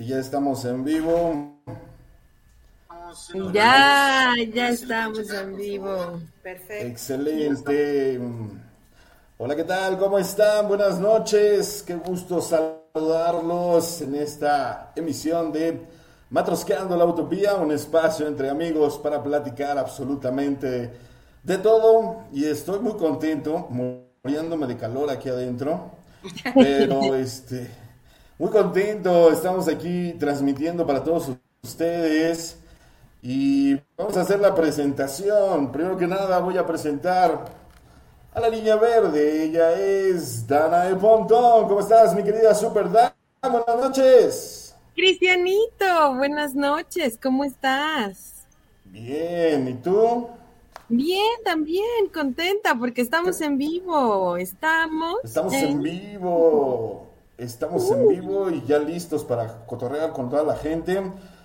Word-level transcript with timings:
Si 0.00 0.06
ya 0.06 0.18
estamos 0.18 0.64
en 0.64 0.82
vivo. 0.82 1.60
Ya, 3.52 4.32
ya 4.50 4.70
estamos 4.70 5.30
en 5.30 5.54
vivo. 5.58 6.18
Perfecto. 6.42 6.86
Excelente. 6.86 8.18
Hola, 9.36 9.54
¿qué 9.54 9.64
tal? 9.64 9.98
¿Cómo 9.98 10.18
están? 10.18 10.68
Buenas 10.68 10.98
noches. 10.98 11.84
Qué 11.86 11.96
gusto 11.96 12.40
saludarlos 12.40 14.00
en 14.00 14.14
esta 14.14 14.90
emisión 14.96 15.52
de 15.52 15.82
Matrosqueando 16.30 16.96
la 16.96 17.04
Utopía, 17.04 17.56
un 17.56 17.70
espacio 17.70 18.26
entre 18.26 18.48
amigos 18.48 18.96
para 18.96 19.22
platicar 19.22 19.76
absolutamente 19.76 20.92
de 21.42 21.58
todo. 21.58 22.24
Y 22.32 22.46
estoy 22.46 22.78
muy 22.78 22.94
contento, 22.94 23.68
muriéndome 23.68 24.66
de 24.66 24.78
calor 24.78 25.10
aquí 25.10 25.28
adentro. 25.28 25.90
Pero 26.54 27.14
este, 27.14 27.70
muy 28.40 28.48
contento, 28.48 29.30
estamos 29.30 29.68
aquí 29.68 30.14
transmitiendo 30.18 30.86
para 30.86 31.04
todos 31.04 31.30
ustedes 31.62 32.56
y 33.20 33.74
vamos 33.98 34.16
a 34.16 34.22
hacer 34.22 34.40
la 34.40 34.54
presentación. 34.54 35.70
Primero 35.70 35.98
que 35.98 36.06
nada 36.06 36.38
voy 36.38 36.56
a 36.56 36.64
presentar 36.64 37.44
a 38.32 38.40
la 38.40 38.48
niña 38.48 38.76
verde, 38.76 39.44
ella 39.44 39.72
es 39.72 40.46
Dana 40.46 40.84
de 40.84 40.96
Pontón. 40.96 41.68
¿Cómo 41.68 41.80
estás, 41.80 42.14
mi 42.14 42.24
querida 42.24 42.54
Super 42.54 42.90
Dana? 42.90 43.14
Buenas 43.42 43.76
noches. 43.76 44.74
Cristianito, 44.94 46.14
buenas 46.16 46.54
noches, 46.54 47.18
¿cómo 47.22 47.44
estás? 47.44 48.46
Bien, 48.86 49.68
¿y 49.68 49.74
tú? 49.74 50.28
Bien, 50.88 51.44
también, 51.44 52.08
contenta 52.10 52.74
porque 52.74 53.02
estamos 53.02 53.38
en 53.42 53.58
vivo. 53.58 54.38
Estamos. 54.38 55.16
Estamos 55.24 55.52
en, 55.52 55.82
vivo. 55.82 57.09
Estamos 57.40 57.90
en 57.90 58.06
vivo 58.06 58.50
y 58.50 58.62
ya 58.66 58.78
listos 58.78 59.24
para 59.24 59.64
cotorrear 59.64 60.12
con 60.12 60.28
toda 60.28 60.42
la 60.42 60.56
gente. 60.56 61.02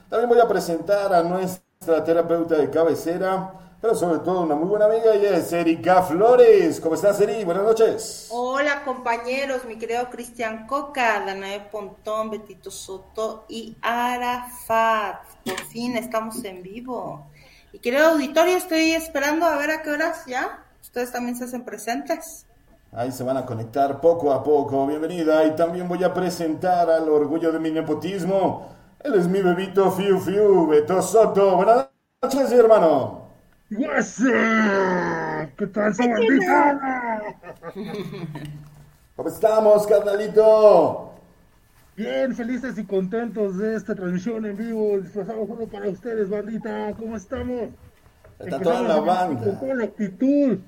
También 0.09 0.27
voy 0.27 0.41
a 0.41 0.45
presentar 0.45 1.13
a 1.13 1.23
nuestra 1.23 2.03
terapeuta 2.03 2.55
de 2.55 2.69
cabecera, 2.69 3.77
pero 3.79 3.95
sobre 3.95 4.19
todo 4.19 4.41
una 4.41 4.55
muy 4.55 4.67
buena 4.67 4.87
amiga, 4.87 5.15
y 5.15 5.25
es 5.25 5.53
Erika 5.53 6.03
Flores. 6.03 6.81
¿Cómo 6.81 6.95
estás, 6.95 7.21
Eri? 7.21 7.45
Buenas 7.45 7.63
noches. 7.63 8.27
Hola, 8.29 8.83
compañeros, 8.83 9.63
mi 9.63 9.77
querido 9.77 10.09
Cristian 10.09 10.67
Coca, 10.67 11.23
Danae 11.25 11.61
Pontón, 11.71 12.29
Betito 12.29 12.69
Soto 12.71 13.45
y 13.47 13.77
Arafat. 13.81 15.23
Por 15.45 15.61
fin 15.61 15.95
estamos 15.95 16.43
en 16.43 16.61
vivo. 16.61 17.25
Y 17.71 17.79
querido 17.79 18.07
auditorio, 18.07 18.57
estoy 18.57 18.91
esperando 18.91 19.45
a 19.45 19.55
ver 19.55 19.71
a 19.71 19.81
qué 19.81 19.91
horas 19.91 20.25
ya 20.25 20.61
ustedes 20.95 21.11
también 21.11 21.35
se 21.35 21.43
hacen 21.43 21.65
presentes. 21.65 22.44
Ahí 22.91 23.11
se 23.11 23.23
van 23.23 23.37
a 23.37 23.45
conectar 23.45 23.99
poco 23.99 24.31
a 24.31 24.43
poco. 24.43 24.87
Bienvenida. 24.87 25.45
Y 25.45 25.55
también 25.55 25.87
voy 25.87 26.03
a 26.03 26.13
presentar 26.13 26.89
al 26.89 27.09
orgullo 27.09 27.51
de 27.51 27.59
mi 27.59 27.71
nepotismo. 27.71 28.69
Él 29.03 29.15
es 29.15 29.27
mi 29.27 29.41
bebito 29.41 29.91
Fiu 29.91 30.19
Fiu, 30.19 30.67
Beto 30.67 31.01
Soto. 31.01 31.57
Buenas 31.57 31.89
noches, 32.21 32.51
hermano. 32.51 33.25
¿Qué 35.57 35.67
tal, 35.67 35.93
¿Cómo 39.15 39.29
estamos, 39.29 39.87
carnalito? 39.87 41.11
Bien, 41.95 42.35
felices 42.35 42.77
y 42.77 42.85
contentos 42.85 43.57
de 43.57 43.75
esta 43.75 43.95
transmisión 43.95 44.45
en 44.45 44.57
vivo, 44.57 44.99
disfrazados 44.99 45.47
solo 45.47 45.67
para 45.67 45.89
ustedes, 45.89 46.29
bandita. 46.29 46.93
¿Cómo 46.97 47.15
estamos? 47.15 47.69
Está 48.39 48.59
toda 48.59 48.81
la 48.81 48.99
banda. 48.99 49.43
Con 49.43 49.59
toda 49.59 49.75
la 49.75 49.83
actitud. 49.85 50.59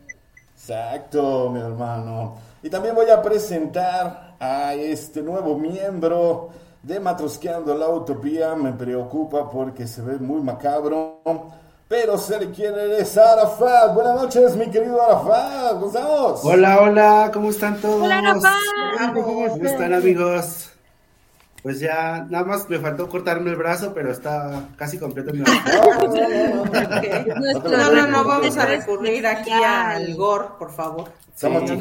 Exacto, 0.57 1.51
mi 1.51 1.59
hermano. 1.59 2.35
Y 2.63 2.69
también 2.69 2.95
voy 2.95 3.09
a 3.11 3.21
presentar 3.21 4.35
a 4.39 4.73
este 4.73 5.21
nuevo 5.21 5.55
miembro 5.55 6.49
de 6.81 6.99
Matrosqueando 6.99 7.75
la 7.75 7.87
Utopía. 7.89 8.55
Me 8.55 8.73
preocupa 8.73 9.49
porque 9.49 9.85
se 9.85 10.01
ve 10.01 10.17
muy 10.17 10.41
macabro. 10.41 11.21
Pero 11.87 12.17
ser 12.17 12.51
quien 12.51 12.73
eres, 12.73 13.15
Arafat. 13.17 13.93
Buenas 13.93 14.15
noches, 14.15 14.55
mi 14.55 14.69
querido 14.69 14.99
Arafat. 15.01 15.73
¿Cómo 15.73 15.87
estamos? 15.87 16.43
Hola, 16.43 16.81
hola, 16.81 17.31
¿cómo 17.31 17.49
están 17.51 17.79
todos? 17.79 18.01
Hola, 18.01 18.17
Arafat. 18.17 19.13
¿Cómo 19.13 19.45
están, 19.45 19.93
amigos? 19.93 20.71
Pues 21.67 21.81
ya, 21.81 22.25
nada 22.29 22.45
más 22.45 22.69
me 22.69 22.79
faltó 22.79 23.09
cortarme 23.09 23.49
el 23.49 23.57
brazo, 23.57 23.91
pero 23.93 24.09
está 24.09 24.69
casi 24.77 24.97
completo 24.97 25.33
mi 25.33 25.41
brazo. 25.41 25.59
No, 27.65 27.91
no, 27.91 28.07
no, 28.07 28.23
vamos 28.23 28.55
a 28.55 28.65
recurrir 28.65 29.27
aquí 29.27 29.51
al 29.51 30.15
gore, 30.15 30.45
por 30.57 30.71
favor. 30.71 31.11
Estamos 31.35 31.69
sí. 31.69 31.77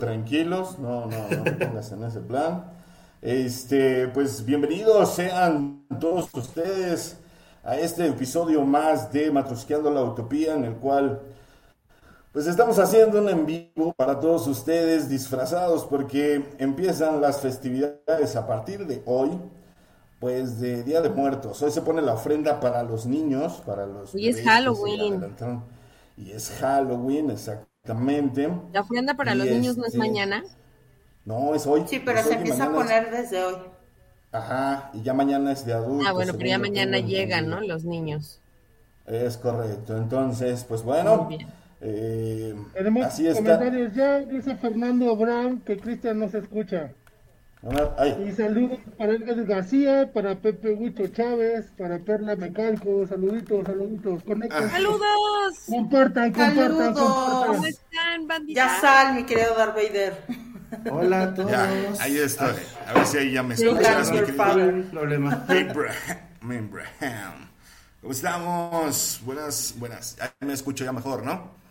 tranquilos, 0.00 0.76
no, 0.80 1.06
no, 1.06 1.28
no 1.28 1.44
pongas 1.56 1.92
en 1.92 2.02
ese 2.02 2.18
plan. 2.18 2.64
Este, 3.20 4.08
pues 4.08 4.44
bienvenidos 4.44 5.14
sean 5.14 5.84
todos 6.00 6.28
ustedes 6.34 7.16
a 7.62 7.76
este 7.76 8.08
episodio 8.08 8.64
más 8.64 9.12
de 9.12 9.30
Matrosqueando 9.30 9.92
la 9.92 10.02
Utopía, 10.02 10.54
en 10.54 10.64
el 10.64 10.74
cual 10.74 11.20
pues 12.32 12.46
estamos 12.46 12.78
haciendo 12.78 13.20
un 13.20 13.28
en 13.28 13.44
vivo 13.44 13.92
para 13.94 14.18
todos 14.18 14.46
ustedes 14.46 15.08
disfrazados 15.10 15.84
porque 15.84 16.42
empiezan 16.58 17.20
las 17.20 17.40
festividades 17.40 18.36
a 18.36 18.46
partir 18.46 18.86
de 18.86 19.02
hoy, 19.04 19.30
pues 20.18 20.58
de 20.58 20.82
Día 20.82 21.02
de 21.02 21.10
Muertos. 21.10 21.60
Hoy 21.60 21.70
se 21.70 21.82
pone 21.82 22.00
la 22.00 22.14
ofrenda 22.14 22.58
para 22.58 22.82
los 22.84 23.04
niños, 23.04 23.62
para 23.66 23.86
los... 23.86 24.14
Hoy 24.14 24.28
es 24.28 24.42
Halloween. 24.42 25.34
Y 26.16 26.32
es 26.32 26.50
Halloween, 26.58 27.30
exactamente. 27.30 28.48
¿La 28.72 28.80
ofrenda 28.80 29.14
para 29.14 29.34
los 29.34 29.46
niños 29.46 29.76
no 29.76 29.82
es 29.82 29.88
este, 29.88 29.98
mañana? 29.98 30.42
No, 31.26 31.54
es 31.54 31.66
hoy. 31.66 31.84
Sí, 31.86 32.00
pero 32.02 32.22
se 32.22 32.34
empieza 32.34 32.64
a 32.64 32.72
poner 32.72 33.10
desde 33.10 33.44
hoy. 33.44 33.56
Ajá, 34.30 34.90
y 34.94 35.02
ya 35.02 35.12
mañana 35.12 35.52
es 35.52 35.66
de 35.66 35.74
adultos. 35.74 36.06
Ah, 36.08 36.12
bueno, 36.12 36.32
pero 36.32 36.48
ya 36.48 36.58
mañana 36.58 36.98
llegan, 36.98 37.50
¿no? 37.50 37.60
Los 37.60 37.84
niños. 37.84 38.40
Es 39.06 39.36
correcto. 39.36 39.98
Entonces, 39.98 40.64
pues 40.66 40.82
bueno. 40.82 41.28
Eh, 41.84 42.54
Tenemos 42.74 43.06
así 43.06 43.28
comentarios 43.32 43.92
ya, 43.92 44.20
dice 44.20 44.54
Fernando 44.56 45.16
Brown 45.16 45.60
que 45.60 45.78
Cristian 45.78 46.20
no 46.20 46.28
se 46.28 46.38
escucha. 46.38 46.92
Y 48.26 48.32
saludos 48.32 48.78
para 48.98 49.12
Edgar 49.12 49.44
García, 49.44 50.10
para 50.12 50.34
Pepe 50.36 50.74
Huito 50.74 51.06
Chávez, 51.08 51.66
para 51.78 51.98
Perla 52.00 52.34
Mecalco, 52.34 53.06
saluditos, 53.06 53.64
saluditos, 53.64 54.22
conecten. 54.24 54.68
¡Saludos! 54.68 55.54
Compartan, 55.68 56.32
compartan, 56.32 56.94
compartan. 56.94 56.96
¿Cómo 57.46 57.66
están, 57.66 58.26
bandita? 58.26 58.66
Ya 58.66 58.80
sal, 58.80 59.14
mi 59.14 59.24
querido 59.24 59.54
Darth 59.56 59.76
Vader. 59.76 60.14
Hola 60.90 61.22
a 61.22 61.34
todos. 61.34 61.50
Ya, 61.50 61.68
ahí 62.00 62.18
estoy. 62.18 62.54
A 62.86 62.94
ver 62.94 63.06
si 63.06 63.18
ahí 63.18 63.32
ya 63.32 63.42
me 63.44 63.54
escuchas, 63.54 64.10
mi 64.10 64.18
querido. 64.20 64.90
problema. 64.90 65.44
Abraham. 65.48 67.48
¿Cómo 68.00 68.12
estamos? 68.12 69.20
Buenas, 69.24 69.74
buenas. 69.78 70.16
me 70.40 70.52
escucho 70.52 70.84
ya 70.84 70.92
mejor, 70.92 71.24
¿no? 71.24 71.61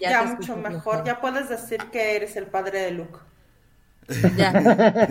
Ya, 0.00 0.22
mucho 0.22 0.56
mejor. 0.56 1.04
Ya 1.04 1.20
puedes 1.20 1.48
decir 1.48 1.78
que 1.92 2.16
eres 2.16 2.36
el 2.36 2.46
padre 2.46 2.80
de 2.82 2.90
Luke. 2.92 3.18
Ya. 4.36 4.52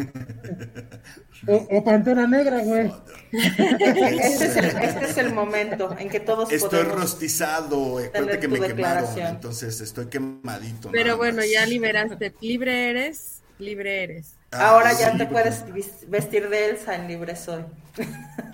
o, 1.48 1.84
Pantera 1.84 2.28
Negra, 2.28 2.60
güey. 2.62 2.94
Este 3.32 4.46
es, 4.46 4.56
el, 4.56 4.66
este 4.66 5.06
es 5.06 5.18
el 5.18 5.34
momento 5.34 5.94
en 6.00 6.10
que 6.10 6.22
todos 6.22 6.52
Estoy 6.52 6.84
rostizado, 6.84 8.00
acuérdate 8.00 8.40
que 8.40 8.48
me 8.48 8.60
quemaron, 8.62 9.20
entonces 9.20 9.82
estoy 9.82 10.06
quemadito. 10.08 10.90
Pero 10.92 11.18
bueno, 11.18 11.44
ya 11.44 11.66
liberaste. 11.66 12.34
Libre 12.40 12.90
eres, 12.90 13.42
libre 13.60 14.04
eres. 14.04 14.36
Ah, 14.52 14.70
Ahora 14.70 14.94
ya 14.94 15.18
te 15.18 15.26
puedes 15.26 15.66
vestir 16.08 16.48
de 16.48 16.70
Elsa 16.70 16.96
en 16.96 17.10
Libre 17.10 17.36
Soy. 17.36 17.66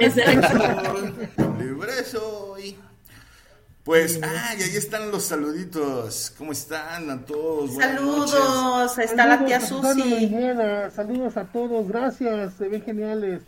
libre 1.59 2.03
Soy. 2.03 2.75
Pues, 3.83 4.19
ah, 4.21 4.53
y 4.59 4.61
ahí 4.61 4.75
están 4.75 5.09
los 5.09 5.23
saluditos. 5.23 6.33
¿Cómo 6.37 6.51
están 6.51 7.09
a 7.09 7.25
todos? 7.25 7.75
Saludos, 7.75 8.97
está 8.99 9.25
la 9.25 9.43
tía 9.43 9.59
Susi. 9.59 10.29
Saludos 10.95 11.37
a 11.37 11.45
todos, 11.45 11.87
gracias, 11.87 12.53
se 12.53 12.67
ven 12.67 12.83
geniales. 12.83 13.41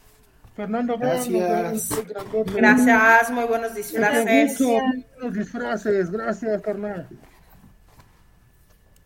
Fernando, 0.55 0.97
gracias. 0.97 1.89
Gracias, 2.55 3.31
muy 3.31 3.43
buenos 3.45 3.75
disfraces. 3.75 4.59
buenos 4.59 5.33
disfraces, 5.33 6.11
gracias, 6.11 6.61
carnal. 6.63 7.07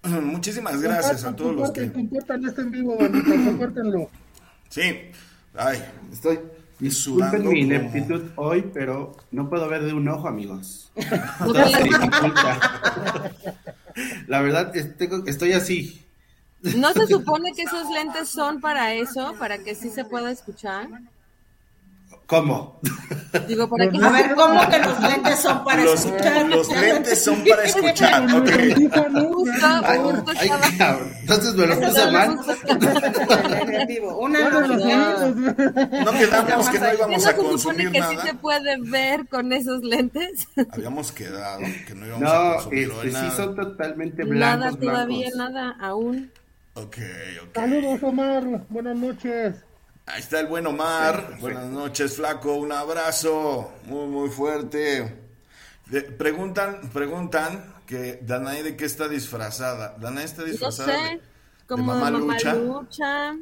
Muchísimas 0.24 0.82
gracias 0.82 1.26
a 1.26 1.36
todos 1.36 1.56
los 1.56 1.72
que. 1.72 1.92
Compartan 1.92 2.46
este 2.46 2.62
en 2.62 2.72
vivo, 2.72 2.98
compártanlo. 2.98 4.10
Sí, 4.70 5.12
ay, 5.56 5.84
estoy 6.12 6.40
Disculpen 6.80 7.48
mi 7.48 7.62
ineptitud 7.62 8.30
hoy, 8.36 8.70
pero 8.74 9.16
no 9.32 9.50
puedo 9.50 9.68
ver 9.68 9.84
de 9.84 9.94
un 9.94 10.08
ojo, 10.08 10.28
amigos. 10.28 10.92
La 14.28 14.42
verdad, 14.42 14.72
estoy 14.76 15.54
así. 15.54 16.04
¿No 16.76 16.94
se 16.94 17.08
supone 17.08 17.54
que 17.54 17.64
esos 17.64 17.90
lentes 17.90 18.30
son 18.30 18.62
para 18.62 18.94
eso, 18.94 19.34
para 19.40 19.58
que 19.60 19.74
sí 19.76 19.90
se 19.90 20.06
pueda 20.06 20.30
escuchar? 20.32 20.88
¿Cómo? 22.28 22.80
Digo. 23.48 23.70
A 24.04 24.10
ver, 24.12 24.36
¿cómo 24.36 24.70
que 24.70 24.80
los 24.80 25.00
lentes 25.02 25.40
son 25.40 25.64
para 25.64 25.82
escuchar? 25.84 26.46
Los 26.50 26.70
lentes 26.70 27.24
son 27.24 27.44
para 27.46 27.64
escuchar, 27.64 28.24
ok. 28.36 28.50
Entonces 31.22 31.56
me 31.56 31.68
lo 31.68 31.80
puse 31.80 32.12
mal. 32.12 32.38
Una 34.20 34.50
No 34.50 36.12
quedamos 36.12 36.70
que 36.70 36.80
no 36.80 36.94
íbamos 36.94 37.26
a 37.26 37.36
consumir 37.36 37.92
que 37.92 38.00
nada. 38.00 38.12
sí 38.22 38.28
se 38.28 38.34
puede 38.36 38.78
ver 38.82 39.26
con 39.28 39.54
esos 39.54 39.82
lentes? 39.84 40.48
Habíamos 40.72 41.14
quedado 41.14 41.62
que 41.88 41.96
no 41.96 42.08
íbamos 42.08 42.30
a 42.30 42.54
consumir 42.56 42.92
este, 42.92 43.12
nada. 43.12 43.30
sí 43.30 43.36
son 43.38 43.56
totalmente 43.56 44.24
blancos, 44.26 44.60
Nada 44.60 44.78
todavía, 44.78 45.30
blancos. 45.34 45.54
nada, 45.54 45.76
aún. 45.80 46.30
Ok, 46.74 46.98
ok. 47.44 47.56
Saludos, 47.56 48.04
Omar. 48.04 48.44
Buenas 48.70 48.98
noches. 48.98 49.56
Ahí 50.08 50.20
está 50.22 50.40
el 50.40 50.48
buen 50.48 50.66
Omar. 50.66 51.38
Buenas 51.40 51.66
noches, 51.66 52.16
flaco. 52.16 52.56
Un 52.56 52.72
abrazo 52.72 53.74
muy, 53.86 54.08
muy 54.08 54.30
fuerte. 54.30 55.22
De- 55.88 56.02
preguntan, 56.02 56.90
preguntan 56.94 57.76
que 57.86 58.20
Danae 58.22 58.64
de 58.64 58.78
qué 58.78 58.86
está 58.86 59.08
disfrazada. 59.08 59.96
Danae 60.00 60.24
está 60.26 60.42
No 60.44 60.48
disfrazada 60.48 60.94
sé, 60.94 60.98
de, 61.16 61.22
como 61.68 61.94
de 61.94 62.00
mamá 62.00 62.12
lucha. 62.18 62.54
lucha. 62.56 63.36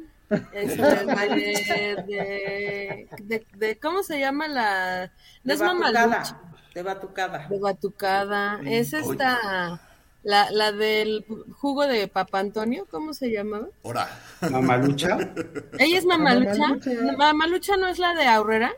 este, 0.52 0.82
de, 0.82 2.04
de, 2.06 3.08
de- 3.20 3.46
de- 3.56 3.78
¿Cómo 3.78 4.02
se 4.02 4.18
llama 4.18 4.48
la...? 4.48 5.06
No 5.06 5.10
De 5.44 5.54
es 5.54 5.60
mamalucha, 5.60 6.06
batucada. 6.08 6.40
De 6.74 6.82
batucada. 6.82 7.46
de 7.48 7.58
batucada. 7.60 8.60
Es 8.66 8.92
Oye. 8.94 9.12
esta... 9.12 9.80
La, 10.26 10.50
la 10.50 10.72
del 10.72 11.24
jugo 11.52 11.86
de 11.86 12.08
Papa 12.08 12.40
Antonio, 12.40 12.84
¿cómo 12.90 13.14
se 13.14 13.30
llamaba? 13.30 13.68
Ahora. 13.84 14.08
Mamalucha. 14.50 15.16
¿Ella 15.78 15.98
es 15.98 16.04
Mamalucha? 16.04 16.56
Mamalucha. 16.58 17.16
¿Mamalucha 17.16 17.76
no 17.76 17.86
es 17.86 17.98
la 18.00 18.12
de 18.14 18.26
Aurrera? 18.26 18.72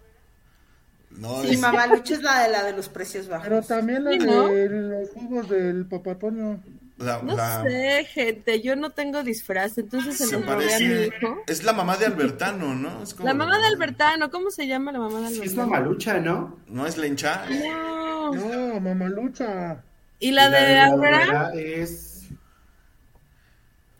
No, 1.11 1.41
Sí, 1.43 1.55
es- 1.55 1.61
Mamalucha 1.61 2.15
es 2.15 2.23
la 2.23 2.43
de 2.43 2.49
la 2.50 2.65
de 2.65 2.73
los 2.75 2.91
precios 2.91 3.29
bajos. 3.29 3.49
Pero 3.49 3.62
también 3.62 4.05
la 4.05 4.12
Sí, 4.12 4.19
¿no? 4.19 4.49
de 4.49 4.69
los 4.69 5.09
jugos 5.11 5.49
del 5.49 5.87
Papatonio. 5.87 6.61
la, 6.99 7.23
No 7.23 7.35
la- 7.35 7.62
sé, 7.62 8.05
gente, 8.12 8.61
yo 8.61 8.77
no 8.77 8.91
tengo 8.91 9.23
disfraz, 9.23 9.79
entonces 9.79 10.19
se 10.19 10.27
se 10.27 10.39
lo 10.39 10.47
robé 10.53 10.75
a 10.75 10.79
mi 10.79 10.85
parece. 10.87 11.06
hijo. 11.23 11.37
Es 11.47 11.62
la 11.65 11.73
mamá 11.73 11.97
de 11.97 12.05
Albertano, 12.06 12.75
¿no? 12.75 13.03
Es 13.03 13.15
como 13.15 13.27
La 13.27 13.33
mamá 13.35 13.59
de 13.59 13.67
Albertano, 13.69 14.31
¿cómo 14.31 14.50
se 14.50 14.67
llama 14.67 14.93
la 14.93 14.99
mamá 14.99 15.21
de 15.21 15.27
Es 15.29 15.33
Albertano? 15.41 15.67
mamalucha, 15.69 16.19
¿no? 16.21 16.59
¿No 16.67 16.87
es 16.87 16.99
Lencha? 16.99 17.47
No. 17.49 18.35
No, 18.35 18.81
mamalucha. 18.81 19.83
¿Y 20.20 20.31
la 20.32 20.49
Y 20.49 20.50
de 20.50 20.79
Aurrera? 20.81 21.25
Aurrera 21.25 21.53
es. 21.55 22.25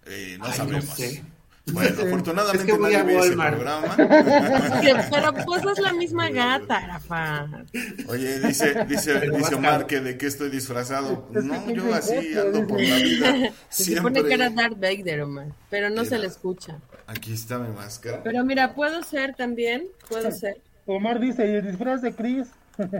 Eh, 0.07 0.37
no 0.39 0.45
Ay, 0.47 0.51
no 0.51 0.57
sabemos. 0.57 0.85
sé. 0.97 1.25
Bueno, 1.73 2.03
afortunadamente 2.07 2.59
Es 2.59 2.65
que 2.65 2.73
voy 2.79 2.93
nadie 2.95 2.97
a 2.97 3.03
ve 3.05 3.19
ese 3.19 3.33
programa. 3.37 3.97
Pero 5.11 5.35
pues 5.45 5.65
es 5.65 5.79
la 5.81 5.93
misma 5.93 6.31
gata, 6.31 6.81
Rafa. 6.87 7.47
Oye, 8.09 8.41
dice, 8.41 8.85
dice, 8.87 9.19
Pero 9.19 9.37
dice 9.37 9.55
Omar 9.55 9.87
que 9.87 10.01
de 10.01 10.17
qué 10.17 10.27
estoy 10.27 10.49
disfrazado. 10.51 11.29
Es 11.35 11.45
No, 11.45 11.71
yo 11.71 11.95
así 11.95 12.37
ando 12.39 12.67
por 12.67 12.81
la 12.81 12.97
vida. 12.97 13.53
Se 13.69 13.97
supone 13.97 14.25
que 14.25 14.35
era. 14.35 14.49
Darth 14.51 14.81
Vader, 14.81 15.23
Omar, 15.23 15.49
pero 15.69 15.91
no 15.91 16.05
se 16.07 16.19
le 16.19 16.27
escucha. 16.27 16.79
Aquí 17.07 17.35
está 17.35 17.59
mi 17.59 17.69
máscara. 17.75 18.23
Pero 18.23 18.45
mira, 18.45 18.75
puedo 18.75 19.03
ser 19.03 19.35
también, 19.35 19.89
puedo 20.09 20.31
ser. 20.33 20.61
Omar 20.87 21.21
dice, 21.21 21.47
¿y 21.47 21.57
el 21.57 21.67
disfraz 21.67 22.01
de 22.01 22.15
Chris? 22.15 22.49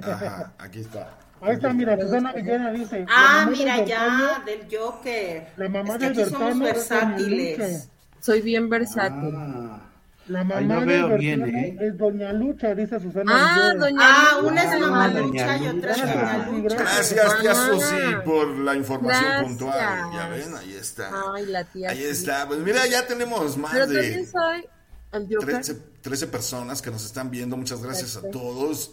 Ajá, 0.03 0.53
aquí 0.59 0.81
está. 0.81 1.17
Ahí 1.41 1.55
está, 1.55 1.73
mira, 1.73 1.99
Susana 2.01 2.33
Villena 2.33 2.71
dice. 2.73 3.07
Ah, 3.09 3.45
mamá 3.45 3.51
mira 3.57 3.77
del 3.77 3.87
ya, 3.87 4.43
del 4.45 4.67
Joker. 4.71 5.49
La 5.57 5.69
mamá 5.69 5.95
es 5.95 5.99
que 6.01 6.09
del 6.11 6.21
aquí 6.21 6.31
somos 6.31 6.49
Doña 6.59 6.65
versátiles. 6.65 7.59
Lucha. 7.59 7.85
Soy 8.21 8.41
bien 8.43 8.69
versátil. 8.69 9.35
Ah, 9.37 9.81
La 10.27 10.41
Ahí 10.41 10.45
mamá 10.47 10.81
del 10.81 10.87
veo 10.87 11.17
bien, 11.19 11.43
¿eh? 11.57 11.77
es 11.81 11.97
Doña 11.97 12.33
Lucha, 12.33 12.75
dice 12.75 13.01
Susana 13.01 13.33
Ah, 13.35 13.55
Villena. 13.73 13.85
doña 13.87 13.99
Ah, 14.03 14.39
Lucha. 14.41 14.53
una 14.53 14.63
es 14.65 14.71
Ah, 14.73 14.79
Mamalucha 14.79 15.57
y 15.57 15.59
Doña 15.67 15.73
otra 15.79 15.91
es 15.93 15.99
Lucha. 15.99 16.15
Mamalucha. 16.17 16.77
Gracias, 16.77 17.41
tía. 17.41 17.55
Susi, 17.55 17.95
por 18.25 18.49
la 18.59 18.75
información 18.75 19.25
Gracias. 19.25 19.43
puntual. 19.49 20.11
Ya 20.13 20.29
ven, 20.29 20.57
ahí 20.57 20.75
está. 20.75 21.11
Ay, 21.35 21.47
la 21.47 21.65
tía. 21.65 21.91
Ahí 21.91 21.99
sí. 21.99 22.05
está. 22.05 22.47
Pues 22.49 22.59
mira, 22.61 22.87
ya 22.89 23.07
tenemos 23.07 23.57
más 23.57 23.73
Pero 23.73 23.87
de 23.87 24.03
también 24.03 24.27
soy 24.27 24.67
el 25.13 25.23
Joker. 25.23 25.55
13, 25.55 25.75
13 26.03 26.27
personas 26.27 26.83
que 26.83 26.91
nos 26.91 27.05
están 27.07 27.31
viendo. 27.31 27.57
Muchas 27.57 27.83
gracias 27.83 28.17
a 28.17 28.29
todos. 28.29 28.91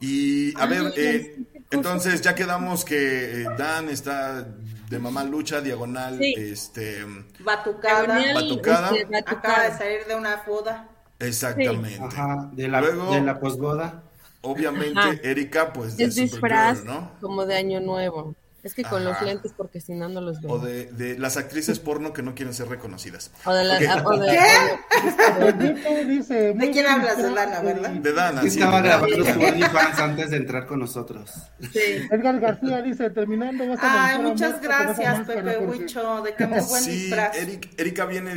Y 0.00 0.58
a 0.58 0.64
ver, 0.66 0.80
Ay, 0.86 0.92
eh, 0.96 1.34
qué 1.36 1.44
cosa. 1.44 1.57
Entonces 1.70 2.20
ya 2.22 2.34
quedamos 2.34 2.84
que 2.84 3.42
eh, 3.42 3.46
Dan 3.56 3.88
está 3.88 4.46
de 4.88 4.98
mamá 4.98 5.22
lucha, 5.24 5.60
diagonal, 5.60 6.18
Sí. 6.18 6.34
este, 6.36 7.04
Batucada. 7.40 8.06
Gabriel, 8.06 8.34
Batucada. 8.34 8.88
este, 8.96 9.02
Acaba 9.16 9.20
batucada. 9.26 9.70
de 9.70 9.78
salir 9.78 10.06
de 10.06 10.14
una 10.14 10.36
boda. 10.46 10.88
exactamente. 11.18 12.02
Ajá, 12.02 12.48
de 12.52 12.68
la, 12.68 12.80
Luego- 12.80 13.10
de 13.12 13.20
la 13.20 13.38
posboda. 13.40 14.02
Obviamente, 14.40 14.98
Ajá. 15.00 15.12
Erika, 15.22 15.72
pues 15.72 15.96
de 15.96 16.04
Es 16.04 16.14
disfraz 16.14 16.84
¿no? 16.84 17.10
como 17.20 17.44
de 17.44 17.56
año 17.56 17.80
nuevo. 17.80 18.34
Es 18.68 18.74
que 18.74 18.82
con 18.84 19.02
los 19.04 19.14
Ajá. 19.16 19.24
lentes, 19.24 19.52
porque 19.56 19.80
si 19.80 19.94
no, 19.94 20.08
no 20.10 20.20
los 20.20 20.40
veo. 20.42 20.52
O 20.52 20.58
de, 20.58 20.86
de 20.92 21.18
las 21.18 21.36
actrices 21.38 21.78
porno 21.78 22.12
que 22.12 22.22
no 22.22 22.34
quieren 22.34 22.52
ser 22.52 22.68
reconocidas. 22.68 23.30
O 23.46 23.52
de 23.52 23.64
la, 23.64 23.76
Ok. 24.02 24.06
o 24.06 24.18
de- 24.18 25.52
Benito 25.52 25.88
dice. 26.06 26.52
¿De 26.54 26.70
quién 26.70 26.86
hablas, 26.86 27.16
de 27.16 27.30
Lana, 27.30 27.60
verdad? 27.60 27.90
De 27.90 28.12
Dana, 28.12 28.40
Que 28.42 28.50
sí, 28.50 28.58
estaba 28.58 28.80
Dana. 28.82 29.06
grabando 29.06 29.24
su 29.24 29.40
OnlyFans 29.46 29.98
antes 29.98 30.30
de 30.30 30.36
entrar 30.36 30.66
con 30.66 30.80
nosotros. 30.80 31.30
sí. 31.72 31.78
Edgar 32.10 32.38
García 32.40 32.82
dice, 32.82 33.10
terminando 33.10 33.66
vas 33.68 33.78
a 33.82 34.04
Ay, 34.08 34.18
muchas 34.22 34.60
gracias, 34.60 35.26
Pepe 35.26 35.58
Huicho, 35.58 36.22
de 36.22 36.34
que 36.34 36.46
muy 36.46 36.60
buen 36.68 36.82
Sí, 36.82 36.90
disfraz. 36.90 37.36
Eric- 37.36 37.70
Erika 37.78 38.04
viene 38.04 38.34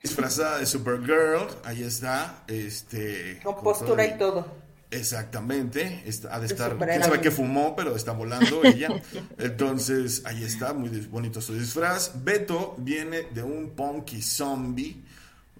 disfrazada 0.00 0.58
de 0.58 0.66
Supergirl, 0.66 1.48
ahí 1.64 1.82
está, 1.84 2.44
este... 2.48 3.40
Con 3.42 3.54
con 3.54 3.64
postura 3.64 4.04
todo- 4.04 4.14
y 4.14 4.18
todo. 4.18 4.61
Exactamente, 4.92 6.02
está, 6.06 6.34
ha 6.34 6.38
de 6.40 6.46
estar, 6.46 6.76
quién 6.78 7.02
sabe 7.02 7.20
qué 7.20 7.30
fumó, 7.30 7.74
pero 7.74 7.96
está 7.96 8.12
volando 8.12 8.62
ella. 8.64 8.88
Entonces, 9.38 10.22
ahí 10.26 10.44
está, 10.44 10.72
muy 10.74 10.90
bonito 11.10 11.40
su 11.40 11.54
disfraz. 11.58 12.12
Beto 12.22 12.74
viene 12.78 13.22
de 13.34 13.42
un 13.42 13.70
punky 13.70 14.22
zombie. 14.22 15.02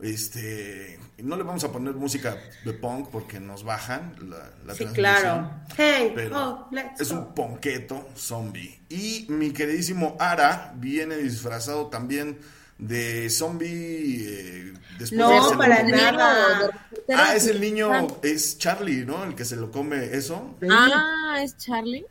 Este, 0.01 0.99
no 1.19 1.37
le 1.37 1.45
vamos 1.45 1.63
a 1.65 1.71
poner 1.71 1.95
música 1.95 2.37
de 2.65 2.73
punk 2.73 3.09
porque 3.11 3.39
nos 3.39 3.63
bajan 3.63 4.15
la, 4.29 4.51
la 4.67 4.75
Sí, 4.75 4.85
transmisión. 4.85 4.93
claro. 4.95 5.51
Hey, 5.77 6.13
Pero 6.15 6.39
oh, 6.39 6.69
let's 6.73 7.01
es 7.01 7.11
un 7.13 7.33
ponqueto 7.35 8.09
zombie. 8.17 8.81
Y 8.89 9.27
mi 9.29 9.53
queridísimo 9.53 10.17
Ara 10.19 10.75
viene 10.77 11.17
disfrazado 11.17 11.87
también 11.87 12.39
de 12.87 13.31
zombie. 13.31 14.27
eh, 14.29 14.73
después 14.99 15.13
No, 15.19 15.51
de 15.51 15.57
para 15.57 15.83
nada. 15.83 16.71
Ah, 17.15 17.35
es 17.35 17.47
el 17.47 17.61
niño, 17.61 17.91
es 18.23 18.59
Charlie, 18.59 19.05
¿no? 19.05 19.25
El 19.25 19.35
que 19.35 19.45
se 19.45 19.57
lo 19.57 19.71
come 19.71 20.05
eso. 20.17 20.57
Ah, 20.71 21.37
es 21.43 21.57
Charlie. 21.57 22.05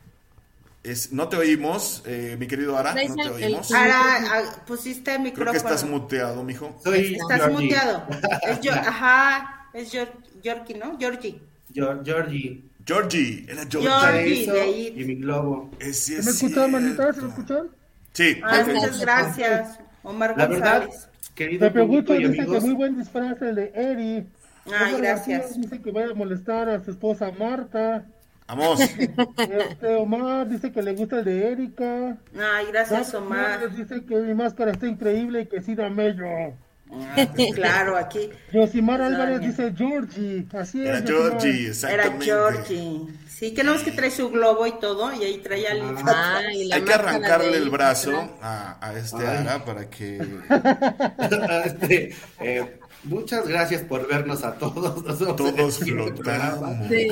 Es, 0.82 1.12
no 1.12 1.28
te 1.28 1.36
oímos, 1.36 2.02
eh, 2.06 2.36
mi 2.40 2.48
querido 2.48 2.76
Ara, 2.76 2.92
no 2.92 3.14
te 3.14 3.28
oímos. 3.30 3.70
Ahora 3.70 4.02
ah, 4.04 4.42
pusiste 4.66 5.12
el 5.12 5.18
Creo 5.18 5.24
micrófono. 5.30 5.52
que 5.52 5.58
estás 5.58 5.84
muteado, 5.88 6.42
mijo. 6.42 6.76
Soy 6.82 7.14
Estás 7.20 7.38
Georgie. 7.42 7.62
muteado. 7.66 8.06
Es 8.48 8.60
yo, 8.60 8.72
ajá, 8.92 9.68
es 9.72 9.92
Gior- 9.94 10.10
Georgie, 10.42 10.74
¿no? 10.74 10.98
Georgie. 10.98 11.40
Gior- 11.72 12.04
Georgie. 12.04 12.64
Georgie, 12.84 13.46
era 13.48 13.62
Georgie. 13.70 13.88
Georgie. 13.88 14.42
Eso 14.42 14.52
de 14.54 14.60
ahí. 14.60 14.94
y 14.96 15.04
mi 15.04 15.14
globo. 15.14 15.70
Eh, 15.78 15.92
sí, 15.92 16.14
¿Me 16.14 16.18
es 16.18 16.26
escuchan, 16.26 16.72
manita? 16.72 17.12
¿Se 17.12 17.20
escuchan? 17.28 17.68
Sí, 18.12 18.40
ok. 18.44 18.66
muchas 18.74 19.00
gracias, 19.00 19.78
Omar 20.02 20.34
La 20.36 20.46
verdad, 20.46 20.80
González. 20.82 21.08
querido 21.34 21.70
Gucho 21.86 22.14
y 22.14 22.28
dice 22.28 22.46
que 22.46 22.60
muy 22.60 22.74
buen 22.74 22.96
disfraz 22.96 23.40
el 23.42 23.54
de 23.54 23.72
Eri. 23.74 24.26
Ay, 24.72 24.96
gracias. 24.98 25.60
Dice 25.60 25.80
que 25.80 25.90
vaya 25.90 26.12
a 26.12 26.14
molestar 26.14 26.68
a 26.68 26.82
su 26.84 26.90
esposa 26.92 27.32
Marta. 27.38 28.04
Vamos. 28.46 28.80
Este 28.80 29.94
Omar 29.96 30.48
dice 30.48 30.72
que 30.72 30.82
le 30.82 30.94
gusta 30.94 31.20
el 31.20 31.24
de 31.24 31.52
Erika. 31.52 32.18
Ay, 32.38 32.66
gracias, 32.70 33.14
Omar. 33.14 33.74
Dice 33.74 34.04
que 34.04 34.16
mi 34.16 34.34
máscara 34.34 34.72
está 34.72 34.86
increíble 34.86 35.42
y 35.42 35.46
que 35.46 35.62
sí 35.62 35.74
da 35.74 35.88
mello. 35.88 36.54
Ah, 36.94 37.26
pues 37.34 37.52
claro, 37.54 37.96
aquí 37.96 38.30
Yosimar 38.52 39.00
Álvarez 39.02 39.36
Doña. 39.40 39.48
dice 39.48 39.72
Georgie. 39.76 40.46
Así 40.52 40.82
es. 40.82 40.88
Era. 40.88 41.02
Georgie, 41.06 41.50
era 41.60 41.68
exactamente. 41.68 42.24
Georgie. 42.24 43.00
Sí, 43.28 43.54
que 43.54 43.64
no 43.64 43.74
es 43.74 43.82
que 43.82 43.90
trae 43.92 44.10
su 44.10 44.30
globo 44.30 44.66
y 44.66 44.72
todo, 44.78 45.12
y 45.12 45.24
ahí 45.24 45.38
trae 45.38 45.66
al 45.66 45.80
Ah, 46.06 46.40
la 46.54 46.76
Hay 46.76 46.82
que 46.82 46.92
arrancarle 46.94 47.50
de- 47.52 47.56
el 47.58 47.70
brazo 47.70 48.12
a, 48.40 48.76
a 48.80 48.92
este 48.96 49.26
Ay. 49.26 49.36
Ara 49.38 49.64
para 49.64 49.90
que 49.90 50.18
este, 51.64 52.14
eh, 52.40 52.78
muchas 53.04 53.46
gracias 53.48 53.82
por 53.82 54.06
vernos 54.06 54.44
a 54.44 54.54
todos. 54.54 55.02
nosotros 55.04 55.54
todos 55.56 55.78
flotamos. 55.78 56.88
Sí. 56.88 57.08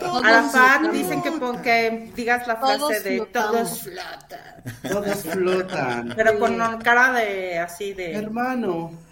Todos 0.00 0.24
Arafat, 0.24 0.52
flotamos. 0.80 0.92
dicen 0.92 1.22
que, 1.22 1.32
pon- 1.32 1.60
que 1.62 2.12
digas 2.16 2.46
la 2.46 2.56
frase 2.56 2.78
Todos 2.78 3.02
de 3.04 3.16
flotamos. 3.16 3.52
todos 3.52 3.82
flotan. 3.82 4.90
Todos 4.90 5.16
flotan. 5.22 6.12
Pero 6.16 6.38
con 6.38 6.56
cara 6.82 7.12
de 7.12 7.58
así 7.58 7.92
de. 7.92 8.12
Hermano. 8.14 9.03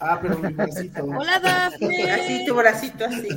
Ah, 0.00 0.18
pero 0.20 0.38
mi 0.38 0.52
bracito. 0.52 1.04
Hola, 1.04 1.40
Dafne. 1.40 2.10
Así, 2.12 2.44
tu 2.46 2.54
bracito 2.54 3.04
así. 3.04 3.28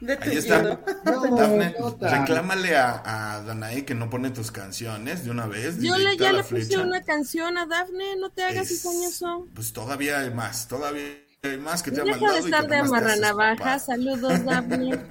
De 0.00 0.16
tu 0.16 0.30
Ahí 0.30 0.36
está. 0.38 0.58
dedo. 0.62 0.80
No, 1.04 1.36
Dafne, 1.36 1.74
reclámale 2.00 2.76
a, 2.76 3.34
a 3.36 3.42
Danae 3.42 3.84
que 3.84 3.94
no 3.94 4.08
pone 4.10 4.30
tus 4.30 4.50
canciones 4.50 5.24
de 5.24 5.30
una 5.30 5.46
vez. 5.46 5.78
Yo 5.80 5.96
le, 5.98 6.16
ya 6.16 6.32
le 6.32 6.42
puse 6.44 6.78
una 6.78 7.02
canción 7.02 7.56
a 7.58 7.66
Dafne, 7.66 8.16
no 8.18 8.30
te 8.30 8.44
hagas 8.44 8.70
Es- 8.70 8.82
cizañoso. 8.82 9.46
Pues 9.54 9.72
todavía 9.72 10.20
hay 10.20 10.30
más, 10.30 10.68
todavía 10.68 11.04
hay 11.42 11.58
más 11.58 11.82
que 11.82 11.90
te 11.90 12.00
ha 12.00 12.04
mandado. 12.04 12.32
de 12.34 12.38
estar 12.40 12.66
de 12.66 12.76
amarranavaja. 12.76 13.78
Saludos, 13.78 14.44
Daphne. 14.44 14.98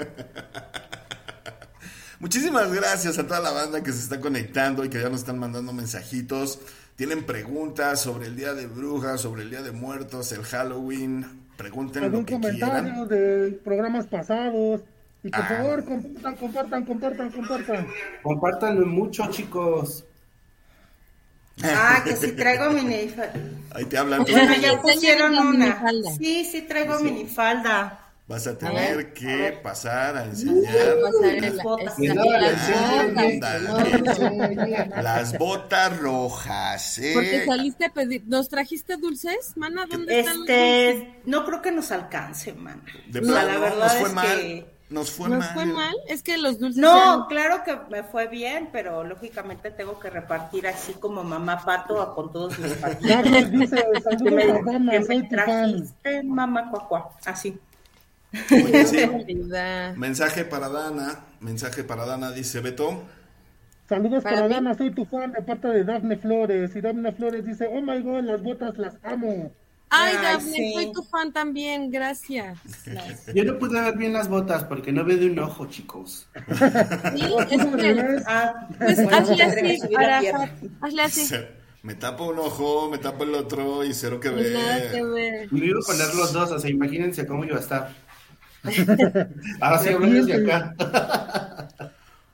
Muchísimas 2.20 2.72
gracias 2.72 3.18
a 3.20 3.28
toda 3.28 3.42
la 3.42 3.52
banda 3.52 3.84
que 3.84 3.92
se 3.92 4.00
está 4.00 4.20
conectando 4.22 4.86
y 4.86 4.90
que 4.90 5.02
ya 5.02 5.10
nos 5.10 5.20
están 5.22 5.40
mandando 5.40 5.74
mensajitos. 5.74 6.60
Tienen 6.96 7.24
preguntas 7.24 8.02
sobre 8.02 8.28
el 8.28 8.36
Día 8.36 8.54
de 8.54 8.68
Brujas, 8.68 9.22
sobre 9.22 9.42
el 9.44 9.50
Día 9.50 9.64
de 9.64 9.72
Muertos, 9.72 10.32
el 10.32 10.44
Halloween. 10.44 11.26
Pregunten 11.58 12.04
¿Algún 12.04 12.22
lo 12.22 12.26
que 12.26 12.34
comentario 12.34 13.06
de 13.06 13.52
programas 13.64 14.08
pasados? 14.08 14.82
Y 15.24 15.30
por 15.30 15.42
ah. 15.42 15.48
favor, 15.48 15.86
compartan, 15.86 16.36
compartan, 16.36 16.86
compartan, 16.86 17.32
compartan. 17.32 17.88
Compartanlo 18.22 18.86
mucho, 18.86 19.26
chicos. 19.32 20.06
Ah, 21.64 22.02
que 22.04 22.16
si 22.16 22.32
traigo 22.34 22.72
minifalda. 22.72 23.34
Ahí 23.72 23.86
te 23.86 23.98
hablan. 23.98 24.24
Bueno, 24.24 24.56
ya 24.56 24.82
pusieron 24.82 25.36
una. 25.36 25.82
Sí, 26.18 26.46
sí 26.46 26.64
traigo 26.64 27.00
minifalda. 27.00 28.03
Vas 28.26 28.48
a 28.48 28.58
tener 28.58 29.12
que 29.14 29.60
pasar 29.62 30.16
a 30.16 30.24
enseñar 30.24 30.96
las 35.04 35.38
botas 35.38 36.00
rojas. 36.00 37.00
¿eh? 37.00 37.12
Porque 37.14 37.46
saliste 37.46 37.86
a 37.86 37.90
pedir, 37.90 38.24
¿nos 38.26 38.48
trajiste 38.48 38.96
dulces, 38.96 39.58
mana? 39.58 39.86
¿Dónde 39.90 40.20
este, 40.20 40.32
están 40.32 40.40
los 40.40 40.48
dulces? 40.48 41.26
No 41.26 41.46
creo 41.46 41.62
que 41.62 41.72
nos 41.74 41.92
alcance, 41.92 42.54
mana. 42.54 42.82
De 43.08 43.20
no, 43.20 43.34
la 43.34 43.44
verdad 43.44 43.92
fue 44.00 44.08
es 44.08 44.14
mal. 44.14 44.26
que 44.40 44.74
nos 44.90 45.12
fue 45.12 45.28
¿Nos 45.28 45.46
fue 45.48 45.66
mal? 45.66 45.96
Es 46.08 46.24
que 46.24 46.38
los 46.38 46.60
dulces. 46.60 46.82
No, 46.82 47.28
claro 47.28 47.64
que 47.66 47.78
me 47.90 48.04
fue 48.04 48.28
bien, 48.28 48.70
pero 48.72 49.04
lógicamente 49.04 49.70
tengo 49.70 50.00
que 50.00 50.10
repartir 50.10 50.66
así 50.68 50.94
como 50.94 51.26
mamá 51.26 51.62
pato 51.66 52.16
con 52.16 52.32
todos 52.32 52.58
mis 52.58 52.72
partidos. 52.76 53.22
que 54.24 54.32
me, 54.32 55.00
me 55.02 55.24
trajiste, 55.24 56.24
mamá 56.24 56.72
cuacua, 56.72 57.12
así. 57.26 57.60
Mensaje 59.98 60.46
para 60.46 60.70
Dana, 60.70 61.26
mensaje 61.40 61.84
para 61.84 62.06
Dana, 62.06 62.32
dice 62.32 62.60
Beto. 62.62 63.04
Saludos 63.88 64.24
para, 64.24 64.48
Dana, 64.48 64.74
soy 64.76 64.92
tu 64.92 65.06
fan 65.06 65.34
de 65.34 65.42
parte 65.42 65.68
de 65.68 65.84
Dafne 65.84 66.18
Flores. 66.18 66.76
Y 66.76 66.82
Dafne 66.82 67.12
Flores 67.12 67.46
dice, 67.46 67.68
oh 67.72 67.82
my 67.82 68.02
god, 68.02 68.24
las 68.24 68.42
botas 68.42 68.78
las 68.78 68.96
amo. 69.04 69.52
Ay, 69.90 70.16
Dafne, 70.16 70.74
soy 70.74 70.92
tu 70.92 71.04
fan 71.04 71.32
también, 71.32 71.92
gracias. 71.92 72.58
Yo 73.36 73.44
no 73.44 73.60
pude 73.60 73.80
ver 73.80 73.96
bien 73.96 74.14
las 74.14 74.28
botas 74.28 74.64
porque 74.64 74.92
no 74.92 75.06
veo 75.06 75.18
de 75.18 75.28
un 75.30 75.38
ojo, 75.40 75.68
chicos. 75.68 76.28
Sí, 77.16 77.26
es 77.52 77.66
que, 77.66 78.24
ah, 78.26 78.68
pues 78.80 79.00
hazle 79.00 79.44
así, 79.44 79.96
hazle 80.82 81.02
así. 81.04 81.36
Me 81.84 81.96
tapo 81.96 82.28
un 82.30 82.40
ojo, 82.40 82.90
me 82.90 82.98
tapo 82.98 83.26
el 83.26 83.36
otro 83.36 83.84
y 83.84 83.94
cero 83.94 84.18
que 84.20 84.30
ver. 84.30 84.54
Me 85.52 85.66
iba 85.66 85.80
a 85.80 85.86
poner 85.86 86.16
los 86.16 86.32
dos, 86.32 86.52
o 86.52 86.58
sea, 86.58 86.72
imagínense 86.72 87.28
cómo 87.28 87.44
iba 87.44 87.58
a 87.58 87.60
estar. 87.60 87.94
Ahora 89.62 89.80
sí 89.80 90.32
acá. 90.32 90.76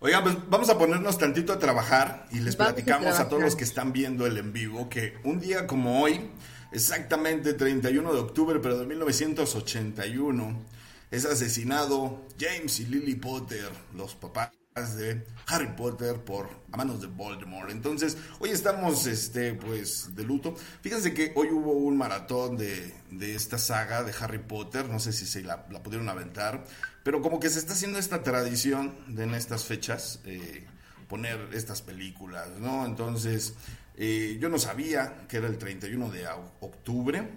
Oigan, 0.01 0.23
pues 0.23 0.37
vamos 0.49 0.69
a 0.69 0.77
ponernos 0.77 1.17
tantito 1.17 1.51
a 1.51 1.59
trabajar 1.59 2.27
y 2.31 2.39
les 2.39 2.55
platicamos 2.55 3.19
a, 3.19 3.27
todos 3.27 3.43
los 3.43 3.55
que 3.55 3.65
están 3.65 3.91
viendo 3.91 4.25
el 4.25 4.37
en 4.37 4.53
vivo 4.53 4.87
que 4.87 5.15
un 5.25 5.41
día 5.41 5.67
como 5.67 6.01
hoy, 6.01 6.31
exactamente 6.71 7.53
31 7.53 8.13
de 8.13 8.19
octubre, 8.19 8.59
pero 8.61 8.77
de 8.77 8.85
1981, 8.85 10.65
es 11.11 11.25
asesinado 11.25 12.25
James 12.39 12.79
y 12.79 12.85
Lily 12.85 13.15
Potter, 13.15 13.69
los 13.93 14.15
papás 14.15 14.51
de 14.75 15.25
Harry 15.47 15.75
Potter 15.75 16.23
por 16.23 16.47
a 16.71 16.77
manos 16.77 17.01
de 17.01 17.07
Voldemort. 17.07 17.71
Entonces, 17.71 18.17
hoy 18.39 18.51
estamos 18.51 19.07
este 19.07 19.53
pues 19.53 20.15
de 20.15 20.23
luto. 20.23 20.55
Fíjense 20.81 21.13
que 21.13 21.33
hoy 21.35 21.49
hubo 21.49 21.73
un 21.73 21.97
maratón 21.97 22.55
de, 22.55 22.93
de 23.11 23.35
esta 23.35 23.57
saga 23.57 24.03
de 24.03 24.13
Harry 24.19 24.37
Potter, 24.37 24.87
no 24.87 24.99
sé 24.99 25.11
si 25.11 25.25
se 25.25 25.41
la, 25.41 25.65
pudieron 25.65 26.07
aventar, 26.07 26.63
pero 27.03 27.21
como 27.21 27.39
que 27.39 27.49
se 27.49 27.59
está 27.59 27.73
haciendo 27.73 27.99
esta 27.99 28.23
tradición 28.23 28.95
de 29.07 29.23
en 29.23 29.33
estas 29.33 29.65
fechas 29.65 30.21
eh, 30.25 30.65
poner 31.07 31.49
estas 31.53 31.81
películas, 31.81 32.47
¿no? 32.59 32.85
Entonces, 32.85 33.55
eh, 33.95 34.37
yo 34.39 34.49
no 34.49 34.59
sabía 34.59 35.25
que 35.27 35.37
era 35.37 35.47
el 35.47 35.57
31 35.57 36.09
de 36.11 36.25
octubre 36.61 37.27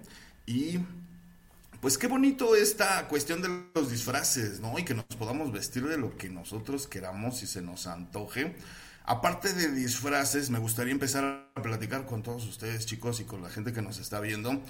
y 0.46 0.78
pues 1.82 1.98
qué 1.98 2.06
bonito 2.06 2.54
esta 2.54 3.08
cuestión 3.08 3.42
de 3.42 3.48
los 3.74 3.90
disfraces, 3.90 4.60
¿no? 4.60 4.78
Y 4.78 4.84
que 4.84 4.94
nos 4.94 5.04
podamos 5.18 5.50
vestir 5.50 5.84
de 5.88 5.98
lo 5.98 6.16
que 6.16 6.28
nosotros 6.28 6.86
queramos 6.86 7.42
y 7.42 7.48
se 7.48 7.60
nos 7.60 7.88
antoje. 7.88 8.54
Aparte 9.04 9.52
de 9.52 9.72
disfraces, 9.72 10.48
me 10.48 10.60
gustaría 10.60 10.92
empezar 10.92 11.50
a 11.52 11.60
platicar 11.60 12.06
con 12.06 12.22
todos 12.22 12.46
ustedes, 12.46 12.86
chicos, 12.86 13.18
y 13.18 13.24
con 13.24 13.42
la 13.42 13.50
gente 13.50 13.72
que 13.72 13.82
nos 13.82 13.98
está 13.98 14.20
viendo 14.20 14.62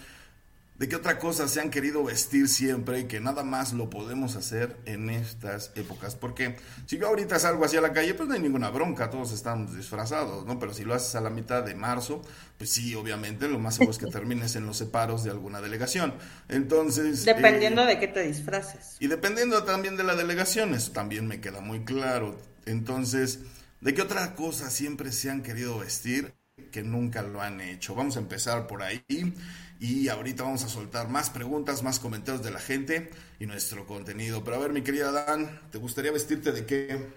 de 0.83 0.89
qué 0.89 0.97
otra 0.97 1.21
cosa 1.21 1.47
se 1.47 1.61
han 1.61 1.71
querido 1.71 2.03
vestir 2.03 2.49
siempre 2.49 2.99
y 2.99 3.05
que 3.05 3.21
nada 3.21 3.45
más 3.45 3.73
lo 3.73 3.89
podemos 3.89 4.35
hacer 4.35 4.77
en 4.85 5.11
estas 5.11 5.71
épocas. 5.77 6.17
Porque 6.17 6.57
si 6.87 6.99
yo 6.99 7.07
ahorita 7.07 7.39
salgo 7.39 7.65
hacia 7.65 7.81
la 7.81 7.93
calle, 7.93 8.15
pues 8.15 8.29
no 8.29 8.35
hay 8.35 8.41
ninguna 8.41 8.69
bronca, 8.69 9.09
todos 9.09 9.31
estamos 9.31 9.77
disfrazados, 9.77 10.45
¿no? 10.45 10.59
Pero 10.59 10.75
si 10.75 10.83
lo 10.83 10.95
haces 10.95 11.15
a 11.15 11.21
la 11.21 11.31
mitad 11.31 11.63
de 11.63 11.77
marzo, 11.77 12.23
pues 12.59 12.71
sí, 12.71 12.97
obviamente 12.97 13.47
lo 13.47 13.61
más 13.61 13.77
seguro 13.77 13.93
es 13.93 13.99
que 13.99 14.07
termines 14.11 14.57
en 14.57 14.67
los 14.67 14.77
separos 14.77 15.23
de 15.23 15.31
alguna 15.31 15.61
delegación. 15.61 16.15
Entonces... 16.49 17.25
Dependiendo 17.25 17.83
eh, 17.83 17.87
de 17.87 18.01
qué 18.01 18.09
te 18.09 18.27
disfraces. 18.27 18.97
Y 18.99 19.07
dependiendo 19.07 19.63
también 19.63 19.97
de 19.97 20.03
la 20.03 20.17
delegación, 20.17 20.75
eso 20.75 20.91
también 20.91 21.29
me 21.29 21.41
queda 21.41 21.61
muy 21.61 21.85
claro. 21.85 22.37
Entonces, 22.67 23.39
¿de 23.81 23.95
qué 23.95 24.03
otra 24.03 24.35
cosa 24.35 24.69
siempre 24.69 25.13
se 25.13 25.31
han 25.31 25.45
querido 25.45 25.79
vestir? 25.79 26.35
que 26.71 26.83
nunca 26.83 27.23
lo 27.23 27.41
han 27.41 27.61
hecho. 27.61 27.95
Vamos 27.95 28.17
a 28.17 28.21
empezar 28.21 28.67
por 28.67 28.83
ahí. 28.83 29.35
Y 29.83 30.09
ahorita 30.09 30.45
vamos 30.45 30.63
a 30.63 30.69
soltar 30.69 31.09
más 31.09 31.29
preguntas, 31.29 31.83
más 31.83 31.99
comentarios 31.99 32.45
de 32.45 32.53
la 32.53 32.61
gente 32.61 33.11
y 33.41 33.47
nuestro 33.47 33.85
contenido. 33.85 34.45
Pero 34.45 34.57
a 34.57 34.61
ver, 34.61 34.73
mi 34.73 34.83
querida 34.83 35.11
Dan, 35.11 35.61
¿te 35.73 35.79
gustaría 35.79 36.13
vestirte 36.13 36.53
de 36.53 36.65
qué? 36.65 37.09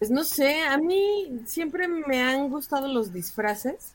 Pues 0.00 0.10
no 0.10 0.24
sé, 0.24 0.62
a 0.62 0.76
mí 0.78 1.42
siempre 1.46 1.86
me 1.86 2.20
han 2.20 2.50
gustado 2.50 2.88
los 2.88 3.12
disfraces. 3.12 3.92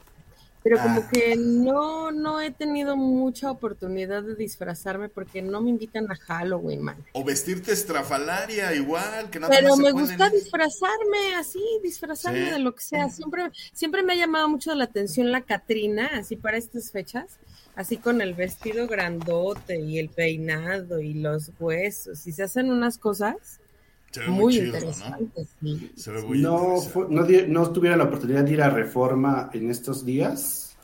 Pero 0.68 0.82
como 0.82 1.00
ah. 1.02 1.10
que 1.12 1.36
no, 1.38 2.12
no 2.12 2.42
he 2.42 2.52
tenido 2.52 2.98
mucha 2.98 3.50
oportunidad 3.50 4.24
de 4.24 4.36
disfrazarme 4.36 5.08
porque 5.08 5.42
no 5.42 5.62
me 5.62 5.70
invitan 5.70 6.12
a 6.12 6.16
Halloween, 6.16 6.82
man. 6.82 6.98
O 7.14 7.24
vestirte 7.24 7.72
estrafalaria 7.72 8.74
igual, 8.74 9.30
que 9.30 9.40
nada 9.40 9.54
Pero 9.56 9.78
me 9.78 9.92
gusta 9.92 10.30
disfrazarme 10.30 11.36
así, 11.38 11.64
disfrazarme 11.82 12.52
de 12.52 12.60
lo 12.60 12.76
que 12.76 12.82
sea. 12.82 13.10
Siempre, 13.10 13.50
siempre 13.72 14.04
me 14.04 14.14
ha 14.14 14.18
llamado 14.18 14.50
mucho 14.50 14.76
la 14.76 14.84
atención 14.84 15.32
la 15.32 15.42
Catrina, 15.42 16.10
así 16.14 16.36
para 16.36 16.58
estas 16.58 16.92
fechas, 16.92 17.38
así 17.76 17.98
con 17.98 18.22
el 18.22 18.34
vestido 18.34 18.88
grandote 18.88 19.80
y 19.80 20.00
el 20.00 20.10
peinado 20.10 21.00
y 21.00 21.14
los 21.14 21.52
huesos, 21.60 22.28
y 22.28 22.34
se 22.34 22.44
hacen 22.44 22.72
unas 22.72 22.98
cosas 22.98 23.60
muy, 24.30 24.58
interesante, 24.58 25.48
¿no? 25.62 26.78
no, 27.10 27.26
no, 27.48 27.72
tuvieron 27.72 28.00
la 28.00 28.06
oportunidad 28.06 28.44
de 28.44 28.54
ir 28.54 28.62
a 28.62 28.70
Reforma 28.70 29.50
en 29.54 29.70
estos 29.70 30.06
días. 30.06 30.76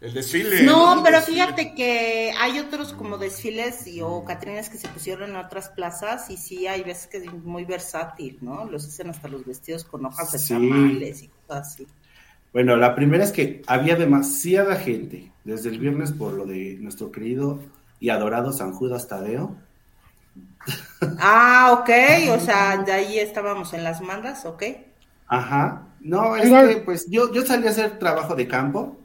El 0.00 0.14
desfile. 0.14 0.62
No, 0.62 1.00
pero 1.02 1.20
fíjate 1.20 1.74
que 1.74 2.32
hay 2.38 2.60
otros 2.60 2.92
como 2.92 3.18
desfiles 3.18 3.84
y, 3.88 4.00
o 4.00 4.24
catrinas 4.24 4.68
que 4.68 4.78
se 4.78 4.86
pusieron 4.88 5.30
en 5.30 5.36
otras 5.36 5.70
plazas 5.70 6.30
y 6.30 6.36
sí 6.36 6.68
hay 6.68 6.84
veces 6.84 7.08
que 7.08 7.16
es 7.16 7.32
muy 7.32 7.64
versátil, 7.64 8.38
¿no? 8.40 8.64
Los 8.66 8.86
hacen 8.86 9.10
hasta 9.10 9.26
los 9.26 9.44
vestidos 9.44 9.82
con 9.82 10.06
hojas 10.06 10.30
de 10.30 10.54
tamales 10.54 11.22
y 11.22 11.28
cosas 11.28 11.72
así. 11.72 11.86
Bueno, 12.52 12.76
la 12.76 12.94
primera 12.94 13.24
es 13.24 13.32
que 13.32 13.62
había 13.66 13.96
demasiada 13.96 14.76
gente 14.76 15.32
desde 15.42 15.70
el 15.70 15.80
viernes 15.80 16.12
por 16.12 16.32
lo 16.32 16.46
de 16.46 16.76
nuestro 16.80 17.10
querido 17.10 17.60
y 17.98 18.10
adorado 18.10 18.52
San 18.52 18.72
Judas 18.72 19.08
Tadeo 19.08 19.56
Ah, 21.20 21.78
ok, 21.78 21.90
o 22.36 22.40
sea, 22.40 22.76
de 22.78 22.92
ahí 22.92 23.18
estábamos 23.18 23.72
en 23.72 23.84
las 23.84 24.00
mandas, 24.00 24.44
ok. 24.44 24.62
Ajá, 25.28 25.86
no, 26.00 26.36
es 26.36 26.48
que 26.48 26.82
pues 26.82 27.06
yo, 27.08 27.32
yo 27.32 27.44
salí 27.44 27.66
a 27.66 27.70
hacer 27.70 27.98
trabajo 27.98 28.34
de 28.34 28.48
campo 28.48 28.96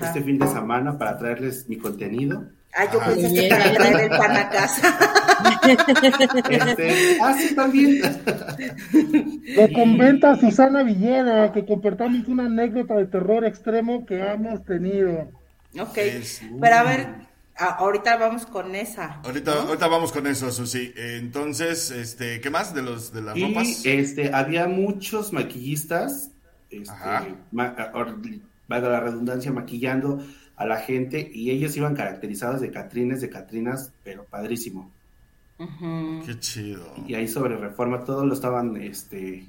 este 0.00 0.22
fin 0.22 0.38
de 0.38 0.46
semana 0.46 0.96
para 0.96 1.18
traerles 1.18 1.68
mi 1.68 1.76
contenido. 1.76 2.44
Ah, 2.74 2.86
yo 2.90 3.00
pensé 3.00 3.34
que 3.34 3.48
para 3.48 3.74
traer 3.74 4.00
el 4.00 4.08
pan 4.10 4.36
a 4.36 4.48
casa. 4.48 4.98
Este, 6.48 7.18
ah, 7.20 7.34
sí, 7.36 7.54
también. 7.54 8.00
Lo 9.56 9.72
comenta 9.72 10.36
Susana 10.36 10.82
Villena, 10.82 11.52
que 11.52 11.66
compartamos 11.66 12.26
una 12.28 12.46
anécdota 12.46 12.94
de 12.94 13.06
terror 13.06 13.44
extremo 13.44 14.06
que 14.06 14.18
hemos 14.18 14.64
tenido. 14.64 15.30
Ok, 15.78 15.98
pero 16.60 16.76
a 16.76 16.82
ver, 16.84 17.08
Ah, 17.58 17.76
ahorita 17.78 18.16
vamos 18.16 18.46
con 18.46 18.74
esa. 18.74 19.20
Ahorita, 19.24 19.62
ahorita 19.62 19.86
vamos 19.88 20.12
con 20.12 20.26
eso, 20.26 20.50
Susi. 20.50 20.92
Entonces, 20.96 21.90
este, 21.90 22.40
¿qué 22.40 22.50
más 22.50 22.74
de 22.74 22.82
los 22.82 23.12
de 23.12 23.22
las 23.22 23.36
y, 23.36 23.46
ropas? 23.46 23.84
Este, 23.84 24.32
había 24.32 24.66
muchos 24.66 25.32
maquillistas, 25.32 26.30
este, 26.70 26.96
la 27.52 29.00
redundancia, 29.00 29.52
maquillando 29.52 30.24
a 30.56 30.64
la 30.64 30.76
gente 30.76 31.30
y 31.32 31.50
ellos 31.50 31.76
iban 31.76 31.94
caracterizados 31.94 32.60
de 32.60 32.70
catrines, 32.70 33.20
de 33.20 33.28
catrinas, 33.28 33.92
pero 34.02 34.24
padrísimo. 34.24 34.90
Qué 36.26 36.38
chido. 36.40 36.92
Y 37.06 37.14
ahí 37.14 37.28
sobre 37.28 37.56
Reforma 37.56 38.04
todos 38.04 38.24
lo 38.26 38.34
estaban, 38.34 38.76
este. 38.76 39.46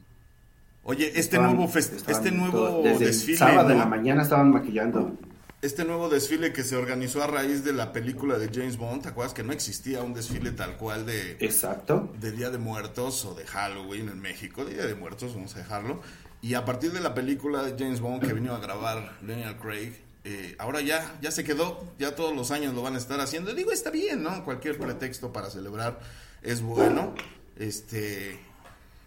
Oye, 0.83 1.11
este 1.15 1.39
nuevo 1.39 1.71
este 1.75 2.31
nuevo 2.31 2.81
desde 2.83 3.05
desfile. 3.05 3.37
sábado 3.37 3.69
de 3.69 3.75
la 3.75 3.85
mañana 3.85 4.23
estaban 4.23 4.51
maquillando. 4.51 5.17
Este 5.63 5.85
nuevo 5.85 6.09
desfile 6.09 6.51
que 6.51 6.61
se 6.65 6.75
organizó 6.75 7.23
a 7.23 7.27
raíz 7.27 7.63
de 7.63 7.71
la 7.71 7.93
película 7.93 8.37
de 8.37 8.49
James 8.53 8.75
Bond, 8.75 9.03
¿te 9.03 9.09
acuerdas 9.09 9.33
que 9.33 9.43
no 9.43 9.53
existía 9.53 10.01
un 10.01 10.13
desfile 10.13 10.51
tal 10.51 10.75
cual 10.75 11.05
de 11.05 11.37
Exacto. 11.39 12.13
de 12.19 12.33
Día 12.33 12.49
de 12.49 12.57
Muertos 12.57 13.23
o 13.23 13.33
de 13.33 13.45
Halloween 13.45 14.09
en 14.09 14.19
México, 14.19 14.65
Día 14.65 14.85
de 14.85 14.93
Muertos, 14.93 15.33
vamos 15.33 15.55
a 15.55 15.59
dejarlo. 15.59 16.01
Y 16.41 16.55
a 16.55 16.65
partir 16.65 16.91
de 16.91 16.99
la 16.99 17.13
película 17.13 17.63
de 17.63 17.81
James 17.81 18.01
Bond 18.01 18.27
que 18.27 18.33
vino 18.33 18.53
a 18.53 18.59
grabar 18.59 19.17
Daniel 19.21 19.55
Craig, 19.55 19.93
eh, 20.25 20.53
ahora 20.59 20.81
ya, 20.81 21.17
ya 21.21 21.31
se 21.31 21.45
quedó, 21.45 21.81
ya 21.97 22.13
todos 22.13 22.35
los 22.35 22.51
años 22.51 22.73
lo 22.73 22.81
van 22.81 22.95
a 22.95 22.97
estar 22.97 23.21
haciendo. 23.21 23.53
Digo, 23.53 23.71
está 23.71 23.89
bien, 23.89 24.21
¿no? 24.21 24.43
Cualquier 24.43 24.77
pretexto 24.77 25.31
para 25.31 25.49
celebrar 25.49 26.01
es 26.41 26.61
bueno. 26.61 27.15
Este, 27.57 28.37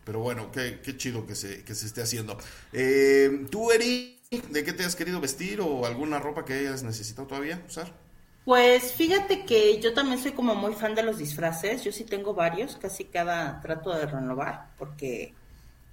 pero 0.07 0.21
bueno, 0.21 0.51
qué, 0.51 0.81
qué 0.83 0.97
chido 0.97 1.27
que 1.27 1.35
se, 1.35 1.65
que 1.65 1.75
se 1.75 1.85
esté 1.85 2.01
haciendo. 2.01 2.39
Eh, 2.73 3.47
tú, 3.51 3.71
Eri, 3.73 4.16
¿De 4.30 4.64
qué 4.64 4.73
te 4.73 4.85
has 4.85 4.97
querido 4.97 5.21
vestir 5.21 5.61
o 5.61 5.87
alguna 5.87 6.18
ropa 6.18 6.45
que 6.45 6.54
hayas 6.54 6.83
necesitado 6.83 7.28
todavía 7.28 7.62
usar? 7.66 7.92
Pues 8.45 8.92
fíjate 8.92 9.45
que 9.45 9.80
yo 9.80 9.95
también 9.95 10.21
soy 10.21 10.33
como 10.33 10.54
muy 10.54 10.75
fan 10.75 10.95
de 10.95 11.02
los 11.02 11.18
disfraces. 11.18 11.85
Yo 11.85 11.92
sí 11.92 12.04
tengo 12.04 12.35
varios, 12.35 12.76
casi 12.76 13.04
cada 13.04 13.61
trato 13.61 13.90
de 13.95 14.06
renovar, 14.06 14.71
porque 14.78 15.35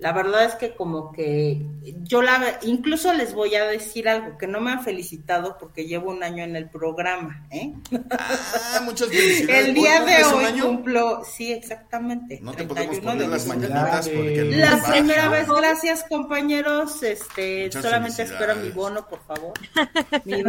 la 0.03 0.11
verdad 0.11 0.43
es 0.43 0.55
que 0.55 0.75
como 0.75 1.13
que 1.13 1.65
yo 2.01 2.21
la 2.21 2.59
incluso 2.63 3.13
les 3.13 3.33
voy 3.33 3.55
a 3.55 3.63
decir 3.63 4.09
algo 4.09 4.37
que 4.37 4.47
no 4.47 4.59
me 4.59 4.71
han 4.71 4.83
felicitado 4.83 5.57
porque 5.57 5.85
llevo 5.85 6.11
un 6.11 6.23
año 6.23 6.43
en 6.43 6.57
el 6.57 6.69
programa, 6.69 7.47
¿eh? 7.49 7.73
Ah, 8.11 8.81
muchas 8.83 9.07
felicidades. 9.07 9.67
El 9.67 9.73
día 9.73 10.03
de 10.03 10.25
hoy 10.25 10.59
cumplo, 10.59 11.23
sí, 11.23 11.53
exactamente. 11.53 12.41
No 12.41 12.51
te 12.51 12.65
podemos 12.65 12.99
poner 12.99 13.29
las 13.29 13.47
mañanitas 13.47 14.09
porque 14.09 14.43
La 14.43 14.83
primera 14.91 15.29
vez, 15.29 15.47
gracias 15.47 16.03
compañeros, 16.09 17.01
este, 17.01 17.71
solamente 17.71 18.23
espero 18.23 18.57
mi 18.57 18.71
bono, 18.71 19.07
por 19.07 19.23
favor. 19.23 19.53
Mi, 20.25 20.43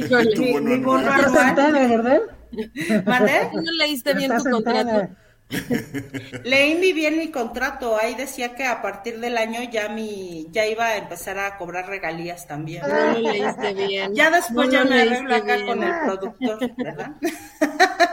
mi, 0.00 0.78
bono 0.78 1.12
anual. 1.12 1.54
¿verdad? 1.72 3.52
No 3.52 3.72
leíste 3.78 4.14
bien 4.14 4.36
tu 4.36 4.50
contrato. 4.50 5.14
Leí 6.44 6.92
bien 6.92 7.18
mi 7.18 7.30
contrato, 7.30 7.96
ahí 8.00 8.14
decía 8.14 8.54
que 8.54 8.64
a 8.64 8.82
partir 8.82 9.18
del 9.18 9.36
año 9.36 9.60
ya 9.70 9.88
mi 9.88 10.46
ya 10.50 10.66
iba 10.66 10.86
a 10.86 10.96
empezar 10.96 11.38
a 11.38 11.56
cobrar 11.56 11.88
regalías 11.88 12.46
también. 12.46 12.82
No 12.82 13.18
lo 13.18 13.32
leíste 13.32 13.74
bien. 13.74 14.14
Ya 14.14 14.30
después 14.30 14.70
ya 14.70 14.84
me 14.84 15.02
arreglo 15.02 15.34
acá 15.34 15.64
con 15.64 15.82
el 15.82 15.92
productor, 16.04 16.58
¿verdad? 16.76 17.16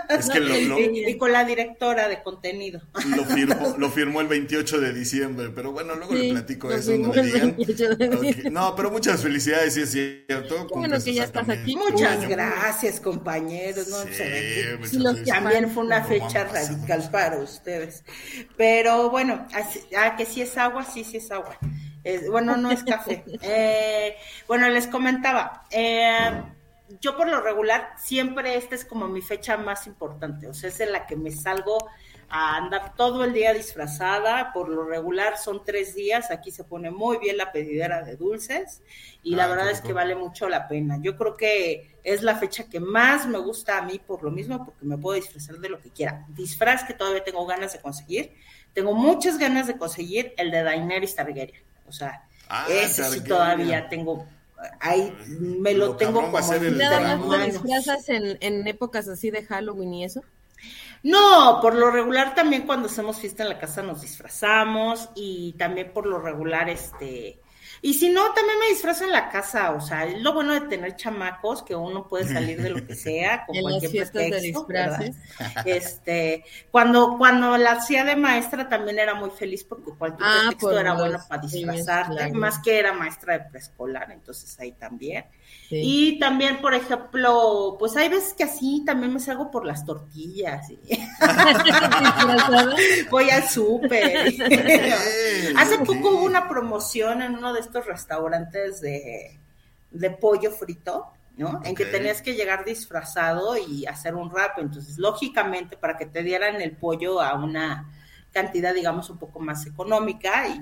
Es 0.09 0.29
que 0.29 0.39
lo, 0.39 0.79
y, 0.79 1.17
con 1.17 1.31
la 1.31 1.43
directora 1.43 2.07
de 2.07 2.23
contenido. 2.23 2.81
Lo 3.15 3.25
firmó, 3.25 3.75
lo 3.77 3.89
firmó 3.89 4.21
el 4.21 4.27
28 4.27 4.79
de 4.79 4.93
diciembre, 4.93 5.49
pero 5.53 5.71
bueno, 5.71 5.95
luego 5.95 6.13
le 6.13 6.31
platico 6.31 6.71
eso, 6.71 6.91
no 6.97 7.09
me 7.09 7.23
digan. 7.23 7.55
No, 8.51 8.75
pero 8.75 8.89
muchas 8.89 9.21
felicidades, 9.21 9.73
sí 9.73 9.81
es 9.81 9.91
cierto. 9.91 10.67
Bueno 10.69 10.97
que 11.03 11.13
ya 11.13 11.25
estás 11.25 11.47
aquí. 11.49 11.75
Muchas 11.75 12.27
gracias, 12.27 12.99
compañeros. 12.99 13.87
No, 13.89 13.97
sí, 14.83 15.23
también 15.25 15.69
fue 15.69 15.83
una 15.83 16.03
fecha 16.03 16.45
radical 16.45 17.09
para 17.11 17.26
ustedes. 17.35 18.03
Pero 18.55 19.09
bueno, 19.09 19.45
ah, 19.97 20.15
que 20.15 20.25
si 20.25 20.41
es 20.41 20.57
agua, 20.57 20.83
sí, 20.83 21.03
sí 21.03 21.17
es 21.17 21.31
agua. 21.31 21.57
bueno, 22.29 22.55
no 22.57 22.71
es 22.71 22.83
café. 22.83 23.23
Eh, 23.41 24.15
bueno, 24.47 24.69
les 24.69 24.87
comentaba, 24.87 25.63
eh, 25.71 26.41
yo 27.01 27.17
por 27.17 27.27
lo 27.27 27.41
regular 27.41 27.93
siempre 27.97 28.55
esta 28.55 28.75
es 28.75 28.85
como 28.85 29.07
mi 29.07 29.21
fecha 29.21 29.57
más 29.57 29.87
importante, 29.87 30.47
o 30.47 30.53
sea, 30.53 30.69
es 30.69 30.79
en 30.79 30.93
la 30.93 31.05
que 31.05 31.15
me 31.15 31.31
salgo 31.31 31.89
a 32.29 32.57
andar 32.57 32.93
todo 32.95 33.23
el 33.23 33.33
día 33.33 33.53
disfrazada. 33.53 34.51
Por 34.53 34.69
lo 34.69 34.85
regular 34.85 35.37
son 35.37 35.63
tres 35.63 35.95
días. 35.95 36.31
Aquí 36.31 36.51
se 36.51 36.63
pone 36.63 36.91
muy 36.91 37.17
bien 37.17 37.37
la 37.37 37.51
pedidera 37.51 38.01
de 38.03 38.15
dulces 38.15 38.81
y 39.23 39.35
la 39.35 39.45
ah, 39.45 39.47
verdad 39.47 39.69
es 39.71 39.81
que 39.81 39.93
vale 39.93 40.15
mucho 40.15 40.49
la 40.49 40.67
pena. 40.67 40.97
Yo 41.01 41.17
creo 41.17 41.37
que 41.37 41.97
es 42.03 42.23
la 42.23 42.35
fecha 42.35 42.69
que 42.69 42.79
más 42.79 43.27
me 43.27 43.37
gusta 43.39 43.77
a 43.77 43.81
mí 43.81 43.99
por 43.99 44.23
lo 44.23 44.31
mismo, 44.31 44.65
porque 44.65 44.85
me 44.85 44.97
puedo 44.97 45.15
disfrazar 45.15 45.57
de 45.57 45.69
lo 45.69 45.79
que 45.79 45.89
quiera. 45.89 46.25
Disfraz 46.29 46.83
que 46.83 46.93
todavía 46.93 47.23
tengo 47.23 47.45
ganas 47.45 47.73
de 47.73 47.79
conseguir. 47.79 48.33
Tengo 48.73 48.93
muchas 48.93 49.37
ganas 49.37 49.67
de 49.67 49.77
conseguir 49.77 50.33
el 50.37 50.51
de 50.51 50.63
Daenerys 50.63 51.15
Targaryen. 51.15 51.63
O 51.87 51.91
sea, 51.91 52.27
ah, 52.49 52.67
ese 52.69 53.03
sí 53.05 53.23
todavía 53.23 53.87
tengo 53.89 54.27
ahí 54.79 55.15
me 55.39 55.73
lo, 55.75 55.95
tengo 55.97 56.19
como 56.19 56.39
nada 56.71 57.15
más 57.15 57.45
disfrazas 57.45 58.09
en, 58.09 58.37
en 58.41 58.67
épocas 58.67 59.07
así 59.07 59.29
de 59.29 59.45
Halloween 59.45 59.93
y 59.93 60.03
eso 60.03 60.23
no, 61.03 61.59
por 61.61 61.75
lo 61.75 61.91
regular 61.91 62.35
también 62.35 62.63
cuando 62.63 62.87
hacemos 62.87 63.19
fiesta 63.19 63.43
en 63.43 63.49
la 63.49 63.59
casa 63.59 63.81
nos 63.81 64.01
disfrazamos 64.01 65.09
y 65.15 65.53
también 65.53 65.91
por 65.93 66.05
lo 66.05 66.19
regular 66.19 66.69
este 66.69 67.39
y 67.81 67.93
si 67.93 68.09
no, 68.09 68.33
también 68.33 68.59
me 68.59 68.69
disfrazo 68.69 69.03
en 69.03 69.11
la 69.11 69.29
casa, 69.29 69.71
o 69.71 69.81
sea, 69.81 70.05
es 70.05 70.19
lo 70.21 70.33
bueno 70.33 70.53
de 70.53 70.61
tener 70.61 70.95
chamacos, 70.95 71.61
que 71.63 71.75
uno 71.75 72.07
puede 72.07 72.27
salir 72.27 72.61
de 72.61 72.69
lo 72.71 72.85
que 72.85 72.95
sea, 72.95 73.45
con 73.47 73.59
cualquier 73.61 74.11
pretexto, 74.11 74.65
de 74.65 75.13
Este, 75.65 76.43
cuando, 76.71 77.17
cuando 77.17 77.57
la 77.57 77.73
hacía 77.73 78.03
de 78.03 78.15
maestra 78.15 78.67
también 78.67 78.99
era 78.99 79.13
muy 79.13 79.29
feliz 79.29 79.63
porque 79.63 79.91
cualquier 79.91 80.27
ah, 80.27 80.39
pretexto 80.41 80.79
era 80.79 80.93
bueno 80.93 81.19
para 81.27 81.41
disfrazarte, 81.41 82.31
más 82.33 82.59
que 82.59 82.79
era 82.79 82.93
maestra 82.93 83.37
de 83.37 83.45
preescolar, 83.49 84.11
entonces 84.11 84.59
ahí 84.59 84.71
también. 84.71 85.25
Y 85.69 86.17
también, 86.17 86.61
por 86.61 86.73
ejemplo, 86.73 87.75
pues 87.77 87.97
hay 87.97 88.07
veces 88.07 88.33
que 88.33 88.45
así 88.45 88.83
también 88.85 89.13
me 89.13 89.19
salgo 89.19 89.51
por 89.51 89.65
las 89.65 89.85
tortillas. 89.85 90.67
Voy 93.11 93.29
al 93.29 93.47
súper. 93.49 94.33
Hace 95.57 95.79
poco 95.79 96.11
hubo 96.11 96.23
una 96.23 96.47
promoción 96.47 97.21
en 97.21 97.35
uno 97.35 97.53
de 97.53 97.59
estos 97.59 97.85
restaurantes 97.85 98.79
de, 98.79 99.39
de 99.91 100.09
pollo 100.11 100.51
frito, 100.51 101.07
¿no? 101.35 101.61
En 101.65 101.75
que 101.75 101.85
tenías 101.85 102.21
que 102.21 102.35
llegar 102.35 102.63
disfrazado 102.63 103.57
y 103.57 103.85
hacer 103.85 104.15
un 104.15 104.31
rap. 104.31 104.59
Entonces, 104.59 104.97
lógicamente, 104.97 105.75
para 105.75 105.97
que 105.97 106.05
te 106.05 106.23
dieran 106.23 106.61
el 106.61 106.77
pollo 106.77 107.21
a 107.21 107.35
una 107.35 107.93
cantidad, 108.31 108.73
digamos, 108.73 109.09
un 109.09 109.17
poco 109.17 109.39
más 109.39 109.65
económica 109.65 110.47
y 110.47 110.59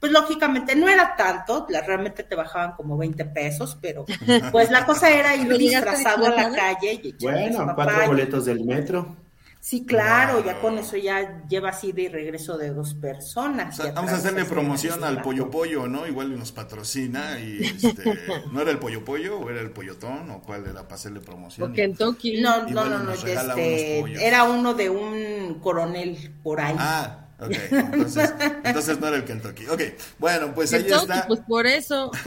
pues 0.00 0.12
lógicamente 0.12 0.76
no 0.76 0.88
era 0.88 1.16
tanto, 1.16 1.66
realmente 1.68 2.22
te 2.22 2.34
bajaban 2.34 2.72
como 2.72 2.96
20 2.96 3.24
pesos, 3.26 3.76
pero 3.80 4.04
pues 4.52 4.70
la 4.70 4.86
cosa 4.86 5.10
era 5.10 5.34
ir 5.36 5.56
disfrazado 5.56 6.26
a 6.26 6.30
la 6.30 6.50
calle 6.52 7.00
y 7.02 7.14
Bueno, 7.20 7.72
cuatro 7.74 8.06
boletos 8.06 8.44
del 8.44 8.64
metro. 8.64 9.16
Sí, 9.60 9.84
claro, 9.84 10.42
ya 10.44 10.60
con 10.60 10.78
eso 10.78 10.96
ya 10.96 11.42
lleva 11.48 11.70
así 11.70 11.90
de 11.90 12.08
regreso 12.08 12.56
de 12.56 12.70
dos 12.70 12.94
personas. 12.94 13.76
vamos 13.92 14.12
a 14.12 14.16
hacerle 14.16 14.44
promoción 14.44 15.02
al 15.02 15.20
Pollo 15.20 15.50
Pollo, 15.50 15.88
¿no? 15.88 16.06
Igual 16.06 16.38
nos 16.38 16.52
patrocina 16.52 17.40
y 17.40 17.64
este, 17.64 18.04
¿no 18.52 18.62
era 18.62 18.70
el 18.70 18.78
Pollo 18.78 19.04
Pollo 19.04 19.40
o 19.40 19.50
era 19.50 19.60
el 19.60 19.70
Pollotón 19.70 20.30
o 20.30 20.40
cuál 20.40 20.64
era 20.64 20.84
para 20.84 20.94
hacerle 20.94 21.20
promoción? 21.20 21.70
O 21.70 21.74
Kentucky. 21.74 22.40
No, 22.40 22.68
no, 22.68 22.88
no, 22.88 23.00
no, 23.00 23.12
este, 23.12 24.26
era 24.26 24.44
uno 24.44 24.74
de 24.74 24.90
un 24.90 25.58
coronel 25.60 26.32
por 26.42 26.60
ahí. 26.60 26.76
Ah, 26.78 27.27
Ok, 27.40 27.52
entonces, 27.70 28.34
entonces 28.64 29.00
no 29.00 29.06
era 29.08 29.16
el 29.16 29.24
Kentucky. 29.24 29.66
Ok, 29.68 29.82
bueno, 30.18 30.52
pues 30.54 30.72
ahí 30.72 30.86
está. 30.88 31.26
Pues 31.26 31.40
por 31.40 31.66
eso. 31.66 32.10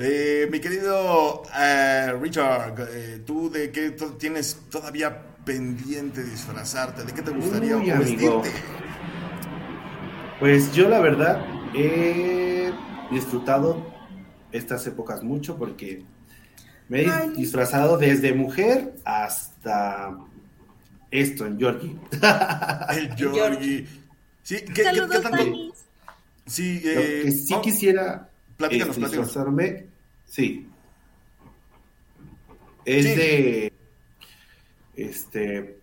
Eh, 0.00 0.46
mi 0.48 0.60
querido 0.60 1.42
eh, 1.58 2.12
Richard, 2.20 2.88
eh, 2.88 3.22
¿tú 3.26 3.50
de 3.50 3.72
qué 3.72 3.90
tienes 4.16 4.56
todavía 4.70 5.34
pendiente 5.44 6.22
disfrazarte? 6.22 7.02
¿De 7.02 7.12
qué 7.12 7.20
te 7.20 7.32
gustaría 7.32 7.98
vestirte? 7.98 8.48
Pues 10.38 10.72
yo 10.72 10.88
la 10.88 11.00
verdad 11.00 11.44
he 11.74 12.72
disfrutado 13.10 13.92
estas 14.52 14.86
épocas 14.86 15.24
mucho 15.24 15.56
porque 15.56 16.04
me 16.88 17.02
he 17.02 17.30
disfrazado 17.30 17.98
desde 17.98 18.32
mujer 18.34 18.94
hasta 19.04 20.16
esto 21.10 21.46
en 21.46 21.58
Georgie. 21.58 21.96
el 22.90 23.14
Georgie. 23.16 23.86
Sí, 24.42 24.64
¿qué, 24.74 24.84
Saludos, 24.84 25.10
¿qué, 25.10 25.20
tanto? 25.20 25.74
Sí, 26.46 26.80
eh, 26.84 27.22
que 27.24 27.32
sí 27.32 27.54
quisiera 27.62 28.28
platícanos, 28.56 28.96
este, 28.96 29.08
disfrazarme, 29.08 29.86
sí. 30.26 30.68
Es 32.84 33.04
de 33.04 33.72
este 34.96 35.78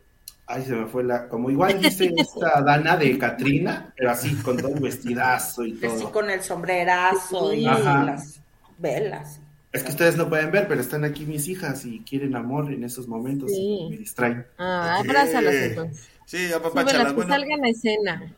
ay 0.48 0.64
se 0.64 0.74
me 0.74 0.86
fue 0.88 1.04
la 1.04 1.28
como 1.28 1.50
igual 1.50 1.80
dice 1.82 2.14
esta 2.18 2.62
Dana 2.62 2.98
de 2.98 3.18
Katrina, 3.18 3.94
pero 3.96 4.12
así 4.12 4.36
con 4.38 4.58
todo 4.58 4.74
el 4.74 4.82
vestidazo 4.82 5.64
y 5.66 5.74
todo. 5.74 5.96
Así 5.96 6.06
con 6.06 6.30
el 6.30 6.42
sombrerazo 6.42 7.54
y 7.54 7.62
las 7.62 8.40
velas. 8.78 9.40
Es 9.76 9.84
que 9.84 9.92
ustedes 9.92 10.16
no 10.16 10.30
pueden 10.30 10.52
ver, 10.52 10.68
pero 10.70 10.80
están 10.80 11.04
aquí 11.04 11.26
mis 11.26 11.48
hijas 11.50 11.86
y 11.86 12.00
quieren 12.00 12.36
amor 12.36 12.72
en 12.72 12.84
esos 12.86 13.08
momentos 13.08 13.52
y 13.52 13.88
me 13.90 13.98
distraen. 13.98 14.46
Ah, 14.58 15.00
abrázalas 15.00 15.54
entonces. 15.54 16.08
Sí, 16.26 16.52
apapáchalas. 16.54 17.14
Bueno, 17.14 17.30
que 17.30 17.42
salgan 17.42 17.66
a 17.66 17.70
escena. 17.70 18.34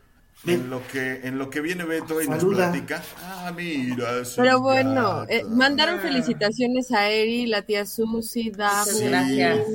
En 0.45 0.69
lo 0.69 0.85
que 0.87 1.21
en 1.23 1.37
lo 1.37 1.49
que 1.49 1.61
viene 1.61 1.83
Beto 1.83 2.21
y 2.21 2.27
nos 2.27 2.43
platica. 2.43 3.03
Ah, 3.23 3.51
mira. 3.55 4.23
Pero 4.35 4.61
bueno, 4.61 5.25
eh, 5.29 5.43
mandaron 5.43 5.99
felicitaciones 5.99 6.91
a 6.91 7.09
Eri, 7.09 7.45
la 7.45 7.61
tía 7.61 7.85
Susi, 7.85 8.49
Daphne. 8.49 9.09
Gracias. 9.09 9.67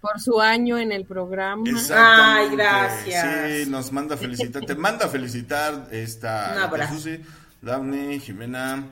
Por 0.00 0.20
su 0.20 0.40
año 0.40 0.78
en 0.78 0.92
el 0.92 1.04
programa. 1.04 1.64
Ay, 1.94 2.48
gracias. 2.56 3.64
Sí, 3.64 3.70
nos 3.70 3.92
manda 3.92 4.16
felicitar, 4.16 4.64
te 4.64 4.74
manda 4.74 5.08
felicitar 5.08 5.88
esta 5.92 6.70
Susi, 6.88 7.20
Daphne, 7.60 8.18
Jimena, 8.18 8.84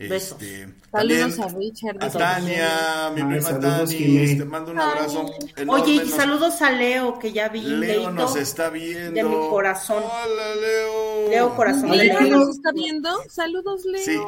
Este, 0.00 0.68
saludos 0.92 1.38
a 1.40 1.48
Richard. 1.48 1.96
A 2.00 2.08
Tania, 2.08 3.12
mi 3.16 3.22
prima 3.22 3.58
Tani, 3.58 4.36
te 4.38 4.44
mando 4.44 4.70
un 4.70 4.78
abrazo 4.78 5.26
enorme. 5.56 5.82
Oye, 5.82 6.04
y 6.04 6.08
saludos 6.08 6.62
a 6.62 6.70
Leo, 6.70 7.18
que 7.18 7.32
ya 7.32 7.48
vi. 7.48 7.62
Leo 7.62 8.12
nos 8.12 8.36
está 8.36 8.70
viendo. 8.70 9.10
De 9.10 9.24
mi 9.24 9.48
corazón. 9.48 10.04
Hola, 10.04 10.54
Leo. 10.54 11.28
Leo, 11.30 11.56
corazón. 11.56 11.90
Leo 11.90 12.20
nos 12.20 12.50
está 12.50 12.70
viendo. 12.72 13.10
Saludos, 13.28 13.84
Leo. 13.86 14.04
Sí. 14.04 14.18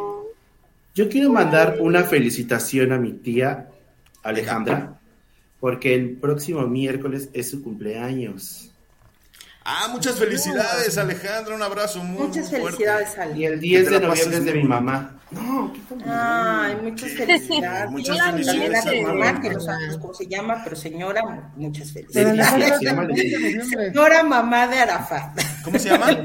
Yo 0.97 1.09
quiero 1.09 1.31
mandar 1.31 1.79
una 1.81 2.03
felicitación 2.03 2.91
a 2.91 2.99
mi 2.99 3.13
tía 3.13 3.69
Alejandra, 4.25 4.99
porque 5.61 5.95
el 5.95 6.17
próximo 6.17 6.67
miércoles 6.67 7.31
es 7.33 7.49
su 7.49 7.63
cumpleaños. 7.63 8.70
Ah, 9.65 9.89
muchas 9.93 10.19
felicidades, 10.19 10.97
Alejandra. 10.97 11.55
Un 11.55 11.63
abrazo 11.63 12.03
muy 12.03 12.29
Muchas 12.29 12.51
felicidades, 12.51 13.19
Ale. 13.19 13.39
Y 13.39 13.45
el 13.45 13.61
10 13.61 13.91
de 13.91 14.01
noviembre 14.01 14.39
es 14.39 14.45
de 14.45 14.55
mi 14.55 14.65
mamá. 14.65 15.21
No, 15.31 15.73
¿qué 15.73 15.81
Ay, 16.07 16.77
muchas 16.83 17.13
felicidades. 17.13 17.91
Muchas 17.91 18.31
felicidades 18.31 18.87
a 18.87 18.91
mi 18.91 19.03
mamá, 19.03 19.41
que 19.41 19.51
no 19.51 19.61
sabemos 19.61 19.99
cómo 19.99 20.15
se 20.15 20.27
llama, 20.27 20.61
pero 20.65 20.77
señora, 20.77 21.53
muchas 21.57 21.93
felicidades. 21.93 22.49
Señora 23.69 24.23
mamá 24.23 24.67
de 24.67 24.79
Arafat. 24.79 25.39
¿Cómo 25.63 25.79
se 25.79 25.91
llama? 25.91 26.17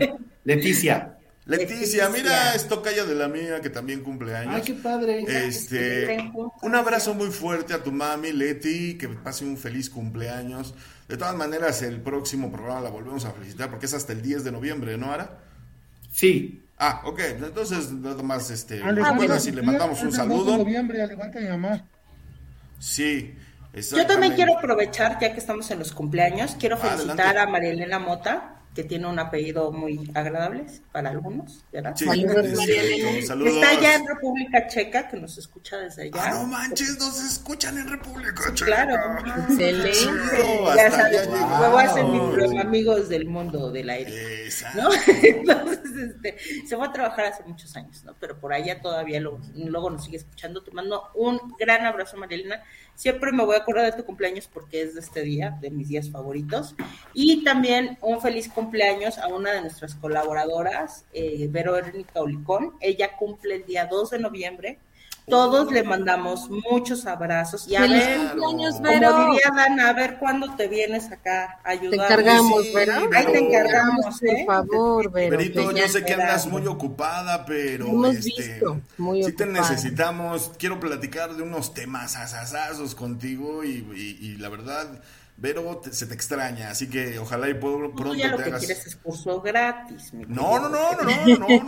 Leticia. 0.44 1.12
Leticia, 1.46 2.10
mira, 2.10 2.56
esto 2.56 2.82
calla 2.82 3.06
de 3.06 3.14
la 3.14 3.28
mía 3.28 3.62
que 3.62 3.70
también 3.70 4.02
cumple 4.02 4.36
años. 4.36 4.56
Ay, 4.56 4.62
qué 4.64 4.74
padre. 4.74 5.24
Este, 5.28 6.32
un 6.64 6.74
abrazo 6.74 7.14
muy 7.14 7.30
fuerte 7.30 7.76
a 7.76 7.84
tu 7.84 7.92
mami, 7.92 8.32
Leti, 8.32 8.98
que 8.98 9.10
pase 9.10 9.46
un 9.46 9.56
feliz 9.56 9.92
cumpleaños. 9.92 10.74
De 11.08 11.18
todas 11.18 11.36
maneras, 11.36 11.82
el 11.84 12.02
próximo 12.02 12.52
programa 12.52 12.82
la 12.82 12.90
volvemos 12.90 13.26
a 13.26 13.32
felicitar 13.32 13.70
porque 13.70 13.86
es 13.86 13.94
hasta 13.94 14.14
el 14.14 14.22
10 14.22 14.44
de 14.44 14.52
noviembre, 14.52 14.98
¿no, 14.98 15.12
Ara? 15.12 15.38
Sí. 16.12 16.64
Ah, 16.78 17.02
ok. 17.06 17.20
Entonces, 17.20 17.92
nada 17.92 18.24
más, 18.24 18.50
este, 18.50 18.80
recuerda 18.80 19.40
si 19.40 19.52
le 19.52 19.62
mandamos 19.62 20.02
un 20.02 20.12
saludo. 20.12 20.54
De 20.54 20.58
noviembre, 20.60 21.02
al 21.02 21.12
igual 21.12 21.32
que 21.32 21.42
mi 21.42 21.50
mamá. 21.50 21.86
Sí. 22.80 23.36
Yo 23.74 24.08
también 24.08 24.34
quiero 24.34 24.58
aprovechar, 24.58 25.20
ya 25.20 25.34
que 25.34 25.40
estamos 25.40 25.70
en 25.70 25.80
los 25.80 25.92
cumpleaños, 25.92 26.56
quiero 26.58 26.78
felicitar 26.78 27.38
a 27.38 27.46
María 27.46 27.72
Elena 27.72 28.00
Mota, 28.00 28.55
que 28.76 28.84
tiene 28.84 29.08
un 29.08 29.18
apellido 29.18 29.72
muy 29.72 30.12
agradable 30.14 30.66
para 30.92 31.10
algunos, 31.10 31.64
¿verdad? 31.72 31.96
Sí, 31.96 32.06
saludos, 33.26 33.56
Está 33.56 33.70
allá 33.70 33.96
en 33.96 34.06
República 34.06 34.68
Checa, 34.68 35.08
que 35.08 35.16
nos 35.16 35.38
escucha 35.38 35.78
desde 35.78 36.04
allá. 36.04 36.22
Ah, 36.22 36.34
no 36.34 36.48
manches, 36.48 37.00
nos 37.00 37.24
escuchan 37.24 37.78
en 37.78 37.88
República 37.88 38.54
Checa. 38.54 38.66
Claro, 38.66 38.96
excelente. 39.48 39.92
ya 40.76 40.92
sabes, 40.92 41.28
luego 41.28 41.78
hacen 41.78 42.12
mis 42.12 42.60
amigos 42.60 43.08
del 43.08 43.28
mundo 43.28 43.72
del 43.72 43.90
aire. 43.90 44.50
¿no? 44.76 44.90
Entonces, 45.24 45.96
este, 45.96 46.38
se 46.68 46.76
fue 46.76 46.86
a 46.86 46.92
trabajar 46.92 47.26
hace 47.28 47.44
muchos 47.44 47.74
años, 47.78 48.04
¿no? 48.04 48.14
Pero 48.20 48.38
por 48.42 48.52
allá 48.52 48.82
todavía 48.82 49.22
lo, 49.22 49.40
luego 49.56 49.90
nos 49.90 50.04
sigue 50.04 50.18
escuchando. 50.18 50.64
Te 50.64 50.72
mando 50.72 51.02
un 51.16 51.40
gran 51.58 51.86
abrazo, 51.86 52.18
Marilena. 52.18 52.62
Siempre 52.94 53.32
me 53.32 53.44
voy 53.46 53.56
a 53.56 53.60
acordar 53.60 53.86
de 53.86 53.98
tu 53.98 54.06
cumpleaños 54.06 54.50
porque 54.52 54.82
es 54.82 54.96
de 54.96 55.00
este 55.00 55.22
día, 55.22 55.58
de 55.62 55.70
mis 55.70 55.88
días 55.88 56.10
favoritos. 56.10 56.76
Y 57.14 57.44
también 57.46 57.98
un 58.02 58.22
feliz 58.22 58.50
cumpleaños 58.50 58.65
a 59.22 59.28
una 59.28 59.52
de 59.54 59.62
nuestras 59.62 59.96
colaboradoras, 59.96 61.06
eh, 61.14 61.48
Verónica 61.50 62.20
Olicón. 62.20 62.74
Ella 62.80 63.16
cumple 63.18 63.56
el 63.56 63.66
día 63.66 63.86
2 63.86 64.10
de 64.10 64.20
noviembre. 64.20 64.80
Todos 65.28 65.72
le 65.72 65.84
mandamos 65.84 66.52
muchos 66.52 67.08
abrazos 67.08 67.68
y 67.68 67.76
a 67.76 67.82
ver, 67.82 68.38
como 68.38 68.60
diría 68.60 69.52
Dana, 69.56 69.90
a 69.90 69.94
ver 69.94 70.18
cuándo 70.20 70.56
te 70.56 70.68
vienes 70.68 71.12
acá 71.12 71.60
a 71.64 71.72
ayudar. 71.72 72.08
Te 72.08 72.14
encargamos, 72.14 72.74
Vero. 72.74 72.94
Ahí 73.12 73.26
te 73.26 73.40
encargamos, 73.40 74.22
¿eh? 74.22 74.44
Por 74.46 74.68
favor, 74.68 75.12
Vero. 75.12 75.38
Verito, 75.38 75.72
yo 75.72 75.88
sé 75.88 76.06
que 76.06 76.14
andas 76.14 76.46
muy 76.46 76.68
ocupada, 76.68 77.44
pero 77.44 77.88
Hemos 77.88 78.18
este, 78.18 78.44
visto, 78.44 78.82
muy 78.98 79.24
sí 79.24 79.32
te 79.32 79.48
necesitamos. 79.48 80.52
Quiero 80.60 80.80
platicar 80.80 81.34
de 81.36 81.42
unos 81.42 81.74
temas 81.74 82.16
asasazos 82.16 82.94
contigo 82.94 83.64
y, 83.64 83.84
y, 83.96 84.28
y 84.28 84.38
la 84.38 84.50
verdad 84.50 85.02
pero 85.42 85.82
se 85.92 86.06
te 86.06 86.14
extraña, 86.14 86.70
así 86.70 86.90
que 86.90 87.20
ojalá 87.20 87.50
y 87.50 87.56
puedo, 87.56 87.94
pronto 87.94 88.16
ya 88.16 88.30
lo 88.30 88.38
que 88.38 88.52
quieres 88.52 88.88
es 88.88 88.96
curso 88.96 89.42
gratis. 89.42 90.14
no, 90.14 90.60
no, 90.60 90.70
no, 90.70 90.92
no, 90.94 91.04
no, 91.04 91.38
no, 91.38 91.66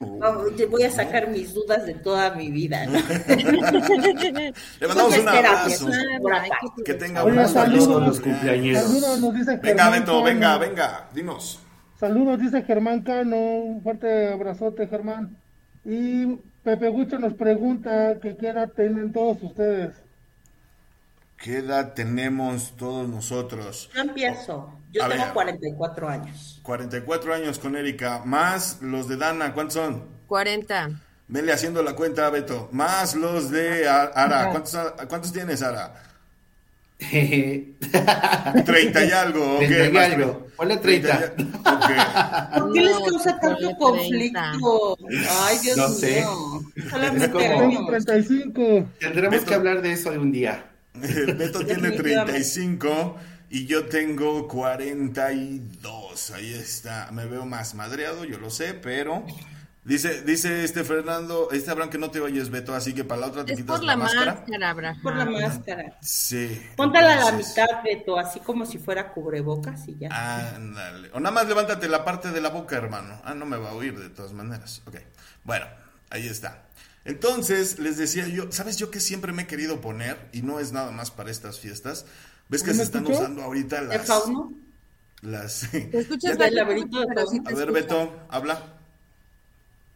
no, 0.00 0.44
no, 0.44 0.68
Voy 0.70 0.82
a 0.84 0.90
sacar 0.90 1.28
mis 1.28 1.52
dudas 1.52 1.84
de 1.84 1.94
toda 1.94 2.34
mi 2.34 2.50
vida. 2.50 2.86
¿no? 2.86 2.98
Le 4.80 4.88
mandamos 4.88 5.18
un 5.18 5.28
abrazo. 5.28 5.86
Que 6.84 6.94
tenga 6.94 7.24
un 7.24 7.46
saludo 7.46 8.00
los 8.00 8.20
cumpleaños. 8.20 8.82
Saludos, 8.82 9.20
nos 9.20 9.34
dice 9.34 9.56
Venga, 9.58 9.90
Beto, 9.90 10.22
venga, 10.22 10.56
venga, 10.58 11.08
dinos. 11.14 11.60
Saludos, 12.00 12.40
dice 12.40 12.62
Germán 12.62 13.02
Cano. 13.02 13.36
Un 13.36 13.82
fuerte 13.82 14.32
abrazote, 14.32 14.86
Germán. 14.88 15.36
Y 15.84 16.36
Pepe 16.62 16.88
Gucho 16.88 17.18
nos 17.18 17.34
pregunta 17.34 18.18
que 18.20 18.36
qué 18.36 18.48
edad 18.48 18.70
tienen 18.74 19.12
todos 19.12 19.42
ustedes. 19.42 20.03
¿Qué 21.36 21.58
edad 21.58 21.94
tenemos 21.94 22.76
todos 22.76 23.08
nosotros? 23.08 23.90
Yo 23.94 24.00
empiezo. 24.02 24.72
Yo 24.92 25.08
tengo 25.08 25.24
44 25.34 26.08
años. 26.08 26.60
44 26.62 27.34
años 27.34 27.58
con 27.58 27.76
Erika. 27.76 28.22
Más 28.24 28.78
los 28.80 29.08
de 29.08 29.16
Dana, 29.16 29.52
¿cuántos 29.52 29.74
son? 29.74 30.04
40. 30.26 30.90
Vele 31.28 31.52
haciendo 31.52 31.82
la 31.82 31.94
cuenta, 31.94 32.30
Beto. 32.30 32.68
Más 32.72 33.14
los 33.14 33.50
de 33.50 33.88
Ara. 33.88 34.50
¿Cuántos, 34.50 34.76
¿cuántos 35.08 35.32
tienes, 35.32 35.62
Ara? 35.62 35.94
30 38.64 39.04
y 39.04 39.10
algo, 39.10 39.56
ok. 39.56 39.66
30 39.66 39.92
y 39.92 39.96
algo. 40.12 40.46
Ponle 40.56 40.76
30. 40.76 41.34
okay. 41.36 42.60
¿Por 42.60 42.72
qué 42.72 42.80
les 42.82 42.98
causa 42.98 43.40
tanto 43.40 43.76
conflicto? 43.76 44.96
Ay, 45.42 45.58
Dios 45.62 45.76
no 45.76 45.88
sé. 45.88 46.20
mío. 46.20 46.62
Solamente 46.88 47.28
35. 47.28 48.88
Tendremos 49.00 49.40
que 49.42 49.54
hablar 49.54 49.82
de 49.82 49.92
eso 49.92 50.10
de 50.12 50.18
un 50.18 50.30
día. 50.32 50.70
Beto 50.94 51.64
tiene 51.64 51.90
35 51.90 53.16
y 53.50 53.66
yo 53.66 53.86
tengo 53.86 54.48
42. 54.48 56.30
Ahí 56.30 56.54
está. 56.54 57.10
Me 57.12 57.26
veo 57.26 57.44
más 57.46 57.74
madreado, 57.74 58.24
yo 58.24 58.38
lo 58.38 58.50
sé, 58.50 58.74
pero 58.74 59.24
dice 59.84 60.22
dice 60.22 60.64
este 60.64 60.82
Fernando, 60.82 61.50
este 61.52 61.70
Abraham 61.70 61.90
que 61.90 61.98
no 61.98 62.10
te 62.10 62.20
oyes, 62.20 62.50
Beto, 62.50 62.74
así 62.74 62.94
que 62.94 63.04
para 63.04 63.22
la 63.22 63.26
otra 63.28 63.44
te 63.44 63.54
quitas 63.54 63.76
por 63.76 63.84
la, 63.84 63.96
máscara. 63.96 64.34
máscara 64.34 64.96
Por 65.02 65.16
la 65.16 65.24
máscara. 65.26 65.98
Sí. 66.00 66.62
Póntala 66.76 67.20
a 67.20 67.24
la 67.30 67.32
mitad, 67.32 67.66
Beto, 67.82 68.18
así 68.18 68.40
como 68.40 68.64
si 68.64 68.78
fuera 68.78 69.12
cubrebocas 69.12 69.86
y 69.88 69.98
ya. 69.98 70.54
Ándale. 70.54 71.10
O 71.12 71.20
nada 71.20 71.34
más 71.34 71.48
levántate 71.48 71.88
la 71.88 72.04
parte 72.04 72.30
de 72.30 72.40
la 72.40 72.48
boca, 72.48 72.76
hermano. 72.76 73.20
Ah, 73.24 73.34
no 73.34 73.46
me 73.46 73.56
va 73.56 73.70
a 73.70 73.74
oír 73.74 73.98
de 73.98 74.10
todas 74.10 74.32
maneras. 74.32 74.82
Ok. 74.86 74.96
Bueno, 75.42 75.66
ahí 76.10 76.26
está. 76.26 76.64
Entonces, 77.04 77.78
les 77.78 77.96
decía 77.98 78.26
yo, 78.28 78.50
¿sabes 78.50 78.76
yo 78.76 78.90
que 78.90 79.00
siempre 79.00 79.32
me 79.32 79.42
he 79.42 79.46
querido 79.46 79.80
poner? 79.80 80.28
Y 80.32 80.42
no 80.42 80.58
es 80.58 80.72
nada 80.72 80.90
más 80.90 81.10
para 81.10 81.30
estas 81.30 81.60
fiestas. 81.60 82.06
¿Ves 82.48 82.62
que 82.62 82.74
se 82.74 82.82
están 82.82 83.06
usando 83.06 83.42
ahorita 83.42 83.82
las... 83.82 83.94
¿El 83.96 84.00
fauno? 84.02 84.52
Las... 85.20 85.68
¿Te 85.70 85.98
escuchas 85.98 86.38
el 86.38 86.54
laberinto 86.54 87.00
de 87.00 87.06
A 87.46 87.54
ver, 87.54 87.72
Beto, 87.72 88.26
habla. 88.28 88.74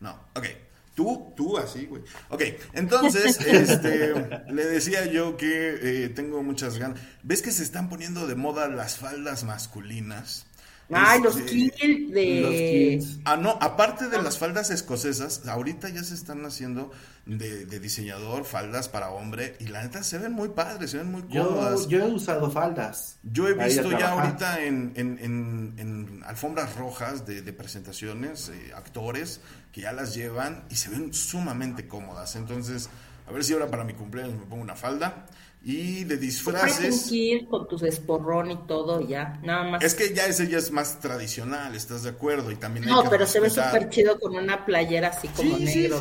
No, 0.00 0.12
ok. 0.34 0.46
Tú, 0.94 1.32
tú 1.36 1.56
así, 1.56 1.86
güey. 1.86 2.02
Ok, 2.28 2.42
entonces, 2.72 3.40
este, 3.46 4.42
le 4.50 4.66
decía 4.66 5.06
yo 5.06 5.36
que 5.36 6.04
eh, 6.04 6.08
tengo 6.08 6.42
muchas 6.42 6.76
ganas. 6.76 7.00
¿Ves 7.22 7.40
que 7.40 7.52
se 7.52 7.62
están 7.62 7.88
poniendo 7.88 8.26
de 8.26 8.34
moda 8.34 8.68
las 8.68 8.96
faldas 8.98 9.44
masculinas? 9.44 10.47
Ay, 10.90 11.20
los 11.20 11.36
kills 11.36 12.12
de... 12.12 13.04
Ah, 13.24 13.36
no, 13.36 13.58
aparte 13.60 14.08
de 14.08 14.22
las 14.22 14.38
faldas 14.38 14.70
escocesas, 14.70 15.46
ahorita 15.46 15.90
ya 15.90 16.02
se 16.02 16.14
están 16.14 16.44
haciendo 16.46 16.90
de, 17.26 17.66
diseñador 17.78 18.46
faldas 18.46 18.88
para 18.88 19.10
hombre 19.10 19.56
y 19.60 19.66
la 19.66 19.82
neta 19.82 20.02
se 20.02 20.16
ven 20.16 20.32
muy 20.32 20.48
padres, 20.48 20.90
se 20.90 20.98
ven 20.98 21.12
muy 21.12 21.22
cómodas. 21.22 21.88
Yo, 21.88 21.98
he 21.98 22.10
usado 22.10 22.50
faldas. 22.50 23.18
Yo 23.22 23.48
he 23.48 23.54
visto 23.54 23.90
ya 23.90 24.12
ahorita 24.12 24.64
en, 24.64 24.92
en, 24.96 25.74
en, 25.76 26.22
alfombras 26.24 26.74
rojas 26.76 27.26
de, 27.26 27.52
presentaciones, 27.52 28.48
eh, 28.48 28.72
actores 28.74 29.40
que 29.72 29.82
ya 29.82 29.92
las 29.92 30.14
llevan 30.14 30.64
y 30.70 30.76
se 30.76 30.88
ven 30.88 31.12
sumamente 31.12 31.86
cómodas. 31.86 32.34
Entonces, 32.36 32.88
a 33.26 33.32
ver 33.32 33.44
si 33.44 33.52
ahora 33.52 33.68
para 33.68 33.84
mi 33.84 33.92
cumpleaños 33.92 34.38
me 34.38 34.46
pongo 34.46 34.62
una 34.62 34.76
falda. 34.76 35.26
Y 35.64 36.04
de 36.04 36.16
disfraces. 36.16 37.10
ir 37.10 37.46
con 37.48 37.68
tus 37.68 37.82
esporrón 37.82 38.50
y 38.50 38.56
todo, 38.66 39.06
ya, 39.06 39.40
nada 39.42 39.64
más. 39.64 39.84
Es 39.84 39.94
que 39.94 40.14
ya 40.14 40.26
ese 40.26 40.48
ya 40.48 40.58
es 40.58 40.70
más 40.70 41.00
tradicional, 41.00 41.74
¿estás 41.74 42.04
de 42.04 42.10
acuerdo? 42.10 42.50
Y 42.50 42.56
también 42.56 42.86
no, 42.86 43.04
pero 43.10 43.26
se 43.26 43.40
ve 43.40 43.50
súper 43.50 43.90
chido 43.90 44.18
con 44.20 44.36
una 44.36 44.64
playera 44.64 45.08
así 45.08 45.28
como 45.28 45.58
negro. 45.58 45.98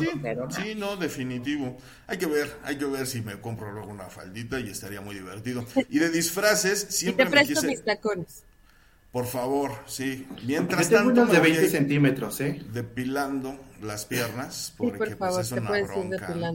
Sí, 0.50 0.62
sí. 0.62 0.74
no, 0.74 0.96
definitivo. 0.96 1.76
Hay 2.06 2.18
que 2.18 2.26
ver, 2.26 2.56
hay 2.62 2.78
que 2.78 2.84
ver 2.84 3.06
si 3.06 3.20
me 3.20 3.40
compro 3.40 3.72
luego 3.72 3.90
una 3.90 4.08
faldita 4.08 4.60
y 4.60 4.70
estaría 4.70 5.00
muy 5.00 5.16
divertido. 5.16 5.66
Y 5.88 5.98
de 5.98 6.10
disfraces, 6.10 6.80
siempre 6.90 7.24
y 7.24 7.28
te 7.28 7.30
presto 7.30 7.62
mis 7.66 7.84
tacones. 7.84 8.44
Por 9.12 9.26
favor, 9.26 9.72
sí. 9.86 10.26
Mientras 10.46 10.88
tanto. 10.90 11.26
de 11.26 11.40
20 11.40 11.68
centímetros, 11.68 12.40
¿eh? 12.40 12.62
Depilando 12.72 13.58
las 13.82 14.04
piernas, 14.04 14.74
porque 14.76 15.16
por 15.16 15.34
pues, 15.34 15.46
es 15.46 15.52
una 15.52 15.70
bronca. 15.70 16.52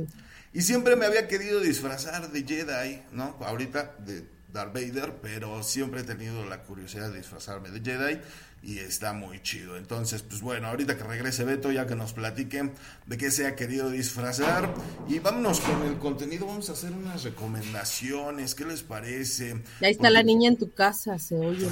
Y 0.54 0.62
siempre 0.62 0.96
me 0.96 1.06
había 1.06 1.28
querido 1.28 1.60
disfrazar 1.60 2.32
de 2.32 2.44
Jedi, 2.44 3.02
¿no? 3.12 3.36
Ahorita 3.42 3.96
de 4.00 4.24
Darth 4.50 4.74
Vader, 4.74 5.16
pero 5.22 5.64
siempre 5.64 6.02
he 6.02 6.04
tenido 6.04 6.46
la 6.46 6.62
curiosidad 6.62 7.12
de 7.12 7.18
disfrazarme 7.18 7.72
de 7.72 7.82
Jedi. 7.82 8.22
Y 8.64 8.80
está 8.80 9.12
muy 9.12 9.42
chido. 9.42 9.76
Entonces, 9.76 10.22
pues 10.22 10.42
bueno, 10.42 10.68
ahorita 10.68 10.98
que 10.98 11.04
regrese 11.04 11.44
Beto, 11.44 11.72
ya 11.72 11.86
que 11.86 11.96
nos 11.96 12.14
platique 12.14 12.72
de 13.06 13.18
qué 13.18 13.30
se 13.30 13.46
ha 13.46 13.56
querido 13.56 13.90
disfrazar. 13.90 14.74
Y 15.08 15.20
vámonos 15.20 15.60
con 15.60 15.84
el 15.84 15.98
contenido, 15.98 16.48
vamos 16.48 16.70
a 16.70 16.74
hacer 16.74 16.94
unas 16.94 17.24
recomendaciones, 17.24 18.56
¿qué 18.56 18.64
les 18.64 18.82
parece? 18.82 19.62
Ahí 19.82 19.92
está 19.92 20.10
la 20.10 20.24
niña 20.24 20.48
en 20.50 20.58
tu 20.58 20.72
casa, 20.72 21.20
se 21.20 21.36
oye. 21.36 21.68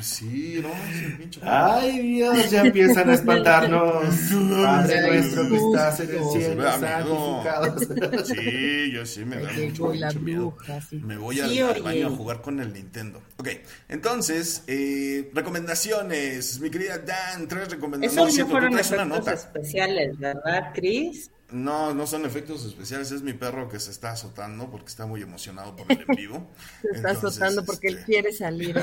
sí, 0.00 0.60
no, 0.60 0.70
Ay, 1.42 2.00
Dios, 2.00 2.50
ya 2.50 2.62
empiezan 2.62 3.10
a 3.10 3.14
espantarnos. 3.14 4.04
Padre 4.64 5.06
nuestro 5.06 5.48
que 5.48 5.56
estás 5.56 6.00
en 6.00 6.10
el 6.10 6.24
cielo, 6.24 6.64
santificado. 6.64 8.24
Sí, 8.24 8.90
yo 8.92 9.06
sí 9.06 9.24
me 9.24 9.36
da 9.36 9.52
mucho, 9.52 10.20
miedo. 10.20 10.56
Me 10.92 11.16
voy 11.16 11.40
al, 11.40 11.82
baño 11.82 12.08
a 12.08 12.10
jugar 12.10 12.40
con 12.40 12.58
el 12.60 12.72
Nintendo. 12.72 13.22
Ok, 13.36 13.48
entonces, 13.88 14.64
eh, 14.66 15.30
recomendaciones, 15.34 16.23
mi 16.60 16.70
querida 16.70 16.98
Dan, 16.98 17.48
tres 17.48 17.70
recomendaciones. 17.70 18.34
Esos 18.34 18.46
no 18.46 18.52
fueron 18.52 18.78
efectos 18.78 19.28
especiales, 19.28 20.18
¿verdad, 20.18 20.72
Chris? 20.74 21.30
No, 21.50 21.94
no 21.94 22.06
son 22.06 22.24
efectos 22.24 22.64
especiales, 22.64 23.12
es 23.12 23.22
mi 23.22 23.32
perro 23.32 23.68
que 23.68 23.78
se 23.78 23.90
está 23.90 24.12
azotando 24.12 24.70
porque 24.70 24.88
está 24.88 25.06
muy 25.06 25.22
emocionado 25.22 25.76
por 25.76 25.90
el 25.92 26.04
en 26.08 26.16
vivo. 26.16 26.50
se 26.82 26.96
está 26.96 27.10
azotando 27.10 27.64
porque 27.64 27.88
él 27.88 27.94
este, 27.98 28.06
quiere 28.06 28.32
salir. 28.32 28.76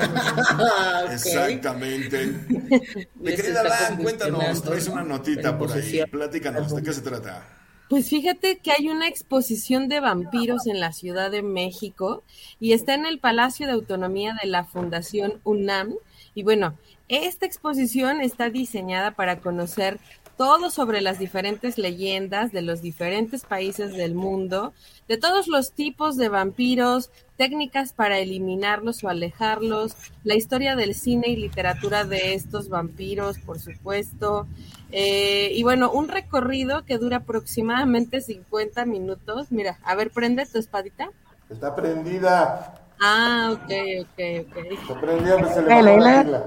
Exactamente. 1.10 2.26
mi 3.16 3.34
querida 3.34 3.62
Dan, 3.62 4.02
cuéntanos, 4.02 4.62
traes 4.62 4.88
una 4.88 5.02
notita 5.02 5.58
por 5.58 5.72
ahí, 5.72 6.02
platícanos, 6.10 6.74
¿de 6.74 6.82
qué 6.82 6.92
se 6.92 7.02
trata? 7.02 7.46
Pues 7.92 8.08
fíjate 8.08 8.58
que 8.60 8.72
hay 8.72 8.88
una 8.88 9.06
exposición 9.06 9.86
de 9.90 10.00
vampiros 10.00 10.66
en 10.66 10.80
la 10.80 10.92
Ciudad 10.92 11.30
de 11.30 11.42
México 11.42 12.22
y 12.58 12.72
está 12.72 12.94
en 12.94 13.04
el 13.04 13.18
Palacio 13.18 13.66
de 13.66 13.74
Autonomía 13.74 14.34
de 14.42 14.48
la 14.48 14.64
Fundación 14.64 15.42
UNAM. 15.44 15.96
Y 16.34 16.42
bueno, 16.42 16.76
esta 17.08 17.46
exposición 17.46 18.20
está 18.20 18.48
diseñada 18.50 19.10
para 19.10 19.40
conocer 19.40 19.98
todo 20.36 20.70
sobre 20.70 21.02
las 21.02 21.18
diferentes 21.18 21.78
leyendas 21.78 22.52
de 22.52 22.62
los 22.62 22.80
diferentes 22.80 23.44
países 23.44 23.92
del 23.92 24.14
mundo, 24.14 24.72
de 25.06 25.18
todos 25.18 25.46
los 25.46 25.72
tipos 25.72 26.16
de 26.16 26.28
vampiros, 26.28 27.10
técnicas 27.36 27.92
para 27.92 28.18
eliminarlos 28.18 29.04
o 29.04 29.08
alejarlos, 29.08 29.94
la 30.24 30.34
historia 30.34 30.74
del 30.74 30.94
cine 30.94 31.28
y 31.28 31.36
literatura 31.36 32.04
de 32.04 32.34
estos 32.34 32.68
vampiros, 32.68 33.38
por 33.38 33.60
supuesto, 33.60 34.46
eh, 34.90 35.50
y 35.54 35.62
bueno, 35.62 35.90
un 35.90 36.08
recorrido 36.08 36.84
que 36.84 36.98
dura 36.98 37.18
aproximadamente 37.18 38.20
50 38.20 38.84
minutos. 38.84 39.50
Mira, 39.50 39.78
a 39.84 39.94
ver, 39.94 40.10
prende 40.10 40.46
tu 40.46 40.58
espadita. 40.58 41.10
Está 41.50 41.74
prendida. 41.74 42.81
Ah, 43.04 43.50
ok, 43.52 43.70
ok, 44.02 44.46
ok. 44.46 44.54
Pues 44.86 45.54
se 45.54 45.62
le 45.62 45.82
la 45.82 46.22
pila. 46.22 46.44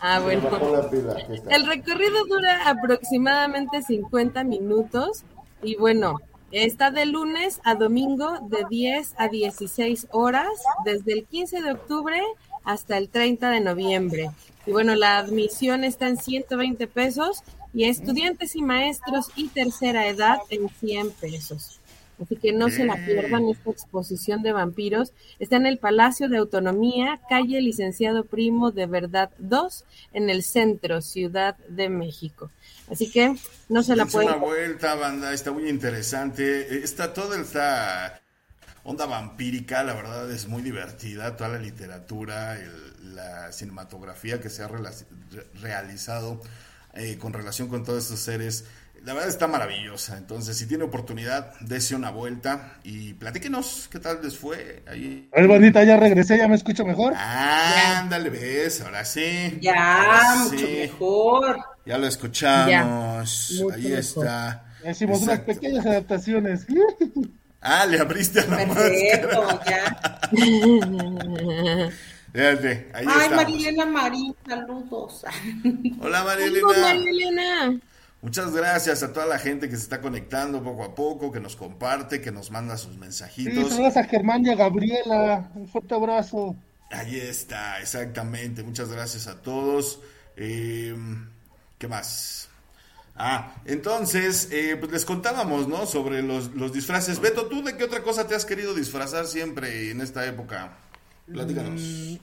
Ah, 0.00 0.18
bueno. 0.20 0.48
El 1.50 1.66
recorrido 1.66 2.24
dura 2.24 2.70
aproximadamente 2.70 3.82
50 3.82 4.42
minutos 4.44 5.24
y 5.62 5.76
bueno, 5.76 6.16
está 6.52 6.90
de 6.90 7.04
lunes 7.04 7.60
a 7.64 7.74
domingo 7.74 8.38
de 8.48 8.64
10 8.70 9.14
a 9.18 9.28
16 9.28 10.08
horas, 10.12 10.48
desde 10.86 11.12
el 11.12 11.26
15 11.26 11.60
de 11.60 11.72
octubre 11.72 12.22
hasta 12.64 12.96
el 12.96 13.10
30 13.10 13.50
de 13.50 13.60
noviembre. 13.60 14.30
Y 14.64 14.72
bueno, 14.72 14.94
la 14.94 15.18
admisión 15.18 15.84
está 15.84 16.08
en 16.08 16.16
120 16.16 16.86
pesos 16.86 17.42
y 17.74 17.84
estudiantes 17.84 18.56
y 18.56 18.62
maestros 18.62 19.30
y 19.36 19.48
tercera 19.48 20.06
edad 20.06 20.38
en 20.48 20.68
100 20.68 21.10
pesos. 21.12 21.79
Así 22.20 22.36
que 22.36 22.52
no 22.52 22.68
se 22.68 22.84
la 22.84 22.96
pierdan 23.04 23.48
esta 23.48 23.70
exposición 23.70 24.42
de 24.42 24.52
vampiros. 24.52 25.12
Está 25.38 25.56
en 25.56 25.66
el 25.66 25.78
Palacio 25.78 26.28
de 26.28 26.38
Autonomía, 26.38 27.20
calle 27.28 27.60
Licenciado 27.60 28.24
Primo 28.24 28.70
de 28.72 28.86
Verdad 28.86 29.30
2, 29.38 29.84
en 30.12 30.30
el 30.30 30.42
centro, 30.42 31.00
Ciudad 31.00 31.56
de 31.68 31.88
México. 31.88 32.50
Así 32.90 33.10
que 33.10 33.36
no 33.68 33.82
se 33.82 33.96
la 33.96 34.06
pueden. 34.06 34.30
una 34.30 34.38
vuelta, 34.38 34.94
banda, 34.96 35.32
está 35.32 35.52
muy 35.52 35.68
interesante. 35.68 36.82
Está 36.82 37.14
toda 37.14 37.40
esta 37.40 38.20
onda 38.84 39.06
vampírica, 39.06 39.82
la 39.84 39.94
verdad 39.94 40.30
es 40.30 40.48
muy 40.48 40.62
divertida. 40.62 41.36
Toda 41.36 41.50
la 41.50 41.58
literatura, 41.58 42.58
la 43.02 43.52
cinematografía 43.52 44.40
que 44.40 44.50
se 44.50 44.62
ha 44.62 44.70
realizado 45.60 46.42
eh, 46.94 47.18
con 47.18 47.32
relación 47.32 47.68
con 47.68 47.84
todos 47.84 48.04
estos 48.04 48.20
seres. 48.20 48.64
La 49.04 49.14
verdad 49.14 49.30
está 49.30 49.46
maravillosa. 49.46 50.18
Entonces, 50.18 50.58
si 50.58 50.66
tiene 50.66 50.84
oportunidad, 50.84 51.54
dése 51.60 51.94
una 51.96 52.10
vuelta 52.10 52.78
y 52.84 53.14
platíquenos 53.14 53.88
qué 53.90 53.98
tal 53.98 54.20
les 54.22 54.36
fue 54.36 54.82
ahí. 54.86 55.28
Ay, 55.32 55.46
bonita, 55.46 55.82
ya 55.84 55.96
regresé, 55.96 56.36
ya 56.36 56.48
me 56.48 56.56
escucho 56.56 56.84
mejor. 56.84 57.14
ándale, 57.14 58.28
ves, 58.28 58.82
ahora 58.82 59.04
sí. 59.04 59.58
Ya, 59.60 60.44
mucho 60.44 60.66
mejor. 60.66 61.60
Ya 61.86 61.96
lo 61.96 62.06
escuchamos. 62.06 63.62
ahí 63.74 63.92
está. 63.92 64.66
Hicimos 64.88 65.22
unas 65.22 65.40
pequeñas 65.40 65.86
adaptaciones. 65.86 66.66
Ah, 67.62 67.84
le 67.86 67.98
abriste 68.00 68.40
a 68.40 68.46
la 68.46 68.56
Perfecto, 68.56 69.60
ya. 69.66 70.20
Fíjate, 72.32 72.90
ahí 72.94 73.06
Ay, 73.08 73.30
Marilena 73.30 73.86
Marín, 73.86 74.34
saludos. 74.46 75.24
Hola 76.00 76.24
Marilena. 76.24 76.78
Marilena. 76.80 77.80
Muchas 78.22 78.52
gracias 78.52 79.02
a 79.02 79.12
toda 79.12 79.26
la 79.26 79.38
gente 79.38 79.68
que 79.68 79.76
se 79.76 79.82
está 79.82 80.00
conectando 80.00 80.62
poco 80.62 80.84
a 80.84 80.94
poco, 80.94 81.32
que 81.32 81.40
nos 81.40 81.56
comparte, 81.56 82.20
que 82.20 82.30
nos 82.30 82.50
manda 82.50 82.76
sus 82.76 82.96
mensajitos. 82.98 83.54
Sí, 83.54 83.70
saludos 83.70 83.96
a 83.96 84.04
Germán 84.04 84.44
y 84.44 84.50
a 84.50 84.56
Gabriela. 84.56 85.50
Un 85.54 85.66
fuerte 85.66 85.94
abrazo. 85.94 86.54
Ahí 86.90 87.18
está, 87.18 87.80
exactamente. 87.80 88.62
Muchas 88.62 88.92
gracias 88.92 89.26
a 89.26 89.40
todos. 89.40 90.00
Eh, 90.36 90.94
¿Qué 91.78 91.88
más? 91.88 92.48
Ah, 93.16 93.54
entonces, 93.64 94.48
eh, 94.50 94.76
pues 94.78 94.92
les 94.92 95.04
contábamos, 95.04 95.68
¿no? 95.68 95.86
Sobre 95.86 96.22
los, 96.22 96.54
los 96.54 96.72
disfraces. 96.72 97.20
Beto, 97.20 97.46
¿tú 97.46 97.62
de 97.62 97.76
qué 97.76 97.84
otra 97.84 98.02
cosa 98.02 98.26
te 98.26 98.34
has 98.34 98.44
querido 98.44 98.74
disfrazar 98.74 99.26
siempre 99.26 99.90
en 99.90 100.00
esta 100.00 100.26
época? 100.26 100.78
Platícanos. 101.26 101.80
Mm, 101.80 102.16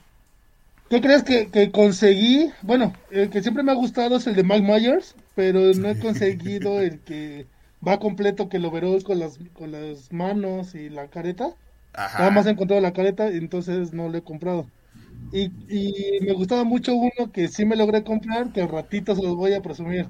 ¿Qué 0.90 1.00
crees 1.00 1.22
que, 1.22 1.70
conseguí? 1.70 2.52
Bueno, 2.62 2.94
el 3.10 3.30
que 3.30 3.42
siempre 3.42 3.62
me 3.62 3.72
ha 3.72 3.76
gustado 3.76 4.16
es 4.16 4.26
el 4.26 4.34
de 4.34 4.42
Mike 4.42 4.62
Myers, 4.62 5.14
pero 5.38 5.72
no 5.72 5.88
he 5.88 5.96
conseguido 6.00 6.80
el 6.80 6.98
que 6.98 7.46
va 7.86 8.00
completo, 8.00 8.48
que 8.48 8.58
lo 8.58 8.72
veró 8.72 8.98
con 9.04 9.20
las, 9.20 9.38
con 9.52 9.70
las 9.70 10.12
manos 10.12 10.74
y 10.74 10.88
la 10.88 11.06
careta. 11.06 11.54
Ajá. 11.92 12.18
Nada 12.18 12.30
más 12.32 12.46
he 12.46 12.50
encontrado 12.50 12.82
la 12.82 12.92
careta, 12.92 13.30
y 13.30 13.36
entonces 13.36 13.92
no 13.92 14.08
lo 14.08 14.18
he 14.18 14.22
comprado. 14.24 14.68
Y, 15.30 15.52
y 15.68 16.18
me 16.22 16.32
gustaba 16.32 16.64
mucho 16.64 16.92
uno 16.92 17.30
que 17.32 17.46
sí 17.46 17.64
me 17.64 17.76
logré 17.76 18.02
comprar, 18.02 18.52
que 18.52 18.62
al 18.62 18.68
ratito 18.68 19.14
se 19.14 19.22
los 19.22 19.36
voy 19.36 19.54
a 19.54 19.62
presumir. 19.62 20.08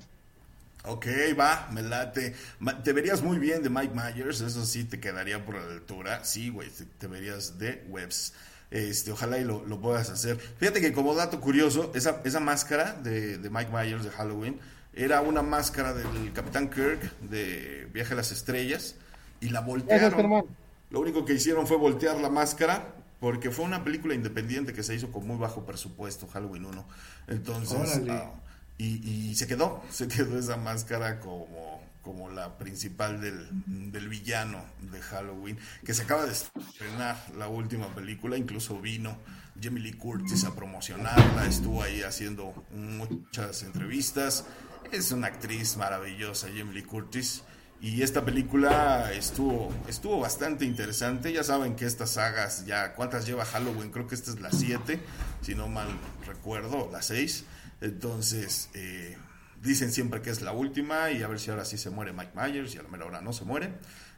Ok, 0.84 1.06
va, 1.38 1.68
me 1.72 1.82
late. 1.82 2.34
Te 2.82 2.92
verías 2.94 3.20
muy 3.20 3.38
bien 3.38 3.62
de 3.62 3.68
Mike 3.68 3.92
Myers, 3.94 4.40
eso 4.40 4.64
sí 4.64 4.84
te 4.84 4.98
quedaría 4.98 5.44
por 5.44 5.56
la 5.56 5.74
altura. 5.74 6.24
Sí, 6.24 6.48
güey, 6.48 6.70
te 6.96 7.06
verías 7.06 7.58
de 7.58 7.84
webs. 7.90 8.32
Este, 8.70 9.12
ojalá 9.12 9.36
y 9.38 9.44
lo, 9.44 9.62
puedas 9.82 10.08
hacer. 10.08 10.38
Fíjate 10.38 10.80
que 10.80 10.94
como 10.94 11.14
dato 11.14 11.38
curioso, 11.38 11.92
esa, 11.94 12.22
esa 12.24 12.40
máscara 12.40 12.94
de, 12.94 13.38
Mike 13.50 13.70
Myers 13.70 14.04
de 14.04 14.10
Halloween 14.10 14.58
era 14.98 15.20
una 15.20 15.42
máscara 15.42 15.94
del 15.94 16.32
Capitán 16.32 16.68
Kirk 16.68 17.18
de 17.20 17.88
Viaje 17.92 18.14
a 18.14 18.16
las 18.16 18.32
Estrellas 18.32 18.96
y 19.40 19.50
la 19.50 19.60
voltearon. 19.60 20.44
Lo 20.90 21.00
único 21.00 21.24
que 21.24 21.34
hicieron 21.34 21.66
fue 21.66 21.76
voltear 21.76 22.16
la 22.16 22.30
máscara 22.30 22.94
porque 23.20 23.50
fue 23.50 23.64
una 23.64 23.84
película 23.84 24.14
independiente 24.14 24.72
que 24.72 24.82
se 24.82 24.94
hizo 24.94 25.12
con 25.12 25.26
muy 25.26 25.36
bajo 25.36 25.64
presupuesto, 25.64 26.26
Halloween 26.26 26.66
1. 26.66 26.88
Entonces, 27.28 28.02
ah, 28.08 28.32
y, 28.76 29.30
y 29.30 29.34
se 29.36 29.46
quedó, 29.46 29.82
se 29.90 30.08
quedó 30.08 30.38
esa 30.38 30.56
máscara 30.56 31.20
como 31.20 31.78
como 32.08 32.30
la 32.30 32.56
principal 32.56 33.20
del, 33.20 33.46
del, 33.66 34.08
villano 34.08 34.64
de 34.90 34.98
Halloween, 34.98 35.58
que 35.84 35.92
se 35.92 36.04
acaba 36.04 36.24
de 36.24 36.32
estrenar 36.32 37.22
la 37.36 37.48
última 37.48 37.94
película, 37.94 38.38
incluso 38.38 38.80
vino 38.80 39.18
Jamie 39.60 39.82
Lee 39.82 39.92
Curtis 39.92 40.44
a 40.44 40.54
promocionarla, 40.54 41.44
estuvo 41.46 41.82
ahí 41.82 42.00
haciendo 42.00 42.64
muchas 42.70 43.62
entrevistas, 43.62 44.46
es 44.92 45.12
una 45.12 45.28
actriz 45.28 45.76
maravillosa 45.76 46.48
Jamie 46.48 46.84
Curtis. 46.84 47.42
Y 47.80 48.02
esta 48.02 48.24
película 48.24 49.12
estuvo, 49.12 49.72
estuvo 49.88 50.18
bastante 50.18 50.64
interesante. 50.64 51.32
Ya 51.32 51.44
saben 51.44 51.76
que 51.76 51.86
estas 51.86 52.10
sagas, 52.10 52.66
ya, 52.66 52.94
¿cuántas 52.94 53.26
lleva 53.26 53.44
Halloween? 53.44 53.90
Creo 53.90 54.06
que 54.06 54.16
esta 54.16 54.32
es 54.32 54.40
la 54.40 54.50
7, 54.50 54.98
si 55.42 55.54
no 55.54 55.68
mal 55.68 55.88
recuerdo, 56.26 56.88
la 56.90 57.02
6. 57.02 57.44
Entonces, 57.80 58.70
eh, 58.74 59.16
Dicen 59.62 59.90
siempre 59.90 60.22
que 60.22 60.30
es 60.30 60.40
la 60.40 60.52
última 60.52 61.10
y 61.10 61.22
a 61.22 61.28
ver 61.28 61.40
si 61.40 61.50
ahora 61.50 61.64
sí 61.64 61.78
se 61.78 61.90
muere 61.90 62.12
Mike 62.12 62.30
Myers 62.34 62.74
y 62.74 62.78
a 62.78 62.82
lo 62.82 62.88
mejor 62.88 63.06
ahora 63.06 63.20
no 63.20 63.32
se 63.32 63.44
muere. 63.44 63.72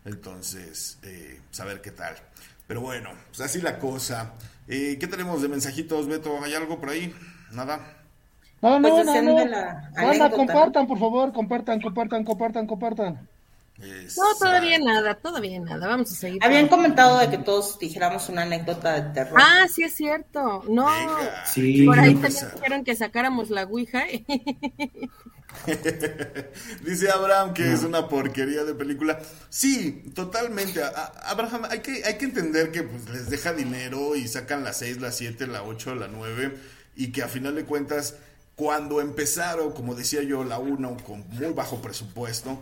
Entonces, 0.05 0.99
eh, 1.03 1.41
saber 1.51 1.81
qué 1.81 1.93
tal. 1.93 2.15
Pero 2.67 2.83
bueno, 2.83 3.11
pues 3.29 3.41
así 3.41 3.61
la 3.61 3.79
cosa. 3.79 4.35
Eh, 4.69 4.99
¿Qué 5.01 5.07
tenemos 5.07 5.41
de 5.41 5.49
mensajitos, 5.49 6.07
Beto? 6.07 6.43
¿Hay 6.45 6.55
algo 6.55 6.79
por 6.79 6.91
ahí? 6.91 7.15
¿Nada? 7.53 8.00
No, 8.63 8.79
no, 8.79 8.89
pues 8.91 9.07
no, 9.07 9.23
no. 9.23 10.31
compartan, 10.31 10.87
por 10.87 10.99
favor, 10.99 11.33
compartan, 11.33 11.81
compartan, 11.81 12.25
compartan, 12.25 12.67
compartan. 12.67 13.29
no, 13.79 14.39
todavía 14.39 14.79
nada, 14.79 15.15
todavía 15.15 15.59
nada. 15.61 15.87
Vamos 15.87 16.13
a 16.13 16.15
seguir. 16.15 16.45
Habían 16.45 16.69
comentado 16.69 17.19
de 17.19 17.31
que 17.31 17.39
todos 17.39 17.79
dijéramos 17.79 18.29
una 18.29 18.43
anécdota 18.43 19.01
de 19.01 19.15
terror. 19.15 19.41
Ah, 19.43 19.67
sí 19.73 19.83
es 19.83 19.95
cierto. 19.95 20.63
No, 20.69 20.87
sí, 21.47 21.87
por 21.87 21.99
ahí 21.99 22.15
también 22.15 22.45
dijeron 22.55 22.85
que 22.85 22.95
sacáramos 22.95 23.49
la 23.49 23.65
Ouija. 23.65 24.05
Dice 26.85 27.11
Abraham 27.11 27.55
que 27.55 27.73
es 27.73 27.83
una 27.83 28.09
porquería 28.09 28.65
de 28.65 28.75
película. 28.75 29.19
Sí, 29.49 30.05
totalmente. 30.15 30.83
Abraham, 31.25 31.63
hay 31.71 31.81
que, 31.81 32.05
hay 32.05 32.19
que 32.19 32.27
entender 32.27 32.71
que 32.71 32.83
pues, 32.83 33.09
les 33.09 33.31
deja 33.31 33.55
dinero 33.55 34.17
y 34.17 34.29
sacan 34.29 34.65
la 34.65 34.75
6, 34.75 35.01
la 35.01 35.13
7, 35.13 35.47
la 35.47 35.63
8, 35.63 35.95
la 35.95 36.09
9 36.09 36.57
y 36.97 37.13
que 37.13 37.23
a 37.23 37.29
final 37.29 37.55
de 37.55 37.65
cuentas, 37.65 38.17
cuando 38.61 39.01
empezaron, 39.01 39.73
como 39.73 39.95
decía 39.95 40.23
yo, 40.23 40.45
la 40.45 40.59
1 40.59 40.99
con 41.07 41.27
muy 41.31 41.51
bajo 41.55 41.81
presupuesto, 41.81 42.59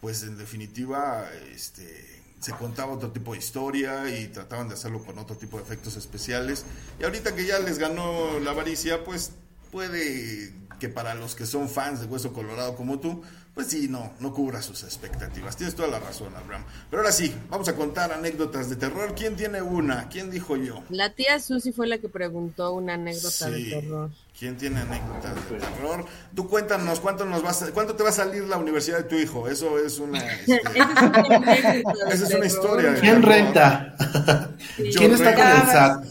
pues 0.00 0.22
en 0.22 0.38
definitiva 0.38 1.28
este, 1.54 2.22
se 2.40 2.52
contaba 2.52 2.94
otro 2.94 3.12
tipo 3.12 3.32
de 3.32 3.38
historia 3.40 4.08
y 4.18 4.28
trataban 4.28 4.68
de 4.68 4.74
hacerlo 4.74 5.04
con 5.04 5.18
otro 5.18 5.36
tipo 5.36 5.58
de 5.58 5.62
efectos 5.62 5.94
especiales. 5.98 6.64
Y 6.98 7.04
ahorita 7.04 7.34
que 7.36 7.44
ya 7.44 7.58
les 7.58 7.78
ganó 7.78 8.40
la 8.40 8.52
avaricia, 8.52 9.04
pues 9.04 9.32
puede 9.70 10.54
que 10.80 10.88
para 10.88 11.14
los 11.14 11.34
que 11.34 11.44
son 11.44 11.68
fans 11.68 12.00
de 12.00 12.06
Hueso 12.06 12.32
Colorado 12.32 12.74
como 12.74 12.98
tú, 12.98 13.22
pues 13.56 13.68
sí, 13.68 13.88
no, 13.88 14.12
no 14.20 14.34
cubra 14.34 14.60
sus 14.60 14.82
expectativas. 14.82 15.56
Tienes 15.56 15.74
toda 15.74 15.88
la 15.88 15.98
razón, 15.98 16.28
Abraham. 16.36 16.62
Pero 16.90 17.00
ahora 17.00 17.10
sí, 17.10 17.34
vamos 17.48 17.66
a 17.70 17.74
contar 17.74 18.12
anécdotas 18.12 18.68
de 18.68 18.76
terror. 18.76 19.14
¿Quién 19.16 19.34
tiene 19.34 19.62
una? 19.62 20.10
¿Quién 20.10 20.30
dijo 20.30 20.58
yo? 20.58 20.82
La 20.90 21.14
tía 21.14 21.40
Susi 21.40 21.72
fue 21.72 21.86
la 21.86 21.96
que 21.96 22.10
preguntó 22.10 22.74
una 22.74 22.92
anécdota 22.92 23.48
de 23.48 23.64
terror. 23.64 24.10
¿Quién 24.38 24.58
tiene 24.58 24.80
anécdotas 24.80 25.34
de 25.34 25.58
terror? 25.58 26.04
Tú 26.34 26.46
cuéntanos 26.46 27.00
cuánto 27.00 27.24
nos 27.24 27.42
vas 27.42 27.64
cuánto 27.72 27.94
te 27.94 28.02
va 28.02 28.10
a 28.10 28.12
salir 28.12 28.44
la 28.44 28.58
universidad 28.58 28.98
de 28.98 29.04
tu 29.04 29.14
hijo. 29.14 29.48
Eso 29.48 29.78
es 29.78 29.98
una 30.00 30.18
este, 30.46 31.82
Esa 32.10 32.24
es 32.26 32.34
una 32.34 32.44
historia. 32.44 32.94
¿Quién 33.00 33.22
renta? 33.22 33.96
¿Quién 34.76 35.12
está 35.12 35.34
con 35.34 35.46
el 35.46 35.66
SAT? 35.72 36.04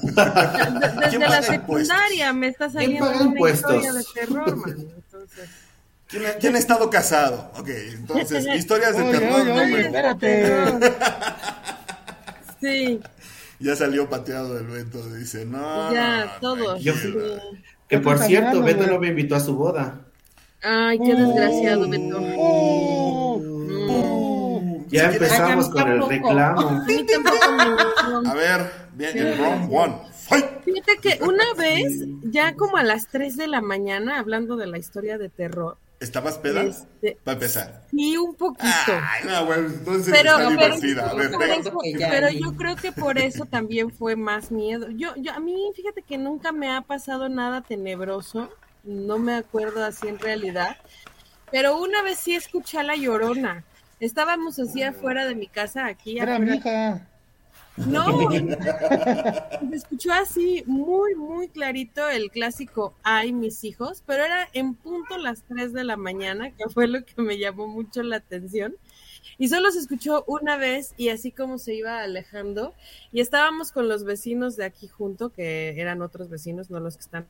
Desde 1.12 1.20
la 1.20 1.44
secundaria 1.44 2.34
me 2.34 2.48
está 2.48 2.72
saliendo 2.72 3.08
una 3.08 3.52
historia 3.52 3.94
de 3.94 4.04
terror, 4.16 4.56
man. 4.56 4.88
Entonces 4.96 5.48
¿Quién 6.08 6.56
ha, 6.56 6.60
estado 6.60 6.90
casado? 6.90 7.52
Ok, 7.58 7.70
entonces, 7.94 8.46
historias 8.56 8.96
de 8.96 9.04
terror. 9.06 9.42
Oye, 9.42 9.82
espérate. 9.82 10.66
sí. 12.62 13.00
Ya 13.60 13.76
salió 13.76 14.10
pateado 14.10 14.54
del 14.56 14.68
Beto, 14.68 15.08
dice, 15.16 15.46
no. 15.46 15.92
Ya, 15.94 16.38
todos. 16.42 16.82
que 17.88 18.00
por 18.00 18.20
cierto, 18.20 18.62
Beto 18.62 18.86
no 18.88 19.00
me 19.00 19.08
invitó 19.08 19.36
a 19.36 19.40
su 19.40 19.56
boda. 19.56 20.02
Ay, 20.62 21.00
qué 21.00 21.16
desgraciado, 21.16 21.90
Beto. 21.90 22.22
ya 24.90 25.12
empezamos 25.12 25.70
con 25.70 25.90
el 25.90 26.08
reclamo. 26.08 26.84
A 28.26 28.34
ver, 28.34 28.72
bien, 28.94 29.18
el 29.18 29.38
round 29.38 29.70
one. 29.72 29.96
Fíjate 30.64 30.98
que 31.02 31.24
una 31.24 31.54
vez, 31.56 32.06
ya 32.24 32.56
como 32.56 32.78
a 32.78 32.84
las 32.84 33.08
3 33.08 33.38
de 33.38 33.48
la 33.48 33.62
mañana, 33.62 34.20
hablando 34.20 34.56
de 34.56 34.68
la 34.68 34.78
historia 34.80 35.18
de 35.18 35.30
terror, 35.30 35.78
¿Estabas 36.00 36.38
peda? 36.38 36.64
Este, 36.64 37.18
Para 37.24 37.34
empezar. 37.34 37.84
Sí, 37.90 38.18
un 38.18 38.36
poquito. 38.36 38.66
Ay, 38.88 39.24
no, 39.26 39.46
bueno, 39.46 39.68
entonces 39.68 40.14
pero, 40.14 40.38
está 40.38 40.50
divertida. 40.50 41.10
A 41.10 41.14
ver, 41.14 41.32
pero, 42.10 42.30
yo 42.30 42.56
creo 42.56 42.76
que 42.76 42.92
por 42.92 43.18
eso 43.18 43.46
también 43.46 43.92
fue 43.92 44.16
más 44.16 44.52
miedo. 44.52 44.90
Yo, 44.90 45.16
yo, 45.16 45.34
a 45.34 45.40
mí, 45.40 45.56
fíjate 45.76 46.02
que 46.02 46.18
nunca 46.18 46.52
me 46.52 46.72
ha 46.76 46.82
pasado 46.82 47.30
nada 47.30 47.62
tenebroso. 47.62 48.50
No 48.84 49.18
me 49.18 49.36
acuerdo 49.36 49.84
así 49.84 50.08
en 50.08 50.20
realidad. 50.20 50.78
Pero 51.52 51.78
una 51.78 52.02
vez 52.02 52.20
sí 52.20 52.36
escuché 52.36 52.80
a 52.80 52.84
la 52.84 52.96
llorona. 52.96 53.64
Estábamos 54.00 54.60
así 54.60 54.84
afuera 54.84 55.26
de 55.26 55.36
mi 55.36 55.48
casa, 55.48 55.86
aquí. 55.86 56.20
Era 56.20 56.38
mi 56.38 56.58
hija. 56.58 57.08
No, 57.78 58.30
se 59.70 59.76
escuchó 59.76 60.14
así 60.14 60.64
muy, 60.66 61.14
muy 61.16 61.50
clarito 61.50 62.08
el 62.08 62.32
clásico 62.32 62.94
Ay, 63.04 63.34
mis 63.34 63.64
hijos, 63.66 64.02
pero 64.06 64.24
era 64.24 64.48
en 64.54 64.76
punto 64.76 65.18
las 65.18 65.44
3 65.44 65.74
de 65.74 65.84
la 65.84 65.98
mañana, 65.98 66.52
que 66.52 66.70
fue 66.70 66.88
lo 66.88 67.04
que 67.04 67.22
me 67.22 67.38
llamó 67.38 67.68
mucho 67.68 68.02
la 68.02 68.18
atención. 68.18 68.76
Y 69.38 69.50
solo 69.50 69.72
se 69.72 69.80
escuchó 69.80 70.24
una 70.28 70.56
vez 70.56 70.94
y 70.96 71.10
así 71.10 71.32
como 71.32 71.58
se 71.58 71.74
iba 71.74 72.02
alejando. 72.02 72.74
Y 73.12 73.20
estábamos 73.20 73.72
con 73.72 73.90
los 73.90 74.06
vecinos 74.06 74.56
de 74.56 74.66
aquí 74.66 74.88
junto, 74.88 75.30
que 75.30 75.80
eran 75.80 76.02
otros 76.02 76.30
vecinos, 76.30 76.70
no 76.70 76.80
los 76.80 76.96
que 76.96 77.02
están. 77.02 77.28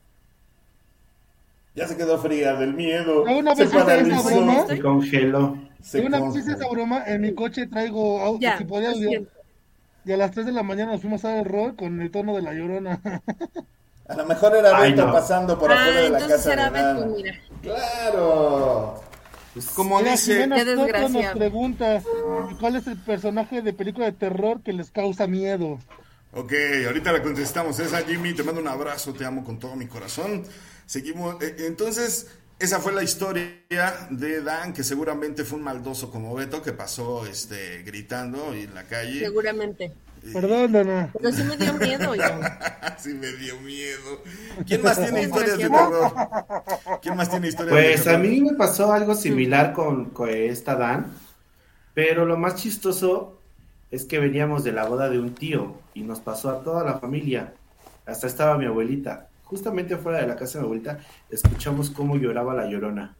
Ya 1.74 1.88
se 1.88 1.96
quedó 1.96 2.18
fría 2.18 2.54
del 2.54 2.72
miedo. 2.74 3.24
Una 3.24 3.54
vez 3.54 3.70
se 3.70 3.78
esa 3.78 4.22
broma. 4.22 4.66
Se 4.66 4.80
congeló. 4.80 5.58
una 6.04 6.20
vez 6.20 6.36
hice 6.36 6.52
esa 6.52 6.68
broma, 6.68 7.04
en 7.06 7.20
mi 7.20 7.34
coche 7.34 7.66
traigo 7.66 8.38
si 8.58 8.64
podía, 8.64 8.92
y 10.06 10.12
a 10.12 10.16
las 10.16 10.30
3 10.30 10.46
de 10.46 10.52
la 10.52 10.62
mañana 10.62 10.92
nos 10.92 11.00
fuimos 11.00 11.24
a 11.24 11.42
rol 11.42 11.74
con 11.74 12.00
el 12.00 12.10
tono 12.12 12.36
de 12.36 12.42
la 12.42 12.54
llorona. 12.54 13.00
A 14.08 14.14
lo 14.14 14.24
mejor 14.24 14.54
era 14.54 14.78
Beto 14.78 15.10
pasando 15.10 15.58
por 15.58 15.72
afuera 15.72 16.00
de 16.00 16.10
la 16.10 16.18
ah, 16.18 16.28
casa. 16.28 16.52
Era 16.52 16.70
Beto, 16.70 17.06
mira. 17.06 17.34
Claro. 17.60 19.00
Pues, 19.52 19.66
como 19.70 20.00
dice. 20.00 20.38
Qué 20.38 20.46
nos 20.46 21.32
pregunta 21.32 22.00
cuál 22.60 22.76
es 22.76 22.86
el 22.86 22.96
personaje 22.98 23.62
de 23.62 23.72
película 23.72 24.06
de 24.06 24.12
terror 24.12 24.62
que 24.62 24.72
les 24.72 24.92
causa 24.92 25.26
miedo. 25.26 25.80
Ok, 26.32 26.52
ahorita 26.86 27.12
le 27.12 27.22
contestamos 27.22 27.80
esa, 27.80 28.02
Jimmy. 28.02 28.32
Te 28.32 28.44
mando 28.44 28.60
un 28.60 28.68
abrazo, 28.68 29.12
te 29.12 29.24
amo 29.24 29.42
con 29.42 29.58
todo 29.58 29.74
mi 29.74 29.86
corazón. 29.86 30.44
Seguimos. 30.86 31.42
Eh, 31.42 31.56
entonces, 31.66 32.28
esa 32.58 32.80
fue 32.80 32.92
la 32.92 33.02
historia 33.02 33.52
de 34.10 34.42
Dan, 34.42 34.72
que 34.72 34.82
seguramente 34.82 35.44
fue 35.44 35.58
un 35.58 35.64
maldoso 35.64 36.10
como 36.10 36.34
Beto, 36.34 36.62
que 36.62 36.72
pasó 36.72 37.26
este, 37.26 37.82
gritando 37.82 38.54
en 38.54 38.74
la 38.74 38.84
calle. 38.84 39.20
Seguramente. 39.20 39.92
Perdón, 40.32 40.72
Dana. 40.72 41.10
Pero 41.12 41.32
sí 41.32 41.42
me 41.44 41.56
dio 41.56 41.74
miedo, 41.74 42.12
sí 42.98 43.14
me 43.14 43.32
dio 43.32 43.60
miedo. 43.60 44.22
¿Quién 44.66 44.82
más 44.82 44.98
tiene 44.98 45.22
historias 45.22 45.58
de 45.58 45.68
terror? 45.68 46.12
¿Quién 47.02 47.16
más 47.16 47.30
tiene 47.30 47.48
historias 47.48 47.72
pues 47.72 47.84
de 47.84 47.92
terror? 47.92 48.04
Pues 48.04 48.14
a 48.14 48.18
mí 48.18 48.40
me 48.40 48.54
pasó 48.54 48.92
algo 48.92 49.14
similar 49.14 49.72
con, 49.72 50.06
con 50.06 50.30
esta 50.30 50.74
Dan, 50.74 51.12
pero 51.94 52.24
lo 52.24 52.36
más 52.36 52.56
chistoso 52.56 53.40
es 53.90 54.04
que 54.04 54.18
veníamos 54.18 54.64
de 54.64 54.72
la 54.72 54.86
boda 54.86 55.08
de 55.10 55.20
un 55.20 55.34
tío 55.34 55.78
y 55.94 56.02
nos 56.02 56.20
pasó 56.20 56.50
a 56.50 56.64
toda 56.64 56.82
la 56.84 56.98
familia. 56.98 57.52
Hasta 58.06 58.26
estaba 58.26 58.58
mi 58.58 58.64
abuelita 58.64 59.28
justamente 59.46 59.96
fuera 59.96 60.20
de 60.20 60.26
la 60.26 60.36
casa 60.36 60.58
de 60.58 60.62
mi 60.62 60.66
abuelita, 60.66 60.98
escuchamos 61.30 61.90
cómo 61.90 62.16
lloraba 62.16 62.52
la 62.54 62.68
llorona. 62.68 63.14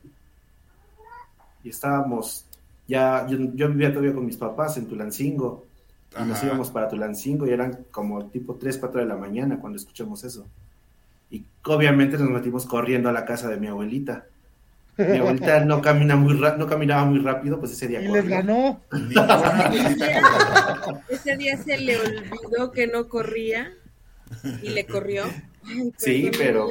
Y 1.62 1.70
estábamos, 1.70 2.46
ya, 2.86 3.26
yo, 3.28 3.68
vivía 3.68 3.90
todavía 3.90 4.12
con 4.12 4.26
mis 4.26 4.36
papás 4.36 4.76
en 4.76 4.86
Tulancingo, 4.86 5.64
y 6.18 6.24
nos 6.24 6.42
íbamos 6.42 6.70
para 6.70 6.88
Tulancingo, 6.88 7.46
y 7.46 7.50
eran 7.50 7.86
como 7.90 8.26
tipo 8.26 8.54
3, 8.54 8.78
4 8.78 9.00
de 9.00 9.06
la 9.06 9.16
mañana 9.16 9.58
cuando 9.60 9.78
escuchamos 9.78 10.24
eso. 10.24 10.46
Y 11.30 11.44
obviamente 11.64 12.18
nos 12.18 12.30
metimos 12.30 12.66
corriendo 12.66 13.08
a 13.08 13.12
la 13.12 13.24
casa 13.24 13.48
de 13.48 13.56
mi 13.58 13.68
abuelita. 13.68 14.26
Mi 14.96 15.18
abuelita 15.18 15.60
no 15.64 15.82
camina 15.82 16.16
muy 16.16 16.34
no 16.34 16.66
caminaba 16.66 17.04
muy 17.04 17.18
rápido, 17.20 17.58
pues 17.60 17.72
ese 17.72 17.88
día. 17.88 18.00
Y 18.00 18.08
les 18.08 18.28
ganó. 18.28 18.80
ese 21.08 21.36
día 21.36 21.56
se 21.56 21.78
le 21.78 21.98
olvidó 21.98 22.72
que 22.72 22.86
no 22.86 23.08
corría 23.08 23.72
y 24.62 24.70
le 24.70 24.86
corrió 24.86 25.24
sí, 25.96 26.30
pero 26.36 26.68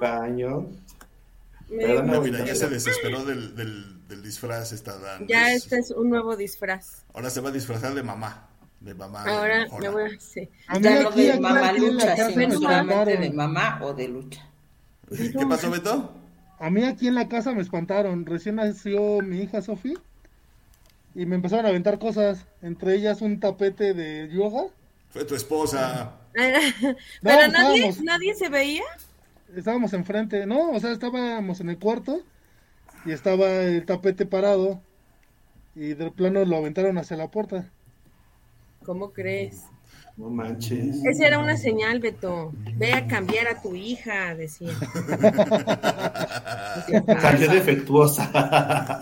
baño. 0.00 0.68
ya 1.68 2.54
se 2.54 2.68
desesperó 2.68 3.24
del, 3.24 3.54
del, 3.56 4.22
disfraz 4.22 4.72
esta 4.72 4.98
Dan. 4.98 5.26
Ya 5.26 5.52
este 5.52 5.78
es 5.78 5.90
un 5.90 6.10
nuevo 6.10 6.36
disfraz. 6.36 7.04
Ahora 7.14 7.30
se 7.30 7.40
va 7.40 7.50
a 7.50 7.52
disfrazar 7.52 7.94
de 7.94 8.02
mamá. 8.02 8.48
De 8.80 8.94
mamá. 8.94 9.24
Ahora 9.24 9.66
me 9.80 9.88
voy 9.88 10.02
a... 10.04 10.20
Sí. 10.20 10.48
Ya 10.80 11.02
no 11.02 11.10
de 11.10 11.40
mamá 11.40 11.72
lucha, 11.72 12.30
sino 12.30 12.52
solamente 12.60 13.16
de 13.16 13.30
mamá 13.30 13.80
o 13.82 13.94
de 13.94 14.08
lucha. 14.08 14.46
¿Qué 15.08 15.46
pasó, 15.48 15.70
Beto? 15.70 16.12
A 16.58 16.70
mí 16.70 16.84
aquí 16.84 17.08
en 17.08 17.14
la 17.14 17.28
casa 17.28 17.52
me 17.52 17.62
espantaron. 17.62 18.26
Recién 18.26 18.56
nació 18.56 19.20
mi 19.20 19.42
hija 19.42 19.62
Sofía 19.62 19.98
y 21.14 21.26
me 21.26 21.36
empezaron 21.36 21.66
a 21.66 21.68
aventar 21.70 21.98
cosas, 21.98 22.46
entre 22.62 22.94
ellas 22.94 23.22
un 23.22 23.40
tapete 23.40 23.94
de 23.94 24.28
yoga. 24.32 24.64
Fue 25.10 25.24
tu 25.24 25.34
esposa. 25.34 26.12
Pero 27.22 27.48
nadie, 27.48 27.94
nadie 28.02 28.34
se 28.34 28.48
veía. 28.48 28.84
Estábamos 29.54 29.92
enfrente, 29.94 30.44
no, 30.46 30.70
o 30.70 30.80
sea, 30.80 30.92
estábamos 30.92 31.60
en 31.60 31.70
el 31.70 31.78
cuarto 31.78 32.20
y 33.04 33.12
estaba 33.12 33.48
el 33.48 33.86
tapete 33.86 34.26
parado 34.26 34.80
y 35.74 35.94
del 35.94 36.12
plano 36.12 36.44
lo 36.44 36.56
aventaron 36.56 36.98
hacia 36.98 37.16
la 37.16 37.28
puerta. 37.28 37.70
¿Cómo 38.84 39.12
crees? 39.12 39.64
No 40.16 40.30
manches. 40.30 41.04
Esa 41.04 41.26
era 41.26 41.38
una 41.38 41.58
señal, 41.58 42.00
Beto. 42.00 42.54
Ve 42.76 42.94
a 42.94 43.06
cambiar 43.06 43.48
a 43.48 43.60
tu 43.60 43.74
hija, 43.74 44.34
decía. 44.34 44.72
Salió 47.20 47.50
defectuosa. 47.50 49.00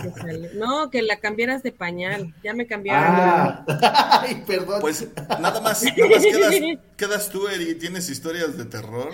No, 0.55 0.90
que 0.90 1.03
la 1.03 1.18
cambiaras 1.18 1.62
de 1.62 1.70
pañal. 1.70 2.35
Ya 2.42 2.53
me 2.53 2.66
cambiaron. 2.66 3.05
Ah. 3.09 3.64
Ay, 4.22 4.42
perdón. 4.45 4.80
Pues 4.80 5.07
nada 5.41 5.61
más, 5.61 5.84
nada 5.84 6.01
más 6.09 6.24
quedas, 6.24 6.55
quedas 6.97 7.28
tú, 7.28 7.47
Eri. 7.47 7.76
¿Tienes 7.76 8.11
historias 8.11 8.59
de 8.59 8.64
terror? 8.64 9.12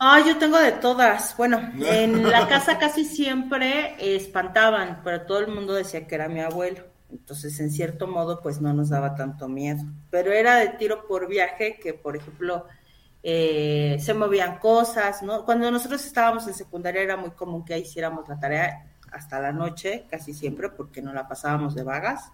Ah, 0.00 0.22
yo 0.26 0.38
tengo 0.38 0.58
de 0.58 0.72
todas. 0.72 1.36
Bueno, 1.36 1.60
en 1.84 2.30
la 2.30 2.48
casa 2.48 2.78
casi 2.78 3.04
siempre 3.04 3.94
espantaban, 4.16 5.02
pero 5.04 5.26
todo 5.26 5.40
el 5.40 5.48
mundo 5.48 5.74
decía 5.74 6.06
que 6.06 6.14
era 6.14 6.28
mi 6.28 6.40
abuelo. 6.40 6.91
Entonces, 7.12 7.60
en 7.60 7.70
cierto 7.70 8.06
modo, 8.06 8.40
pues 8.40 8.60
no 8.60 8.72
nos 8.72 8.88
daba 8.88 9.14
tanto 9.14 9.48
miedo. 9.48 9.84
Pero 10.10 10.32
era 10.32 10.56
de 10.56 10.70
tiro 10.70 11.06
por 11.06 11.28
viaje 11.28 11.78
que, 11.80 11.94
por 11.94 12.16
ejemplo, 12.16 12.66
eh, 13.22 13.98
se 14.00 14.14
movían 14.14 14.58
cosas, 14.58 15.22
¿no? 15.22 15.44
Cuando 15.44 15.70
nosotros 15.70 16.04
estábamos 16.04 16.46
en 16.48 16.54
secundaria 16.54 17.02
era 17.02 17.16
muy 17.16 17.30
común 17.32 17.64
que 17.64 17.78
hiciéramos 17.78 18.28
la 18.28 18.40
tarea 18.40 18.86
hasta 19.12 19.40
la 19.40 19.52
noche, 19.52 20.06
casi 20.10 20.32
siempre, 20.32 20.70
porque 20.70 21.02
no 21.02 21.12
la 21.12 21.28
pasábamos 21.28 21.74
de 21.74 21.82
vagas. 21.82 22.32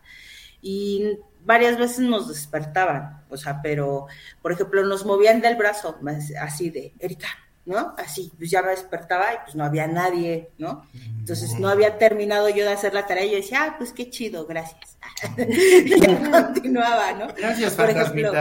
Y 0.63 1.19
varias 1.45 1.77
veces 1.77 2.01
nos 2.01 2.29
despertaban, 2.29 3.25
o 3.29 3.37
sea, 3.37 3.61
pero, 3.63 4.07
por 4.43 4.53
ejemplo, 4.53 4.85
nos 4.85 5.05
movían 5.05 5.41
del 5.41 5.57
brazo, 5.57 5.99
así 6.41 6.71
de, 6.71 6.95
Erika, 6.99 7.29
¿no? 7.69 7.95
Así, 7.99 8.33
pues 8.39 8.51
ya 8.51 8.63
me 8.63 8.71
despertaba 8.71 9.35
y 9.35 9.37
pues 9.45 9.55
no 9.55 9.63
había 9.63 9.87
nadie, 9.87 10.51
¿no? 10.57 10.87
Entonces 11.19 11.61
no 11.61 11.69
había 11.69 11.99
terminado 11.99 12.49
yo 12.49 12.65
de 12.65 12.73
hacer 12.73 12.95
la 12.95 13.07
tarea 13.07 13.27
y 13.27 13.31
yo 13.31 13.37
decía, 13.37 13.65
ah, 13.65 13.75
pues 13.77 13.93
qué 13.93 14.09
chido, 14.09 14.47
gracias. 14.47 14.97
y 15.37 16.01
ya 16.01 16.31
continuaba, 16.55 17.13
¿no? 17.13 17.29
Gracias, 17.35 17.75
Por 17.75 17.91
ejemplo, 17.91 18.33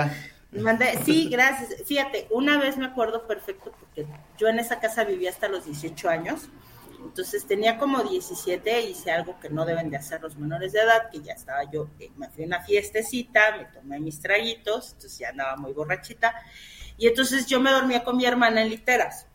mandé, 0.51 0.97
sí, 1.03 1.27
gracias. 1.29 1.83
Fíjate, 1.85 2.27
una 2.31 2.57
vez 2.57 2.77
me 2.77 2.85
acuerdo 2.85 3.27
perfecto 3.27 3.73
porque 3.77 4.07
yo 4.37 4.47
en 4.47 4.59
esa 4.59 4.79
casa 4.79 5.03
vivía 5.03 5.29
hasta 5.29 5.49
los 5.49 5.65
18 5.65 6.09
años. 6.09 6.47
Entonces 7.03 7.45
tenía 7.45 7.77
como 7.77 8.03
17, 8.03 8.81
hice 8.81 9.11
algo 9.11 9.39
que 9.39 9.49
no 9.49 9.65
deben 9.65 9.89
de 9.89 9.97
hacer 9.97 10.21
los 10.21 10.37
menores 10.37 10.71
de 10.71 10.79
edad, 10.79 11.09
que 11.11 11.21
ya 11.21 11.33
estaba 11.33 11.69
yo, 11.69 11.89
eh, 11.99 12.09
me 12.17 12.27
fui 12.29 12.43
a 12.43 12.47
una 12.47 12.63
fiestecita, 12.63 13.57
me 13.57 13.65
tomé 13.65 13.99
mis 13.99 14.19
traguitos, 14.19 14.93
entonces 14.93 15.19
ya 15.19 15.29
andaba 15.29 15.57
muy 15.57 15.73
borrachita 15.73 16.33
y 16.97 17.07
entonces 17.07 17.45
yo 17.45 17.59
me 17.59 17.71
dormía 17.71 18.03
con 18.03 18.17
mi 18.17 18.25
hermana 18.25 18.61
en 18.61 18.69
literas. 18.69 19.25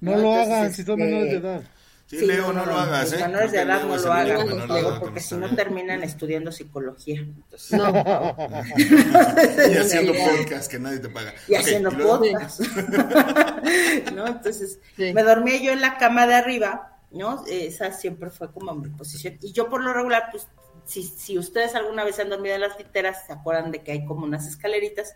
No, 0.00 0.16
lo 0.16 0.34
hagan 0.34 0.72
si 0.72 0.84
son 0.84 0.98
menores 0.98 1.30
de 1.30 1.36
este, 1.36 1.48
edad. 1.48 1.62
Sí, 2.06 2.24
Leo, 2.24 2.54
no, 2.54 2.64
lo 2.64 2.74
hagas, 2.74 3.12
¿eh? 3.12 3.18
menores 3.18 3.52
de 3.52 3.60
edad 3.60 3.82
no 3.82 3.94
lo 3.94 4.12
hagan, 4.12 4.98
porque 4.98 5.20
si 5.20 5.34
no 5.34 5.54
terminan 5.54 6.02
estudiando 6.02 6.50
psicología. 6.50 7.26
no. 7.72 8.36
y 8.78 9.76
haciendo 9.76 10.14
podcast 10.14 10.70
que 10.70 10.78
nadie 10.78 11.00
te 11.00 11.10
paga. 11.10 11.34
Y 11.46 11.54
haciendo 11.54 11.90
podcast. 11.90 12.60
¿No? 14.14 14.26
Entonces, 14.26 14.78
me 14.96 15.22
dormía 15.22 15.60
yo 15.60 15.72
en 15.72 15.82
la 15.82 15.98
cama 15.98 16.26
de 16.26 16.36
arriba, 16.36 16.98
¿no? 17.10 17.44
Esa 17.46 17.92
siempre 17.92 18.30
fue 18.30 18.50
como 18.52 18.74
mi 18.74 18.88
posición. 18.88 19.36
Y 19.42 19.52
yo 19.52 19.68
por 19.68 19.84
lo 19.84 19.92
regular, 19.92 20.28
pues, 20.30 20.48
si, 20.86 21.02
si 21.02 21.36
ustedes 21.36 21.74
alguna 21.74 22.04
vez 22.04 22.18
han 22.20 22.30
dormido 22.30 22.54
en 22.54 22.62
las 22.62 22.78
literas, 22.78 23.26
se 23.26 23.34
acuerdan 23.34 23.70
de 23.70 23.82
que 23.82 23.92
hay 23.92 24.06
como 24.06 24.24
unas 24.24 24.46
escaleritas 24.46 25.14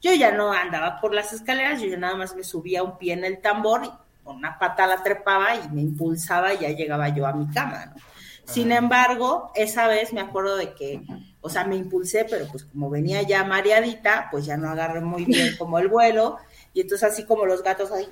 yo 0.00 0.14
ya 0.14 0.32
no 0.32 0.52
andaba 0.52 1.00
por 1.00 1.14
las 1.14 1.32
escaleras, 1.32 1.80
yo 1.80 1.88
ya 1.88 1.96
nada 1.96 2.16
más 2.16 2.34
me 2.34 2.44
subía 2.44 2.82
un 2.82 2.98
pie 2.98 3.12
en 3.12 3.24
el 3.24 3.40
tambor 3.40 3.84
y 3.84 3.90
con 4.24 4.36
una 4.36 4.58
pata 4.58 4.86
la 4.86 5.02
trepaba 5.02 5.54
y 5.56 5.68
me 5.70 5.82
impulsaba 5.82 6.54
y 6.54 6.58
ya 6.58 6.68
llegaba 6.70 7.08
yo 7.08 7.26
a 7.26 7.32
mi 7.32 7.48
cama, 7.48 7.86
¿no? 7.86 7.94
Sin 8.44 8.72
embargo, 8.72 9.52
esa 9.54 9.86
vez 9.86 10.12
me 10.12 10.20
acuerdo 10.20 10.56
de 10.56 10.74
que, 10.74 11.02
o 11.40 11.48
sea, 11.48 11.64
me 11.64 11.76
impulsé, 11.76 12.26
pero 12.28 12.46
pues 12.48 12.64
como 12.64 12.90
venía 12.90 13.22
ya 13.22 13.44
mareadita, 13.44 14.28
pues 14.30 14.44
ya 14.44 14.56
no 14.56 14.68
agarré 14.68 15.00
muy 15.00 15.24
bien 15.24 15.54
como 15.58 15.78
el 15.78 15.86
vuelo, 15.86 16.38
y 16.74 16.80
entonces 16.80 17.12
así 17.12 17.24
como 17.24 17.46
los 17.46 17.62
gatos, 17.62 17.92
así, 17.92 18.08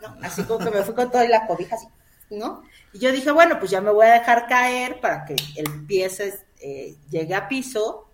¿no? 0.00 0.16
así 0.22 0.42
como 0.42 0.64
que 0.64 0.70
me 0.72 0.82
fui 0.82 0.94
con 0.94 1.10
toda 1.10 1.24
la 1.28 1.46
cobija 1.46 1.76
así, 1.76 1.86
¿no? 2.30 2.62
Y 2.92 2.98
yo 2.98 3.12
dije, 3.12 3.30
bueno, 3.30 3.58
pues 3.60 3.70
ya 3.70 3.80
me 3.80 3.92
voy 3.92 4.06
a 4.06 4.14
dejar 4.14 4.48
caer 4.48 5.00
para 5.00 5.24
que 5.24 5.36
el 5.56 5.86
pie 5.86 6.10
se, 6.10 6.44
eh, 6.60 6.96
llegue 7.08 7.34
a 7.34 7.46
piso, 7.46 8.08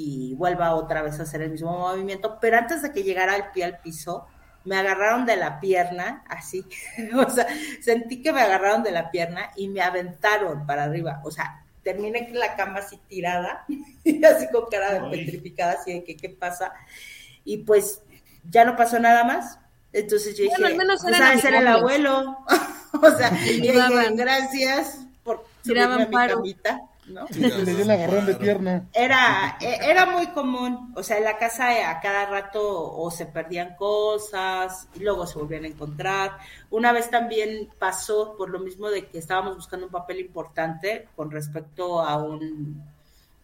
y 0.00 0.34
vuelva 0.34 0.76
otra 0.76 1.02
vez 1.02 1.18
a 1.18 1.24
hacer 1.24 1.42
el 1.42 1.50
mismo 1.50 1.76
movimiento, 1.76 2.38
pero 2.40 2.56
antes 2.56 2.82
de 2.82 2.92
que 2.92 3.02
llegara 3.02 3.34
el 3.34 3.50
pie 3.52 3.64
al 3.64 3.80
piso, 3.80 4.28
me 4.64 4.76
agarraron 4.76 5.26
de 5.26 5.36
la 5.36 5.58
pierna, 5.58 6.22
así, 6.28 6.64
o 7.16 7.28
sea, 7.28 7.48
sentí 7.82 8.22
que 8.22 8.32
me 8.32 8.40
agarraron 8.40 8.84
de 8.84 8.92
la 8.92 9.10
pierna 9.10 9.50
y 9.56 9.66
me 9.66 9.82
aventaron 9.82 10.66
para 10.66 10.84
arriba, 10.84 11.20
o 11.24 11.32
sea, 11.32 11.64
terminé 11.82 12.28
en 12.28 12.38
la 12.38 12.54
cama 12.54 12.78
así 12.78 12.96
tirada, 13.08 13.64
y 14.04 14.24
así 14.24 14.46
con 14.52 14.66
cara 14.70 14.94
de 14.94 15.10
petrificada, 15.10 15.72
así 15.72 15.92
de 15.92 16.04
que, 16.04 16.16
¿qué 16.16 16.28
pasa? 16.28 16.72
Y 17.44 17.64
pues 17.64 18.00
ya 18.48 18.64
no 18.64 18.76
pasó 18.76 19.00
nada 19.00 19.24
más, 19.24 19.58
entonces 19.92 20.36
yo 20.36 20.44
dije, 20.44 20.74
bueno, 20.76 20.92
al 20.92 21.40
ser 21.40 21.54
el 21.54 21.66
abuelo, 21.66 22.38
o 23.02 23.10
sea, 23.16 23.36
y 23.48 23.62
dije, 23.62 24.12
gracias 24.12 25.00
por 25.24 25.44
subirme 25.64 26.04
a 26.04 26.06
mi 26.06 26.14
camita 26.14 26.88
¿no? 27.08 27.26
de 27.26 28.34
pierna. 28.36 28.88
Era, 28.92 29.56
e, 29.60 29.90
era 29.90 30.06
muy 30.06 30.28
común, 30.28 30.92
o 30.94 31.02
sea, 31.02 31.18
en 31.18 31.24
la 31.24 31.38
casa 31.38 31.90
a 31.90 32.00
cada 32.00 32.26
rato 32.26 32.60
o 32.62 33.10
se 33.10 33.26
perdían 33.26 33.76
cosas 33.76 34.88
y 34.94 35.00
luego 35.00 35.26
se 35.26 35.38
volvían 35.38 35.64
a 35.64 35.68
encontrar. 35.68 36.38
Una 36.70 36.92
vez 36.92 37.10
también 37.10 37.68
pasó 37.78 38.36
por 38.36 38.50
lo 38.50 38.58
mismo 38.60 38.88
de 38.90 39.06
que 39.06 39.18
estábamos 39.18 39.56
buscando 39.56 39.86
un 39.86 39.92
papel 39.92 40.20
importante 40.20 41.08
con 41.16 41.30
respecto 41.30 42.00
a 42.00 42.22
un, 42.22 42.82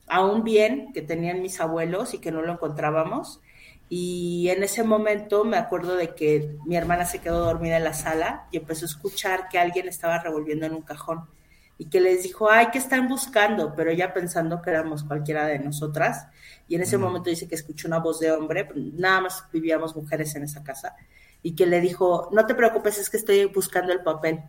a 0.08 0.24
un 0.24 0.44
bien 0.44 0.92
que 0.92 1.02
tenían 1.02 1.42
mis 1.42 1.60
abuelos 1.60 2.14
y 2.14 2.18
que 2.18 2.32
no 2.32 2.42
lo 2.42 2.52
encontrábamos. 2.52 3.40
Y 3.88 4.48
en 4.48 4.62
ese 4.62 4.82
momento 4.82 5.44
me 5.44 5.56
acuerdo 5.56 5.94
de 5.96 6.14
que 6.14 6.56
mi 6.64 6.76
hermana 6.76 7.04
se 7.04 7.20
quedó 7.20 7.44
dormida 7.44 7.76
en 7.76 7.84
la 7.84 7.94
sala 7.94 8.46
y 8.50 8.56
empezó 8.56 8.86
a 8.86 8.88
escuchar 8.88 9.48
que 9.48 9.58
alguien 9.58 9.88
estaba 9.88 10.18
revolviendo 10.18 10.66
en 10.66 10.74
un 10.74 10.82
cajón 10.82 11.28
y 11.76 11.86
que 11.86 12.00
les 12.00 12.22
dijo, 12.22 12.50
ay, 12.50 12.68
que 12.70 12.78
están 12.78 13.08
buscando? 13.08 13.74
Pero 13.74 13.90
ella 13.90 14.12
pensando 14.12 14.62
que 14.62 14.70
éramos 14.70 15.04
cualquiera 15.04 15.46
de 15.46 15.58
nosotras. 15.58 16.28
Y 16.68 16.76
en 16.76 16.82
ese 16.82 16.98
momento 16.98 17.30
dice 17.30 17.48
que 17.48 17.54
escuchó 17.54 17.88
una 17.88 17.98
voz 17.98 18.20
de 18.20 18.32
hombre, 18.32 18.68
nada 18.74 19.22
más 19.22 19.44
vivíamos 19.52 19.96
mujeres 19.96 20.34
en 20.36 20.44
esa 20.44 20.62
casa, 20.62 20.94
y 21.42 21.54
que 21.54 21.66
le 21.66 21.80
dijo, 21.80 22.28
no 22.32 22.46
te 22.46 22.54
preocupes, 22.54 22.98
es 22.98 23.10
que 23.10 23.16
estoy 23.16 23.44
buscando 23.46 23.92
el 23.92 24.02
papel. 24.02 24.42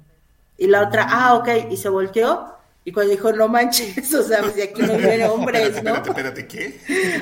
Y 0.57 0.67
la 0.67 0.84
otra, 0.84 1.07
ah, 1.09 1.36
ok, 1.36 1.71
y 1.71 1.78
se 1.78 1.89
volteó 1.89 2.55
y 2.88 2.92
cuando 2.92 3.12
dijo, 3.12 3.34
no 3.34 3.48
manches, 3.48 4.14
o 4.14 4.22
sea, 4.22 4.42
pues 4.42 4.56
de 4.56 4.64
aquí 4.64 4.84
no 4.84 4.96
vienen 4.96 5.24
hombres, 5.24 5.82
¿no? 5.84 5.96
Espérate, 5.96 6.42
espérate, 6.42 6.48
¿qué? 6.48 6.80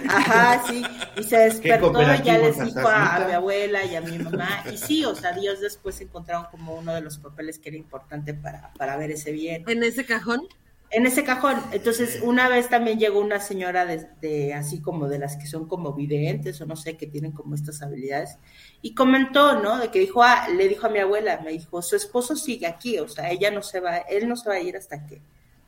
Ajá, 0.09 0.61
sí. 0.67 0.83
Y 1.15 1.23
se 1.23 1.37
despertó 1.37 2.01
y 2.01 2.21
ya 2.21 2.37
les 2.37 2.59
dijo 2.59 2.85
a, 2.85 3.25
mi 3.25 3.31
abuela 3.31 3.85
y 3.85 3.95
a 3.95 4.01
mi 4.01 4.19
mamá. 4.19 4.65
Y 4.69 4.77
sí, 4.77 5.05
o 5.05 5.15
sea, 5.15 5.31
Dios 5.31 5.61
después 5.61 6.01
encontraron 6.01 6.47
como 6.51 6.75
uno 6.75 6.93
de 6.93 6.99
los 6.99 7.17
papeles 7.17 7.59
que 7.59 7.69
era 7.69 7.77
importante 7.77 8.33
para, 8.33 8.73
para 8.73 8.97
ver 8.97 9.11
ese 9.11 9.31
bien. 9.31 9.63
¿En 9.65 9.83
ese 9.83 10.05
cajón? 10.05 10.41
En 10.89 11.05
ese 11.05 11.23
cajón. 11.23 11.55
Entonces, 11.71 12.19
una 12.21 12.49
vez 12.49 12.67
también 12.67 12.99
llegó 12.99 13.21
una 13.21 13.39
señora 13.39 13.85
de, 13.85 14.05
de, 14.19 14.53
así 14.53 14.81
como 14.81 15.07
de 15.07 15.17
las 15.17 15.37
que 15.37 15.47
son 15.47 15.69
como 15.69 15.93
videntes 15.93 16.59
o 16.59 16.65
no 16.65 16.75
sé, 16.75 16.97
que 16.97 17.07
tienen 17.07 17.31
como 17.31 17.55
estas 17.55 17.81
habilidades. 17.81 18.37
Y 18.81 18.95
comentó, 18.95 19.61
¿no? 19.61 19.79
De 19.79 19.91
que 19.91 19.99
dijo, 19.99 20.23
ah, 20.23 20.49
le 20.49 20.67
dijo 20.67 20.87
a 20.87 20.89
mi 20.89 20.99
abuela, 20.99 21.39
me 21.41 21.51
dijo, 21.51 21.81
su 21.81 21.95
esposo 21.95 22.35
sigue 22.35 22.67
aquí, 22.67 22.99
o 22.99 23.07
sea, 23.07 23.31
ella 23.31 23.49
no 23.49 23.61
se 23.61 23.79
va, 23.79 23.99
él 23.99 24.27
no 24.27 24.35
se 24.35 24.49
va 24.49 24.55
a 24.55 24.59
ir 24.59 24.75
hasta 24.75 25.05
que 25.05 25.21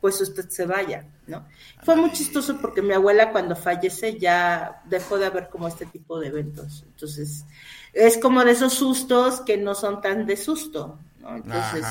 pues 0.05 0.21
usted 0.21 0.47
se 0.49 0.67
vaya, 0.67 1.03
¿no? 1.25 1.47
Fue 1.81 1.95
muy 1.95 2.11
chistoso 2.11 2.59
porque 2.61 2.83
mi 2.83 2.93
abuela 2.93 3.31
cuando 3.31 3.55
fallece 3.55 4.19
ya 4.19 4.83
dejó 4.85 5.17
de 5.17 5.25
haber 5.25 5.49
como 5.49 5.67
este 5.67 5.87
tipo 5.87 6.19
de 6.19 6.27
eventos. 6.27 6.85
Entonces, 6.85 7.43
es 7.91 8.19
como 8.19 8.45
de 8.45 8.51
esos 8.51 8.75
sustos 8.75 9.41
que 9.41 9.57
no 9.57 9.73
son 9.73 10.01
tan 10.01 10.27
de 10.27 10.37
susto, 10.37 10.99
¿no? 11.21 11.37
Entonces, 11.37 11.87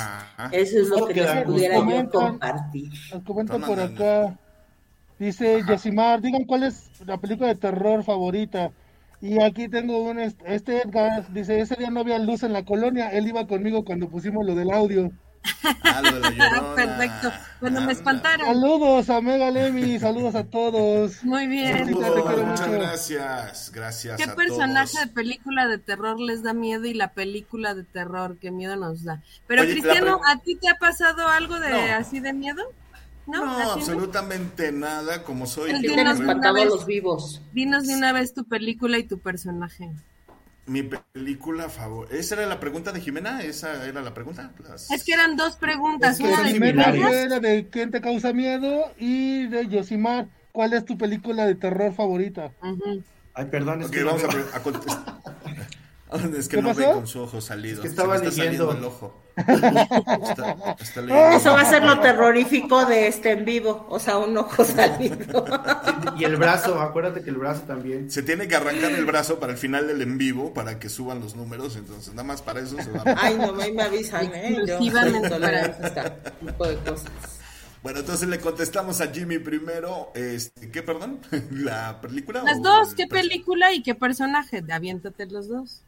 eso 0.53 0.79
es 0.79 0.89
lo 0.91 1.09
que 1.09 1.15
les 1.15 1.45
pudiera 1.45 1.81
yo 1.81 2.09
compartir. 2.09 2.93
Nos 3.13 3.25
comentan 3.25 3.63
por 3.63 3.81
acá, 3.81 4.39
dice 5.19 5.65
Yesimar, 5.67 6.21
digan 6.21 6.45
cuál 6.45 6.63
es 6.63 6.89
la 7.05 7.19
película 7.19 7.49
de 7.49 7.57
terror 7.57 8.05
favorita. 8.05 8.71
Y 9.21 9.43
aquí 9.43 9.69
tengo 9.69 10.05
un, 10.05 10.21
este 10.21 10.83
Edgar, 10.83 11.33
dice, 11.33 11.59
ese 11.59 11.75
día 11.75 11.91
no 11.91 11.99
había 11.99 12.21
luz 12.21 12.45
en 12.45 12.53
la 12.53 12.65
colonia, 12.65 13.11
él 13.11 13.27
iba 13.27 13.45
conmigo 13.49 13.85
cuando 13.85 14.09
pusimos 14.09 14.47
lo 14.47 14.55
del 14.55 14.71
audio. 14.71 15.11
Ah, 15.87 16.73
Perfecto. 16.75 17.33
Cuando 17.61 17.81
me 17.81 17.93
espantaron. 17.93 18.47
Saludos 18.47 19.09
a 19.11 19.21
Mega 19.21 19.51
Lemi, 19.51 19.99
saludos 19.99 20.35
a 20.35 20.45
todos. 20.45 21.23
Muy 21.25 21.47
bien. 21.47 21.91
muchas 21.93 22.71
gracias. 22.71 23.71
Gracias. 23.73 24.21
¿Qué 24.21 24.29
personaje 24.29 24.99
de 24.99 25.07
película 25.07 25.67
de 25.67 25.79
terror 25.79 26.19
les 26.21 26.43
da 26.43 26.53
miedo 26.53 26.85
y 26.85 26.95
la 26.95 27.13
película 27.13 27.75
de 27.75 27.85
terror 27.85 28.37
qué 28.41 28.51
miedo 28.51 28.77
nos 28.77 29.05
da? 29.05 29.23
Pero 29.47 29.63
Cristiano, 29.63 30.21
¿a 30.27 30.41
ti 30.41 30.57
te 30.57 30.69
ha 30.69 30.77
pasado 30.77 31.29
algo 31.29 31.59
de 31.61 31.93
así 31.93 32.21
de 32.21 32.33
miedo? 32.33 32.63
No, 33.27 33.59
absolutamente 33.59 34.71
nada, 34.73 35.23
como 35.23 35.47
soy. 35.47 35.81
Tienes 35.81 36.21
espantado 36.21 36.63
los 36.65 36.85
vivos. 36.85 37.41
Dinos 37.53 37.87
de 37.87 37.95
una 37.95 38.13
vez 38.13 38.35
tu 38.35 38.45
película 38.45 38.99
y 38.99 39.05
tu 39.05 39.19
personaje. 39.19 39.91
Mi 40.67 40.83
película 40.83 41.69
favorita. 41.69 42.17
¿Esa 42.17 42.37
era 42.37 42.47
la 42.47 42.59
pregunta 42.59 42.93
de 42.93 43.01
Jimena? 43.01 43.43
¿Esa 43.43 43.87
era 43.87 44.01
la 44.01 44.15
pregunta? 44.15 44.53
Es 44.91 45.05
que 45.05 45.13
eran 45.13 45.37
dos 45.37 45.57
preguntas. 45.57 46.19
una 46.21 46.43
de 46.43 46.53
Jimena 46.53 46.87
era 46.89 47.41
de 47.41 47.69
quién 47.69 47.91
te 47.91 48.01
causa 48.01 48.33
miedo 48.33 48.93
y 48.99 49.47
de 49.49 49.69
Yosimar. 49.69 50.29
¿Cuál 50.53 50.73
es 50.73 50.85
tu 50.85 50.97
película 50.97 51.47
de 51.47 51.57
terror 51.57 51.93
favorita? 51.93 52.53
Ay, 53.35 53.47
perdón. 53.47 53.83
Es 53.83 53.91
que 53.91 54.05
vamos 54.05 54.23
a, 54.25 54.57
a 54.57 54.63
contestar. 54.63 55.05
Es 56.39 56.49
que 56.49 56.61
no 56.61 56.75
ve 56.75 56.85
con 56.85 57.07
su 57.07 57.21
ojo 57.21 57.41
salido. 57.41 57.77
Es 57.77 57.81
que 57.81 57.89
estaba 57.89 58.17
está 58.17 58.31
saliendo 58.31 58.73
el 58.73 58.85
ojo. 58.85 59.21
Eso 59.37 61.53
va 61.53 61.61
a 61.61 61.69
ser 61.69 61.83
lo 61.83 61.99
terrorífico 62.01 62.87
de 62.87 63.09
este 63.09 63.33
en 63.33 63.45
vivo. 63.45 63.87
O 63.91 63.99
sea, 63.99 64.19
un 64.19 64.37
ojo 64.37 64.65
salido. 64.65 65.45
Y 66.17 66.25
el 66.25 66.37
brazo, 66.37 66.81
acuérdate 66.81 67.23
que 67.23 67.31
el 67.31 67.37
brazo 67.37 67.63
también. 67.63 68.11
Se 68.11 68.23
tiene 68.23 68.49
que 68.49 68.57
arrancar 68.57 68.93
el 68.93 69.05
brazo 69.05 69.41
para 69.41 69.53
el 69.53 69.59
final 69.59 69.87
del 69.87 70.03
en 70.03 70.19
vivo 70.19 70.55
para 70.55 70.79
que 70.79 70.89
suban 70.89 71.21
los 71.21 71.35
números. 71.35 71.77
Entonces, 71.77 72.15
nada 72.15 72.25
más 72.25 72.43
para 72.43 72.61
eso 72.61 72.77
se 72.81 72.91
va 72.91 73.03
Ay, 73.19 73.37
no, 73.37 73.53
me 73.53 73.83
avisan, 73.83 74.31
¿eh? 74.35 74.57
Yo 74.67 74.79
para 74.93 75.61
este 75.61 76.11
tipo 76.47 76.67
de 76.67 76.77
cosas. 76.77 77.11
Bueno, 77.85 78.01
entonces 78.01 78.27
le 78.31 78.41
contestamos 78.41 79.03
a 79.03 79.13
Jimmy 79.13 79.39
primero, 79.39 80.11
este, 80.15 80.71
¿qué, 80.71 80.83
perdón? 80.83 81.21
¿La 81.51 82.01
película? 82.01 82.43
Las 82.43 82.63
dos, 82.63 82.95
¿qué 82.95 83.07
película 83.07 83.75
y 83.75 83.83
qué 83.83 83.95
personaje? 83.95 84.65
Aviéntate 84.71 85.27
los 85.27 85.49
dos. 85.49 85.84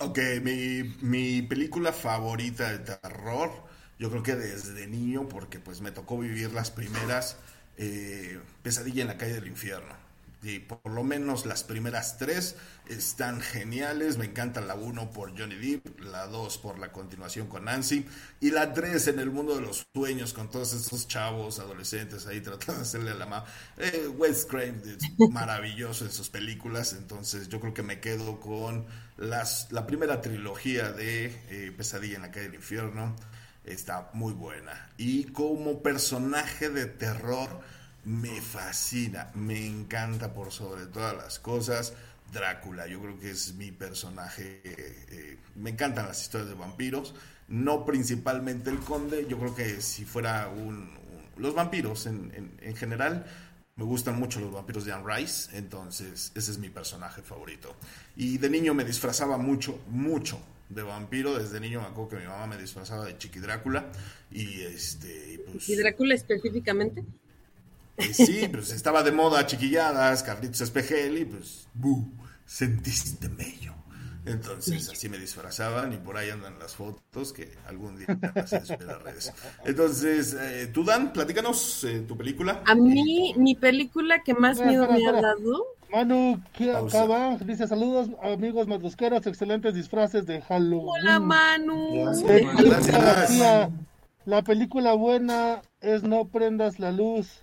Ok, 0.00 0.18
mi, 0.42 1.42
película 1.42 1.92
favorita 1.92 2.70
de 2.70 2.78
terror, 2.78 3.50
yo 3.98 4.10
creo 4.10 4.22
que 4.22 4.36
desde 4.36 4.86
niño, 4.86 5.28
porque 5.28 5.58
pues 5.58 5.80
me 5.80 5.90
tocó 5.90 6.18
vivir 6.18 6.52
las 6.52 6.70
primeras, 6.70 7.36
eh, 7.78 8.38
Pesadilla 8.62 9.02
en 9.02 9.08
la 9.08 9.18
calle 9.18 9.34
del 9.34 9.48
infierno 9.48 10.08
y 10.42 10.60
por 10.60 10.90
lo 10.92 11.02
menos 11.02 11.46
las 11.46 11.64
primeras 11.64 12.16
tres 12.16 12.56
están 12.88 13.40
geniales. 13.40 14.18
Me 14.18 14.26
encanta 14.26 14.60
la 14.60 14.74
uno 14.74 15.10
por 15.10 15.36
Johnny 15.36 15.56
Depp, 15.56 16.00
la 16.00 16.26
dos 16.26 16.58
por 16.58 16.78
la 16.78 16.92
continuación 16.92 17.48
con 17.48 17.64
Nancy 17.64 18.06
y 18.40 18.50
la 18.50 18.72
tres 18.72 19.08
en 19.08 19.18
el 19.18 19.30
mundo 19.30 19.56
de 19.56 19.62
los 19.62 19.86
sueños 19.92 20.32
con 20.32 20.50
todos 20.50 20.72
esos 20.74 21.08
chavos 21.08 21.58
adolescentes 21.58 22.26
ahí 22.26 22.40
tratando 22.40 22.74
de 22.74 22.82
hacerle 22.82 23.10
a 23.10 23.14
la 23.14 23.26
mano. 23.26 23.44
Eh, 23.78 24.08
Wes 24.16 24.46
es 24.52 25.30
maravilloso 25.30 26.04
en 26.04 26.12
sus 26.12 26.28
películas, 26.28 26.92
entonces 26.92 27.48
yo 27.48 27.60
creo 27.60 27.74
que 27.74 27.82
me 27.82 28.00
quedo 28.00 28.38
con 28.38 28.86
las, 29.18 29.70
la 29.72 29.86
primera 29.86 30.20
trilogía 30.20 30.92
de 30.92 31.26
eh, 31.50 31.72
Pesadilla 31.76 32.16
en 32.16 32.22
la 32.22 32.30
calle 32.30 32.46
del 32.46 32.54
infierno. 32.54 33.14
Está 33.64 34.10
muy 34.14 34.32
buena. 34.32 34.88
Y 34.96 35.24
como 35.24 35.82
personaje 35.82 36.70
de 36.70 36.86
terror, 36.86 37.60
me 38.04 38.40
fascina, 38.40 39.30
me 39.34 39.66
encanta 39.66 40.32
por 40.32 40.52
sobre 40.52 40.86
todas 40.86 41.14
las 41.14 41.38
cosas. 41.38 41.92
Drácula, 42.32 42.86
yo 42.86 43.00
creo 43.00 43.18
que 43.18 43.30
es 43.30 43.54
mi 43.54 43.72
personaje. 43.72 44.62
Eh, 44.64 45.38
me 45.56 45.70
encantan 45.70 46.06
las 46.06 46.22
historias 46.22 46.48
de 46.48 46.54
vampiros, 46.54 47.14
no 47.48 47.84
principalmente 47.84 48.70
el 48.70 48.78
conde. 48.78 49.26
Yo 49.28 49.38
creo 49.38 49.54
que 49.54 49.82
si 49.82 50.04
fuera 50.04 50.48
un. 50.48 50.96
los 51.36 51.54
vampiros 51.54 52.06
en, 52.06 52.52
en, 52.60 52.76
general, 52.76 53.26
me 53.78 53.84
gustan 53.84 54.18
mucho 54.18 54.40
los 54.40 54.52
vampiros 54.52 54.84
de 54.84 54.92
Anne 54.92 55.04
Rice, 55.06 55.56
entonces 55.56 56.32
ese 56.34 56.50
es 56.50 56.58
mi 56.58 56.68
personaje 56.68 57.22
favorito. 57.22 57.76
Y 58.16 58.36
de 58.38 58.50
niño 58.50 58.74
me 58.74 58.84
disfrazaba 58.84 59.38
mucho, 59.38 59.78
mucho 59.88 60.40
de 60.68 60.82
vampiro. 60.82 61.38
Desde 61.38 61.60
niño 61.60 61.80
me 61.80 61.86
acuerdo 61.86 62.10
que 62.10 62.16
mi 62.16 62.26
mamá 62.26 62.48
me 62.48 62.58
disfrazaba 62.58 63.04
de 63.04 63.16
Chiqui 63.16 63.38
Drácula. 63.38 63.86
Y 64.32 64.62
este. 64.62 65.44
¿Y 65.68 65.76
Drácula 65.76 66.14
específicamente? 66.16 67.04
sí, 68.12 68.48
pues 68.50 68.72
estaba 68.72 69.04
de 69.04 69.12
moda 69.12 69.46
chiquilladas, 69.46 70.24
Carlitos 70.24 70.60
Espejel 70.60 71.18
y 71.18 71.24
pues, 71.24 71.68
¡bu! 71.72 72.12
Sentiste 72.44 73.28
mello. 73.28 73.74
Entonces 74.30 74.88
así 74.88 75.08
me 75.08 75.18
disfrazaban 75.18 75.92
y 75.92 75.96
por 75.96 76.16
ahí 76.16 76.30
andan 76.30 76.58
las 76.58 76.74
fotos 76.74 77.32
que 77.32 77.52
algún 77.66 77.96
día 77.96 78.18
las 78.34 78.52
en 78.52 78.86
las 78.86 79.02
redes. 79.02 79.32
Entonces, 79.64 80.36
eh, 80.38 80.70
tú 80.72 80.84
Dan, 80.84 81.12
platícanos 81.12 81.84
eh, 81.84 82.04
tu 82.06 82.16
película. 82.16 82.62
A 82.66 82.74
mí, 82.74 83.34
mi 83.36 83.54
película 83.54 84.22
que 84.22 84.34
más 84.34 84.60
miedo 84.60 84.88
me 84.90 85.06
ha 85.06 85.12
dado. 85.12 85.66
Manu, 85.90 86.40
¿qué 86.52 86.72
acaba? 86.72 87.36
Dice 87.38 87.66
saludos 87.66 88.10
amigos 88.22 88.66
madrusqueros, 88.66 89.26
excelentes 89.26 89.74
disfraces 89.74 90.26
de 90.26 90.42
Halloween. 90.42 90.88
Hola 90.88 91.18
Manu. 91.18 92.12
Gracias. 92.24 93.70
La 94.26 94.42
película 94.42 94.92
buena 94.92 95.62
es 95.80 96.02
No 96.02 96.26
prendas 96.26 96.78
la 96.78 96.92
luz. 96.92 97.40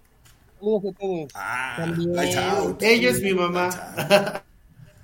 Ah, 1.33 1.85
Ella 2.79 3.09
es 3.09 3.21
mi 3.21 3.33
mamá. 3.33 4.43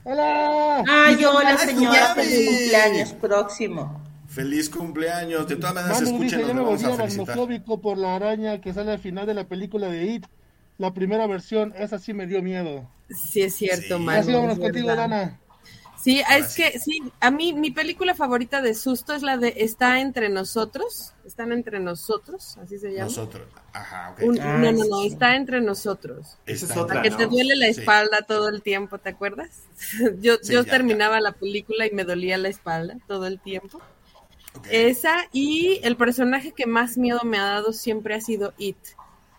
Hola. 0.03 0.83
Ay, 0.87 1.23
hola 1.23 1.57
señora, 1.57 2.15
feliz 2.15 2.49
cumpleaños 2.49 3.13
próximo. 3.13 4.01
Feliz 4.27 4.69
cumpleaños. 4.69 5.47
De 5.47 5.57
todas 5.57 5.75
maneras, 5.75 6.01
escuchen, 6.01 6.39
yo 6.47 6.53
me 6.53 6.61
volví 6.61 6.85
aracnofóbico 6.85 7.81
por 7.81 7.97
la 7.97 8.15
araña 8.15 8.61
que 8.61 8.73
sale 8.73 8.91
al 8.93 8.99
final 8.99 9.27
de 9.27 9.33
la 9.33 9.43
película 9.47 9.87
de 9.87 10.05
It. 10.05 10.25
La 10.77 10.93
primera 10.93 11.27
versión, 11.27 11.73
esa 11.77 11.99
sí 11.99 12.13
me 12.13 12.25
dio 12.25 12.41
miedo. 12.41 12.89
Sí, 13.09 13.41
es 13.41 13.55
cierto, 13.55 13.99
sí. 13.99 14.05
Así 14.09 14.31
vámonos 14.31 14.57
contigo, 14.57 14.95
Dana. 14.95 15.40
Sí, 16.01 16.23
es 16.35 16.55
que 16.55 16.79
sí, 16.79 17.03
a 17.19 17.29
mí 17.29 17.53
mi 17.53 17.69
película 17.69 18.15
favorita 18.15 18.61
de 18.61 18.73
susto 18.73 19.13
es 19.13 19.21
la 19.21 19.37
de 19.37 19.53
Está 19.57 19.99
entre 19.99 20.29
nosotros, 20.29 21.13
están 21.25 21.51
entre 21.51 21.79
nosotros, 21.79 22.57
así 22.57 22.79
se 22.79 22.91
llama. 22.91 23.05
Nosotros, 23.05 23.47
ajá, 23.71 24.11
ok. 24.11 24.21
no, 24.21 24.71
no, 24.71 24.71
no, 24.71 25.03
está 25.03 25.35
entre 25.35 25.61
nosotros. 25.61 26.37
Esa 26.47 26.65
es 26.65 26.77
otra, 26.77 26.95
la 26.95 27.01
que 27.03 27.11
te 27.11 27.27
duele 27.27 27.55
la 27.55 27.67
espalda 27.67 28.23
todo 28.23 28.49
el 28.49 28.63
tiempo, 28.63 28.97
¿te 28.97 29.09
acuerdas? 29.09 29.49
yo 30.21 30.41
yo 30.41 30.65
terminaba 30.65 31.19
la 31.21 31.33
película 31.33 31.85
y 31.85 31.91
me 31.91 32.03
dolía 32.03 32.37
la 32.39 32.49
espalda 32.49 32.97
todo 33.07 33.27
el 33.27 33.39
tiempo. 33.39 33.79
Esa 34.71 35.27
y 35.31 35.81
el 35.83 35.97
personaje 35.97 36.51
que 36.51 36.65
más 36.65 36.97
miedo 36.97 37.19
me 37.23 37.37
ha 37.37 37.43
dado 37.43 37.73
siempre 37.73 38.15
ha 38.15 38.21
sido 38.21 38.53
It, 38.57 38.77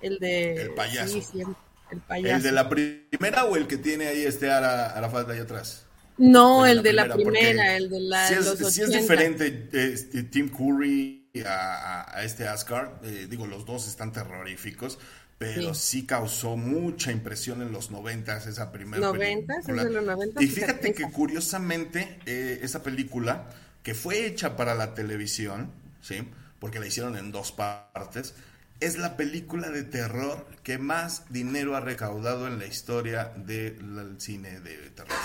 el 0.00 0.18
de... 0.20 0.62
El 0.62 0.74
payaso. 0.74 1.20
Sí, 1.20 1.42
el 1.90 2.00
payaso. 2.00 2.36
¿El 2.36 2.42
de 2.42 2.52
la 2.52 2.68
primera 2.68 3.44
o 3.44 3.56
el 3.56 3.66
que 3.66 3.76
tiene 3.76 4.06
ahí 4.06 4.24
este 4.24 4.50
a 4.50 4.60
la 5.00 5.10
falta 5.10 5.32
ahí 5.32 5.40
atrás? 5.40 5.86
No, 6.22 6.66
el 6.66 6.84
de 6.84 6.92
la 6.92 7.12
primera, 7.12 7.76
el 7.76 7.90
de 7.90 8.00
la. 8.00 8.28
Si 8.28 8.34
es, 8.34 8.78
es 8.78 8.92
diferente 8.92 9.68
este, 9.72 10.22
Tim 10.22 10.48
Curry 10.48 11.30
a, 11.44 12.22
este 12.22 12.46
Asgard, 12.46 13.04
eh, 13.04 13.26
digo, 13.28 13.46
los 13.46 13.66
dos 13.66 13.88
están 13.88 14.12
terroríficos, 14.12 15.00
pero 15.36 15.74
sí. 15.74 16.06
causó 16.06 16.56
mucha 16.56 17.10
impresión 17.10 17.60
en 17.60 17.72
los 17.72 17.90
noventas 17.90 18.46
esa 18.46 18.70
primera 18.70 19.00
¿Noventas? 19.00 19.68
¿Es 19.68 19.74
de 19.74 19.90
los 19.90 20.04
noventas? 20.04 20.40
Y 20.40 20.46
fíjate 20.46 20.94
que 20.94 21.10
curiosamente 21.10 22.20
eh, 22.24 22.60
esa 22.62 22.84
película, 22.84 23.48
que 23.82 23.94
fue 23.94 24.24
hecha 24.24 24.54
para 24.56 24.76
la 24.76 24.94
televisión, 24.94 25.72
¿sí? 26.02 26.22
Porque 26.60 26.78
la 26.78 26.86
hicieron 26.86 27.16
en 27.16 27.32
dos 27.32 27.50
partes, 27.50 28.34
es 28.78 28.96
la 28.96 29.16
película 29.16 29.70
de 29.70 29.82
terror 29.82 30.46
que 30.62 30.78
más 30.78 31.24
dinero 31.30 31.74
ha 31.74 31.80
recaudado 31.80 32.46
en 32.46 32.60
la 32.60 32.66
historia 32.66 33.32
del 33.36 34.20
cine 34.20 34.60
de 34.60 34.76
terror. 34.90 35.18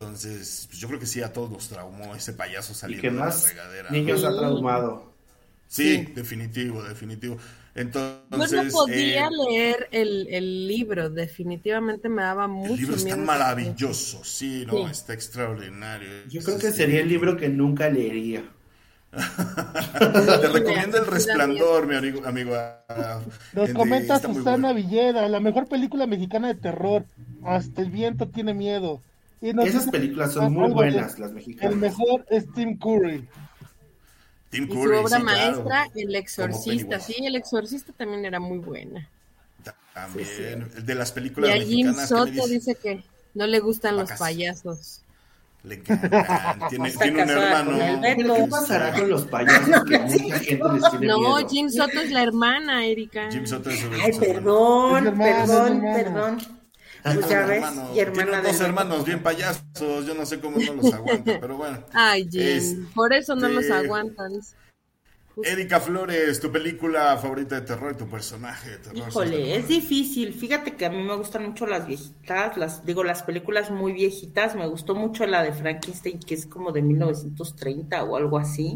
Entonces, 0.00 0.66
pues 0.68 0.78
yo 0.78 0.86
creo 0.86 1.00
que 1.00 1.06
sí, 1.06 1.22
a 1.22 1.32
todos 1.32 1.50
nos 1.50 1.68
traumó 1.68 2.14
ese 2.14 2.32
payaso 2.32 2.72
saliendo 2.72 3.08
de 3.08 3.16
la 3.16 3.30
regadera. 3.30 3.90
Niños 3.90 4.22
ha 4.22 4.30
traumado. 4.30 5.12
Sí, 5.66 6.12
definitivo, 6.14 6.82
definitivo. 6.84 7.36
Entonces, 7.74 8.50
Yo 8.50 8.62
no 8.64 8.70
podía 8.70 9.26
eh, 9.26 9.30
leer 9.30 9.88
el, 9.90 10.26
el, 10.30 10.66
libro, 10.68 11.10
definitivamente 11.10 12.08
me 12.08 12.22
daba 12.22 12.48
mucho 12.48 12.74
El 12.74 12.80
libro 12.80 12.96
está 12.96 13.16
maravilloso, 13.16 14.24
sí, 14.24 14.64
no, 14.66 14.88
está 14.88 15.14
extraordinario. 15.14 16.08
Yo 16.28 16.42
creo 16.42 16.58
que 16.58 16.72
sería 16.72 17.00
el 17.00 17.08
libro 17.08 17.36
que 17.36 17.48
nunca 17.48 17.88
leería. 17.88 18.42
Te 19.12 20.48
recomiendo 20.48 20.98
El 20.98 21.06
Resplandor, 21.06 21.86
mi 21.86 21.96
amigo. 21.96 22.24
amigo 22.24 22.56
Nos 23.52 23.70
comenta 23.70 24.20
Susana 24.20 24.72
Villera, 24.72 25.28
la 25.28 25.40
mejor 25.40 25.66
película 25.66 26.06
mexicana 26.06 26.48
de 26.48 26.54
terror. 26.54 27.04
Hasta 27.44 27.82
el 27.82 27.90
viento 27.90 28.28
tiene 28.28 28.54
miedo. 28.54 29.00
Esas 29.40 29.88
películas 29.88 30.32
son 30.32 30.52
muy 30.52 30.70
buenas, 30.72 31.18
las 31.18 31.32
mexicanas. 31.32 31.72
El 31.72 31.78
mejor 31.78 32.26
es 32.28 32.50
Tim 32.52 32.76
Curry. 32.78 33.28
Tim 34.50 34.66
Curry, 34.66 34.80
y 34.80 34.82
su 34.82 35.06
obra 35.06 35.18
maestra, 35.20 35.88
El 35.94 36.14
Exorcista. 36.14 36.98
Sí, 36.98 37.14
El 37.24 37.36
Exorcista 37.36 37.92
también 37.92 38.24
era 38.24 38.40
muy 38.40 38.58
buena. 38.58 39.08
También, 39.94 40.70
de 40.84 40.94
las 40.94 41.12
películas 41.12 41.50
y 41.50 41.60
a 41.60 41.64
Jim 41.64 41.94
Soto 41.94 42.46
dice 42.46 42.76
que 42.76 43.02
no 43.34 43.46
le 43.46 43.60
gustan 43.60 43.96
los 43.96 44.10
payasos. 44.12 45.02
Le 45.64 45.74
encantan. 45.74 46.10
Tiene, 46.68 46.90
tiene 46.92 47.22
un 47.24 47.30
hermano. 47.30 47.78
¿Qué 48.00 48.46
pasará 48.48 48.92
con 48.92 49.10
los 49.10 49.24
payasos 49.24 49.84
que 49.84 49.98
mucha 49.98 50.38
gente 50.38 50.68
les 50.72 50.90
tiene 50.90 51.06
No, 51.08 51.48
Jim 51.48 51.68
Soto 51.68 52.00
es 52.00 52.10
la 52.12 52.22
hermana, 52.22 52.86
Erika. 52.86 53.28
Jim 53.30 53.44
Soto 53.44 53.70
es 53.70 53.80
su 53.80 53.88
Ay, 54.02 54.12
perdón, 54.18 55.18
perdón, 55.18 55.80
perdón. 55.82 56.57
Pues 57.14 57.28
ya 57.28 57.46
ves, 57.46 57.64
y 57.94 58.00
hermana 58.00 58.42
dos 58.42 58.60
hermanos 58.60 59.04
bien 59.04 59.22
payasos, 59.22 60.06
yo 60.06 60.14
no 60.14 60.26
sé 60.26 60.40
cómo 60.40 60.58
no 60.58 60.74
los 60.74 60.92
aguanta, 60.92 61.38
pero 61.40 61.56
bueno. 61.56 61.84
Ay, 61.92 62.28
Jim, 62.30 62.86
por 62.94 63.12
eso 63.12 63.34
no 63.34 63.48
los 63.48 63.70
aguantan. 63.70 64.40
Erika 65.44 65.80
Flores, 65.80 66.40
tu 66.40 66.50
película 66.50 67.16
favorita 67.16 67.60
de 67.60 67.66
terror, 67.66 67.96
tu 67.96 68.08
personaje 68.08 68.70
de 68.70 68.78
terror. 68.78 69.08
Híjole, 69.08 69.56
es 69.56 69.68
difícil. 69.68 70.34
Fíjate 70.34 70.74
que 70.74 70.86
a 70.86 70.90
mí 70.90 71.02
me 71.02 71.14
gustan 71.16 71.44
mucho 71.44 71.66
las 71.66 71.86
viejitas, 71.86 72.56
las 72.56 72.84
digo 72.84 73.04
las 73.04 73.22
películas 73.22 73.70
muy 73.70 73.92
viejitas. 73.92 74.54
Me 74.56 74.66
gustó 74.66 74.94
mucho 74.94 75.26
la 75.26 75.42
de 75.42 75.52
Frankenstein, 75.52 76.18
que 76.20 76.34
es 76.34 76.46
como 76.46 76.72
de 76.72 76.82
1930 76.82 78.02
o 78.04 78.16
algo 78.16 78.38
así. 78.38 78.74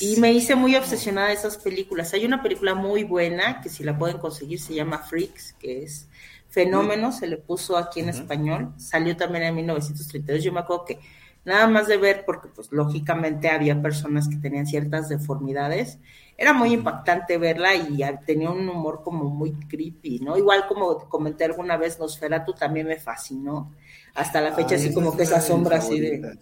y 0.00 0.16
me 0.20 0.32
hice 0.32 0.54
muy 0.54 0.76
obsesionada 0.76 1.28
de 1.28 1.34
esas 1.34 1.56
películas. 1.56 2.12
Hay 2.12 2.24
una 2.24 2.42
película 2.42 2.74
muy 2.74 3.04
buena 3.04 3.60
que 3.60 3.68
si 3.68 3.84
la 3.84 3.98
pueden 3.98 4.18
conseguir 4.18 4.60
se 4.60 4.74
llama 4.74 4.98
Freaks, 4.98 5.54
que 5.58 5.82
es 5.82 6.08
Fenómeno, 6.56 7.12
se 7.12 7.26
le 7.26 7.36
puso 7.36 7.76
aquí 7.76 8.00
en 8.00 8.08
español, 8.08 8.72
salió 8.78 9.14
también 9.14 9.44
en 9.44 9.56
1932, 9.56 10.42
yo 10.42 10.52
me 10.54 10.60
acuerdo 10.60 10.86
que 10.86 10.98
nada 11.44 11.66
más 11.66 11.86
de 11.86 11.98
ver, 11.98 12.24
porque 12.24 12.48
pues 12.48 12.72
lógicamente 12.72 13.50
había 13.50 13.82
personas 13.82 14.26
que 14.26 14.36
tenían 14.36 14.66
ciertas 14.66 15.10
deformidades, 15.10 15.98
era 16.38 16.54
muy 16.54 16.72
impactante 16.72 17.36
verla 17.36 17.74
y 17.74 18.02
tenía 18.24 18.48
un 18.48 18.66
humor 18.66 19.02
como 19.04 19.24
muy 19.24 19.52
creepy, 19.52 20.20
¿no? 20.20 20.38
Igual 20.38 20.66
como 20.66 20.96
comenté 21.10 21.44
alguna 21.44 21.76
vez, 21.76 21.98
Nosferatu 21.98 22.54
también 22.54 22.86
me 22.86 22.96
fascinó, 22.96 23.74
hasta 24.14 24.40
la 24.40 24.52
fecha 24.54 24.76
así 24.76 24.94
como 24.94 25.14
que 25.14 25.24
esa 25.24 25.42
sombra 25.42 25.76
así 25.76 26.00
de... 26.00 26.38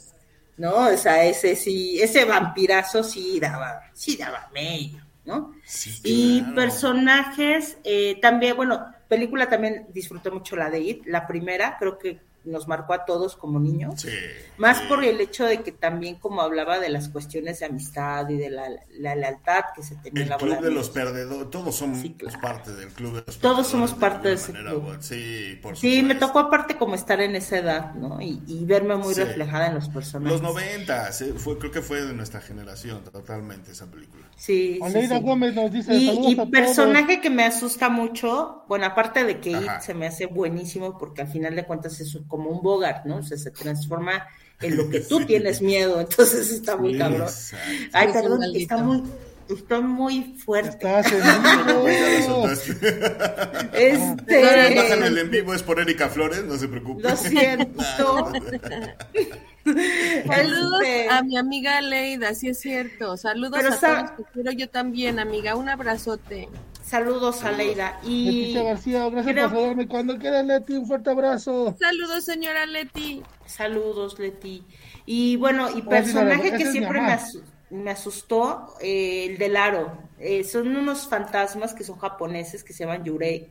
¿No? 0.57 0.91
O 0.91 0.97
sea, 0.97 1.25
ese 1.25 1.57
sí, 1.57 2.01
ese 2.01 2.25
vampirazo 2.25 3.03
sí 3.03 3.41
daba, 3.41 3.81
sí 3.93 4.17
daba 4.17 4.49
medio. 4.55 5.05
¿no? 5.25 5.55
Y 6.03 6.43
personajes, 6.55 7.79
eh, 7.83 8.19
también, 8.21 8.57
bueno, 8.57 8.94
película 9.09 9.49
también 9.49 9.87
disfruté 9.93 10.31
mucho 10.31 10.57
la 10.57 10.71
de 10.71 10.81
It, 10.81 11.07
la 11.07 11.27
primera, 11.27 11.77
creo 11.79 11.99
que 11.99 12.21
nos 12.45 12.69
marcó 12.69 12.93
a 12.95 13.05
todos 13.05 13.37
como 13.37 13.59
niños. 13.59 14.07
Más 14.59 14.81
por 14.83 15.05
el 15.05 15.21
hecho 15.21 15.45
de 15.45 15.63
que 15.63 15.73
también 15.73 16.17
como 16.17 16.43
hablaba 16.43 16.79
de 16.79 16.89
las 16.89 17.09
cuestiones 17.09 17.61
de 17.61 17.67
amistad 17.67 18.29
y 18.29 18.37
de 18.37 18.51
la, 18.51 18.69
lealtad 19.15 19.65
que 19.75 19.83
se 19.83 19.97
tenía 19.97 20.25
el 20.25 20.29
la 20.31 20.37
club 20.37 20.61
de 20.61 20.71
los 20.71 20.91
perdedores, 20.91 21.51
todos 21.51 21.75
somos 21.75 21.99
parte 22.41 22.73
del 22.73 22.89
club 22.89 23.15
de 23.15 23.25
los 23.27 23.39
Todos 23.39 23.67
somos 23.67 23.95
parte 23.95 24.29
de, 24.29 24.35
ese 24.35 24.53
club. 24.53 24.97
Sí, 25.01 25.59
por 25.63 25.77
Sí, 25.77 26.03
me 26.03 26.15
tocó 26.15 26.39
aparte 26.39 26.77
como 26.77 26.95
estar 26.95 27.21
en 27.21 27.37
esa 27.37 27.59
edad, 27.59 27.95
¿no? 27.95 28.21
Y, 28.21 28.65
verme 28.65 28.97
muy 28.97 29.13
reflejada 29.15 29.67
en 29.67 29.75
los 29.75 29.89
personajes. 29.89 30.41
Los 30.41 30.55
90, 30.55 31.11
fue, 31.37 31.59
creo 31.59 31.71
que 31.71 31.83
fue 31.83 32.03
de 32.03 32.15
nuestra 32.15 32.41
generación 32.41 33.05
totalmente 33.05 33.73
esa 33.73 33.87
película. 33.91 34.25
Sí, 34.37 34.81
sí, 34.91 35.21
Gómez 35.21 35.55
nos 35.55 35.71
dice 35.71 35.95
Y, 35.95 36.35
personaje 36.51 37.21
que 37.21 37.31
me 37.31 37.45
asusta 37.45 37.89
mucho, 37.89 38.65
bueno, 38.69 38.87
aparte 38.87 39.25
de 39.25 39.41
que 39.41 39.67
se 39.81 39.95
me 39.95 40.07
hace 40.07 40.27
buenísimo 40.27 40.99
porque 40.99 41.23
al 41.23 41.29
final 41.29 41.55
de 41.55 41.65
cuentas 41.65 42.01
es 42.01 42.15
un 42.15 42.25
como 42.35 42.51
un 42.51 42.63
Bogart, 42.63 43.05
¿no? 43.05 43.19
O 43.19 43.23
sea, 43.23 43.39
se 43.39 43.53
transforma 43.53 44.27
en 44.61 44.77
lo 44.77 44.91
que 44.91 44.99
tú 45.09 45.25
tienes 45.25 45.63
miedo, 45.63 46.01
entonces 46.01 46.51
está 46.51 46.77
muy 46.77 46.99
cabrón. 46.99 47.29
Ay, 47.93 48.13
perdón, 48.13 48.43
está 48.57 48.79
muy, 48.79 49.05
Estoy 49.49 49.83
muy 49.83 50.35
fuerte. 50.39 50.71
Estás 50.71 51.13
en 51.13 51.23
vivo. 52.27 52.49
este... 53.75 54.75
Bájame 54.75 55.07
el 55.07 55.19
en 55.19 55.31
vivo, 55.31 55.55
es 55.55 55.63
por 55.63 55.79
Erika 55.79 56.09
Flores, 56.09 56.45
no 56.45 56.57
se 56.57 56.67
preocupe. 56.67 57.03
Lo 57.03 57.17
siento. 57.17 57.85
Saludos 60.27 60.81
este, 60.83 61.09
a 61.11 61.23
mi 61.23 61.37
amiga 61.37 61.81
Leida, 61.83 62.35
sí 62.35 62.49
es 62.49 62.59
cierto. 62.59 63.17
Saludos 63.17 63.63
a 63.65 63.79
todos 63.79 64.11
que 64.13 64.25
quiero 64.33 64.51
yo 64.53 64.69
también, 64.69 65.21
amiga. 65.21 65.57
Un 65.57 65.69
abrazote. 65.69 66.49
Saludos 66.85 67.43
a 67.45 67.51
Leida. 67.51 67.99
Y 68.05 68.25
Leticia 68.27 68.63
García, 68.63 69.09
gracias 69.09 69.35
por 69.35 69.51
saludarme 69.51 69.89
cuando 69.89 70.19
quieras, 70.19 70.45
Leti. 70.45 70.75
Un 70.75 70.87
fuerte 70.87 71.11
abrazo. 71.11 71.75
Saludos, 71.81 72.25
señora 72.25 72.67
Leti. 72.67 73.23
Saludos, 73.47 74.19
Leti. 74.19 74.65
Y 75.07 75.37
bueno, 75.37 75.69
y 75.75 75.81
personaje 75.81 76.53
que 76.53 76.71
siempre 76.71 77.01
me, 77.71 77.91
asustó, 77.91 78.75
eh, 78.83 79.29
el 79.31 79.39
del 79.39 79.57
aro. 79.57 79.97
Eh, 80.19 80.45
son 80.45 80.77
unos 80.77 81.09
fantasmas 81.09 81.73
que 81.73 81.85
son 81.85 81.99
japoneses 81.99 82.63
que 82.63 82.75
se 82.75 82.85
llaman 82.85 83.03
Yurei. 83.03 83.51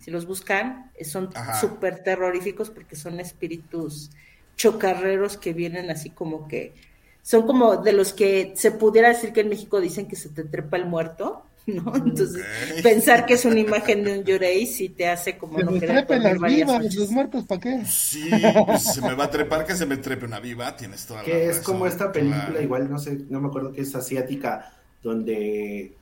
Si 0.00 0.10
los 0.10 0.26
buscan, 0.26 0.90
eh, 0.96 1.04
son 1.04 1.30
súper 1.60 2.02
terroríficos 2.02 2.70
porque 2.70 2.96
son 2.96 3.20
espíritus 3.20 4.10
chocarreros 4.56 5.36
que 5.36 5.52
vienen 5.52 5.88
así 5.90 6.10
como 6.10 6.48
que 6.48 6.74
son 7.22 7.46
como 7.46 7.76
de 7.76 7.92
los 7.92 8.12
que 8.12 8.52
se 8.56 8.72
pudiera 8.72 9.08
decir 9.08 9.32
que 9.32 9.40
en 9.40 9.48
México 9.48 9.80
dicen 9.80 10.08
que 10.08 10.16
se 10.16 10.28
te 10.28 10.42
trepa 10.42 10.76
el 10.76 10.86
muerto, 10.86 11.44
¿no? 11.66 11.94
Entonces, 11.94 12.44
pensar 12.82 13.24
que 13.24 13.34
es 13.34 13.44
una 13.44 13.60
imagen 13.60 14.02
de 14.02 14.18
un 14.18 14.24
Yorei 14.24 14.66
sí 14.66 14.88
te 14.88 15.08
hace 15.08 15.38
como 15.38 15.58
no 15.58 15.78
querer 15.78 16.06
las 16.08 16.40
vivas, 16.40 16.94
los 16.94 17.10
muertos, 17.10 17.44
¿para 17.44 17.60
qué? 17.60 17.84
Sí, 17.84 18.30
pues 18.66 18.82
se 18.82 19.00
me 19.00 19.14
va 19.14 19.24
a 19.24 19.30
trepar 19.30 19.64
que 19.64 19.76
se 19.76 19.86
me 19.86 19.96
trepe 19.96 20.26
una 20.26 20.40
viva, 20.40 20.76
tienes 20.76 21.06
toda 21.06 21.22
que 21.22 21.48
es 21.48 21.60
como 21.60 21.86
esta 21.86 22.10
película, 22.10 22.60
igual 22.60 22.90
no 22.90 22.98
sé, 22.98 23.20
no 23.28 23.40
me 23.40 23.48
acuerdo 23.48 23.72
que 23.72 23.82
es 23.82 23.94
asiática, 23.94 24.72
donde 25.02 25.92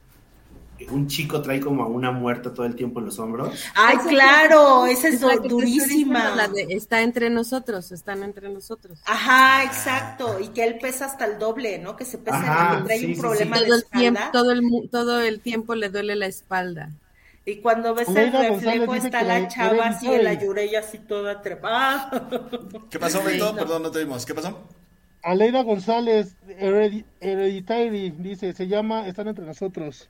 un 0.91 1.07
chico 1.07 1.43
trae 1.43 1.61
como 1.61 1.83
a 1.83 1.87
una 1.87 2.11
muerta 2.11 2.53
todo 2.53 2.67
el 2.67 2.75
tiempo 2.75 3.01
en 3.01 3.07
los 3.07 3.19
hombros. 3.19 3.65
Ay, 3.75 3.97
claro, 4.09 4.87
esa 4.87 5.09
es, 5.09 5.21
durísima. 5.21 6.35
está 6.69 7.03
entre 7.03 7.31
nosotros, 7.31 7.93
están 7.93 8.23
entre 8.23 8.49
nosotros. 8.49 9.01
Ajá, 9.05 9.65
exacto, 9.65 10.39
y 10.41 10.49
que 10.49 10.65
él 10.65 10.79
pesa 10.79 11.07
hasta 11.07 11.27
el 11.27 11.39
doble, 11.39 11.79
¿no? 11.79 11.97
Que 11.97 12.05
se 12.05 12.19
pesa, 12.19 12.83
trae 12.85 13.07
un 13.07 13.19
problema 13.19 13.59
todo 13.59 13.75
el 13.75 13.85
tiempo, 13.85 14.21
todo 14.33 14.53
el 14.53 14.89
todo 14.91 15.21
el 15.21 15.41
tiempo 15.41 15.75
le 15.75 15.89
duele 15.89 16.17
la 16.17 16.27
espalda. 16.27 16.91
Y 17.45 17.57
cuando 17.57 17.95
ves 17.95 18.09
el 18.09 18.33
reflejo 18.33 18.95
está 18.95 19.23
la 19.23 19.49
chava 19.49 19.87
así 19.87 20.07
en 20.13 20.25
la 20.25 20.35
yureya 20.35 20.81
así 20.81 20.99
toda 20.99 21.41
trepada. 21.41 22.11
¿Qué 22.91 22.99
pasó, 22.99 23.23
Beto? 23.23 23.55
Perdón, 23.55 23.83
no 23.83 23.91
te 23.91 24.01
vimos. 24.01 24.27
¿Qué 24.27 24.35
pasó? 24.35 24.63
Aleida 25.23 25.63
González, 25.63 26.37
Hereditary, 26.49 28.11
dice, 28.11 28.53
se 28.53 28.69
llama 28.69 29.07
Están 29.07 29.29
entre 29.29 29.45
nosotros. 29.45 30.09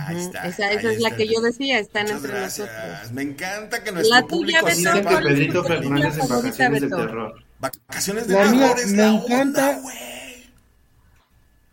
Ahí 0.00 0.16
está. 0.16 0.46
Esa, 0.46 0.72
es 0.72 1.00
la 1.00 1.16
que 1.16 1.26
yo 1.26 1.40
decía, 1.40 1.78
están 1.78 2.08
entre 2.08 2.40
nosotros. 2.40 3.12
Me 3.12 3.22
encanta 3.22 3.82
que 3.82 3.92
nuestro 3.92 4.14
la 4.14 4.26
público 4.26 4.68
sepa. 4.70 5.20
Pedrito 5.20 5.64
Fernández 5.64 6.18
en 6.18 6.28
Vacaciones 6.28 6.80
de 6.82 6.88
Terror. 6.88 7.44
Vacaciones 7.58 8.28
de 8.28 8.34
Terror 8.34 8.78
es 8.78 8.90
me 8.92 8.96
la 8.96 9.08
encanta. 9.08 9.80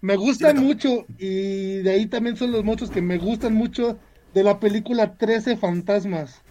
me 0.02 0.16
gusta 0.16 0.54
mucho 0.54 1.06
y 1.18 1.78
de 1.78 1.92
ahí 1.92 2.06
también 2.06 2.38
son 2.38 2.52
los 2.52 2.64
muchos 2.64 2.90
que 2.90 3.02
me 3.02 3.18
gustan 3.18 3.54
mucho 3.54 3.98
de 4.34 4.44
la 4.44 4.60
película 4.60 5.16
13 5.16 5.58
fantasmas. 5.58 6.42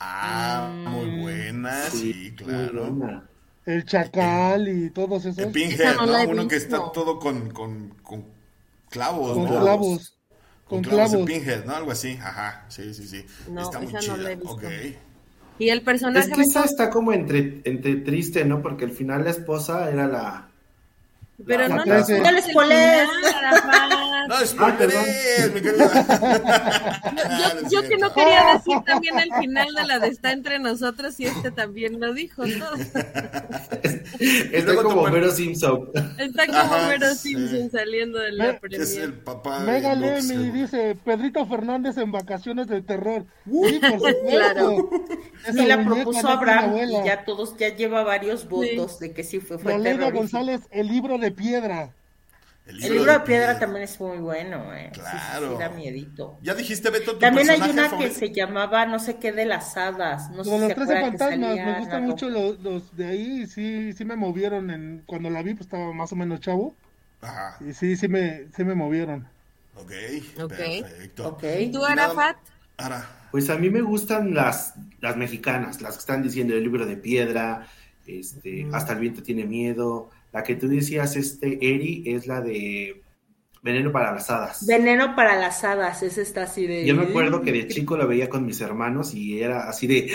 Ah, 0.00 0.70
muy 0.88 1.06
mm. 1.06 1.20
buena, 1.22 1.82
sí, 1.90 2.34
claro. 2.36 3.22
El 3.64 3.84
Chacal 3.84 4.68
y 4.68 4.90
todos 4.90 5.24
esos. 5.24 5.38
El 5.38 5.52
Pinhead, 5.52 5.94
¿no? 5.94 6.30
Uno 6.30 6.48
que 6.48 6.56
está 6.56 6.90
todo 6.92 7.18
con, 7.20 7.50
con, 7.50 7.90
con 8.02 8.24
clavos. 8.90 9.34
Con 9.34 9.46
clavos 9.46 10.11
con, 10.72 10.82
clavos. 10.82 11.26
Pinhead, 11.26 11.64
¿no? 11.66 11.74
Algo 11.74 11.92
así, 11.92 12.18
ajá, 12.20 12.64
sí, 12.68 12.94
sí, 12.94 13.06
sí. 13.06 13.26
No, 13.50 13.62
está 13.62 13.78
muy 13.78 13.92
chida, 13.98 14.36
no 14.36 14.50
okay. 14.52 14.96
Y 15.58 15.68
el 15.68 15.82
personaje... 15.82 16.30
Es 16.30 16.34
que 16.34 16.42
esa 16.42 16.64
está 16.64 16.88
como 16.88 17.12
entre, 17.12 17.60
entre 17.64 17.96
triste, 17.96 18.44
¿no? 18.44 18.62
Porque 18.62 18.86
al 18.86 18.90
final 18.90 19.24
la 19.24 19.30
esposa 19.30 19.90
era 19.90 20.06
la... 20.06 20.48
Pero 21.46 21.68
no, 21.70 21.76
no, 21.76 21.84
no, 21.84 22.18
no 22.18 22.32
les 22.32 22.44
spoilers. 22.44 23.10
No, 24.28 24.46
spoilers, 24.46 25.54
mi 25.54 25.60
querida. 25.60 27.02
Yo, 27.38 27.82
yo 27.82 27.88
que 27.88 27.96
no 27.96 28.12
quería 28.12 28.54
decir 28.54 28.78
también 28.86 29.18
el 29.18 29.32
final 29.40 29.74
de 29.74 29.84
la 29.84 29.98
de 29.98 30.08
Está 30.08 30.32
Entre 30.32 30.58
Nosotros 30.58 31.18
y 31.20 31.26
este 31.26 31.50
también 31.50 32.00
lo 32.00 32.12
dijo, 32.14 32.44
¿no? 32.46 32.66
Está 34.20 34.74
como 34.76 35.02
Homero 35.02 35.30
Simpson. 35.30 35.90
Está 36.18 36.46
como 36.46 36.76
Homero 36.76 37.14
Simpson 37.14 37.70
saliendo 37.70 38.18
de 38.18 38.32
la 38.32 38.58
premia. 38.60 38.82
Es 38.82 38.96
el 38.96 39.14
papá 39.14 39.60
Mega 39.60 39.94
Lemmy 39.94 40.50
dice, 40.50 40.96
Pedrito 41.04 41.44
Fernández 41.46 41.96
en 41.98 42.12
vacaciones 42.12 42.68
de 42.68 42.82
terror. 42.82 43.26
Sí, 43.44 43.80
por 43.80 43.90
supuesto. 43.92 44.26
Claro. 44.28 44.90
Sí, 45.52 45.66
la 45.66 45.84
propuso 45.84 46.28
Abraham 46.28 46.76
y 46.76 47.04
ya 47.04 47.24
todos, 47.24 47.56
ya 47.56 47.74
lleva 47.74 48.04
varios 48.04 48.48
votos 48.48 48.98
de 49.00 49.12
que 49.12 49.24
sí 49.24 49.40
fue, 49.40 49.58
fue 49.58 49.72
González, 50.12 50.62
el 50.70 50.88
libro 50.88 51.18
de 51.18 51.30
piedra. 51.32 51.90
El 52.66 52.78
libro, 52.78 53.12
de, 53.12 53.20
piedra, 53.20 53.58
también 53.58 53.82
es 53.82 53.98
muy 53.98 54.18
bueno, 54.18 54.72
eh. 54.72 54.90
Claro. 54.92 55.48
Sí, 55.48 55.54
sí, 55.54 55.60
da 55.60 55.68
miedito. 55.70 56.38
Ya 56.42 56.54
dijiste, 56.54 56.90
Beto, 56.90 57.14
tu 57.14 57.18
También 57.18 57.50
hay 57.50 57.60
una 57.60 57.98
que 57.98 58.10
se 58.10 58.32
llamaba 58.32 58.86
no 58.86 59.00
sé 59.00 59.16
qué 59.16 59.32
de 59.32 59.46
las 59.46 59.76
hadas. 59.76 60.30
No 60.30 60.44
sé 60.44 60.58
los 60.58 60.68
si 60.68 60.74
13 60.74 61.00
fantasmas, 61.00 61.56
me 61.56 61.78
gustan 61.80 62.04
mucho 62.04 62.30
los, 62.30 62.60
los, 62.60 62.96
de 62.96 63.06
ahí. 63.06 63.46
Sí, 63.48 63.92
sí 63.92 64.04
me 64.04 64.14
movieron. 64.14 64.70
En, 64.70 65.02
cuando 65.06 65.28
la 65.28 65.42
vi, 65.42 65.54
pues 65.54 65.66
estaba 65.66 65.92
más 65.92 66.12
o 66.12 66.16
menos 66.16 66.40
chavo. 66.40 66.76
Ajá. 67.20 67.56
Y 67.60 67.72
sí, 67.72 67.96
sí 67.96 68.06
me, 68.06 68.46
sí 68.54 68.62
me 68.62 68.76
movieron. 68.76 69.26
Ok, 69.74 69.92
okay. 70.42 70.82
perfecto. 70.82 71.28
Okay. 71.30 71.64
¿Y 71.64 71.72
tú, 71.72 71.84
Arafat? 71.84 72.36
Ara. 72.76 73.08
Pues 73.32 73.50
a 73.50 73.56
mí 73.56 73.70
me 73.70 73.80
gustan 73.80 74.34
las, 74.34 74.74
las 75.00 75.16
mexicanas, 75.16 75.80
las 75.80 75.94
que 75.94 76.00
están 76.00 76.22
diciendo 76.22 76.54
el 76.54 76.62
libro 76.62 76.86
de 76.86 76.96
piedra, 76.96 77.66
este, 78.06 78.68
hasta 78.72 78.92
el 78.92 79.00
viento 79.00 79.22
tiene 79.22 79.44
miedo 79.44 80.10
la 80.32 80.42
que 80.42 80.56
tú 80.56 80.68
decías, 80.68 81.16
este, 81.16 81.58
Eri, 81.60 82.02
es 82.06 82.26
la 82.26 82.40
de 82.40 83.02
Veneno 83.62 83.92
para 83.92 84.12
las 84.12 84.28
hadas. 84.28 84.66
Veneno 84.66 85.14
para 85.14 85.38
las 85.38 85.62
hadas, 85.62 86.02
es 86.02 86.18
esta 86.18 86.42
así 86.42 86.66
de... 86.66 86.84
Yo 86.84 86.96
me 86.96 87.04
acuerdo 87.04 87.42
que 87.42 87.52
de 87.52 87.68
chico 87.68 87.96
la 87.96 88.06
veía 88.06 88.28
con 88.28 88.44
mis 88.44 88.60
hermanos 88.60 89.14
y 89.14 89.40
era 89.40 89.68
así 89.68 89.86
de... 89.86 90.10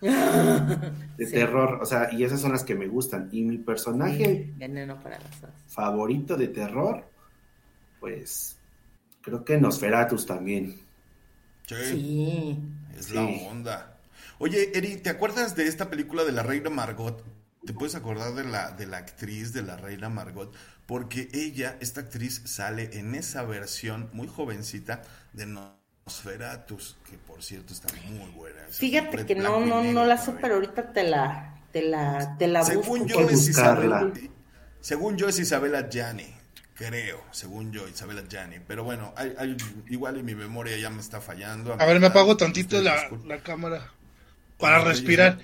de 1.16 1.26
terror, 1.26 1.78
o 1.82 1.86
sea, 1.86 2.08
y 2.12 2.24
esas 2.24 2.40
son 2.40 2.52
las 2.52 2.64
que 2.64 2.74
me 2.74 2.86
gustan. 2.86 3.28
Y 3.32 3.42
mi 3.42 3.58
personaje... 3.58 4.50
Veneno 4.56 4.98
para 5.02 5.18
las 5.18 5.42
hadas. 5.42 5.54
Favorito 5.68 6.36
de 6.36 6.48
terror, 6.48 7.04
pues 8.00 8.56
creo 9.20 9.44
que 9.44 9.58
Nosferatus 9.58 10.24
también. 10.24 10.80
Sí. 11.66 12.58
Es 12.96 13.10
la 13.10 13.24
onda. 13.24 13.98
Oye, 14.38 14.70
Eri, 14.74 14.96
¿te 14.96 15.10
acuerdas 15.10 15.54
de 15.54 15.66
esta 15.66 15.90
película 15.90 16.24
de 16.24 16.32
la 16.32 16.42
reina 16.42 16.70
Margot? 16.70 17.22
Te 17.66 17.72
puedes 17.72 17.94
acordar 17.94 18.34
de 18.34 18.44
la, 18.44 18.72
de 18.72 18.86
la 18.86 18.98
actriz, 18.98 19.52
de 19.52 19.62
la 19.62 19.76
reina 19.76 20.08
Margot, 20.08 20.54
porque 20.86 21.28
ella, 21.32 21.76
esta 21.80 22.02
actriz, 22.02 22.42
sale 22.44 22.90
en 22.98 23.14
esa 23.14 23.42
versión 23.42 24.10
muy 24.12 24.28
jovencita 24.28 25.02
de 25.32 25.46
Nosferatus, 25.46 26.96
que 27.08 27.16
por 27.16 27.42
cierto 27.42 27.72
está 27.72 27.88
muy 28.06 28.30
buena. 28.30 28.60
Fíjate 28.68 29.24
que 29.24 29.34
no, 29.34 29.60
no, 29.64 29.82
no 29.82 30.04
la 30.04 30.18
sé, 30.18 30.32
pero 30.40 30.56
ahorita 30.56 30.92
te 30.92 31.04
la, 31.04 31.62
te 31.72 31.82
la, 31.82 32.36
te 32.38 32.48
la 32.48 32.64
según 32.64 33.06
Yo 33.06 33.20
es 33.28 33.48
Isabela, 33.48 34.12
según 34.80 35.16
yo 35.16 35.28
es 35.28 35.38
Isabela 35.38 35.88
Gianni, 35.88 36.34
creo, 36.74 37.22
según 37.30 37.72
yo, 37.72 37.88
Isabela 37.88 38.22
Gianni. 38.28 38.58
Pero 38.66 38.84
bueno, 38.84 39.14
hay, 39.16 39.56
igual 39.88 40.18
en 40.18 40.26
mi 40.26 40.34
memoria 40.34 40.76
ya 40.76 40.90
me 40.90 41.00
está 41.00 41.22
fallando. 41.22 41.72
A, 41.72 41.86
ver, 41.86 41.98
me 42.00 42.08
apago 42.08 42.36
tantito 42.36 42.80
la, 42.82 43.08
la 43.24 43.38
cámara 43.38 43.90
para 44.58 44.84
respirar. 44.84 45.38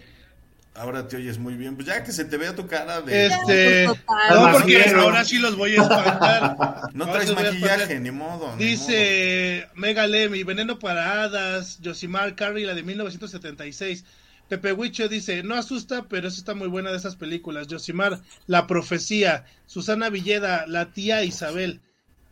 Ahora 0.75 1.09
te 1.09 1.17
oyes 1.17 1.39
muy 1.39 1.55
bien. 1.55 1.75
Pues 1.75 1.89
ya 1.89 2.05
que 2.05 2.13
se 2.13 2.25
te 2.25 2.37
vea 2.37 2.55
tu 2.55 2.67
cara 2.67 3.01
de. 3.01 3.27
Este. 3.27 3.87
No, 3.87 4.53
porque 4.53 4.85
ahora 4.97 5.25
sí 5.25 5.39
los 5.39 5.57
voy 5.57 5.73
a 5.77 5.83
espantar. 5.83 6.57
no 6.95 7.11
traes 7.11 7.35
maquillaje, 7.35 7.99
ni 7.99 8.11
modo. 8.11 8.57
Dice 8.57 9.69
Megalemi, 9.75 10.45
Veneno 10.45 10.79
para 10.79 11.23
Hadas, 11.23 11.81
Josimar 11.85 12.37
Carrie, 12.37 12.67
la 12.67 12.75
de 12.75 12.85
1976. 12.85 14.05
Pepe 14.49 14.73
Huicho 14.73 15.09
dice, 15.09 15.43
no 15.45 15.55
asusta, 15.55 16.07
pero 16.09 16.27
eso 16.27 16.39
está 16.39 16.55
muy 16.55 16.69
buena 16.69 16.91
de 16.91 16.97
esas 16.97 17.17
películas. 17.17 17.67
Josimar, 17.69 18.21
La 18.47 18.67
Profecía. 18.67 19.45
Susana 19.67 20.09
Villeda, 20.09 20.67
La 20.67 20.93
Tía 20.93 21.25
Isabel. 21.25 21.81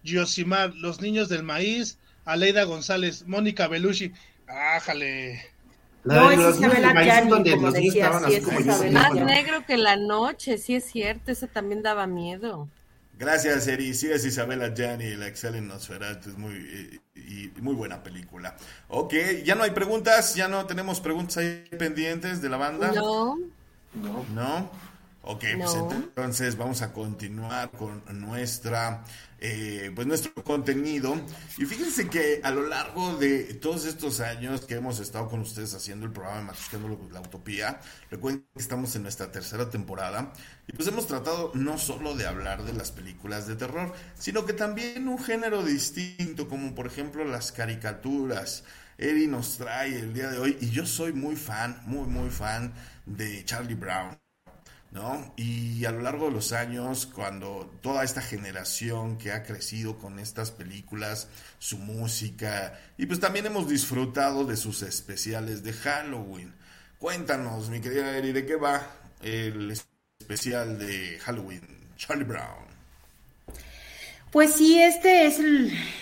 Josimar, 0.06 0.74
Los 0.74 1.00
Niños 1.00 1.28
del 1.28 1.42
Maíz. 1.42 1.98
Aleida 2.24 2.64
González, 2.64 3.24
Mónica 3.26 3.68
Belushi. 3.68 4.12
Ájale 4.46 5.57
no, 6.04 6.30
es 6.30 6.56
Isabela 6.56 7.02
Gianni, 7.02 7.50
como 7.50 7.72
decía, 7.72 8.20
sí, 8.26 8.34
es 8.34 8.92
Más 8.92 9.14
negro 9.14 9.64
que 9.66 9.76
la 9.76 9.96
noche, 9.96 10.58
sí 10.58 10.76
es 10.76 10.84
cierto, 10.84 11.32
ese 11.32 11.48
también 11.48 11.82
daba 11.82 12.06
miedo. 12.06 12.68
Gracias, 13.18 13.66
Eri. 13.66 13.94
Sí, 13.94 14.08
es 14.10 14.24
Isabela 14.24 14.72
Gianni, 14.72 15.16
la 15.16 15.26
excelente 15.26 15.66
Nosferatu. 15.66 16.30
Es 16.30 16.38
muy, 16.38 17.00
y, 17.16 17.52
muy 17.60 17.74
buena 17.74 18.02
película. 18.02 18.56
Ok, 18.86 19.14
ya 19.44 19.56
no 19.56 19.64
hay 19.64 19.72
preguntas, 19.72 20.36
ya 20.36 20.46
no 20.46 20.66
tenemos 20.66 21.00
preguntas 21.00 21.38
ahí 21.38 21.64
pendientes 21.76 22.40
de 22.40 22.48
la 22.48 22.58
banda. 22.58 22.92
No. 22.92 23.36
No. 23.94 24.24
¿No? 24.34 24.70
Ok, 25.30 25.44
pues 25.58 25.74
entonces 25.74 26.56
vamos 26.56 26.80
a 26.80 26.90
continuar 26.90 27.70
con 27.72 28.02
nuestra 28.18 29.04
eh, 29.38 29.92
pues 29.94 30.06
nuestro 30.06 30.32
contenido. 30.42 31.20
Y 31.58 31.66
fíjense 31.66 32.08
que 32.08 32.40
a 32.42 32.50
lo 32.50 32.66
largo 32.66 33.14
de 33.18 33.52
todos 33.52 33.84
estos 33.84 34.20
años 34.20 34.62
que 34.62 34.76
hemos 34.76 35.00
estado 35.00 35.28
con 35.28 35.40
ustedes 35.40 35.74
haciendo 35.74 36.06
el 36.06 36.12
programa 36.12 36.40
Matiscando 36.40 36.98
la 37.12 37.20
Utopía, 37.20 37.78
recuerden 38.10 38.46
que 38.54 38.62
estamos 38.62 38.96
en 38.96 39.02
nuestra 39.02 39.30
tercera 39.30 39.68
temporada 39.68 40.32
y 40.66 40.72
pues 40.72 40.88
hemos 40.88 41.06
tratado 41.06 41.52
no 41.52 41.76
solo 41.76 42.14
de 42.14 42.26
hablar 42.26 42.64
de 42.64 42.72
las 42.72 42.90
películas 42.90 43.46
de 43.46 43.56
terror, 43.56 43.92
sino 44.14 44.46
que 44.46 44.54
también 44.54 45.08
un 45.08 45.22
género 45.22 45.62
distinto, 45.62 46.48
como 46.48 46.74
por 46.74 46.86
ejemplo 46.86 47.26
las 47.26 47.52
caricaturas. 47.52 48.64
Eri 48.96 49.26
nos 49.26 49.58
trae 49.58 49.94
el 49.98 50.14
día 50.14 50.30
de 50.30 50.38
hoy 50.38 50.56
y 50.58 50.70
yo 50.70 50.86
soy 50.86 51.12
muy 51.12 51.36
fan, 51.36 51.82
muy, 51.84 52.08
muy 52.08 52.30
fan 52.30 52.72
de 53.04 53.44
Charlie 53.44 53.74
Brown. 53.74 54.18
¿No? 54.90 55.32
Y 55.36 55.84
a 55.84 55.90
lo 55.90 56.00
largo 56.00 56.26
de 56.26 56.32
los 56.32 56.52
años, 56.52 57.06
cuando 57.06 57.70
toda 57.82 58.04
esta 58.04 58.22
generación 58.22 59.18
que 59.18 59.32
ha 59.32 59.42
crecido 59.42 59.98
con 59.98 60.18
estas 60.18 60.50
películas, 60.50 61.28
su 61.58 61.78
música, 61.78 62.78
y 62.96 63.06
pues 63.06 63.20
también 63.20 63.46
hemos 63.46 63.68
disfrutado 63.68 64.44
de 64.44 64.56
sus 64.56 64.82
especiales 64.82 65.62
de 65.62 65.72
Halloween. 65.72 66.54
Cuéntanos, 66.98 67.70
mi 67.70 67.80
querida 67.80 68.16
Eri, 68.16 68.32
¿de 68.32 68.46
qué 68.46 68.56
va 68.56 68.90
el 69.22 69.70
especial 70.18 70.78
de 70.78 71.18
Halloween, 71.20 71.62
Charlie 71.96 72.24
Brown? 72.24 72.67
Pues 74.30 74.52
sí, 74.56 74.78
este 74.78 75.24
es 75.24 75.40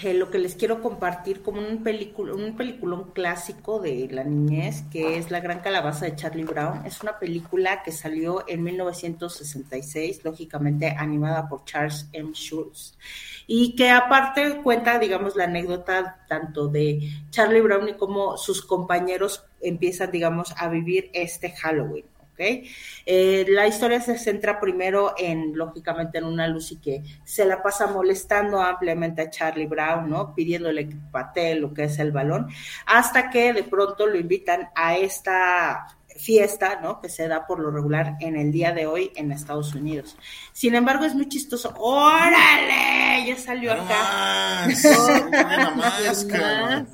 lo 0.03 0.31
que 0.33 0.41
les 0.41 0.57
quiero 0.57 0.83
compartir 0.83 1.43
como 1.43 1.61
un 1.61 1.85
película, 1.85 2.35
un 2.35 2.57
peliculón 2.57 3.13
clásico 3.13 3.79
de 3.79 4.09
la 4.11 4.25
niñez, 4.25 4.83
que 4.91 5.17
es 5.17 5.31
La 5.31 5.39
Gran 5.39 5.61
Calabaza 5.61 6.07
de 6.07 6.17
Charlie 6.17 6.43
Brown. 6.43 6.85
Es 6.85 7.01
una 7.03 7.21
película 7.21 7.85
que 7.85 7.93
salió 7.93 8.45
en 8.49 8.65
1966, 8.65 10.25
lógicamente 10.25 10.89
animada 10.89 11.49
por 11.49 11.65
Charles 11.67 12.09
M. 12.13 12.33
Schulz, 12.33 12.99
y 13.47 13.77
que 13.77 13.91
aparte 13.91 14.61
cuenta, 14.61 14.99
digamos, 14.99 15.37
la 15.37 15.45
anécdota 15.45 16.25
tanto 16.29 16.67
de 16.67 17.09
Charlie 17.31 17.61
Brown 17.61 17.89
y 17.89 17.95
cómo 17.95 18.37
sus 18.37 18.61
compañeros 18.61 19.45
empiezan, 19.61 20.11
digamos, 20.11 20.53
a 20.57 20.69
vivir 20.69 21.11
este 21.13 21.53
Halloween. 21.53 22.07
Eh, 22.39 23.47
la 23.49 23.67
historia 23.67 24.01
se 24.01 24.19
centra 24.19 24.61
primero 24.61 25.15
en, 25.17 25.57
lógicamente, 25.57 26.19
en 26.19 26.25
una 26.25 26.49
Lucy 26.49 26.77
que 26.77 27.03
se 27.25 27.45
la 27.45 27.63
pasa 27.63 27.87
molestando 27.87 28.61
ampliamente 28.61 29.23
a 29.23 29.31
Charlie 29.31 29.67
Brown, 29.67 30.09
¿no? 30.09 30.35
Pidiéndole 30.35 30.89
que 30.89 30.97
patee 31.11 31.57
lo 31.57 31.73
que 31.73 31.85
es 31.85 31.99
el 31.99 32.13
balón, 32.13 32.49
hasta 32.87 33.31
que 33.31 33.53
de 33.53 33.65
pronto 33.65 34.07
lo 34.07 34.19
invitan 34.19 34.69
a 34.75 34.97
esta 34.97 35.87
fiesta, 36.19 36.81
¿no? 36.81 37.01
Que 37.01 37.09
se 37.09 37.29
da 37.29 37.47
por 37.47 37.61
lo 37.61 37.71
regular 37.71 38.17
en 38.21 38.37
el 38.37 38.53
día 38.53 38.73
de 38.73 38.87
hoy 38.87 39.13
en 39.17 39.33
Estados 39.33 39.75
Unidos. 39.75 40.17
Sin 40.53 40.75
embargo, 40.75 41.05
es 41.05 41.15
muy 41.15 41.29
chistoso. 41.29 41.75
¡Órale! 41.77 43.27
Ya 43.27 43.37
salió 43.37 43.73
acá. 43.73 44.67
máscara. 45.77 46.87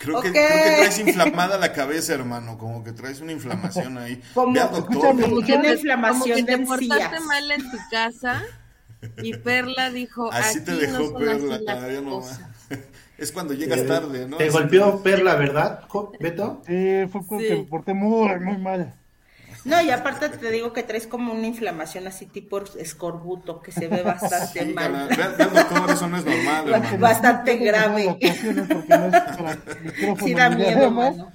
Creo, 0.00 0.22
que, 0.22 0.30
creo 0.30 0.62
que 0.64 0.76
traes 0.76 0.98
inflamada 0.98 1.58
la 1.58 1.72
cabeza, 1.72 2.14
hermano, 2.14 2.56
como 2.58 2.84
que 2.84 2.92
traes 2.92 3.20
una 3.20 3.32
inflamación 3.32 3.98
ahí. 3.98 4.22
Como, 4.34 4.50
una 4.50 5.72
inflamación 5.72 6.20
como 6.20 6.24
que 6.24 6.42
te 6.44 6.58
portaste 6.58 7.20
mal 7.20 7.50
en 7.50 7.70
tu 7.70 7.78
casa 7.90 8.42
y 9.22 9.36
Perla 9.36 9.90
dijo, 9.90 10.32
así 10.32 10.60
te 10.62 10.74
dejó 10.74 11.16
Perla, 11.16 11.58
todavía 11.58 12.00
no 12.00 12.22
Es 13.18 13.32
cuando 13.32 13.54
llegas 13.54 13.86
tarde, 13.86 14.28
¿no? 14.28 14.36
Te 14.36 14.50
golpeó 14.50 15.02
Perla, 15.02 15.36
¿verdad, 15.36 15.84
Beto? 16.20 16.62
Sí, 16.66 17.06
fue 17.10 17.22
porque 17.26 17.56
me 17.56 17.64
porté 17.64 17.94
muy, 17.94 18.38
muy 18.40 18.58
mal. 18.58 18.94
No, 19.66 19.82
y 19.82 19.90
aparte 19.90 20.28
te 20.28 20.50
digo 20.52 20.72
que 20.72 20.84
traes 20.84 21.08
como 21.08 21.32
una 21.32 21.46
inflamación 21.46 22.06
así 22.06 22.26
tipo 22.26 22.62
escorbuto 22.78 23.60
que 23.60 23.72
se 23.72 23.88
ve 23.88 24.02
bastante 24.02 24.64
mal. 24.74 25.08
Vean, 25.08 25.90
eso 25.90 26.06
no 26.08 26.18
es 26.18 26.24
normal. 26.24 26.98
Bastante 27.00 27.56
grave. 27.56 28.16
sí 30.24 30.34
da 30.34 30.50
miedo, 30.50 30.90
mano. 30.90 31.32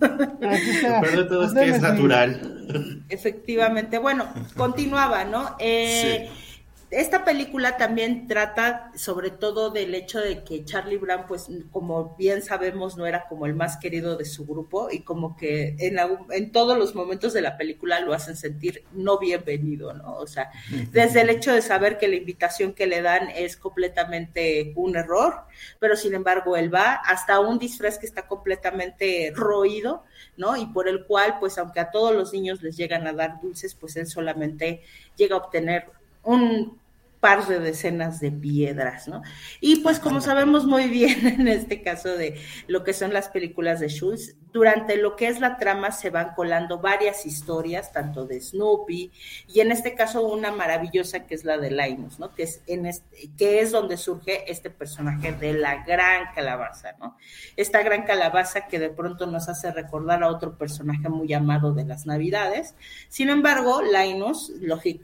Pero 0.00 1.22
de 1.22 1.28
todo 1.28 1.44
es 1.44 1.52
que 1.52 1.70
es 1.70 1.80
natural. 1.80 3.04
Efectivamente. 3.08 3.98
Bueno, 3.98 4.26
continuaba, 4.56 5.24
¿no? 5.24 5.54
Eh, 5.60 6.28
sí 6.28 6.49
esta 6.90 7.24
película 7.24 7.76
también 7.76 8.26
trata 8.26 8.90
sobre 8.96 9.30
todo 9.30 9.70
del 9.70 9.94
hecho 9.94 10.18
de 10.18 10.42
que 10.42 10.64
Charlie 10.64 10.96
Brown, 10.96 11.24
pues 11.28 11.48
como 11.70 12.16
bien 12.16 12.42
sabemos, 12.42 12.96
no 12.96 13.06
era 13.06 13.28
como 13.28 13.46
el 13.46 13.54
más 13.54 13.76
querido 13.76 14.16
de 14.16 14.24
su 14.24 14.44
grupo 14.44 14.88
y 14.90 15.02
como 15.02 15.36
que 15.36 15.76
en, 15.78 15.98
en 16.30 16.50
todos 16.50 16.76
los 16.76 16.96
momentos 16.96 17.32
de 17.32 17.42
la 17.42 17.56
película 17.56 18.00
lo 18.00 18.12
hacen 18.12 18.36
sentir 18.36 18.82
no 18.92 19.18
bienvenido, 19.18 19.92
¿no? 19.94 20.16
O 20.16 20.26
sea, 20.26 20.50
desde 20.90 21.20
el 21.20 21.30
hecho 21.30 21.52
de 21.52 21.62
saber 21.62 21.96
que 21.96 22.08
la 22.08 22.16
invitación 22.16 22.72
que 22.72 22.88
le 22.88 23.02
dan 23.02 23.30
es 23.30 23.56
completamente 23.56 24.72
un 24.74 24.96
error, 24.96 25.42
pero 25.78 25.94
sin 25.94 26.14
embargo 26.14 26.56
él 26.56 26.74
va 26.74 26.94
hasta 26.94 27.38
un 27.38 27.60
disfraz 27.60 27.98
que 27.98 28.06
está 28.06 28.26
completamente 28.26 29.32
roído, 29.32 30.02
¿no? 30.36 30.56
Y 30.56 30.66
por 30.66 30.88
el 30.88 31.04
cual, 31.04 31.36
pues 31.38 31.56
aunque 31.58 31.78
a 31.78 31.92
todos 31.92 32.12
los 32.14 32.32
niños 32.32 32.62
les 32.62 32.76
llegan 32.76 33.06
a 33.06 33.12
dar 33.12 33.40
dulces, 33.40 33.76
pues 33.76 33.94
él 33.94 34.08
solamente 34.08 34.82
llega 35.16 35.36
a 35.36 35.38
obtener 35.38 35.84
un 36.22 36.79
par 37.20 37.46
de 37.46 37.60
decenas 37.60 38.18
de 38.18 38.32
piedras, 38.32 39.06
¿no? 39.06 39.22
Y 39.60 39.76
pues 39.76 40.00
como 40.00 40.20
sabemos 40.20 40.66
muy 40.66 40.88
bien 40.88 41.26
en 41.40 41.48
este 41.48 41.82
caso 41.82 42.16
de 42.16 42.40
lo 42.66 42.82
que 42.82 42.94
son 42.94 43.12
las 43.12 43.28
películas 43.28 43.80
de 43.80 43.88
Schultz, 43.88 44.36
durante 44.52 44.96
lo 44.96 45.16
que 45.16 45.28
es 45.28 45.40
la 45.40 45.56
trama 45.56 45.92
se 45.92 46.10
van 46.10 46.34
colando 46.34 46.78
varias 46.78 47.26
historias, 47.26 47.92
tanto 47.92 48.26
de 48.26 48.40
Snoopy 48.40 49.12
y 49.48 49.60
en 49.60 49.72
este 49.72 49.94
caso 49.94 50.26
una 50.26 50.50
maravillosa 50.50 51.26
que 51.26 51.34
es 51.34 51.44
la 51.44 51.58
de 51.58 51.70
Linus, 51.70 52.18
¿no? 52.18 52.34
Que 52.34 52.44
es, 52.44 52.62
en 52.66 52.86
este, 52.86 53.30
que 53.36 53.60
es 53.60 53.70
donde 53.70 53.96
surge 53.96 54.50
este 54.50 54.70
personaje 54.70 55.32
de 55.32 55.52
la 55.52 55.84
gran 55.84 56.32
calabaza, 56.34 56.92
¿no? 56.98 57.16
Esta 57.56 57.82
gran 57.82 58.04
calabaza 58.04 58.66
que 58.66 58.78
de 58.78 58.90
pronto 58.90 59.26
nos 59.26 59.48
hace 59.48 59.70
recordar 59.70 60.22
a 60.22 60.28
otro 60.28 60.56
personaje 60.56 61.08
muy 61.08 61.32
amado 61.32 61.72
de 61.72 61.84
las 61.84 62.06
Navidades. 62.06 62.74
Sin 63.08 63.30
embargo, 63.30 63.82
Linus, 63.82 64.52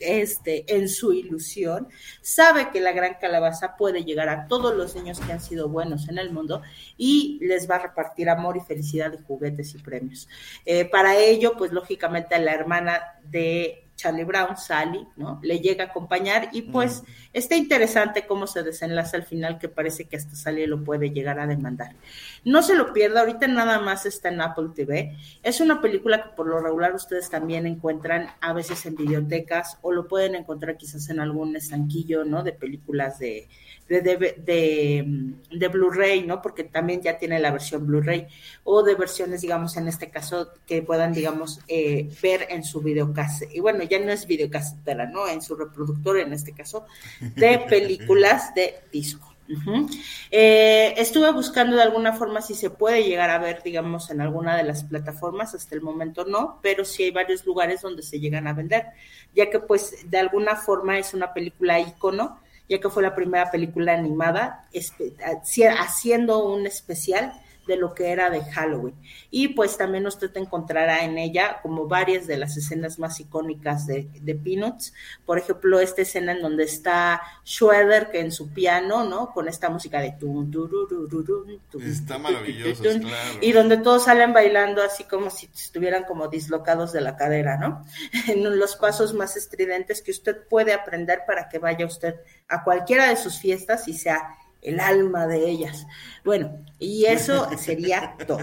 este, 0.01 0.76
en 0.76 0.88
su 0.88 1.12
ilusión, 1.12 1.88
sabe 2.20 2.70
que 2.70 2.80
la 2.80 2.92
gran 2.92 3.14
calabaza 3.20 3.76
puede 3.76 4.05
llegar 4.05 4.28
a 4.28 4.47
todos 4.49 4.74
los 4.74 4.94
niños 4.94 5.20
que 5.20 5.32
han 5.32 5.40
sido 5.40 5.68
buenos 5.68 6.09
en 6.09 6.18
el 6.18 6.32
mundo 6.32 6.62
y 6.97 7.38
les 7.42 7.70
va 7.70 7.76
a 7.76 7.80
repartir 7.80 8.28
amor 8.28 8.57
y 8.57 8.61
felicidad 8.61 9.12
y 9.12 9.22
juguetes 9.37 9.74
y 9.74 9.78
premios. 9.78 10.28
Eh, 10.64 10.87
para 10.87 11.16
ello, 11.16 11.53
pues 11.57 11.72
lógicamente 11.72 12.39
la 12.39 12.53
hermana 12.53 13.20
de 13.24 13.86
Charlie 13.97 14.24
Brown, 14.24 14.57
Sally, 14.57 15.07
¿no? 15.16 15.40
Le 15.42 15.59
llega 15.61 15.84
a 15.84 15.86
acompañar 15.88 16.51
y 16.53 16.62
pues 16.62 17.03
está 17.32 17.57
interesante 17.57 18.26
cómo 18.26 18.47
se 18.47 18.62
desenlaza 18.62 19.16
al 19.16 19.24
final 19.24 19.59
que 19.59 19.68
parece 19.68 20.05
que 20.05 20.16
hasta 20.16 20.36
Sally 20.36 20.66
lo 20.66 20.84
puede 20.84 21.11
llegar 21.11 21.40
a 21.40 21.47
demandar. 21.47 21.97
No 22.44 22.62
se 22.62 22.74
lo 22.74 22.92
pierda, 22.92 23.20
ahorita 23.20 23.49
nada 23.49 23.80
más 23.80 24.07
está 24.07 24.28
en 24.28 24.40
Apple 24.40 24.68
TV. 24.74 25.16
Es 25.42 25.61
una 25.61 25.80
película 25.80 26.22
que 26.22 26.28
por 26.30 26.47
lo 26.47 26.61
regular 26.61 26.94
ustedes 26.94 27.30
también 27.30 27.66
encuentran 27.66 28.28
a 28.40 28.53
veces 28.53 28.84
en 28.86 28.94
bibliotecas 28.94 29.78
o 29.82 29.92
lo 29.92 30.07
pueden 30.07 30.34
encontrar 30.34 30.76
quizás 30.76 31.09
en 31.09 31.20
algún 31.20 31.57
estanquillo, 31.57 32.24
¿no? 32.24 32.42
De 32.42 32.53
películas 32.53 33.18
de, 33.18 33.49
de, 33.88 35.05
mm, 35.07 35.59
de, 35.59 35.68
Blu-ray, 35.68 36.26
¿no? 36.26 36.42
Porque 36.42 36.64
también 36.64 37.01
ya 37.01 37.18
tiene 37.18 37.38
la 37.38 37.51
versión 37.51 37.86
Blu-ray 37.86 38.26
o 38.64 38.82
de 38.82 38.94
versiones, 38.94 39.40
digamos, 39.40 39.76
en 39.76 39.88
este 39.88 40.11
caso, 40.11 40.53
que 40.66 40.82
puedan, 40.82 41.12
digamos, 41.12 41.61
eh, 41.68 42.09
ver 42.22 42.47
en 42.51 42.64
su 42.64 42.80
videocase. 42.80 43.49
Y 43.53 43.61
bueno, 43.61 43.82
ya 43.89 43.99
no 43.99 44.12
es 44.12 44.26
videocasetera, 44.26 45.07
¿no? 45.07 45.28
En 45.28 45.43
su 45.43 45.55
reproductor, 45.55 46.18
en 46.18 46.32
este 46.32 46.53
caso, 46.53 46.87
de 47.20 47.59
películas 47.68 48.55
de 48.55 48.74
disco. 48.93 49.37
Eh, 50.30 50.95
estuve 50.97 51.30
buscando 51.32 51.76
de 51.76 51.82
alguna 51.82 52.12
forma 52.12 52.43
si 52.43 52.55
se 52.55 52.70
puede 52.70 53.05
llegar 53.05 53.30
a 53.30 53.39
ver, 53.39 53.62
digamos, 53.62 54.11
en 54.11 54.20
alguna 54.20 54.57
de 54.57 54.64
las 54.64 54.84
plataformas, 54.84 55.55
hasta 55.55 55.74
el 55.74 55.82
momento 55.82 56.24
no, 56.24 56.59
pero 56.62 56.84
sí 56.84 57.05
hay 57.05 57.11
varios 57.11 57.45
lugares 57.47 57.82
donde 57.82 58.03
se 58.03 58.18
llegan 58.18 58.47
a 58.47 58.53
vender, 58.53 58.87
ya 59.34 59.49
que 59.51 59.61
pues 59.61 60.11
de 60.11 60.18
alguna 60.18 60.57
forma 60.57 60.99
es 60.99 61.14
una 61.14 61.32
película 61.32 61.78
ícono, 61.78 62.41
ya 62.68 62.80
que 62.80 62.91
fue 62.91 63.03
la 63.03 63.14
primera 63.14 63.51
película 63.51 63.95
animada 63.95 64.68
haciendo 65.78 66.45
un 66.45 66.66
especial 66.66 67.32
de 67.66 67.76
lo 67.76 67.94
que 67.94 68.10
era 68.10 68.30
de 68.30 68.44
Halloween. 68.44 68.94
Y 69.30 69.48
pues 69.48 69.76
también 69.76 70.06
usted 70.06 70.30
encontrará 70.36 71.04
en 71.04 71.18
ella 71.18 71.60
como 71.62 71.86
varias 71.86 72.26
de 72.26 72.36
las 72.36 72.56
escenas 72.56 72.98
más 72.98 73.18
icónicas 73.20 73.86
de, 73.86 74.08
de 74.20 74.34
Peanuts. 74.34 74.92
Por 75.24 75.38
ejemplo, 75.38 75.80
esta 75.80 76.02
escena 76.02 76.32
en 76.32 76.42
donde 76.42 76.64
está 76.64 77.20
Schroeder 77.44 78.10
que 78.10 78.20
en 78.20 78.32
su 78.32 78.52
piano, 78.52 79.04
¿no? 79.04 79.32
Con 79.32 79.48
esta 79.48 79.68
música 79.68 80.00
de 80.00 80.12
tum, 80.12 80.50
Está 81.80 82.18
maravilloso, 82.18 82.82
claro. 82.82 83.38
Y 83.40 83.52
donde 83.52 83.78
todos 83.78 84.04
salen 84.04 84.32
bailando 84.32 84.82
así 84.82 85.04
como 85.04 85.30
si 85.30 85.46
estuvieran 85.54 86.04
como 86.04 86.28
dislocados 86.28 86.92
de 86.92 87.00
la 87.00 87.16
cadera, 87.16 87.56
¿no? 87.56 87.84
En 88.28 88.58
los 88.58 88.76
pasos 88.76 89.14
más 89.14 89.36
estridentes 89.36 90.02
que 90.02 90.10
usted 90.10 90.46
puede 90.48 90.72
aprender 90.72 91.22
para 91.26 91.48
que 91.48 91.58
vaya 91.58 91.86
usted 91.86 92.16
a 92.48 92.62
cualquiera 92.64 93.08
de 93.08 93.16
sus 93.16 93.38
fiestas 93.38 93.88
y 93.88 93.94
sea 93.94 94.36
el 94.66 94.80
alma 94.80 95.26
de 95.26 95.48
ellas. 95.48 95.86
Bueno, 96.24 96.58
y 96.78 97.06
eso 97.06 97.48
sería 97.58 98.16
todo. 98.26 98.40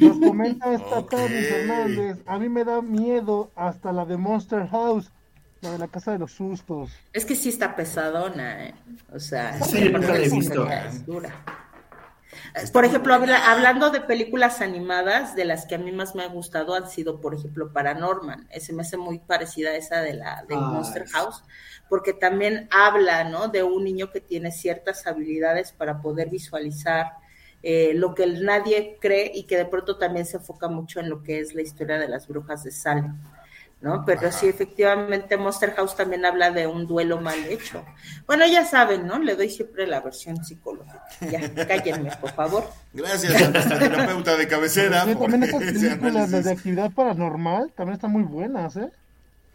Nos 0.00 0.18
comenta 0.18 0.72
esta 0.72 0.98
okay. 1.00 1.28
Fernández, 1.28 2.18
a 2.26 2.38
mí 2.38 2.48
me 2.48 2.64
da 2.64 2.80
miedo 2.80 3.50
hasta 3.56 3.92
la 3.92 4.04
de 4.04 4.16
Monster 4.16 4.68
House, 4.68 5.10
la 5.60 5.72
de 5.72 5.78
la 5.78 5.88
casa 5.88 6.12
de 6.12 6.20
los 6.20 6.32
sustos. 6.32 6.90
Es 7.12 7.24
que 7.24 7.34
sí 7.34 7.48
está 7.48 7.74
pesadona, 7.74 8.66
¿eh? 8.66 8.74
O 9.12 9.18
sea, 9.18 9.60
sí, 9.62 9.88
nunca 9.88 10.12
la 10.12 10.18
he 10.18 10.28
visto. 10.28 10.66
Es 10.70 11.04
Por 12.72 12.84
ejemplo, 12.84 13.14
hablando 13.14 13.90
de 13.90 14.00
películas 14.00 14.60
animadas, 14.60 15.34
de 15.34 15.44
las 15.44 15.66
que 15.66 15.74
a 15.74 15.78
mí 15.78 15.92
más 15.92 16.14
me 16.14 16.22
ha 16.22 16.28
gustado 16.28 16.74
han 16.74 16.88
sido, 16.88 17.20
por 17.20 17.34
ejemplo, 17.34 17.72
Paranorman. 17.72 18.46
Ese 18.50 18.72
me 18.72 18.82
hace 18.82 18.96
muy 18.96 19.18
parecida 19.18 19.70
a 19.70 19.76
esa 19.76 20.00
de 20.00 20.14
la 20.14 20.44
de 20.48 20.56
Monster 20.56 21.06
House 21.08 21.42
porque 21.88 22.12
también 22.12 22.68
habla, 22.70 23.24
¿no? 23.24 23.48
De 23.48 23.62
un 23.62 23.84
niño 23.84 24.10
que 24.10 24.20
tiene 24.20 24.50
ciertas 24.50 25.06
habilidades 25.06 25.72
para 25.72 26.00
poder 26.00 26.30
visualizar 26.30 27.12
eh, 27.62 27.92
lo 27.94 28.14
que 28.14 28.26
nadie 28.26 28.98
cree 29.00 29.30
y 29.34 29.44
que 29.44 29.56
de 29.56 29.66
pronto 29.66 29.96
también 29.96 30.26
se 30.26 30.36
enfoca 30.36 30.68
mucho 30.68 31.00
en 31.00 31.08
lo 31.08 31.22
que 31.22 31.40
es 31.40 31.54
la 31.54 31.62
historia 31.62 31.98
de 31.98 32.08
las 32.08 32.28
brujas 32.28 32.62
de 32.64 32.70
Salem. 32.70 33.16
¿No? 33.84 34.02
Pero 34.06 34.32
sí, 34.32 34.48
efectivamente, 34.48 35.36
Monster 35.36 35.74
House 35.74 35.94
también 35.94 36.24
habla 36.24 36.50
de 36.50 36.66
un 36.66 36.86
duelo 36.86 37.20
mal 37.20 37.38
hecho. 37.44 37.84
Bueno, 38.26 38.46
ya 38.46 38.64
saben, 38.64 39.06
¿no? 39.06 39.18
Le 39.18 39.36
doy 39.36 39.50
siempre 39.50 39.86
la 39.86 40.00
versión 40.00 40.42
psicológica. 40.42 41.04
Ya, 41.20 41.66
cállenme, 41.66 42.10
por 42.16 42.32
favor. 42.32 42.70
Gracias 42.94 43.42
a 43.42 43.50
nuestra 43.50 43.78
terapeuta 43.78 44.36
de 44.38 44.48
cabecera. 44.48 45.04
Sí, 45.04 45.14
también 45.14 45.42
estas 45.42 45.62
películas 45.72 46.30
de 46.30 46.50
actividad 46.50 46.90
paranormal 46.92 47.72
también 47.76 47.96
están 47.96 48.10
muy 48.10 48.22
buenas, 48.22 48.74
¿eh? 48.76 48.90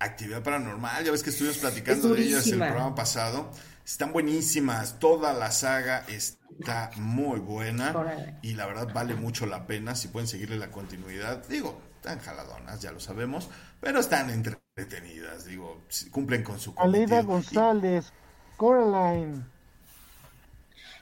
Actividad 0.02 0.44
Paranormal, 0.44 1.04
ya 1.04 1.12
ves 1.12 1.24
que 1.24 1.32
estuvimos 1.32 1.58
platicando 1.58 2.14
de 2.14 2.22
ellas 2.22 2.48
el 2.48 2.60
programa 2.60 2.96
pasado. 2.96 3.52
Están 3.84 4.14
buenísimas, 4.14 5.00
toda 5.00 5.34
la 5.34 5.52
saga 5.52 6.06
está 6.08 6.92
muy 6.96 7.40
buena 7.40 8.38
y 8.42 8.54
la 8.54 8.66
verdad 8.68 8.94
vale 8.94 9.16
mucho 9.16 9.46
la 9.46 9.66
pena 9.66 9.96
si 9.96 10.08
pueden 10.08 10.28
seguirle 10.28 10.58
la 10.58 10.72
continuidad. 10.72 11.44
Digo, 11.50 11.82
están 12.00 12.20
jaladonas, 12.20 12.80
ya 12.80 12.92
lo 12.92 13.00
sabemos, 13.00 13.50
pero 13.82 14.00
están 14.00 14.30
entretenidas, 14.30 15.46
digo, 15.46 15.82
cumplen 16.12 16.44
con 16.44 16.58
su 16.58 16.74
Aleida 16.78 17.22
González, 17.24 18.14
Coraline. 18.56 19.44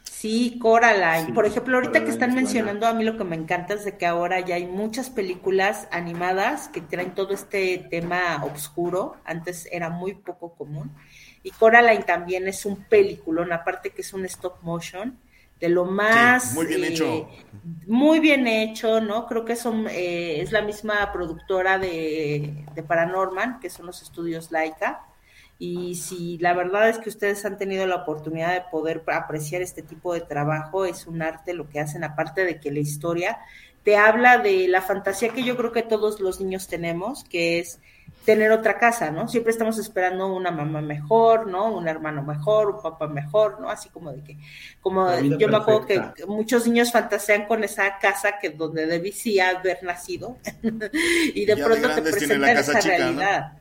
Sí, 0.04 0.58
Coraline. 0.60 1.32
Por 1.36 1.46
ejemplo, 1.46 1.78
ahorita 1.78 2.04
que 2.04 2.10
están 2.10 2.34
mencionando, 2.34 2.88
a 2.88 2.94
mí 2.94 3.04
lo 3.04 3.18
que 3.18 3.24
me 3.24 3.36
encanta 3.36 3.76
es 3.76 3.86
de 3.86 3.98
que 3.98 4.08
ahora 4.08 4.40
ya 4.40 4.56
hay 4.56 4.66
muchas 4.66 5.12
películas 5.12 5.88
animadas 5.92 6.70
que 6.70 6.82
traen 6.82 7.14
todo 7.14 7.36
este 7.36 7.86
tema 7.92 8.44
oscuro. 8.44 9.18
Antes 9.26 9.70
era 9.72 9.92
muy 9.92 10.16
poco 10.16 10.56
común. 10.56 10.96
Y 11.44 11.52
Coraline 11.52 12.04
también 12.04 12.48
es 12.48 12.66
un 12.66 12.84
peliculón, 12.86 13.54
aparte 13.54 13.92
que 13.92 14.02
es 14.02 14.12
un 14.14 14.26
stop 14.26 14.64
motion, 14.64 15.20
de 15.60 15.70
lo 15.70 15.86
más... 15.86 16.54
muy 16.54 16.68
bien 16.68 16.84
hecho. 16.84 17.06
Eh, 17.06 17.28
muy 17.88 18.20
bien 18.20 18.48
hecho, 18.48 19.02
¿no? 19.02 19.28
Creo 19.28 19.46
que 19.46 19.56
son, 19.56 19.88
eh, 19.90 20.42
es 20.42 20.52
la 20.52 20.62
misma 20.62 21.12
productora 21.12 21.80
de, 21.80 22.66
de 22.74 22.84
Paranorman, 22.84 23.60
que 23.60 23.70
son 23.70 23.86
los 23.86 24.02
estudios 24.02 24.52
Laika 24.52 25.08
y 25.60 25.96
si 25.96 26.38
la 26.38 26.54
verdad 26.54 26.90
es 26.90 27.00
que 27.00 27.10
ustedes 27.10 27.44
han 27.46 27.58
tenido 27.58 27.88
la 27.88 27.96
oportunidad 27.96 28.54
de 28.54 28.70
poder 28.70 29.04
apreciar 29.08 29.62
este 29.62 29.82
tipo 29.82 30.14
de 30.14 30.22
trabajo, 30.22 30.86
es 30.86 31.08
un 31.08 31.22
arte 31.22 31.54
lo 31.54 31.68
que 31.68 31.80
hacen, 31.80 32.04
aparte 32.04 32.46
de 32.46 32.60
que 32.60 32.72
la 32.72 32.80
historia 32.80 33.40
te 33.84 33.98
habla 33.98 34.38
de 34.38 34.68
la 34.68 34.82
fantasía 34.82 35.30
que 35.30 35.44
yo 35.44 35.58
creo 35.58 35.72
que 35.72 35.82
todos 35.82 36.20
los 36.20 36.40
niños 36.40 36.68
tenemos, 36.68 37.24
que 37.24 37.60
es 37.60 37.80
tener 38.28 38.52
otra 38.52 38.78
casa, 38.78 39.10
¿no? 39.10 39.30
Siempre 39.30 39.54
estamos 39.54 39.80
esperando 39.80 40.28
una 40.28 40.52
mamá 40.52 40.82
mejor, 40.82 41.48
¿no? 41.48 41.74
Un 41.74 41.88
hermano 41.88 42.24
mejor, 42.24 42.72
un 42.72 42.82
papá 42.82 43.08
mejor, 43.08 43.62
¿no? 43.62 43.70
Así 43.70 43.88
como 43.88 44.12
de 44.12 44.22
que, 44.22 44.38
como 44.82 45.18
yo 45.18 45.48
me 45.48 45.56
acuerdo 45.56 45.86
que 45.86 46.26
muchos 46.28 46.68
niños 46.68 46.92
fantasean 46.92 47.46
con 47.46 47.64
esa 47.64 47.98
casa 48.00 48.38
que 48.38 48.50
donde 48.50 48.86
debía 48.86 49.52
haber 49.52 49.82
nacido 49.82 50.36
y 50.62 51.46
de 51.46 51.56
pronto 51.56 51.90
te 51.90 52.02
presentan 52.02 52.58
esa 52.58 52.82
realidad. 52.82 53.54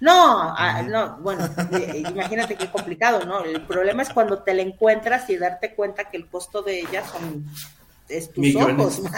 No, 0.00 0.54
ah, 0.54 0.82
no, 0.86 1.16
bueno, 1.22 1.48
imagínate 1.94 2.56
qué 2.56 2.70
complicado, 2.70 3.24
¿no? 3.24 3.42
El 3.42 3.62
problema 3.62 4.02
es 4.02 4.10
cuando 4.10 4.42
te 4.42 4.52
la 4.52 4.60
encuentras 4.60 5.30
y 5.30 5.38
darte 5.38 5.74
cuenta 5.74 6.10
que 6.10 6.18
el 6.18 6.26
costo 6.26 6.60
de 6.60 6.80
ella 6.80 7.02
son 7.06 7.46
es 8.06 8.30
tus 8.30 8.54
ojos, 8.54 9.00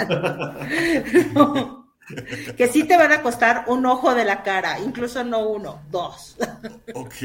Que 2.56 2.68
sí 2.68 2.84
te 2.84 2.96
van 2.96 3.12
a 3.12 3.22
costar 3.22 3.64
un 3.68 3.86
ojo 3.86 4.14
de 4.14 4.24
la 4.24 4.42
cara, 4.42 4.78
incluso 4.80 5.24
no 5.24 5.48
uno, 5.48 5.82
dos. 5.90 6.36
ok, 6.94 7.22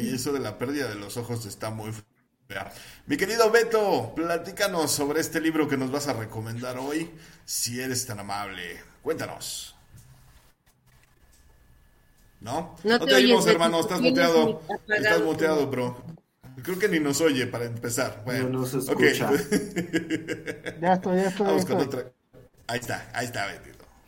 y 0.00 0.14
eso 0.14 0.32
de 0.32 0.40
la 0.40 0.58
pérdida 0.58 0.88
de 0.88 0.96
los 0.96 1.16
ojos 1.16 1.46
está 1.46 1.70
muy 1.70 1.92
fea. 2.48 2.72
Mi 3.06 3.16
querido 3.16 3.50
Beto, 3.50 4.12
platícanos 4.14 4.90
sobre 4.90 5.20
este 5.20 5.40
libro 5.40 5.68
que 5.68 5.76
nos 5.76 5.90
vas 5.90 6.08
a 6.08 6.12
recomendar 6.12 6.78
hoy, 6.78 7.10
si 7.44 7.80
eres 7.80 8.06
tan 8.06 8.20
amable. 8.20 8.80
Cuéntanos. 9.02 9.74
¿No? 12.40 12.76
No 12.84 13.00
te, 13.00 13.14
oímos, 13.14 13.46
hermano, 13.46 13.80
estás 13.80 14.00
muteado. 14.00 14.62
Estás 14.88 15.22
muteado, 15.22 15.66
bro. 15.66 15.96
Creo 16.62 16.78
que 16.78 16.88
ni 16.88 17.00
nos 17.00 17.20
oye 17.20 17.46
para 17.46 17.64
empezar. 17.64 18.22
Bueno, 18.24 18.48
no 18.48 18.60
nos 18.60 18.74
escucha. 18.74 19.30
ya 20.80 20.92
estoy, 20.94 21.16
ya 21.16 21.28
estoy. 21.28 21.46
Vamos 21.46 21.64
con 21.66 21.76
otra. 21.78 22.12
Ahí 22.68 22.80
está, 22.80 23.08
ahí 23.14 23.24
está, 23.24 23.46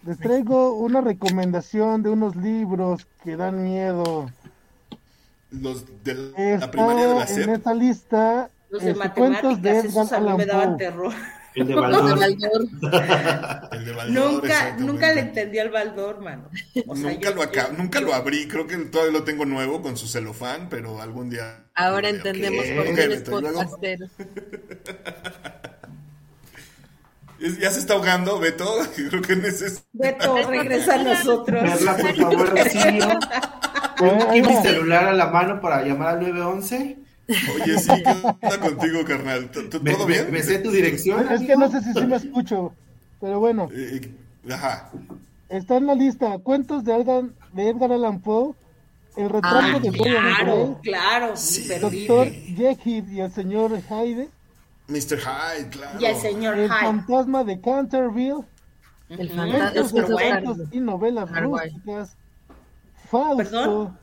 Les 0.05 0.19
traigo 0.19 0.75
una 0.75 1.01
recomendación 1.01 2.03
de 2.03 2.11
unos 2.11 2.37
libros 2.37 3.07
que 3.25 3.35
dan 3.35 3.65
miedo. 3.65 4.31
Los 5.51 5.87
de 6.05 6.59
la 6.59 6.71
primaria 6.71 7.07
de 7.07 7.15
la 7.15 7.27
SEP. 7.27 7.45
En 7.45 7.51
esta 7.55 7.73
lista, 7.73 8.51
los 8.69 8.83
de 8.83 8.91
este, 8.91 9.11
cuentos 9.13 9.63
de 9.63 9.79
esos 9.79 10.13
a 10.13 10.21
mí 10.21 10.35
me 10.37 10.45
daban 10.45 10.77
terror. 10.77 11.15
El 11.55 11.69
de 11.69 11.75
Baldor. 11.75 12.19
el 13.73 13.85
de 13.87 13.93
Baldor 13.93 14.33
nunca, 14.33 14.77
nunca 14.77 15.13
le 15.15 15.21
entendí 15.23 15.59
al 15.59 15.71
Baldor, 15.71 16.21
mano. 16.21 16.51
nunca, 16.87 17.31
lo 17.31 17.73
nunca 17.79 18.01
lo 18.03 18.13
abrí, 18.13 18.47
creo 18.47 18.67
que 18.67 18.77
todavía 18.77 19.13
lo 19.13 19.25
tengo 19.25 19.47
nuevo 19.47 19.81
con 19.81 19.97
su 19.97 20.07
celofán, 20.07 20.69
pero 20.69 21.01
algún 21.01 21.31
día. 21.31 21.65
Ahora 21.75 22.11
entendemos 22.11 22.67
por 22.67 22.95
qué 22.95 23.05
eres 23.05 23.23
podcastero. 23.23 24.07
Ya 27.41 27.71
se 27.71 27.81
está 27.81 27.95
ahogando, 27.95 28.39
Beto. 28.39 28.67
Creo 28.95 29.23
que 29.23 29.37
necesita. 29.37 29.83
Beto, 29.93 30.37
regresa 30.49 30.95
a 30.95 31.03
nosotros. 31.03 31.63
Verla, 31.63 31.97
por 31.97 32.17
favor. 32.17 32.55
Pon 33.99 34.31
mi 34.31 34.55
celular 34.63 35.05
a 35.07 35.13
la 35.13 35.27
mano 35.27 35.61
para 35.61 35.83
llamar 35.83 36.09
al 36.09 36.21
911. 36.21 36.99
Oye, 37.55 37.79
sí, 37.79 37.91
¿qué 38.03 38.11
onda 38.11 38.61
contigo, 38.61 39.05
carnal? 39.05 39.51
¿Todo 39.51 40.07
bien? 40.07 40.33
Me 40.33 40.43
sé 40.43 40.59
tu 40.59 40.71
dirección. 40.71 41.31
Es 41.31 41.43
que 41.43 41.57
no 41.57 41.71
sé 41.71 41.81
si 41.83 41.93
sí 41.93 42.07
me 42.07 42.17
escucho, 42.17 42.75
pero 43.21 43.39
bueno. 43.39 43.69
Eh, 43.73 44.01
eh, 44.03 44.53
ajá. 44.53 44.91
Está 45.49 45.77
en 45.77 45.87
la 45.87 45.95
lista 45.95 46.39
Cuentos 46.39 46.85
de 46.85 46.95
Edgar, 46.95 47.25
de 47.53 47.69
Edgar 47.69 47.93
Allan 47.93 48.21
Poe, 48.21 48.55
El 49.17 49.31
retrato 49.31 49.59
ah, 49.61 49.79
de 49.81 49.91
Claro, 49.91 50.81
claro. 50.83 51.37
Sí. 51.37 51.69
Doctor 51.69 52.29
Jekyll 52.31 53.13
y 53.13 53.21
el 53.21 53.33
señor 53.33 53.81
Hyde. 53.81 54.29
Mr. 54.91 55.19
Hyde, 55.19 55.69
claro. 55.71 56.01
Y 56.01 56.05
el 56.05 56.17
señor 56.17 56.57
Hyde. 56.57 56.65
El 56.65 56.71
fantasma 56.71 57.45
de 57.45 57.61
Canterville. 57.61 58.45
El 59.09 59.29
fantasma 59.31 60.55
de 60.55 60.69
y 60.73 60.81
novelas 60.81 61.31
rústicas. 61.31 62.17
Fausto. 63.09 63.37
¿Perdón? 63.37 63.99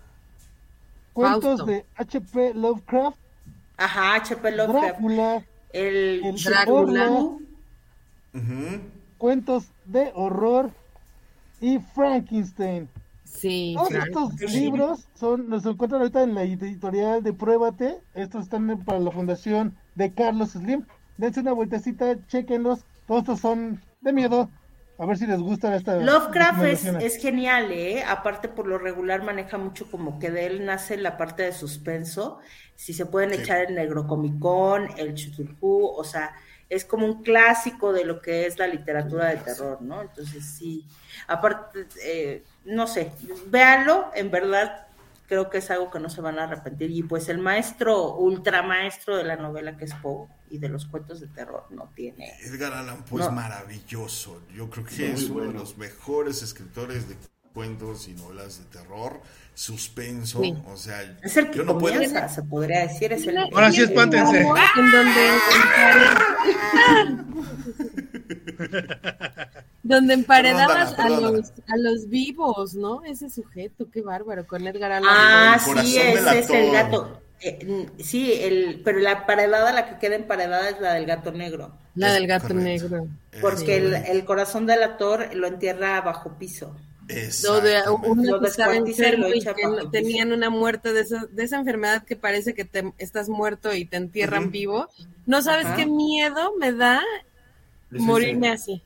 Cuentos 1.13 1.65
de 1.65 1.85
H.P. 1.95 2.53
Lovecraft. 2.53 3.17
Ajá, 3.77 4.15
H.P. 4.15 4.51
Lovecraft. 4.51 4.85
Drácula. 4.85 5.45
El, 5.73 6.21
el 6.25 6.35
Drácula. 6.43 7.37
Cuentos 9.17 9.65
de 9.85 10.11
horror 10.13 10.71
y 11.59 11.79
Frankenstein. 11.79 12.89
Sí, 13.37 13.75
Todos 13.77 13.91
estos 13.91 14.51
libros 14.51 15.07
son, 15.13 15.49
los 15.49 15.63
encuentran 15.65 16.01
ahorita 16.01 16.23
en 16.23 16.33
la 16.33 16.41
editorial 16.43 17.21
de 17.21 17.33
Pruébate. 17.33 17.99
Estos 18.15 18.45
están 18.45 18.83
para 18.83 18.99
la 18.99 19.11
fundación 19.11 19.77
de 19.93 20.11
Carlos 20.11 20.51
Slim. 20.51 20.85
Dense 21.17 21.41
una 21.41 21.53
vueltecita, 21.53 22.17
chequenlos. 22.27 22.83
Todos 23.05 23.21
estos 23.21 23.39
son 23.39 23.79
de 24.01 24.11
miedo. 24.11 24.49
A 24.97 25.05
ver 25.05 25.17
si 25.17 25.27
les 25.27 25.39
gusta 25.39 25.75
esta. 25.75 25.97
Lovecraft 25.97 26.63
es, 26.63 26.85
es, 26.85 27.17
genial, 27.17 27.71
¿eh? 27.71 28.03
Aparte, 28.03 28.49
por 28.49 28.65
lo 28.65 28.79
regular, 28.79 29.21
maneja 29.21 29.59
mucho 29.59 29.89
como 29.91 30.17
que 30.17 30.31
de 30.31 30.47
él 30.47 30.65
nace 30.65 30.97
la 30.97 31.17
parte 31.17 31.43
de 31.43 31.51
suspenso. 31.51 32.39
Si 32.75 32.93
se 32.93 33.05
pueden 33.05 33.33
echar 33.33 33.67
el 33.67 33.75
Negrocomicón, 33.75 34.89
el 34.97 35.13
Chutulhu, 35.13 35.85
o 35.95 36.03
sea, 36.03 36.33
es 36.69 36.83
como 36.83 37.05
un 37.05 37.21
clásico 37.21 37.93
de 37.93 38.05
lo 38.05 38.21
que 38.21 38.47
es 38.47 38.57
la 38.57 38.65
literatura 38.65 39.27
de 39.27 39.37
terror, 39.37 39.81
¿no? 39.83 40.01
Entonces, 40.01 40.43
sí. 40.43 40.85
Aparte, 41.27 41.87
eh, 42.03 42.43
no 42.67 42.85
sé, 42.85 43.11
véanlo, 43.47 44.11
en 44.13 44.29
verdad 44.29 44.87
creo 45.27 45.49
que 45.49 45.57
es 45.57 45.69
algo 45.71 45.91
que 45.91 45.99
no 45.99 46.09
se 46.09 46.21
van 46.21 46.39
a 46.39 46.43
arrepentir. 46.43 46.91
Y 46.91 47.03
pues 47.03 47.29
el 47.29 47.37
maestro, 47.37 48.15
ultramaestro 48.15 49.17
de 49.17 49.25
la 49.25 49.35
novela 49.35 49.77
que 49.77 49.85
es 49.85 49.93
Poe 49.95 50.27
y 50.49 50.57
de 50.57 50.69
los 50.69 50.85
cuentos 50.85 51.19
de 51.19 51.27
terror 51.27 51.65
no 51.69 51.91
tiene. 51.95 52.33
Edgar 52.41 52.73
Allan 52.73 53.03
Poe 53.03 53.21
es 53.21 53.31
maravilloso. 53.31 54.41
Yo 54.53 54.69
creo 54.69 54.85
que 54.85 55.11
es 55.11 55.29
uno 55.29 55.47
de 55.47 55.53
los 55.53 55.77
mejores 55.77 56.41
escritores 56.41 57.09
de 57.09 57.15
cuentos 57.53 58.07
y 58.07 58.13
novelas 58.13 58.59
de 58.59 58.65
terror, 58.65 59.19
suspenso, 59.55 60.41
o 60.67 60.77
sea, 60.77 61.01
es 61.23 61.37
el 61.37 61.49
que 61.49 61.63
no 61.63 61.79
comienza, 61.79 62.29
se 62.29 62.43
podría 62.43 62.81
decir, 62.81 63.11
es 63.11 63.25
el 63.25 63.35
Ahora 63.35 63.71
sí 63.71 63.81
espántense. 63.81 64.41
En 64.41 64.91
donde 64.91 65.21
donde 69.83 70.13
emparedabas 70.13 70.97
a 70.99 71.09
los, 71.09 71.51
a 71.67 71.77
los 71.77 72.09
vivos, 72.09 72.75
¿no? 72.75 73.03
Ese 73.03 73.29
sujeto, 73.29 73.89
qué 73.91 74.01
bárbaro, 74.01 74.45
con 74.45 74.65
Edgar 74.67 74.91
Allan 74.91 75.09
Ah, 75.11 75.59
sí, 75.59 75.97
ese 75.97 76.39
es 76.39 76.49
el 76.49 76.71
gato. 76.71 77.21
Eh, 77.39 77.87
sí, 77.99 78.33
el, 78.33 78.81
pero 78.83 78.99
la 78.99 79.25
paredada, 79.27 79.71
la 79.71 79.87
que 79.87 79.99
queda 79.99 80.15
emparedada 80.15 80.69
es 80.69 80.79
la 80.79 80.93
del 80.93 81.05
gato 81.05 81.31
negro. 81.31 81.77
La 81.95 82.13
del 82.13 82.27
gato 82.27 82.53
negro. 82.53 83.07
Porque 83.41 83.77
el, 83.77 83.93
el, 83.93 84.25
corazón 84.25 84.65
del 84.65 84.81
actor 84.83 85.35
lo 85.35 85.47
entierra 85.47 86.01
bajo 86.01 86.37
piso. 86.37 86.75
Lo 87.43 87.61
de 87.61 87.81
uno 88.03 88.39
que 88.39 88.47
estaba 88.47 88.75
enfermo 88.75 89.27
y 89.29 89.39
que 89.39 89.53
tenían 89.91 90.33
una 90.33 90.49
muerte 90.49 90.91
de 90.91 91.01
esa, 91.01 91.25
de 91.31 91.43
esa 91.43 91.57
enfermedad 91.57 92.03
que 92.03 92.17
parece 92.17 92.53
que 92.53 92.65
te, 92.65 92.91
estás 92.97 93.29
muerto 93.29 93.73
y 93.73 93.85
te 93.85 93.95
entierran 93.97 94.51
vivo. 94.51 94.89
No 95.25 95.41
sabes 95.41 95.67
qué 95.77 95.85
miedo 95.85 96.53
me 96.59 96.73
da 96.73 97.01
morirme 97.91 98.49
así. 98.49 98.81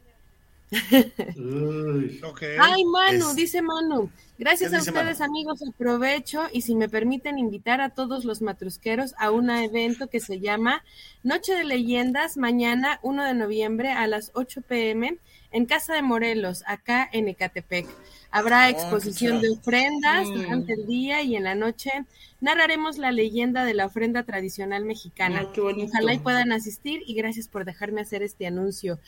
Ay, 2.59 2.85
Manu, 2.85 3.33
dice 3.33 3.61
Manu. 3.61 4.09
Gracias 4.37 4.73
a 4.73 4.79
ustedes, 4.79 5.21
amigos. 5.21 5.61
Aprovecho 5.67 6.43
y 6.51 6.61
si 6.61 6.75
me 6.75 6.89
permiten 6.89 7.37
invitar 7.37 7.81
a 7.81 7.89
todos 7.89 8.25
los 8.25 8.41
matrusqueros 8.41 9.13
a 9.19 9.31
un 9.31 9.49
evento 9.49 10.07
que 10.07 10.19
se 10.19 10.39
llama 10.39 10.83
Noche 11.23 11.53
de 11.53 11.63
Leyendas, 11.63 12.37
mañana 12.37 12.99
1 13.03 13.23
de 13.25 13.33
noviembre 13.33 13.91
a 13.91 14.07
las 14.07 14.31
8 14.33 14.61
pm 14.61 15.17
en 15.51 15.65
Casa 15.65 15.93
de 15.93 16.01
Morelos, 16.01 16.63
acá 16.65 17.07
en 17.11 17.27
Ecatepec. 17.27 17.85
Habrá 18.31 18.63
ah, 18.63 18.69
exposición 18.69 19.41
de 19.41 19.49
ofrendas 19.49 20.27
mm. 20.27 20.33
durante 20.33 20.73
el 20.73 20.87
día 20.87 21.21
y 21.21 21.35
en 21.35 21.43
la 21.43 21.53
noche 21.53 21.91
narraremos 22.39 22.97
la 22.97 23.11
leyenda 23.11 23.65
de 23.65 23.73
la 23.73 23.85
ofrenda 23.85 24.23
tradicional 24.23 24.85
mexicana. 24.85 25.43
Ah, 25.45 25.61
Ojalá 25.83 26.13
y 26.13 26.19
puedan 26.19 26.51
asistir 26.53 27.01
y 27.05 27.13
gracias 27.13 27.47
por 27.47 27.65
dejarme 27.65 28.01
hacer 28.01 28.23
este 28.23 28.47
anuncio. 28.47 28.99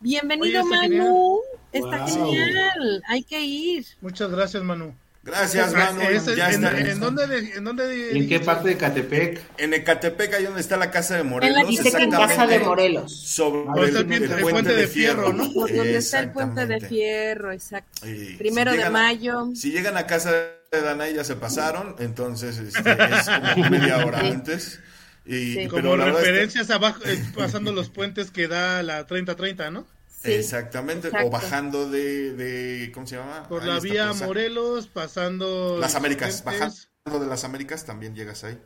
Bienvenido, 0.00 0.64
Manu. 0.66 1.40
Está 1.72 2.06
genial. 2.06 3.02
Hay 3.06 3.22
que 3.22 3.40
ir. 3.40 3.86
Muchas 4.02 4.30
gracias, 4.30 4.62
Manu. 4.62 4.94
Gracias, 5.26 5.74
Manu. 5.74 6.00
ya 6.36 6.50
en, 6.52 6.64
está. 6.64 6.78
¿en, 6.78 7.00
dónde, 7.00 7.52
¿En 7.56 7.64
dónde? 7.64 8.16
¿En 8.16 8.28
qué 8.28 8.38
parte 8.38 8.68
de 8.68 8.74
Ecatepec? 8.74 9.40
En 9.58 9.74
Ecatepec, 9.74 10.34
ahí 10.34 10.44
donde 10.44 10.60
está 10.60 10.76
la 10.76 10.92
casa 10.92 11.16
de 11.16 11.24
Morelos. 11.24 11.58
En 11.58 11.92
la 11.92 11.98
en 11.98 12.10
casa 12.12 12.46
de 12.46 12.60
Morelos. 12.60 13.12
Sobre 13.12 13.88
el, 13.88 13.96
el, 13.96 14.40
puente, 14.40 14.72
de, 14.72 14.86
fierro, 14.86 15.32
¿no? 15.32 15.48
Donde 15.48 15.96
está 15.96 16.20
el 16.20 16.30
puente 16.30 16.66
de 16.66 16.80
fierro, 16.80 17.50
exacto. 17.50 18.06
Primero 18.38 18.72
de 18.72 18.88
mayo. 18.88 19.48
Si 19.56 19.72
llegan 19.72 19.96
a 19.96 20.06
casa 20.06 20.30
de 20.30 20.80
Danaí 20.80 21.14
ya 21.14 21.24
se 21.24 21.34
pasaron, 21.34 21.96
entonces 21.98 22.58
este, 22.58 22.92
es 22.92 23.54
como 23.54 23.68
media 23.68 24.06
hora 24.06 24.20
antes. 24.20 24.78
Y, 25.24 25.66
Como 25.66 25.96
referencias 25.96 26.70
abajo, 26.70 27.00
pasando 27.34 27.72
los 27.72 27.90
puentes 27.90 28.30
que 28.30 28.46
da 28.46 28.84
la 28.84 29.08
3030, 29.08 29.72
¿no? 29.72 29.86
Exactamente, 30.24 31.10
o 31.24 31.30
bajando 31.30 31.88
de, 31.88 32.32
de, 32.32 32.90
¿cómo 32.92 33.06
se 33.06 33.16
llama? 33.16 33.48
Por 33.48 33.64
la 33.64 33.78
vía 33.80 34.12
Morelos, 34.12 34.88
pasando... 34.88 35.78
Las 35.78 35.94
Américas, 35.94 36.42
bajando 36.42 36.74
de 37.04 37.26
las 37.26 37.44
Américas 37.44 37.84
también 37.84 38.14
llegas 38.14 38.42
ahí. 38.44 38.58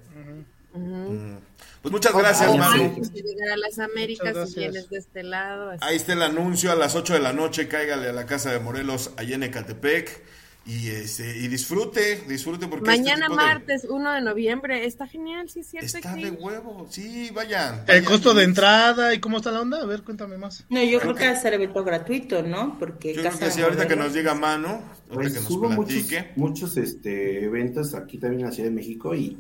Mm. 0.73 1.37
Pues 1.83 1.93
muchas 1.93 2.15
gracias, 2.15 2.57
Manu. 2.57 3.03
Llegar 3.13 3.53
a 3.53 3.57
las 3.57 3.79
Américas 3.79 4.53
y 4.53 4.61
vienes 4.61 4.89
de 4.89 4.99
este 4.99 5.23
lado. 5.23 5.73
Ahí 5.81 5.97
está 5.97 6.13
el 6.13 6.23
anuncio, 6.23 6.71
a 6.73 6.77
las 6.77 6.95
8 6.95 7.15
de 7.15 7.21
la 7.21 7.33
noche, 7.33 7.69
cáigale 7.69 8.09
a 8.09 8.13
la 8.13 8.27
casa 8.27 8.53
de 8.53 8.61
Morelos, 8.61 9.11
allá 9.17 9.35
en 9.35 9.43
Ecatepec. 9.43 10.23
Y, 10.67 10.89
este, 10.89 11.39
y 11.39 11.49
disfrute, 11.49 12.23
disfrute 12.29 12.69
porque 12.69 12.91
este 12.91 13.03
mañana 13.03 13.29
martes 13.31 13.87
1 13.89 14.13
de 14.13 14.21
noviembre 14.21 14.85
está 14.85 15.07
genial, 15.07 15.49
sí, 15.49 15.65
cierto. 15.65 15.87
Está 15.87 16.15
de 16.15 16.31
huevo, 16.31 16.87
sí, 16.91 17.31
vayan. 17.35 17.85
El 17.89 18.05
costo 18.05 18.35
de 18.35 18.45
entrada 18.45 19.15
y 19.15 19.21
cómo 19.21 19.39
está 19.39 19.51
la 19.51 19.63
onda, 19.63 19.81
a 19.81 19.87
ver, 19.87 20.03
cuéntame 20.03 20.37
más. 20.37 20.67
No, 20.69 20.83
yo 20.83 21.01
creo, 21.01 21.15
que 21.15 21.27
va 21.27 21.33
a 21.33 21.41
ser 21.41 21.55
evento 21.55 21.83
gratuito, 21.83 22.43
¿no? 22.43 22.79
Porque 22.79 23.15
yo 23.15 23.23
creo 23.23 23.39
que 23.39 23.51
sí, 23.51 23.63
ahorita 23.63 23.89
que 23.89 23.97
nos 23.97 24.13
diga 24.13 24.35
mano, 24.35 24.83
pues 25.13 25.33
que 25.33 25.41
nos 25.41 25.51
hubo 25.51 25.71
muchos, 25.71 26.05
muchos 26.37 26.77
este, 26.77 27.45
eventos 27.45 27.95
aquí 27.95 28.19
también 28.19 28.43
en 28.43 28.47
la 28.47 28.53
Ciudad 28.53 28.69
de 28.69 28.75
México 28.75 29.15
y 29.15 29.39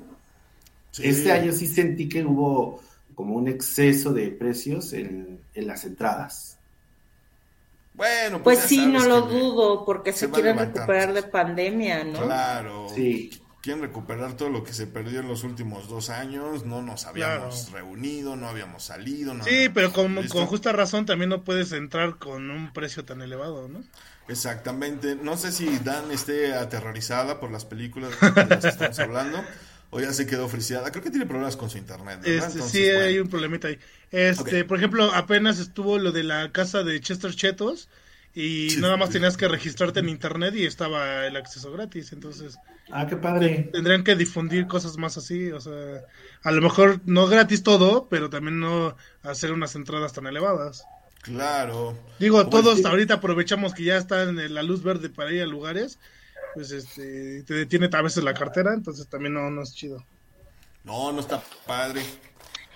este 0.98 1.32
año 1.32 1.52
sí 1.52 1.66
sentí 1.66 2.08
que 2.08 2.24
hubo 2.24 2.82
como 3.14 3.36
un 3.36 3.46
exceso 3.46 4.12
de 4.14 4.28
precios 4.30 4.94
en, 4.94 5.40
en 5.54 5.66
las 5.66 5.84
entradas. 5.84 6.59
Bueno, 8.00 8.42
pues, 8.42 8.60
pues 8.60 8.68
sí, 8.70 8.86
no 8.86 9.04
lo 9.04 9.20
dudo, 9.20 9.84
porque 9.84 10.14
se, 10.14 10.30
quieren 10.30 10.56
recuperar 10.56 11.12
de 11.12 11.22
pandemia, 11.22 12.02
¿no? 12.02 12.22
Claro. 12.22 12.86
Sí. 12.94 13.42
Quieren 13.60 13.82
recuperar 13.82 14.38
todo 14.38 14.48
lo 14.48 14.64
que 14.64 14.72
se 14.72 14.86
perdió 14.86 15.20
en 15.20 15.28
los 15.28 15.44
últimos 15.44 15.86
dos 15.86 16.08
años, 16.08 16.64
no 16.64 16.80
nos 16.80 17.04
habíamos 17.04 17.70
reunido, 17.70 18.36
no 18.36 18.48
habíamos 18.48 18.84
salido. 18.84 19.34
No 19.34 19.44
sí, 19.44 19.68
pero 19.68 19.92
con, 19.92 20.14
con, 20.28 20.46
justa 20.46 20.72
razón 20.72 21.04
también 21.04 21.28
no 21.28 21.44
puedes 21.44 21.72
entrar 21.72 22.16
con 22.16 22.50
un 22.50 22.72
precio 22.72 23.04
tan 23.04 23.20
elevado, 23.20 23.68
¿no? 23.68 23.82
Exactamente. 24.28 25.14
No 25.16 25.36
sé 25.36 25.52
si 25.52 25.78
Dan 25.80 26.10
esté 26.10 26.54
aterrorizada 26.54 27.38
por 27.38 27.50
las 27.50 27.66
películas 27.66 28.12
de 28.18 28.46
las 28.46 28.60
que 28.62 28.68
estamos 28.68 28.98
hablando. 28.98 29.44
o 29.90 30.00
ya 30.00 30.12
se 30.12 30.26
quedó 30.26 30.48
friseada. 30.48 30.90
Creo 30.90 31.02
que 31.02 31.10
tiene 31.10 31.26
problemas 31.26 31.56
con 31.56 31.68
su 31.68 31.78
internet. 31.78 32.20
Este, 32.24 32.62
sí, 32.62 32.84
hay 32.84 33.18
un 33.18 33.28
problemita 33.28 33.68
ahí. 33.68 33.78
Este, 34.10 34.64
por 34.64 34.78
ejemplo, 34.78 35.12
apenas 35.12 35.58
estuvo 35.58 35.98
lo 35.98 36.12
de 36.12 36.22
la 36.22 36.50
casa 36.52 36.82
de 36.82 37.00
Chester 37.00 37.34
Chetos 37.34 37.88
y 38.34 38.76
nada 38.78 38.96
más 38.96 39.10
tenías 39.10 39.36
que 39.36 39.48
registrarte 39.48 40.00
en 40.00 40.08
internet 40.08 40.54
y 40.54 40.64
estaba 40.64 41.26
el 41.26 41.36
acceso 41.36 41.72
gratis. 41.72 42.12
Entonces, 42.12 42.56
ah, 42.92 43.06
qué 43.08 43.16
padre. 43.16 43.68
Tendrían 43.72 44.04
que 44.04 44.14
difundir 44.14 44.68
cosas 44.68 44.96
más 44.96 45.16
así, 45.16 45.50
o 45.50 45.60
sea, 45.60 46.02
a 46.42 46.52
lo 46.52 46.62
mejor 46.62 47.00
no 47.06 47.26
gratis 47.26 47.64
todo, 47.64 48.06
pero 48.08 48.30
también 48.30 48.60
no 48.60 48.96
hacer 49.22 49.52
unas 49.52 49.74
entradas 49.74 50.12
tan 50.12 50.26
elevadas. 50.26 50.84
Claro. 51.22 51.98
Digo, 52.18 52.48
todos 52.48 52.84
ahorita 52.84 53.14
aprovechamos 53.14 53.74
que 53.74 53.84
ya 53.84 53.96
está 53.96 54.22
en 54.22 54.54
la 54.54 54.62
luz 54.62 54.82
verde 54.82 55.10
para 55.10 55.32
ir 55.32 55.42
a 55.42 55.46
lugares 55.46 55.98
pues 56.54 56.70
este, 56.72 57.42
te 57.44 57.54
detiene 57.54 57.88
a 57.92 58.02
veces 58.02 58.24
la 58.24 58.34
cartera, 58.34 58.74
entonces 58.74 59.08
también 59.08 59.34
no, 59.34 59.50
no 59.50 59.62
es 59.62 59.74
chido. 59.74 60.04
No, 60.84 61.12
no 61.12 61.20
está 61.20 61.42
padre. 61.66 62.02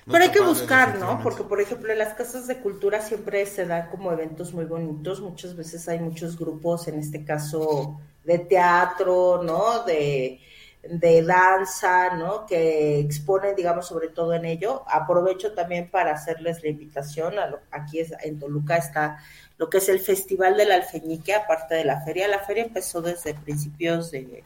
Pero 0.07 0.23
hay 0.23 0.31
que 0.31 0.41
buscar, 0.41 0.99
¿no? 0.99 1.21
Porque, 1.23 1.45
por 1.45 1.61
ejemplo, 1.61 1.91
en 1.91 1.99
las 1.99 2.13
casas 2.13 2.47
de 2.47 2.59
cultura 2.59 3.01
siempre 3.01 3.47
se 3.47 3.65
dan 3.65 3.89
como 3.89 4.13
eventos 4.13 4.53
muy 4.53 4.67
bonitos. 4.67 5.21
Muchas 5.21 5.57
veces 5.57 5.89
hay 5.89 5.99
muchos 5.99 6.39
grupos, 6.39 6.89
en 6.89 6.99
este 6.99 7.25
caso, 7.25 8.01
de 8.23 8.39
teatro, 8.41 9.43
¿no? 9.43 9.83
De, 9.85 10.41
de 10.83 11.23
danza, 11.23 12.17
¿no? 12.17 12.45
Que 12.45 12.99
exponen, 13.01 13.57
digamos, 13.57 13.87
sobre 13.87 14.09
todo 14.09 14.35
en 14.35 14.45
ello. 14.45 14.85
Aprovecho 14.89 15.55
también 15.55 15.91
para 15.91 16.13
hacerles 16.13 16.63
la 16.63 16.69
invitación. 16.69 17.39
A 17.39 17.63
aquí 17.71 18.01
es, 18.01 18.13
en 18.23 18.39
Toluca 18.39 18.77
está 18.77 19.19
lo 19.57 19.71
que 19.71 19.79
es 19.79 19.89
el 19.89 20.01
Festival 20.01 20.57
del 20.57 20.73
Alfeñique, 20.73 21.35
aparte 21.35 21.75
de 21.75 21.85
la 21.85 22.01
feria. 22.01 22.29
La 22.29 22.41
feria 22.41 22.65
empezó 22.65 23.03
desde 23.03 23.35
principios 23.35 24.11
de, 24.11 24.43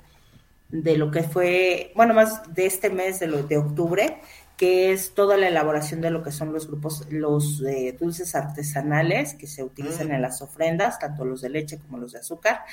de 0.69 0.99
lo 0.99 1.11
que 1.11 1.23
fue, 1.23 1.93
bueno, 1.95 2.15
más 2.15 2.55
de 2.55 2.67
este 2.67 2.91
mes 2.91 3.21
de, 3.21 3.27
lo, 3.27 3.43
de 3.43 3.57
octubre, 3.57 4.21
que 4.59 4.91
es 4.91 5.15
toda 5.15 5.37
la 5.37 5.47
elaboración 5.47 6.01
de 6.01 6.11
lo 6.11 6.25
que 6.25 6.33
son 6.33 6.53
los 6.53 6.67
grupos, 6.67 7.07
los 7.11 7.63
eh, 7.63 7.97
dulces 7.99 8.35
artesanales 8.35 9.35
que 9.35 9.47
se 9.47 9.63
utilizan 9.63 10.09
mm. 10.09 10.13
en 10.13 10.23
las 10.23 10.43
ofrendas, 10.43 10.99
tanto 10.99 11.25
los 11.25 11.43
de 11.43 11.49
leche 11.49 11.79
como 11.79 11.97
los 11.97 12.13
de 12.13 12.19
azúcar, 12.19 12.65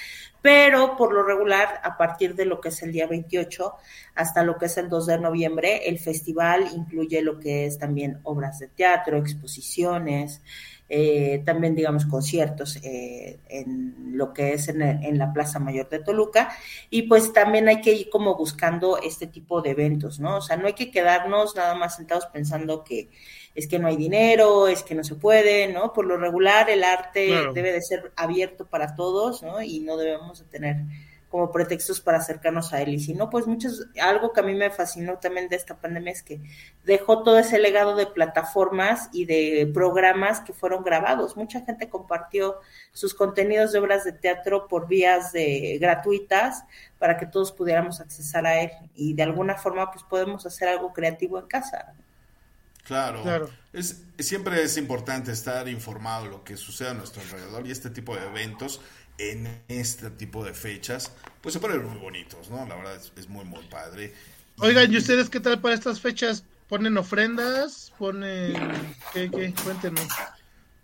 pero 0.42 0.98
por 0.98 1.14
lo 1.14 1.22
regular, 1.22 1.80
a 1.84 1.96
partir 1.96 2.34
de 2.34 2.46
lo 2.46 2.60
que 2.60 2.70
es 2.70 2.82
el 2.82 2.92
día 2.92 3.06
28 3.06 3.74
hasta 4.16 4.44
lo 4.44 4.58
que 4.58 4.66
es 4.66 4.78
el 4.78 4.90
2 4.90 5.06
de 5.06 5.20
noviembre, 5.20 5.88
el 5.88 6.00
festival 6.00 6.68
incluye 6.76 7.22
lo 7.22 7.40
que 7.40 7.68
es 7.68 7.78
también 7.78 8.20
obras 8.24 8.58
de 8.58 8.68
teatro, 8.68 9.18
exposiciones, 9.18 10.42
eh, 10.88 11.42
también 11.46 11.76
digamos 11.76 12.06
conciertos 12.06 12.78
eh, 12.84 13.40
en 13.50 14.18
lo 14.18 14.34
que 14.34 14.54
es 14.54 14.68
en, 14.68 14.82
en, 14.82 15.18
la 15.18 15.34
Plaza 15.34 15.58
Mayor 15.58 15.90
de 15.90 16.00
Toluca 16.00 16.56
y 16.92 17.04
pues 17.04 17.34
también 17.34 17.68
hay 17.68 17.82
que 17.82 17.92
ir 17.92 18.10
como 18.10 18.36
buscando 18.36 19.00
este 19.02 19.26
tipo 19.26 19.64
de 19.64 19.72
eventos, 19.72 20.20
¿no? 20.20 20.38
O 20.38 20.42
sea, 20.42 20.58
no 20.58 20.68
hay 20.68 20.74
que 20.74 20.92
quedarnos 20.92 21.56
nada 21.56 21.74
más 21.74 21.96
sentados 21.96 22.28
pensando 22.28 22.84
que 22.84 23.10
es 23.56 23.68
que 23.68 23.80
no 23.80 23.88
hay 23.88 23.96
dinero, 23.96 24.68
es 24.68 24.84
que 24.84 24.96
no 24.96 25.04
se 25.04 25.16
puede, 25.16 25.72
¿no? 25.72 25.94
Por 25.94 26.06
lo 26.06 26.18
regular 26.18 26.70
el 26.70 26.84
arte 26.84 27.34
debe 27.54 27.72
de 27.72 27.82
ser 27.82 28.12
abierto 28.18 28.68
para 28.68 28.96
todos, 28.96 29.42
¿no? 29.44 29.62
Y 29.62 29.80
no 29.80 29.96
debemos 29.98 30.40
de 30.40 30.46
tener 30.46 30.78
como 31.36 31.52
pretextos 31.52 32.00
para 32.00 32.20
acercarnos 32.20 32.72
a 32.72 32.82
él. 32.82 32.94
Y 32.94 33.00
si 33.02 33.14
no, 33.14 33.30
pues 33.30 33.46
muchos, 33.46 33.88
algo 34.02 34.32
que 34.32 34.40
a 34.40 34.44
mí 34.44 34.56
me 34.56 34.72
fascinó 34.72 35.18
también 35.18 35.50
de 35.50 35.58
esta 35.58 35.76
pandemia 35.76 36.14
es 36.14 36.24
que 36.24 36.40
dejó 36.86 37.24
todo 37.24 37.38
ese 37.38 37.60
legado 37.60 37.98
de 37.98 38.08
plataformas 38.08 39.10
y 39.12 39.26
de 39.26 39.70
programas 39.74 40.40
que 40.40 40.54
fueron 40.54 40.86
grabados. 40.86 41.36
Mucha 41.36 41.60
gente 41.60 41.90
compartió 41.90 42.56
sus 42.94 43.14
contenidos 43.14 43.74
de 43.74 43.80
obras 43.80 44.06
de 44.06 44.14
teatro 44.14 44.70
por 44.70 44.88
vías 44.88 45.34
de 45.34 45.78
gratuitas 45.82 46.64
para 47.00 47.18
que 47.18 47.26
todos 47.26 47.52
pudiéramos 47.52 48.00
accesar 48.00 48.46
a 48.46 48.62
él 48.62 48.72
y 48.96 49.14
de 49.14 49.24
alguna 49.24 49.56
forma 49.56 49.92
pues 49.92 50.06
podemos 50.06 50.46
hacer 50.46 50.70
algo 50.70 50.94
creativo 50.94 51.38
en 51.38 51.48
casa. 51.48 51.96
Claro, 52.86 53.24
claro. 53.24 53.50
Es, 53.74 54.04
siempre 54.20 54.64
es 54.64 54.78
importante 54.78 55.34
estar 55.34 55.68
informado 55.68 56.24
de 56.24 56.30
lo 56.30 56.44
que 56.46 56.56
sucede 56.56 56.92
a 56.92 56.94
nuestro 56.94 57.22
alrededor 57.24 57.68
y 57.68 57.72
este 57.72 57.90
tipo 57.90 58.16
de 58.16 58.26
eventos 58.26 58.80
en 59.18 59.62
este 59.68 60.10
tipo 60.12 60.44
de 60.44 60.54
fechas, 60.54 61.12
pues 61.42 61.54
se 61.54 61.60
ponen 61.60 61.86
muy 61.86 61.98
bonitos, 61.98 62.50
¿no? 62.50 62.66
La 62.66 62.76
verdad 62.76 63.00
es, 63.16 63.30
muy, 63.30 63.46
muy 63.46 63.64
padre. 63.66 64.14
Oigan, 64.60 64.92
¿y 64.92 64.98
ustedes 64.98 65.30
qué 65.30 65.40
tal 65.40 65.62
para 65.62 65.76
estas 65.76 66.00
fechas? 66.00 66.44
¿Ponen 66.68 66.98
ofrendas? 66.98 67.94
¿Ponen 67.98 68.54
qué? 69.14 69.30
qué? 69.30 69.54
Cuéntenos. 69.64 70.08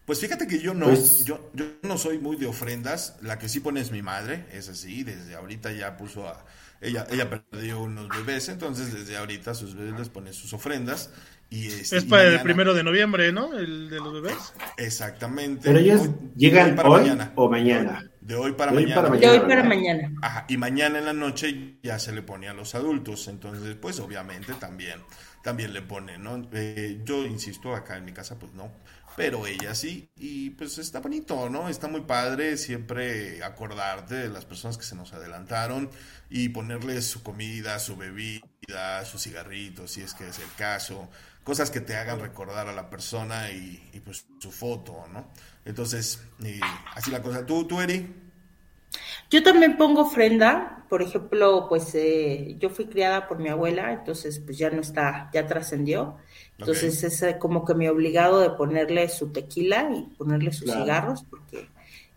Pues 0.05 0.19
fíjate 0.19 0.47
que 0.47 0.59
yo 0.59 0.73
no, 0.73 0.87
pues 0.87 1.23
yo, 1.25 1.51
yo 1.53 1.65
no 1.83 1.97
soy 1.97 2.19
muy 2.19 2.35
de 2.35 2.47
ofrendas. 2.47 3.15
La 3.21 3.39
que 3.39 3.47
sí 3.47 3.59
pone 3.59 3.79
es 3.79 3.91
mi 3.91 4.01
madre, 4.01 4.45
es 4.51 4.67
así. 4.67 5.03
Desde 5.03 5.35
ahorita 5.35 5.71
ya 5.71 5.95
puso 5.97 6.27
a. 6.27 6.45
Ella, 6.81 7.05
ella 7.11 7.29
perdió 7.29 7.79
unos 7.81 8.09
bebés, 8.09 8.49
entonces 8.49 8.91
desde 8.91 9.15
ahorita 9.15 9.53
sus 9.53 9.75
bebés 9.75 9.97
les 9.97 10.09
pone 10.09 10.33
sus 10.33 10.51
ofrendas. 10.53 11.11
Y 11.49 11.67
este, 11.67 11.97
es 11.97 12.05
para 12.05 12.27
el 12.27 12.41
primero 12.41 12.73
de 12.73 12.83
noviembre, 12.83 13.31
¿no? 13.31 13.57
El 13.57 13.89
de 13.89 13.97
los 13.97 14.13
bebés. 14.13 14.53
Exactamente. 14.77 15.61
Pero 15.63 15.79
ellos 15.79 16.09
llegan 16.35 16.75
para 16.75 16.89
hoy 16.89 17.01
mañana. 17.01 17.31
o 17.35 17.49
mañana. 17.49 18.10
De 18.21 18.35
hoy 18.35 18.53
para 18.53 18.71
mañana. 18.71 19.09
de 19.09 19.27
hoy 19.27 19.39
para 19.41 19.63
mañana. 19.63 20.15
Ajá, 20.21 20.45
y 20.47 20.55
mañana 20.57 20.99
en 20.99 21.05
la 21.05 21.13
noche 21.13 21.79
ya 21.81 21.97
se 21.97 22.11
le 22.11 22.21
pone 22.21 22.47
a 22.47 22.53
los 22.53 22.75
adultos, 22.75 23.27
entonces 23.27 23.75
pues 23.81 23.99
obviamente 23.99 24.53
también, 24.53 25.03
también 25.41 25.73
le 25.73 25.81
pone, 25.81 26.19
¿no? 26.19 26.47
Eh, 26.53 27.01
yo 27.03 27.25
insisto, 27.25 27.75
acá 27.75 27.97
en 27.97 28.05
mi 28.05 28.13
casa 28.13 28.37
pues 28.37 28.53
no, 28.53 28.71
pero 29.15 29.47
ella 29.47 29.73
sí, 29.73 30.11
y 30.15 30.51
pues 30.51 30.77
está 30.77 30.99
bonito, 30.99 31.49
¿no? 31.49 31.67
Está 31.67 31.87
muy 31.87 32.01
padre 32.01 32.57
siempre 32.57 33.43
acordarte 33.43 34.15
de 34.15 34.29
las 34.29 34.45
personas 34.45 34.77
que 34.77 34.85
se 34.85 34.95
nos 34.95 35.13
adelantaron 35.13 35.89
y 36.29 36.49
ponerles 36.49 37.07
su 37.07 37.23
comida, 37.23 37.79
su 37.79 37.97
bebida, 37.97 39.03
sus 39.05 39.23
cigarritos, 39.23 39.91
si 39.91 40.01
es 40.01 40.13
que 40.13 40.27
es 40.27 40.37
el 40.37 40.53
caso, 40.55 41.09
cosas 41.43 41.71
que 41.71 41.81
te 41.81 41.95
hagan 41.95 42.19
recordar 42.19 42.67
a 42.67 42.73
la 42.73 42.89
persona 42.89 43.51
y, 43.51 43.89
y 43.93 43.99
pues 43.99 44.25
su 44.39 44.51
foto, 44.51 45.05
¿no? 45.11 45.25
Entonces, 45.65 46.21
así 46.95 47.11
la 47.11 47.21
cosa. 47.21 47.45
¿Tú, 47.45 47.65
tú, 47.65 47.81
Eri? 47.81 48.13
Yo 49.29 49.43
también 49.43 49.77
pongo 49.77 50.01
ofrenda, 50.01 50.85
por 50.89 51.01
ejemplo, 51.01 51.67
pues 51.69 51.95
eh, 51.95 52.57
yo 52.59 52.69
fui 52.69 52.85
criada 52.85 53.27
por 53.27 53.39
mi 53.39 53.47
abuela, 53.47 53.93
entonces 53.93 54.39
pues 54.39 54.57
ya 54.57 54.69
no 54.69 54.81
está, 54.81 55.29
ya 55.33 55.47
trascendió. 55.47 56.17
Entonces 56.57 57.01
es 57.03 57.21
eh, 57.23 57.37
como 57.39 57.63
que 57.63 57.73
me 57.73 57.85
he 57.85 57.89
obligado 57.89 58.41
de 58.41 58.49
ponerle 58.51 59.07
su 59.07 59.31
tequila 59.31 59.89
y 59.95 60.13
ponerle 60.17 60.51
sus 60.51 60.71
cigarros, 60.71 61.23
porque 61.23 61.69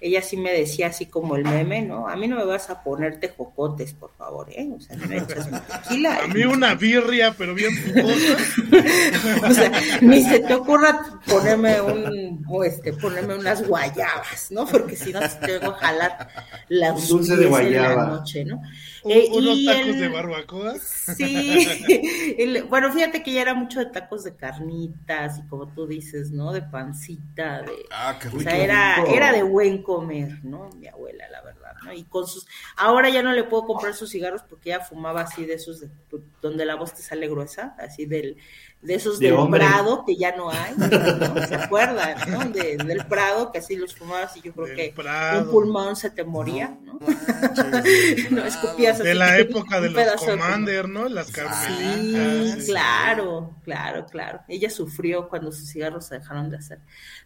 ella 0.04 0.20
sí 0.20 0.36
me 0.36 0.52
decía 0.52 0.88
así 0.88 1.06
como 1.06 1.34
el 1.34 1.44
meme, 1.44 1.80
¿no? 1.80 2.06
A 2.06 2.14
mí 2.14 2.28
no 2.28 2.36
me 2.36 2.44
vas 2.44 2.68
a 2.68 2.84
ponerte 2.84 3.30
jocotes, 3.34 3.94
por 3.94 4.12
favor, 4.12 4.46
¿eh? 4.50 4.68
O 4.76 4.78
sea, 4.78 4.96
no 4.96 5.06
me 5.06 5.16
echas 5.16 5.48
tequila. 5.66 6.18
A 6.22 6.28
mí 6.28 6.44
una 6.44 6.74
birria, 6.74 7.34
pero 7.38 7.54
bien 7.54 7.72
o 9.48 9.50
sea, 9.50 9.72
ni 10.02 10.22
se 10.22 10.40
te 10.40 10.54
ocurra 10.54 11.20
ponerme 11.26 11.80
un, 11.80 12.44
o 12.46 12.62
este, 12.64 12.92
ponerme 12.92 13.34
unas 13.34 13.66
guayabas, 13.66 14.50
¿no? 14.50 14.66
Porque 14.66 14.94
si 14.94 15.10
no 15.10 15.20
te 15.20 15.58
tengo 15.58 15.72
a 15.72 15.78
jalar 15.78 16.28
la 16.68 16.92
dulce 16.92 17.38
de 17.38 17.46
guayaba. 17.46 17.94
la 17.94 18.06
noche, 18.08 18.44
¿no? 18.44 18.60
Eh, 19.06 19.28
¿Unos 19.32 19.64
tacos 19.66 19.98
de 19.98 20.08
barbacoa? 20.08 20.74
Sí, 20.78 21.68
bueno, 22.70 22.90
fíjate 22.90 23.22
que 23.22 23.34
ya 23.34 23.42
era 23.42 23.54
mucho 23.54 23.78
de 23.80 23.86
tacos 23.86 24.24
de 24.24 24.34
carnitas 24.34 25.38
y 25.38 25.46
como 25.46 25.68
tú 25.68 25.86
dices, 25.86 26.30
¿no? 26.30 26.52
De 26.52 26.62
pancita, 26.62 27.62
de... 27.62 27.72
Ah, 27.90 28.18
qué 28.20 28.28
rico. 28.28 28.38
O 28.38 28.40
sea, 28.40 28.56
era, 28.56 29.04
era 29.04 29.32
de 29.32 29.42
buen 29.42 29.82
comer, 29.94 30.44
¿no? 30.44 30.70
Mi 30.70 30.88
abuela, 30.88 31.28
la 31.30 31.42
verdad, 31.42 31.74
¿no? 31.84 31.92
Y 31.92 32.04
con 32.04 32.26
sus... 32.26 32.46
Ahora 32.76 33.08
ya 33.10 33.22
no 33.22 33.32
le 33.32 33.44
puedo 33.44 33.64
comprar 33.64 33.94
sus 33.94 34.10
cigarros 34.10 34.42
porque 34.42 34.70
ella 34.70 34.80
fumaba 34.80 35.22
así 35.22 35.44
de 35.44 35.54
esos, 35.54 35.80
de, 35.80 35.90
donde 36.40 36.64
la 36.64 36.74
voz 36.74 36.94
te 36.94 37.02
sale 37.02 37.28
gruesa, 37.28 37.74
así 37.78 38.06
del 38.06 38.36
de 38.84 38.94
esos 38.94 39.18
del 39.18 39.34
Prado 39.50 40.04
que 40.04 40.14
ya 40.14 40.36
no 40.36 40.50
hay, 40.50 40.74
¿no? 40.76 41.46
¿Se 41.46 41.54
acuerdan, 41.54 42.16
no? 42.30 42.44
del 42.50 43.04
Prado, 43.06 43.50
que 43.50 43.58
así 43.58 43.76
los 43.76 43.94
fumabas 43.94 44.36
y 44.36 44.42
yo 44.42 44.52
creo 44.52 44.76
que 44.76 44.94
un 45.38 45.50
pulmón 45.50 45.96
se 45.96 46.10
te 46.10 46.22
moría, 46.22 46.76
¿no? 46.82 46.98
No, 48.30 48.44
escupías 48.44 48.96
así. 49.00 49.08
De 49.08 49.14
la 49.14 49.38
época 49.38 49.80
de 49.80 49.90
los 49.90 50.22
Commander, 50.22 50.88
¿no? 50.88 51.08
Las 51.08 51.30
carmelitas. 51.30 52.64
Sí, 52.64 52.66
claro, 52.66 53.56
claro, 53.64 54.04
claro. 54.06 54.40
Ella 54.48 54.68
sufrió 54.68 55.28
cuando 55.28 55.50
sus 55.50 55.70
cigarros 55.70 56.06
se 56.06 56.18
dejaron 56.18 56.50
de 56.50 56.58
hacer. 56.58 56.78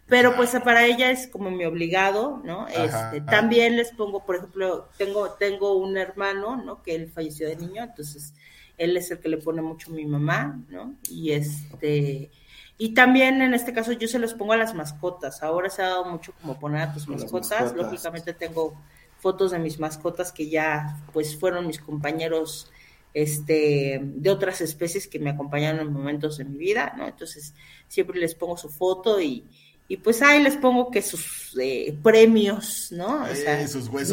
Pero 0.07 0.35
pues 0.35 0.51
para 0.63 0.85
ella 0.85 1.11
es 1.11 1.27
como 1.27 1.51
mi 1.51 1.65
obligado, 1.65 2.41
¿no? 2.43 2.67
Este, 2.67 3.21
también 3.21 3.75
les 3.75 3.91
pongo, 3.91 4.25
por 4.25 4.37
ejemplo, 4.37 4.89
tengo, 4.97 5.31
tengo 5.31 5.75
un 5.75 5.97
hermano, 5.97 6.55
¿no? 6.55 6.81
Que 6.81 6.95
él 6.95 7.11
falleció 7.13 7.49
de 7.49 7.57
niño, 7.57 7.83
entonces 7.83 8.33
él 8.79 8.97
es 8.97 9.11
el 9.11 9.19
que 9.19 9.29
le 9.29 9.37
pone 9.37 9.61
mucho 9.61 9.91
a 9.91 9.93
mi 9.93 10.05
mamá, 10.05 10.59
¿no? 10.69 10.95
Y 11.09 11.31
este, 11.33 12.31
y 12.77 12.93
también 12.93 13.41
en 13.41 13.53
este 13.53 13.73
caso 13.73 13.91
yo 13.91 14.07
se 14.07 14.19
los 14.19 14.33
pongo 14.33 14.53
a 14.53 14.57
las 14.57 14.73
mascotas. 14.73 15.43
Ahora 15.43 15.69
se 15.69 15.83
ha 15.83 15.89
dado 15.89 16.05
mucho 16.05 16.33
como 16.41 16.57
poner 16.57 16.81
a 16.81 16.93
tus 16.93 17.07
mascotas. 17.09 17.75
Lógicamente 17.75 18.33
tengo 18.33 18.73
fotos 19.17 19.51
de 19.51 19.59
mis 19.59 19.79
mascotas 19.79 20.31
que 20.31 20.49
ya 20.49 20.97
pues 21.11 21.37
fueron 21.37 21.67
mis 21.67 21.79
compañeros 21.79 22.71
este 23.13 23.99
de 24.01 24.29
otras 24.29 24.61
especies 24.61 25.07
que 25.07 25.19
me 25.19 25.31
acompañaron 25.31 25.81
en 25.81 25.91
momentos 25.91 26.37
de 26.37 26.45
mi 26.45 26.57
vida, 26.57 26.93
¿no? 26.97 27.05
Entonces 27.05 27.53
siempre 27.89 28.17
les 28.17 28.33
pongo 28.33 28.55
su 28.55 28.69
foto 28.69 29.19
y, 29.19 29.43
y 29.89 29.97
pues 29.97 30.21
ahí 30.21 30.41
les 30.41 30.55
pongo 30.55 30.89
que 30.89 31.01
sus 31.01 31.57
eh, 31.59 31.97
premios, 32.01 32.93
¿no? 32.93 33.23
O 33.23 33.35
sea, 33.35 33.65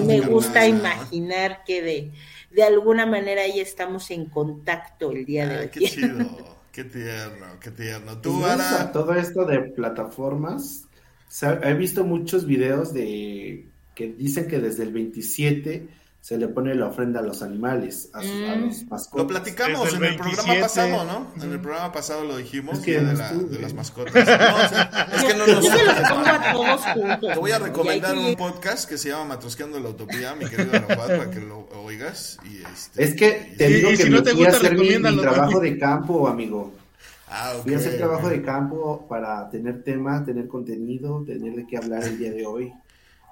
me 0.05 0.21
gusta 0.23 0.67
imaginar 0.67 1.63
que 1.65 1.83
de 1.83 2.11
de 2.51 2.63
alguna 2.63 3.07
manera 3.07 3.43
ahí 3.43 3.61
estamos 3.61 4.11
en 4.11 4.27
contacto 4.27 5.13
el 5.13 5.25
día 5.25 5.47
de 5.47 5.59
hoy. 5.59 5.69
Qué 5.69 5.81
chido, 5.81 6.19
qué 6.73 6.85
tierno, 6.85 7.47
qué 7.61 7.71
tierno. 7.71 8.21
¿Tú, 8.21 8.43
Todo 8.93 9.15
esto 9.15 9.45
de 9.45 9.61
plataformas, 9.61 10.89
he 11.63 11.75
visto 11.75 12.05
muchos 12.05 12.47
videos 12.47 12.93
de 12.93 13.69
que 13.95 14.13
dicen 14.13 14.47
que 14.47 14.59
desde 14.59 14.83
el 14.83 14.93
27 14.93 15.89
se 16.27 16.37
le 16.37 16.49
pone 16.49 16.75
la 16.75 16.87
ofrenda 16.87 17.21
a 17.21 17.23
los 17.23 17.41
animales, 17.41 18.11
a, 18.13 18.21
mm. 18.21 18.67
los 18.67 18.85
mascotas. 18.91 19.17
Lo 19.17 19.27
platicamos 19.29 19.95
en 19.95 20.05
el 20.07 20.17
programa 20.17 20.55
pasado, 20.61 21.05
¿no? 21.05 21.33
En 21.41 21.53
el 21.53 21.61
programa 21.61 21.93
pasado 21.93 22.25
lo 22.25 22.37
dijimos, 22.37 22.83
de, 22.83 23.01
las 23.01 23.75
mascotas. 23.75 24.13
es 24.17 25.25
que 25.25 25.35
no 25.35 25.47
nos... 25.47 25.63
Yo 25.63 25.71
a 25.71 26.53
todos 26.53 26.81
juntos. 26.81 27.33
Te 27.33 27.39
voy 27.39 27.53
a 27.53 27.61
recomendar 27.61 28.19
un 28.19 28.35
podcast 28.35 28.89
que 28.89 28.99
se 28.99 29.11
llama 29.11 29.37
Matrosqueando 29.37 29.79
la 29.79 29.91
Utopía, 29.91 30.35
mi 30.35 30.47
querido 30.47 30.73
Arafat, 30.73 31.07
para 31.17 31.31
que 31.31 31.39
lo 31.39 31.69
oigas. 31.85 32.39
Y 32.45 32.57
este, 32.73 33.05
es 33.05 33.15
que 33.15 33.55
te 33.57 33.69
digo 33.69 33.91
que 33.91 33.97
si 33.97 34.11
me 34.11 34.17
no 34.17 34.23
te 34.25 34.33
gusta, 34.33 34.55
a 34.55 34.57
hacer 34.57 34.77
mi, 34.77 34.99
mi 34.99 35.21
trabajo 35.21 35.61
de 35.61 35.79
campo, 35.79 36.27
amigo. 36.27 36.75
Ah, 37.29 37.53
okay, 37.53 37.63
Voy 37.67 37.75
a 37.75 37.77
hacer 37.77 37.99
trabajo 37.99 38.29
de 38.29 38.43
campo 38.43 39.07
para 39.09 39.49
tener 39.49 39.85
tema, 39.85 40.25
tener 40.25 40.49
contenido, 40.49 41.23
tener 41.25 41.55
de 41.55 41.69
qué 41.69 41.77
hablar 41.77 42.03
el 42.03 42.19
día 42.19 42.33
de 42.33 42.45
hoy. 42.45 42.73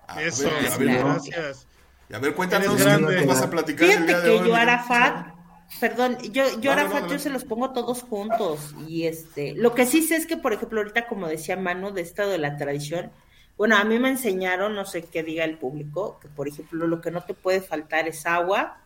Ah, 0.06 0.22
Eso, 0.22 0.46
a 0.48 0.78
ver, 0.78 0.98
gracias. 1.00 1.66
A 2.12 2.18
ver, 2.18 2.34
cuéntanos 2.34 2.76
qué 2.76 3.26
vas 3.26 3.42
a 3.42 3.50
platicar. 3.50 3.88
Fíjate 3.88 4.12
el 4.12 4.22
día 4.22 4.22
que 4.22 4.48
yo, 4.48 4.54
Arafat, 4.54 5.34
perdón, 5.80 6.18
yo, 6.32 6.60
yo 6.60 6.72
Arafat, 6.72 7.08
yo 7.08 7.18
se 7.18 7.30
los 7.30 7.44
pongo 7.44 7.70
todos 7.72 8.02
juntos. 8.02 8.74
Y 8.86 9.06
este, 9.06 9.54
lo 9.54 9.74
que 9.74 9.86
sí 9.86 10.02
sé 10.02 10.16
es 10.16 10.26
que, 10.26 10.36
por 10.36 10.52
ejemplo, 10.52 10.80
ahorita, 10.80 11.06
como 11.06 11.26
decía 11.28 11.56
Manu, 11.56 11.92
de 11.92 12.02
estado 12.02 12.30
de 12.30 12.38
la 12.38 12.56
tradición, 12.56 13.10
bueno, 13.56 13.76
a 13.76 13.84
mí 13.84 13.98
me 13.98 14.08
enseñaron, 14.08 14.74
no 14.74 14.84
sé 14.84 15.04
qué 15.04 15.22
diga 15.22 15.44
el 15.44 15.58
público, 15.58 16.18
que 16.20 16.28
por 16.28 16.48
ejemplo, 16.48 16.86
lo 16.86 17.00
que 17.00 17.10
no 17.10 17.22
te 17.22 17.34
puede 17.34 17.60
faltar 17.60 18.08
es 18.08 18.26
agua, 18.26 18.80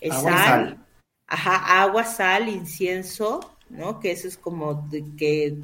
es 0.00 0.14
sal, 0.14 0.78
ajá, 1.26 1.82
agua, 1.82 2.04
sal, 2.04 2.48
incienso, 2.48 3.56
¿no? 3.70 3.98
Que 3.98 4.12
eso 4.12 4.28
es 4.28 4.36
como 4.38 4.86
de, 4.88 5.04
que 5.16 5.56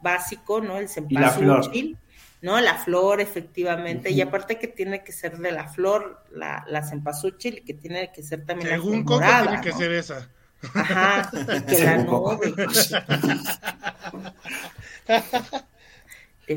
básico, 0.00 0.60
¿no? 0.60 0.78
El 0.78 0.88
cempasúchil, 0.88 1.98
¿no? 2.40 2.60
La 2.60 2.74
flor, 2.74 3.20
efectivamente, 3.20 4.10
y 4.10 4.20
aparte 4.20 4.58
que 4.58 4.68
tiene 4.68 5.02
que 5.02 5.12
ser 5.12 5.38
de 5.38 5.52
la 5.52 5.68
flor, 5.68 6.24
la, 6.30 6.64
la 6.68 6.82
cempasúchil, 6.82 7.58
y 7.58 7.60
que 7.62 7.74
tiene 7.74 8.12
que 8.12 8.22
ser 8.22 8.44
también 8.44 8.70
Según 8.70 9.00
la 9.00 9.04
flor 9.04 9.20
morada, 9.20 9.46
tiene 9.46 9.62
que 9.62 9.72
ser 9.72 9.92
esa. 9.92 10.28
Ajá, 10.74 11.30
que 11.68 11.84
la 11.84 11.98
nube. 11.98 12.54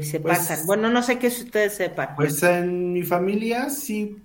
se 0.01 0.19
pues, 0.19 0.37
pasan. 0.39 0.65
Bueno, 0.65 0.89
no 0.89 1.03
sé 1.03 1.19
qué 1.19 1.29
si 1.29 1.43
ustedes 1.43 1.75
sepan. 1.75 2.15
Pues 2.15 2.41
en 2.43 2.93
mi 2.93 3.03
familia 3.03 3.69
sí, 3.69 4.23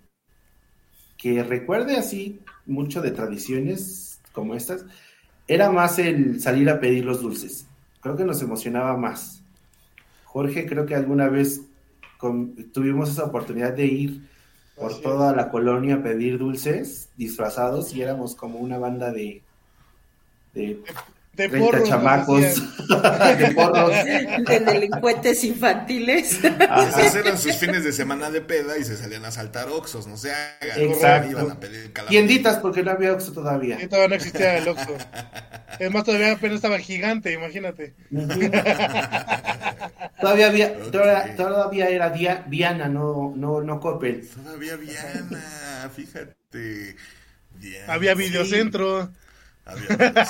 que 1.17 1.43
recuerde 1.43 1.97
así 1.97 2.41
mucho 2.65 3.01
de 3.01 3.11
tradiciones 3.11 4.21
como 4.33 4.55
estas, 4.55 4.85
era 5.49 5.71
más 5.71 5.99
el 5.99 6.41
salir 6.41 6.69
a 6.69 6.81
pedir 6.81 7.05
los 7.05 7.23
dulces. 7.23 7.67
Creo 8.01 8.17
que 8.17 8.25
nos 8.25 8.43
emocionaba 8.43 8.97
más. 8.97 9.36
Jorge, 10.37 10.67
creo 10.67 10.85
que 10.85 10.95
alguna 10.95 11.31
vez 11.31 11.63
tuvimos 12.75 13.09
esa 13.09 13.25
oportunidad 13.25 13.73
de 13.73 13.87
ir 13.87 14.29
por 14.77 15.01
toda 15.01 15.35
la 15.35 15.51
colonia 15.51 15.95
a 15.95 16.03
pedir 16.03 16.37
dulces 16.37 17.09
disfrazados 17.17 17.95
y 17.95 18.03
éramos 18.03 18.35
como 18.35 18.59
una 18.59 18.77
banda 18.77 19.11
de, 19.13 19.43
de 20.53 20.83
de 21.37 21.49
30 21.51 21.59
porros, 21.59 21.89
chamacos, 21.89 22.43
de 23.39 23.53
porros. 23.55 23.91
De 23.93 24.61
delincuentes 24.61 25.45
infantiles. 25.45 26.41
Esos 26.43 27.15
eran 27.15 27.39
sus 27.39 27.57
fines 27.57 27.85
de 27.85 27.93
semana 27.93 28.31
de 28.31 28.41
peda 28.41 28.79
y 28.79 28.85
se 28.85 28.97
salían 28.97 29.25
a 29.27 29.31
saltar 29.31 29.69
oxos, 29.69 30.07
no 30.07 30.17
sé, 30.17 30.33
Exacto. 30.77 31.31
Iban 31.31 31.51
a 31.51 31.61
pedir 31.61 31.93
Tienditas 32.09 32.57
porque 32.59 32.83
no 32.83 32.93
había 32.93 33.13
oxo 33.13 33.33
todavía. 33.33 33.77
Todavía 33.87 34.09
no 34.09 34.15
existía 34.15 34.59
el 34.59 34.69
oxo. 34.69 34.97
Es 35.79 35.91
más, 35.93 36.05
todavía 36.05 36.33
apenas 36.33 36.57
estaba 36.57 36.79
gigante, 36.79 37.35
imagínate. 37.35 37.93
todavía 40.21 40.47
había, 40.47 40.75
todavía, 41.37 41.91
era 41.91 42.09
Diana, 42.09 42.89
no, 42.89 43.35
no, 43.37 43.61
no 43.61 43.79
Coppel. 43.79 44.27
Todavía 44.27 44.79
Diana, 44.79 45.91
fíjate. 45.95 46.97
Había 47.89 48.15
videocentro. 48.15 49.11
Había, 49.67 50.25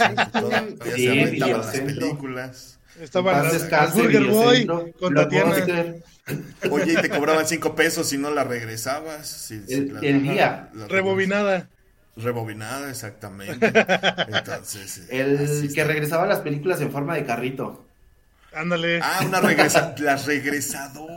sí, 0.97 1.37
las 1.39 1.67
películas. 1.77 2.79
Estaba 3.01 3.41
el 3.51 3.93
Burger 3.93 4.25
Boy 4.25 4.67
con 4.99 5.15
Tatiana. 5.15 5.55
Oye, 6.71 6.95
y 6.95 6.97
te 6.97 7.11
cobraban 7.11 7.47
cinco 7.47 7.75
pesos 7.75 8.09
si 8.09 8.19
no 8.19 8.31
la 8.31 8.45
regresabas. 8.45 9.51
el, 9.51 10.23
día. 10.23 10.71
Rebobinada. 10.89 11.69
Rebobinada, 12.17 12.89
exactamente. 12.89 13.67
Entonces. 14.29 15.03
el 15.11 15.71
que 15.75 15.85
regresaba 15.85 16.27
las 16.27 16.41
películas 16.41 16.81
en 16.81 16.91
forma 16.91 17.15
de 17.15 17.27
carrito. 17.27 17.87
Ándale. 18.55 19.01
Ah, 19.03 19.21
una 19.27 19.41
regresa 19.43 19.95
las 19.99 20.25
regresadoras. 20.25 21.16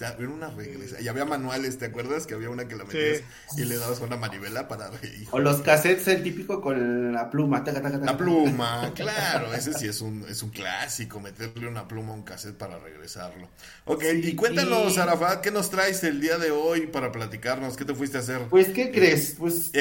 Era 0.00 0.28
una 0.28 0.48
regresa. 0.50 1.00
Y 1.00 1.08
había 1.08 1.24
manuales, 1.24 1.78
¿te 1.78 1.86
acuerdas? 1.86 2.26
Que 2.26 2.34
había 2.34 2.50
una 2.50 2.68
que 2.68 2.76
la 2.76 2.84
metías 2.84 3.22
y 3.56 3.64
le 3.64 3.76
dabas 3.76 4.00
una 4.00 4.16
manivela 4.16 4.68
para 4.68 4.90
reír. 4.90 5.26
O 5.30 5.38
los 5.38 5.60
cassettes, 5.60 6.08
el 6.08 6.22
típico 6.22 6.60
con 6.60 7.12
la 7.12 7.30
pluma. 7.30 7.64
la 7.64 8.16
pluma, 8.16 8.92
claro. 8.94 9.52
Ese 9.54 9.72
sí 9.74 9.86
es 9.88 10.00
un, 10.00 10.24
es 10.28 10.42
un 10.42 10.50
clásico, 10.50 11.20
meterle 11.20 11.66
una 11.68 11.88
pluma 11.88 12.12
a 12.12 12.16
un 12.16 12.22
cassette 12.22 12.56
para 12.56 12.78
regresarlo. 12.78 13.48
Ok, 13.84 14.04
y 14.22 14.34
cuéntanos, 14.34 14.98
Arafat, 14.98 15.40
¿qué 15.40 15.50
nos 15.50 15.70
traes 15.70 16.04
el 16.04 16.20
día 16.20 16.38
de 16.38 16.50
hoy 16.50 16.86
para 16.86 17.10
platicarnos? 17.10 17.76
¿Qué 17.76 17.84
te 17.84 17.94
fuiste 17.94 18.18
a 18.18 18.20
hacer? 18.20 18.42
Pues, 18.48 18.68
¿qué 18.68 18.90
crees? 18.90 19.34
Pues, 19.38 19.72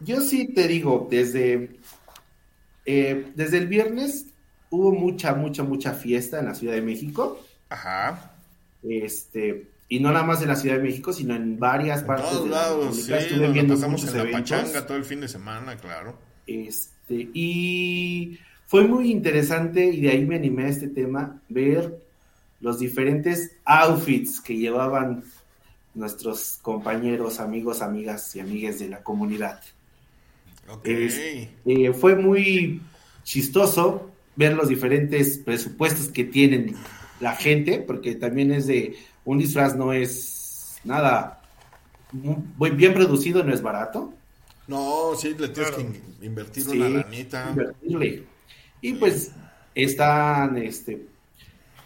yo 0.00 0.20
sí 0.22 0.48
te 0.54 0.66
digo, 0.66 1.08
desde, 1.10 1.78
eh, 2.86 3.30
desde 3.34 3.58
el 3.58 3.66
viernes 3.66 4.26
hubo 4.70 4.92
mucha, 4.92 5.34
mucha, 5.34 5.62
mucha 5.62 5.92
fiesta 5.92 6.38
en 6.38 6.46
la 6.46 6.54
Ciudad 6.54 6.74
de 6.74 6.82
México. 6.82 7.38
Ajá. 7.68 8.29
Este, 8.82 9.68
y 9.88 10.00
no 10.00 10.12
nada 10.12 10.24
más 10.24 10.40
en 10.42 10.48
la 10.48 10.56
Ciudad 10.56 10.76
de 10.76 10.82
México, 10.82 11.12
sino 11.12 11.34
en 11.34 11.58
varias 11.58 12.02
partes 12.02 12.30
todos 12.30 12.44
de 12.44 12.50
lados, 12.50 12.96
sí, 12.96 13.12
Estuve 13.12 13.50
viendo 13.50 13.74
pasamos 13.74 14.06
en 14.06 14.16
la 14.16 14.30
pachanga 14.30 14.86
todo 14.86 14.96
el 14.96 15.04
fin 15.04 15.20
de 15.20 15.28
semana, 15.28 15.76
claro. 15.76 16.16
Este, 16.46 17.28
y 17.34 18.38
fue 18.66 18.86
muy 18.86 19.10
interesante, 19.10 19.84
y 19.84 20.00
de 20.00 20.10
ahí 20.10 20.24
me 20.24 20.36
animé 20.36 20.64
a 20.64 20.68
este 20.68 20.88
tema, 20.88 21.40
ver 21.48 22.00
los 22.60 22.78
diferentes 22.78 23.56
outfits 23.64 24.40
que 24.40 24.56
llevaban 24.56 25.24
nuestros 25.94 26.58
compañeros, 26.62 27.40
amigos, 27.40 27.82
amigas 27.82 28.34
y 28.36 28.40
amigues 28.40 28.78
de 28.78 28.88
la 28.88 29.02
comunidad. 29.02 29.60
Okay. 30.68 31.50
Eh, 31.66 31.92
fue 31.92 32.14
muy 32.14 32.80
chistoso 33.24 34.10
ver 34.36 34.54
los 34.54 34.68
diferentes 34.68 35.38
presupuestos 35.38 36.08
que 36.08 36.24
tienen 36.24 36.76
la 37.20 37.36
gente, 37.36 37.78
porque 37.86 38.14
también 38.14 38.50
es 38.50 38.66
de 38.66 38.96
un 39.24 39.38
disfraz 39.38 39.76
no 39.76 39.92
es 39.92 40.78
nada 40.84 41.42
muy 42.12 42.70
bien 42.70 42.94
producido, 42.94 43.44
no 43.44 43.52
es 43.52 43.62
barato. 43.62 44.12
No, 44.66 45.14
sí, 45.16 45.34
le 45.38 45.48
tienes 45.48 45.72
que 45.72 46.26
invertir 46.26 46.68
una 46.68 46.88
lanita. 46.88 47.48
Invertirle. 47.50 48.24
Y 48.80 48.94
pues 48.94 49.32
están, 49.74 50.56
este, 50.56 51.06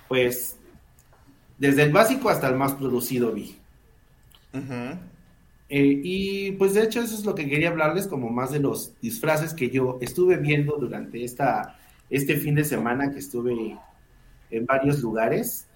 pues, 0.09 0.56
desde 1.59 1.82
el 1.82 1.93
básico 1.93 2.28
hasta 2.28 2.48
el 2.48 2.56
más 2.56 2.73
producido 2.74 3.32
vi. 3.32 3.56
Eh, 5.69 6.01
y 6.05 6.52
pues 6.52 6.74
de 6.74 6.85
hecho 6.85 7.01
eso 7.01 7.15
es 7.15 7.24
lo 7.24 7.35
que 7.35 7.48
quería 7.48 7.70
hablarles 7.70 8.06
como 8.06 8.31
más 8.31 8.52
de 8.52 8.61
los 8.61 8.93
disfraces 9.01 9.55
que 9.55 9.70
yo 9.70 9.98
estuve 10.01 10.36
viendo 10.36 10.77
durante 10.77 11.24
esta 11.24 11.77
este 12.11 12.36
fin 12.36 12.55
de 12.55 12.65
semana 12.65 13.11
que 13.11 13.19
estuve 13.19 13.77
en 14.56 14.66
varios 14.66 15.01
lugares, 15.01 15.66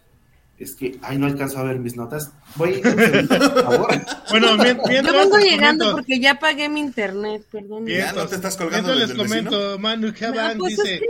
es 0.58 0.74
que, 0.74 0.98
ay, 1.02 1.18
no 1.18 1.26
alcanzo 1.26 1.58
a 1.58 1.62
ver 1.62 1.78
mis 1.78 1.96
notas. 1.96 2.32
Voy, 2.56 2.80
por 2.80 3.62
favor. 3.62 3.88
Bueno, 4.30 4.58
mientras, 4.58 5.06
Yo 5.06 5.12
vengo 5.12 5.38
llegando 5.38 5.92
porque 5.92 6.20
ya 6.20 6.38
pagué 6.38 6.68
mi 6.68 6.80
internet, 6.80 7.46
perdón. 7.50 7.86
Ya 7.86 8.12
no 8.12 8.26
te 8.26 8.34
estás 8.34 8.58
colgando 8.58 8.94
les 8.94 9.14
comento, 9.14 9.78
Manu 9.78 10.12
Javan 10.14 10.58
pues 10.58 10.76
dice, 10.76 11.00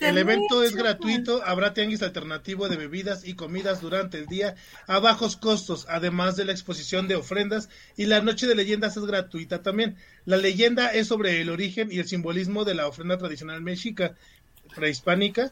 el 0.00 0.18
evento 0.18 0.62
es 0.62 0.76
gratuito, 0.76 1.42
habrá 1.42 1.72
tianguis 1.72 2.02
alternativo 2.02 2.68
de 2.68 2.76
bebidas 2.76 3.26
y 3.26 3.32
comidas 3.32 3.80
durante 3.80 4.18
el 4.18 4.26
día 4.26 4.56
a 4.86 4.98
bajos 4.98 5.38
costos, 5.38 5.86
además 5.88 6.36
de 6.36 6.44
la 6.44 6.52
exposición 6.52 7.08
de 7.08 7.16
ofrendas 7.16 7.70
y 7.96 8.04
la 8.04 8.20
noche 8.20 8.46
de 8.46 8.54
leyendas 8.54 8.98
es 8.98 9.04
gratuita 9.06 9.62
también. 9.62 9.96
La 10.26 10.36
leyenda 10.36 10.88
es 10.88 11.06
sobre 11.06 11.40
el 11.40 11.48
origen 11.48 11.90
y 11.90 11.98
el 11.98 12.08
simbolismo 12.08 12.66
de 12.66 12.74
la 12.74 12.86
ofrenda 12.88 13.16
tradicional 13.16 13.62
mexica 13.62 14.16
prehispánica. 14.74 15.50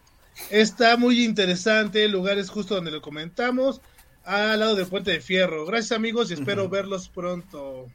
Está 0.50 0.96
muy 0.96 1.24
interesante, 1.24 2.04
el 2.04 2.12
lugar 2.12 2.38
es 2.38 2.50
justo 2.50 2.74
donde 2.74 2.90
lo 2.90 3.02
comentamos, 3.02 3.80
al 4.24 4.60
lado 4.60 4.76
del 4.76 4.86
Puente 4.86 5.10
de 5.10 5.20
Fierro. 5.20 5.66
Gracias 5.66 5.92
amigos 5.92 6.30
y 6.30 6.34
espero 6.34 6.68
verlos 6.68 7.08
pronto. 7.08 7.88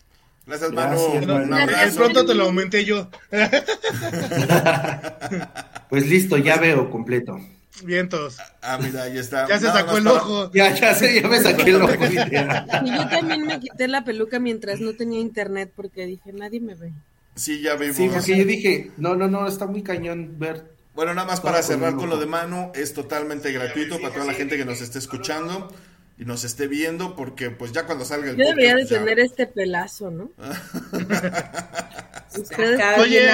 Gracias, 0.45 0.72
Manu. 0.72 0.99
el 1.15 1.94
pronto 1.94 2.26
te 2.26 2.36
lo 2.36 2.45
aumenté 2.45 2.86
yo. 2.86 3.10
pues 5.90 6.07
listo, 6.07 6.38
ya 6.38 6.57
veo 6.57 6.90
completo. 6.90 7.40
Vientos. 7.84 8.38
Ah, 8.61 8.78
mira, 8.82 9.03
ahí 9.03 9.18
está. 9.18 9.48
Ya 9.48 9.60
se 9.60 9.68
sacó 9.68 9.98
el 9.98 10.07
ojo. 10.07 10.52
Ya, 10.53 10.74
ya 10.74 10.94
sé, 10.94 11.22
ya 11.22 11.28
me 11.28 11.40
saqué 11.40 11.70
el 11.70 11.82
ojo. 11.82 11.94
y 12.86 12.95
yo 12.95 13.10
también 13.10 13.45
me 13.45 13.60
quité 13.60 13.88
la 13.88 14.03
peluca 14.03 14.40
mientras 14.40 14.80
no 14.80 14.94
tenía 14.94 15.20
internet 15.20 15.72
porque 15.76 16.06
dije, 16.06 16.34
nadie 16.34 16.60
me 16.60 16.76
ve. 16.76 16.94
Sí, 17.36 17.61
ya 17.61 17.76
vimos. 17.76 17.95
Sí, 17.95 18.10
porque 18.14 18.38
yo 18.38 18.45
dije, 18.45 18.91
no, 18.98 19.15
no, 19.15 19.28
no, 19.28 19.48
está 19.48 19.65
muy 19.65 19.82
cañón 19.82 20.38
ver 20.38 20.73
bueno, 20.95 21.14
nada 21.14 21.28
más 21.28 21.41
para 21.41 21.61
cerrar 21.64 21.95
con 21.95 22.10
lo 22.10 22.18
de 22.18 22.26
mano, 22.26 22.72
es 22.76 22.94
totalmente 22.94 23.52
gratuito 23.52 23.99
para 23.99 24.14
toda 24.14 24.26
la 24.26 24.34
gente 24.34 24.57
que 24.57 24.65
nos 24.65 24.82
esté 24.82 24.99
escuchando 24.99 25.74
y 26.18 26.26
nos 26.26 26.44
esté 26.44 26.68
viendo, 26.68 27.15
porque 27.15 27.49
pues 27.49 27.72
ya 27.72 27.86
cuando 27.86 28.06
salga 28.06 28.32
el 28.32 28.38
Yo 28.38 28.45
debería 28.45 28.76
de 28.76 28.86
tener 28.86 29.20
este 29.20 29.48
pelazo, 29.48 30.11
¿no? 30.11 30.30
Oye, 32.99 33.30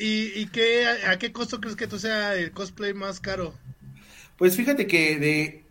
¿y, 0.00 0.40
y 0.40 0.46
qué, 0.46 0.86
a 1.06 1.18
qué 1.18 1.32
costo 1.32 1.60
crees 1.60 1.76
que 1.76 1.86
tú 1.86 1.98
sea 1.98 2.34
el 2.34 2.52
cosplay 2.52 2.94
más 2.94 3.20
caro? 3.20 3.54
Pues 4.36 4.56
fíjate 4.56 4.86
que 4.86 5.18
de 5.18 5.64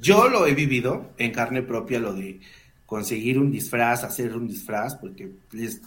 yo 0.00 0.28
lo 0.28 0.46
he 0.46 0.54
vivido 0.54 1.10
en 1.18 1.32
carne 1.32 1.62
propia, 1.62 2.00
lo 2.00 2.14
de 2.14 2.40
conseguir 2.86 3.38
un 3.38 3.50
disfraz, 3.50 4.04
hacer 4.04 4.36
un 4.36 4.48
disfraz, 4.48 4.96
porque 4.96 5.30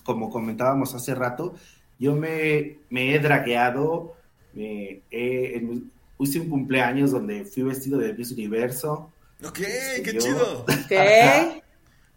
como 0.04 0.30
comentábamos 0.30 0.96
hace 0.96 1.14
rato, 1.14 1.56
yo 2.00 2.16
me, 2.16 2.78
me 2.90 3.14
he 3.14 3.20
dragueado 3.20 4.16
me, 4.54 5.02
eh, 5.12 5.68
hice 6.20 6.40
un 6.40 6.50
cumpleaños 6.50 7.12
donde 7.12 7.46
fui 7.46 7.64
vestido 7.64 8.00
de 8.00 8.14
Miss 8.14 8.32
Universo. 8.32 9.12
Ok, 9.44 9.60
este, 9.60 10.04
qué 10.04 10.18
chido. 10.18 10.66
Ok. 10.68 11.64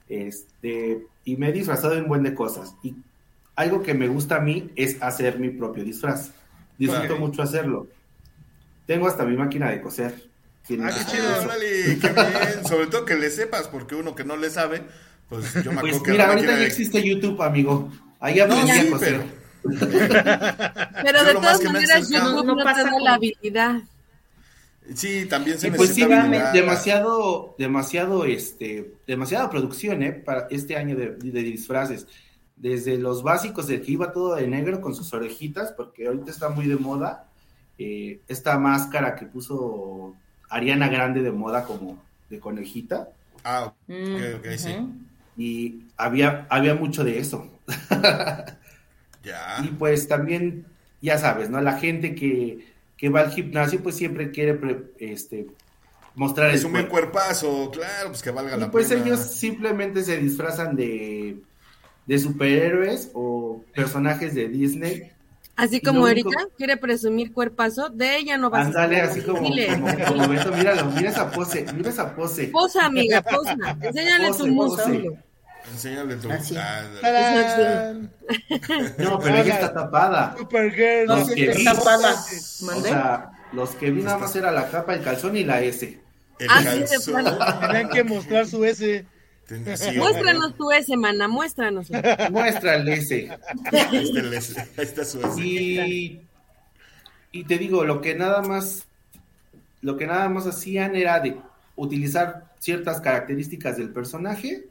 Este, 0.09 1.07
y 1.25 1.37
me 1.37 1.51
he 1.51 1.53
disfrazado 1.53 1.95
en 1.95 2.09
buen 2.09 2.23
de 2.23 2.35
cosas. 2.35 2.75
Y 2.83 2.97
algo 3.55 3.83
que 3.83 3.95
me 3.95 4.09
gusta 4.09 4.37
a 4.37 4.41
mí 4.41 4.71
es 4.75 5.01
hacer 5.01 5.39
mi 5.39 5.51
propio 5.51 5.85
disfraz. 5.85 6.33
Disfruto 6.79 7.17
mucho 7.17 7.43
hacerlo. 7.43 7.89
Tengo 8.87 9.07
hasta 9.07 9.25
mi 9.25 9.37
máquina 9.37 9.71
de 9.71 9.81
coser. 9.81 10.31
Ah, 10.83 10.91
qué 10.97 11.05
chido, 11.11 11.47
Lali, 11.47 11.99
qué 12.01 12.09
bien. 12.09 12.67
Sobre 12.67 12.87
todo 12.87 13.05
que 13.05 13.17
le 13.17 13.31
sepas, 13.31 13.69
porque 13.69 13.95
uno 13.95 14.15
que 14.15 14.25
no 14.25 14.37
le 14.37 14.51
sabe, 14.51 14.83
pues 15.29 15.53
yo 15.63 15.73
me 15.73 15.81
pues 15.81 15.97
acuerdo 15.97 15.99
pues, 15.99 16.13
Mira, 16.13 16.29
ahorita 16.29 16.59
ya 16.59 16.67
existe 16.67 17.03
YouTube, 17.03 17.43
amigo. 17.43 17.91
Ahí 18.21 18.41
aprendí 18.41 18.71
a 18.71 18.91
coser. 18.91 19.21
Pero 19.21 19.40
de 19.65 21.35
todas 21.35 21.63
maneras, 21.65 22.09
YouTube 22.09 22.45
no, 22.45 22.57
pasa 22.57 22.85
te 22.85 23.01
la 23.01 23.15
habilidad. 23.15 23.83
Sí, 24.95 25.27
también 25.27 25.59
se 25.59 25.71
pues 25.71 25.91
necesita 25.91 26.53
demasiado, 26.53 27.55
demasiado, 27.59 28.25
este, 28.25 28.95
demasiada 29.07 29.51
producción, 29.51 30.03
¿eh? 30.03 30.13
Para 30.13 30.49
este 30.51 30.77
año 30.77 30.97
de, 30.97 31.11
de, 31.17 31.43
disfraces. 31.43 32.07
Desde 32.57 32.99
los 32.99 33.23
básicos 33.23 33.67
de 33.67 33.81
que 33.81 33.93
iba 33.93 34.13
todo 34.13 34.35
de 34.35 34.49
negro 34.49 34.81
con 34.81 34.95
sus 34.95 35.13
orejitas, 35.13 35.73
porque 35.73 36.07
ahorita 36.07 36.31
está 36.31 36.49
muy 36.49 36.67
de 36.67 36.77
moda. 36.77 37.29
Eh, 37.79 38.21
esta 38.29 38.59
máscara 38.59 39.15
que 39.15 39.27
puso 39.27 40.15
Ariana 40.49 40.89
Grande 40.89 41.23
de 41.23 41.31
moda 41.31 41.65
como 41.65 42.03
de 42.29 42.41
conejita. 42.41 43.09
Ah, 43.45 43.67
ok, 43.67 43.75
mm, 43.89 44.37
ok, 44.39 44.47
sí. 44.57 44.77
Y 45.37 45.85
había, 45.97 46.47
había 46.51 46.75
mucho 46.75 47.05
de 47.05 47.19
eso. 47.19 47.49
ya. 49.23 49.63
Y 49.65 49.69
pues 49.69 50.09
también, 50.09 50.67
ya 51.01 51.19
sabes, 51.19 51.51
¿no? 51.51 51.61
La 51.61 51.79
gente 51.79 52.15
que 52.15 52.71
que 53.01 53.09
va 53.09 53.21
al 53.21 53.31
gimnasio, 53.31 53.83
pues 53.83 53.97
siempre 53.97 54.31
quiere 54.31 54.61
este, 54.99 55.47
mostrar 56.15 56.51
es 56.51 56.65
un 56.65 56.73
buen 56.73 56.87
cuerpazo, 56.87 57.71
claro, 57.71 58.09
pues 58.09 58.23
que 58.23 58.31
valga 58.31 58.59
la 58.59 58.71
pues 58.71 58.89
pena. 58.89 59.03
Pues 59.03 59.07
ellos 59.07 59.21
simplemente 59.21 60.05
se 60.05 60.19
disfrazan 60.19 60.77
de, 60.77 61.39
de 62.05 62.19
superhéroes 62.19 63.11
o 63.15 63.65
personajes 63.75 64.35
de 64.35 64.51
Disney. 64.51 65.13
Así 65.57 65.81
como 65.81 66.07
Erika 66.09 66.47
quiere 66.59 66.77
presumir 66.77 67.33
cuerpazo, 67.33 67.89
de 67.89 68.19
ella 68.19 68.37
no 68.37 68.51
va 68.51 68.59
a 68.59 68.65
Ándale, 68.67 69.01
así 69.01 69.23
como, 69.23 69.39
como, 69.39 70.05
como 70.07 70.29
Beto, 70.29 70.53
míralo, 70.53 70.91
mira 70.91 71.09
esa 71.09 71.31
pose, 71.31 71.65
mira 71.75 71.89
esa 71.89 72.15
pose. 72.15 72.49
Posa, 72.49 72.85
amiga, 72.85 73.23
posa, 73.23 73.57
enséñale 73.81 74.31
tu 74.37 74.47
músculo. 74.47 75.17
Enséñale 75.73 76.17
tu 76.17 76.31
Así. 76.31 76.55
No, 78.99 79.19
pero 79.19 79.37
ella 79.37 79.55
está 79.55 79.75
tapada. 79.75 80.37
Supergirl. 80.39 81.07
Los 81.07 81.29
no, 81.29 81.35
que 81.35 81.49
vi, 81.49 81.65
tapada. 81.65 82.13
O 82.13 82.83
sea, 82.83 83.31
los 83.53 83.71
que 83.71 83.91
vi 83.91 84.03
nada 84.03 84.19
más 84.19 84.35
era 84.37 84.53
la 84.53 84.71
capa, 84.71 84.95
el 84.95 85.03
calzón 85.03 85.37
y 85.37 85.45
la 85.45 85.61
S. 85.61 86.01
El 86.39 86.49
ah, 86.51 86.61
calzón. 86.63 87.25
Tenían 87.61 87.89
que 87.91 88.05
mostrar 88.05 88.47
su 88.47 88.65
S. 88.65 89.05
Sí, 89.47 89.99
muéstranos 89.99 90.57
tu 90.57 90.71
S, 90.71 90.97
mana, 90.97 91.27
muéstranos. 91.27 91.89
Muestra 92.31 92.77
el 92.77 92.89
S. 92.89 93.37
Este 93.73 94.21
el 94.21 94.33
S. 94.33 94.61
Ahí 94.61 94.85
está 94.85 95.05
su 95.05 95.21
S. 95.21 95.41
Y, 95.41 96.21
y 97.33 97.45
te 97.45 97.59
digo, 97.59 97.85
lo 97.85 98.01
que 98.01 98.15
nada 98.15 98.43
más, 98.43 98.85
lo 99.83 99.97
que 99.97 100.07
nada 100.07 100.29
más 100.29 100.47
hacían 100.47 100.95
era 100.95 101.19
de 101.19 101.37
utilizar 101.75 102.45
ciertas 102.61 103.01
características 103.01 103.77
del 103.77 103.91
personaje 103.91 104.70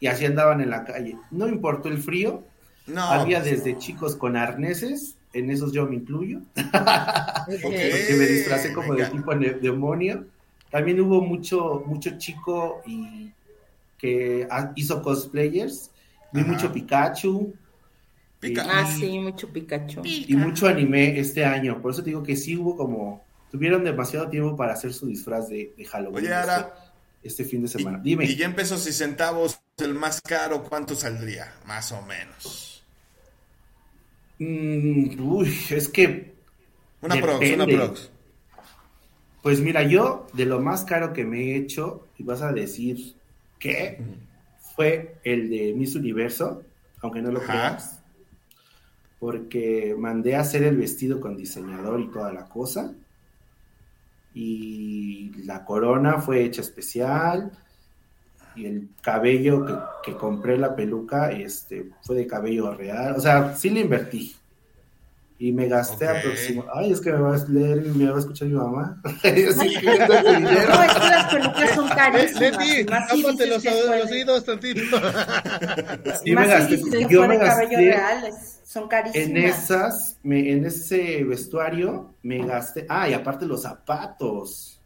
y 0.00 0.06
así 0.06 0.24
andaban 0.24 0.60
en 0.60 0.70
la 0.70 0.84
calle. 0.84 1.16
No 1.30 1.48
importó 1.48 1.88
el 1.88 1.98
frío, 1.98 2.44
no, 2.86 3.02
había 3.02 3.40
pues 3.40 3.52
desde 3.52 3.78
chicos 3.78 4.16
con 4.16 4.36
arneses, 4.36 5.16
en 5.32 5.50
esos 5.50 5.72
yo 5.72 5.86
me 5.86 5.96
incluyo, 5.96 6.40
que 6.54 8.14
me 8.18 8.26
disfracé 8.26 8.72
como 8.72 8.94
de 8.94 9.06
tipo 9.06 9.34
demonio. 9.34 10.26
También 10.70 11.00
hubo 11.00 11.20
mucho, 11.22 11.82
mucho 11.86 12.18
chico 12.18 12.82
y 12.86 13.32
que 13.98 14.46
hizo 14.76 15.02
cosplayers, 15.02 15.90
vi 16.32 16.42
mucho 16.42 16.72
Pikachu. 16.72 17.54
ah, 18.60 18.86
sí, 18.86 19.18
mucho 19.18 19.48
Pikachu. 19.48 20.02
Y 20.04 20.34
mucho 20.36 20.66
anime 20.66 21.18
este 21.18 21.44
año, 21.44 21.80
por 21.80 21.92
eso 21.92 22.02
te 22.02 22.10
digo 22.10 22.22
que 22.22 22.36
sí 22.36 22.56
hubo 22.56 22.76
como, 22.76 23.24
tuvieron 23.50 23.82
demasiado 23.84 24.28
tiempo 24.28 24.56
para 24.56 24.74
hacer 24.74 24.92
su 24.92 25.06
disfraz 25.06 25.48
de, 25.48 25.72
Halloween. 25.90 26.24
Oye, 26.24 26.34
ahora, 26.34 26.74
este, 27.22 27.44
fin 27.44 27.62
de 27.62 27.68
semana. 27.68 27.98
Dime. 28.02 28.24
Y 28.24 28.36
ya 28.36 28.46
en 28.46 28.54
pesos 28.54 28.86
y 28.86 28.92
centavos, 28.92 29.60
el 29.78 29.94
más 29.94 30.20
caro, 30.20 30.64
¿cuánto 30.64 30.94
saldría? 30.94 31.52
Más 31.66 31.92
o 31.92 32.02
menos. 32.02 32.84
Mm, 34.38 35.20
uy, 35.20 35.58
es 35.70 35.88
que. 35.88 36.34
Una 37.00 37.20
prox, 37.20 37.50
una 37.50 37.66
prox. 37.66 38.10
Pues 39.42 39.60
mira, 39.60 39.82
yo 39.82 40.26
de 40.32 40.46
lo 40.46 40.60
más 40.60 40.84
caro 40.84 41.12
que 41.12 41.24
me 41.24 41.42
he 41.42 41.56
hecho, 41.56 42.08
y 42.18 42.24
vas 42.24 42.42
a 42.42 42.52
decir 42.52 43.14
que 43.58 44.00
fue 44.74 45.16
el 45.24 45.48
de 45.48 45.72
Miss 45.74 45.94
Universo, 45.94 46.62
aunque 47.00 47.22
no 47.22 47.30
lo 47.30 47.40
creas, 47.40 48.00
porque 49.18 49.94
mandé 49.98 50.36
a 50.36 50.40
hacer 50.40 50.64
el 50.64 50.76
vestido 50.76 51.20
con 51.20 51.36
diseñador 51.36 52.00
y 52.00 52.10
toda 52.10 52.32
la 52.32 52.48
cosa 52.48 52.94
y 54.34 55.32
la 55.44 55.64
corona 55.64 56.20
fue 56.20 56.44
hecha 56.44 56.60
especial 56.60 57.50
y 58.54 58.66
el 58.66 58.88
cabello 59.00 59.64
que, 60.02 60.14
compré 60.14 60.58
la 60.58 60.74
peluca 60.74 61.30
este 61.30 61.90
fue 62.02 62.16
de 62.16 62.26
cabello 62.26 62.74
real 62.74 63.14
o 63.16 63.20
sea 63.20 63.54
sí 63.54 63.70
le 63.70 63.80
invertí. 63.80 64.34
Y 65.40 65.52
me 65.52 65.68
gasté 65.68 66.08
aproximadamente 66.08 66.72
ay 66.74 66.92
es 66.92 67.00
que 67.00 67.12
me 67.12 67.20
va 67.20 67.36
a 67.36 67.48
leer 67.48 67.86
y 67.86 67.90
me 67.90 68.10
va 68.10 68.16
a 68.16 68.18
escuchar 68.18 68.48
mi 68.48 68.54
mamá. 68.54 69.00
No 69.04 69.10
es 69.12 69.70
que 69.70 69.84
las 69.84 71.32
pelucas 71.32 71.70
son 71.76 71.88
carísimas 71.88 72.40
Leti, 72.40 72.84
tápate 72.84 73.46
los, 73.46 73.64
los 73.64 74.10
oídos 74.10 74.44
tantito. 74.44 74.80
Sí 76.24 76.34
me 76.34 76.46
gasté 76.46 77.06
yo 77.08 77.28
me 77.28 77.36
gasté 77.38 77.62
cabello 77.64 77.78
real 77.78 78.32
son 78.68 78.86
carísimas. 78.86 79.28
En 79.28 79.36
esas, 79.38 80.18
me, 80.22 80.52
en 80.52 80.66
ese 80.66 81.24
vestuario 81.24 82.12
me 82.22 82.44
gasté. 82.44 82.84
Ah, 82.90 83.08
y 83.08 83.14
aparte 83.14 83.46
los 83.46 83.62
zapatos. 83.62 84.78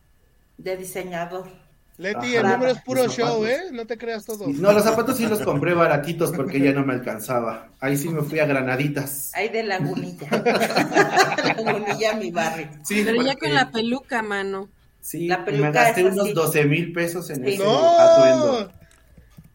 De 0.57 0.77
diseñador. 0.77 1.51
Leti, 1.99 2.37
el 2.37 2.45
número 2.45 2.71
es 2.71 2.81
puro 2.83 3.09
show, 3.09 3.45
¿eh? 3.45 3.73
No 3.73 3.85
te 3.85 3.99
creas 3.99 4.25
todo. 4.25 4.47
No, 4.47 4.73
los 4.73 4.85
zapatos 4.85 5.17
sí 5.17 5.27
los 5.27 5.41
compré 5.41 5.75
baratitos 5.75 6.31
porque 6.31 6.61
ya 6.61 6.73
no 6.73 6.87
me 6.87 6.93
alcanzaba. 6.93 7.73
Ahí 7.81 7.97
sí 7.97 8.09
me 8.09 8.23
fui 8.23 8.39
a 8.39 8.47
Granaditas. 8.47 9.33
Ahí 9.35 9.49
de 9.49 9.65
Lagunilla. 9.65 10.29
Lagunilla, 11.45 12.15
mi 12.15 12.31
barrio. 12.31 12.69
Sí, 12.85 13.03
Pero 13.05 13.21
ya 13.21 13.35
con 13.35 13.53
la 13.53 13.73
peluca, 13.73 14.23
mano. 14.23 14.69
Sí, 15.01 15.27
la 15.27 15.45
peluca 15.45 15.67
me 15.67 15.73
gasté 15.73 16.05
unos 16.05 16.33
12 16.33 16.65
mil 16.67 16.93
pesos 16.93 17.29
en 17.31 17.45
ese 17.49 17.59
no. 17.59 17.99
atuendo. 17.99 18.73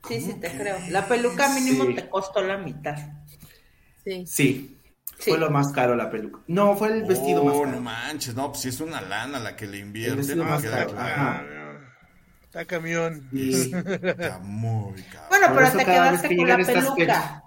Sí, 0.06 0.20
sí, 0.20 0.34
te 0.34 0.52
creo. 0.52 0.76
La 0.90 1.08
peluca 1.08 1.48
mínimo 1.54 1.86
te 1.96 2.10
costó 2.10 2.42
la 2.42 2.58
mitad. 2.58 2.98
Sí. 4.26 4.78
Fue 5.20 5.38
lo 5.38 5.50
más 5.50 5.72
caro 5.72 5.96
la 5.96 6.10
peluca. 6.10 6.40
No, 6.48 6.76
fue 6.76 6.90
el 6.90 7.04
vestido 7.04 7.44
más 7.44 7.56
oh, 7.56 7.64
caro. 7.64 7.76
no 7.76 7.82
manches, 7.82 8.36
no, 8.36 8.50
pues 8.50 8.62
si 8.62 8.70
es 8.70 8.80
una 8.80 9.02
lana 9.02 9.40
la 9.40 9.56
que 9.56 9.66
le 9.66 9.80
invierte, 9.80 10.36
no 10.36 10.44
más 10.44 10.64
caro. 10.64 10.94
Está 12.44 12.66
camión. 12.66 13.28
Está 13.34 14.40
muy 14.40 15.02
caro. 15.04 15.26
Bueno, 15.30 15.48
pero 15.56 15.72
te 15.72 15.86
quedaste 15.86 16.38
con 16.38 16.48
la 16.48 16.58
peluca. 16.58 17.44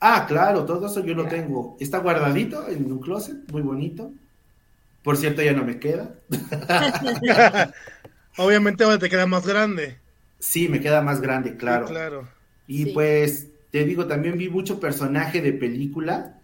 Ah, 0.00 0.26
claro, 0.28 0.64
todo 0.64 0.86
eso 0.86 1.04
yo 1.04 1.14
lo 1.14 1.26
tengo. 1.26 1.76
Está 1.80 1.98
guardadito 1.98 2.68
en 2.68 2.90
un 2.90 3.00
closet, 3.00 3.36
muy 3.50 3.62
bonito. 3.62 4.12
Por 5.02 5.16
cierto, 5.16 5.42
ya 5.42 5.52
no 5.52 5.64
me 5.64 5.80
queda. 5.80 6.14
Obviamente 8.36 8.84
ahora 8.84 8.98
te 8.98 9.08
queda 9.08 9.26
más 9.26 9.46
grande. 9.46 9.98
Sí, 10.38 10.68
me 10.68 10.80
queda 10.80 11.02
más 11.02 11.20
grande, 11.20 11.56
claro. 11.56 11.86
claro. 11.86 12.28
Y 12.68 12.92
pues 12.92 13.48
te 13.70 13.84
digo, 13.84 14.06
también 14.06 14.38
vi 14.38 14.48
mucho 14.48 14.80
personaje 14.80 15.42
de 15.42 15.52
película, 15.52 16.40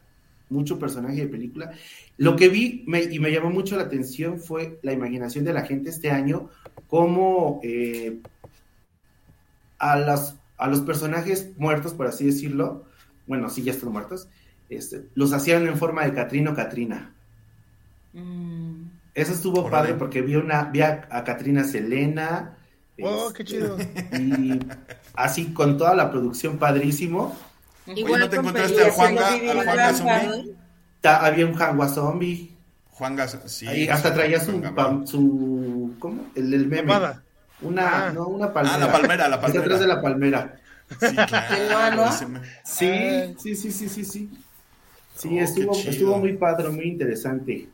mucho 0.51 0.78
personaje 0.78 1.22
de 1.22 1.28
película. 1.28 1.72
Lo 2.16 2.36
que 2.36 2.48
vi 2.48 2.84
y 3.10 3.18
me 3.18 3.32
llamó 3.32 3.51
mucho 3.51 3.76
la 3.76 3.84
atención 3.84 4.38
fue 4.38 4.78
la 4.82 4.92
imaginación 4.92 5.44
de 5.44 5.52
la 5.52 5.62
gente 5.62 5.90
este 5.90 6.10
año, 6.10 6.51
cómo 6.88 7.60
eh, 7.62 8.18
a, 9.78 9.96
las, 9.96 10.36
a 10.59 10.68
los 10.68 10.80
personajes 10.80 11.51
muertos, 11.56 11.94
por 11.94 12.06
así 12.06 12.26
decirlo, 12.26 12.84
bueno, 13.26 13.48
sí, 13.48 13.62
ya 13.62 13.72
están 13.72 13.92
muertos, 13.92 14.28
este, 14.68 15.06
los 15.14 15.32
hacían 15.32 15.66
en 15.66 15.78
forma 15.78 16.05
de 16.05 16.12
Catrino 16.12 16.52
o 16.52 16.55
Catrina. 16.55 17.14
Mm. 18.12 18.84
Eso 19.14 19.32
estuvo 19.32 19.70
padre 19.70 19.94
porque 19.94 20.22
vi, 20.22 20.34
una, 20.34 20.64
vi 20.64 20.80
a, 20.82 21.06
a 21.10 21.24
Catrina 21.24 21.64
Selena, 21.64 22.59
Oh, 23.02 23.32
qué 23.32 23.44
chido. 23.44 23.76
Y 24.18 24.60
así 25.14 25.52
con 25.52 25.76
toda 25.76 25.94
la 25.94 26.10
producción 26.10 26.58
padrísimo. 26.58 27.36
Igual 27.86 28.20
¿no 28.20 28.28
te 28.28 28.36
encontraste 28.36 28.84
al 28.84 28.90
Juanga, 28.92 29.28
al 29.88 29.96
Zombie? 29.96 30.56
había 31.02 31.46
un 31.46 31.54
Juanga 31.54 31.88
Zombie. 31.88 32.50
Juanga, 32.90 33.28
sí. 33.28 33.66
Ahí 33.66 33.88
hasta 33.88 34.14
traía 34.14 34.40
su, 34.40 34.62
su, 35.04 35.94
¿cómo? 35.98 36.26
El, 36.34 36.54
el 36.54 36.66
meme. 36.68 36.94
Una, 37.60 38.06
ah. 38.06 38.12
no, 38.12 38.28
una 38.28 38.52
palmera. 38.52 38.76
Ah, 38.76 38.78
la 38.78 38.92
palmera, 38.92 39.28
la 39.28 39.40
palmera. 39.40 39.64
atrás 39.64 39.80
de 39.80 39.86
la 39.86 40.00
palmera. 40.00 40.60
Sí, 41.00 41.16
claro. 41.16 42.04
sí, 42.64 43.34
sí, 43.38 43.56
sí, 43.56 43.72
sí, 43.72 43.88
sí, 43.88 44.04
sí. 44.04 44.30
Sí, 45.16 45.28
oh, 45.38 45.42
estuvo, 45.42 45.76
estuvo 45.76 46.18
muy 46.18 46.36
padre, 46.36 46.68
muy 46.68 46.86
interesante. 46.86 47.68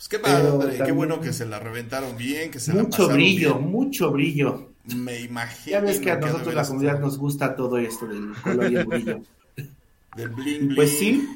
Pues 0.00 0.08
qué 0.08 0.18
padre, 0.18 0.80
qué 0.82 0.92
bueno 0.92 1.20
que 1.20 1.30
se 1.34 1.44
la 1.44 1.58
reventaron 1.58 2.16
bien, 2.16 2.50
que 2.50 2.58
se 2.58 2.72
mucho 2.72 3.06
brillo, 3.06 3.58
mucho 3.58 4.10
brillo. 4.10 4.70
Me 4.96 5.20
imagino. 5.20 5.76
Ya 5.76 5.80
ves 5.82 6.00
que 6.00 6.10
a 6.10 6.16
nosotros 6.16 6.54
la 6.54 6.64
comunidad 6.64 7.00
nos 7.00 7.18
gusta 7.18 7.54
todo 7.54 7.76
esto 7.76 8.06
del 8.06 8.32
color 8.42 8.72
y 8.72 8.76
el 8.76 8.86
brillo. 8.86 9.20
del 10.16 10.28
bling 10.30 10.68
bling. 10.68 10.74
Pues 10.74 10.98
sí. 10.98 11.28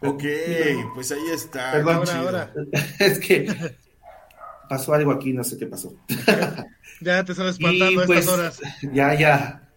ok, 0.00 0.24
pues 0.94 1.12
ahí 1.12 1.28
está. 1.30 1.72
Perdón, 1.72 2.08
ahora, 2.08 2.20
ahora. 2.20 2.52
es 3.00 3.18
que 3.18 3.54
pasó 4.66 4.94
algo 4.94 5.12
aquí, 5.12 5.34
no 5.34 5.44
sé 5.44 5.58
qué 5.58 5.66
pasó. 5.66 5.92
ya 7.02 7.22
te 7.22 7.32
están 7.32 7.48
espantando 7.48 8.00
a 8.00 8.04
estas 8.04 8.06
pues, 8.06 8.28
horas. 8.28 8.60
Ya, 8.94 9.12
ya. 9.12 9.68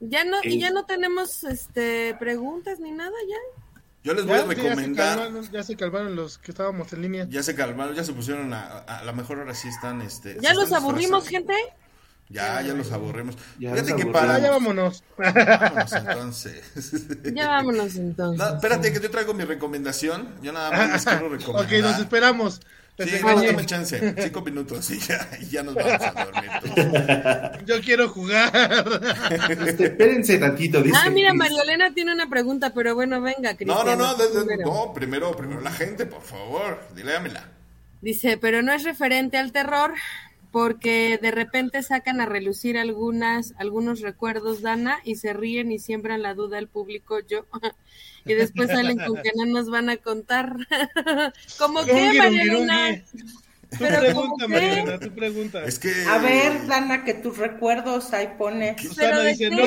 Ya 0.00 0.24
no, 0.24 0.36
y 0.42 0.58
ya 0.58 0.72
no 0.72 0.84
tenemos 0.84 1.42
este 1.44 2.14
preguntas 2.16 2.80
ni 2.80 2.90
nada 2.90 3.16
ya. 3.26 3.61
Yo 4.04 4.14
les 4.14 4.26
voy 4.26 4.38
a 4.38 4.44
recomendar. 4.44 5.30
Ya 5.52 5.62
se, 5.62 5.76
calmaron, 5.76 6.16
los 6.16 6.38
que 6.38 6.50
estábamos 6.50 6.92
en 6.92 7.02
línea. 7.02 7.26
Ya 7.30 7.42
se 7.42 7.54
calmaron, 7.54 7.94
ya 7.94 8.02
se 8.02 8.12
pusieron 8.12 8.52
a, 8.52 8.78
a, 8.78 9.04
lo 9.04 9.12
mejor 9.12 9.38
ahora 9.38 9.54
sí 9.54 9.68
están. 9.68 10.02
Este, 10.02 10.38
¿Ya 10.40 10.54
los 10.54 10.72
aburrimos, 10.72 11.28
gente? 11.28 11.54
Ya, 12.28 12.62
ya 12.62 12.72
los 12.72 12.90
aburrimos. 12.90 13.36
Ya 13.58 13.72
Fíjate 13.72 13.94
que 13.94 14.06
para. 14.06 14.38
Ya 14.38 14.50
vámonos. 14.50 15.04
Vámonos 15.18 15.92
entonces. 15.92 16.62
Ya 17.34 17.48
vámonos 17.48 17.96
entonces. 17.96 18.46
espérate, 18.54 18.92
que 18.92 19.00
yo 19.00 19.10
traigo 19.10 19.34
mi 19.34 19.44
recomendación. 19.44 20.34
Yo 20.42 20.52
nada 20.52 20.70
más 20.70 20.92
les 20.92 21.04
quiero 21.04 21.28
recomendar. 21.28 21.66
ok, 21.78 21.82
nos 21.82 21.98
esperamos. 22.00 22.60
Sí, 22.98 23.10
dame 23.22 23.66
chance. 23.66 24.14
Cinco 24.22 24.42
minutos 24.42 24.90
y 24.90 24.98
ya, 24.98 25.28
y 25.40 25.46
ya 25.46 25.62
nos 25.62 25.74
vamos 25.74 26.02
a 26.02 26.24
dormir. 26.24 27.64
Yo 27.66 27.80
quiero 27.80 28.08
jugar. 28.10 28.52
Este, 29.48 29.84
espérense 29.86 30.38
tantito. 30.38 30.82
Dice 30.82 30.98
ah, 31.00 31.08
mira, 31.08 31.32
María 31.32 31.62
Elena 31.62 31.94
tiene 31.94 32.12
una 32.12 32.28
pregunta, 32.28 32.74
pero 32.74 32.94
bueno, 32.94 33.20
venga, 33.22 33.56
Cristian. 33.56 33.78
No, 33.78 33.96
no, 33.96 34.16
no, 34.16 34.56
no, 34.64 34.92
primero, 34.92 35.34
primero 35.34 35.60
la 35.60 35.72
gente, 35.72 36.04
por 36.04 36.22
favor, 36.22 36.80
diléamela. 36.94 37.48
Dice, 38.02 38.36
pero 38.36 38.62
no 38.62 38.72
es 38.72 38.82
referente 38.82 39.38
al 39.38 39.52
terror, 39.52 39.94
porque 40.50 41.18
de 41.20 41.30
repente 41.30 41.82
sacan 41.82 42.20
a 42.20 42.26
relucir 42.26 42.76
algunas, 42.76 43.54
algunos 43.56 44.00
recuerdos, 44.00 44.60
Dana, 44.60 44.98
y 45.02 45.14
se 45.16 45.32
ríen 45.32 45.72
y 45.72 45.78
siembran 45.78 46.20
la 46.20 46.34
duda 46.34 46.58
al 46.58 46.68
público, 46.68 47.20
yo, 47.20 47.46
y 48.24 48.34
después 48.34 48.68
salen 48.68 48.98
con 48.98 49.22
que 49.22 49.32
no 49.36 49.46
nos 49.46 49.68
van 49.70 49.90
a 49.90 49.96
contar. 49.96 50.56
¿Cómo 51.58 51.84
que, 51.84 52.12
María 52.18 53.02
tu 53.78 53.86
pregunta, 53.86 54.48
Mariana, 54.48 54.98
tu 54.98 55.10
pregunta. 55.14 55.64
Es 55.64 55.78
que... 55.78 55.92
A 56.08 56.18
ver, 56.18 56.66
Dana, 56.66 57.04
que 57.04 57.14
tus 57.14 57.38
recuerdos 57.38 58.12
ahí 58.12 58.28
pones. 58.36 58.80
Susana 58.82 59.22
dice, 59.22 59.50
no, 59.50 59.62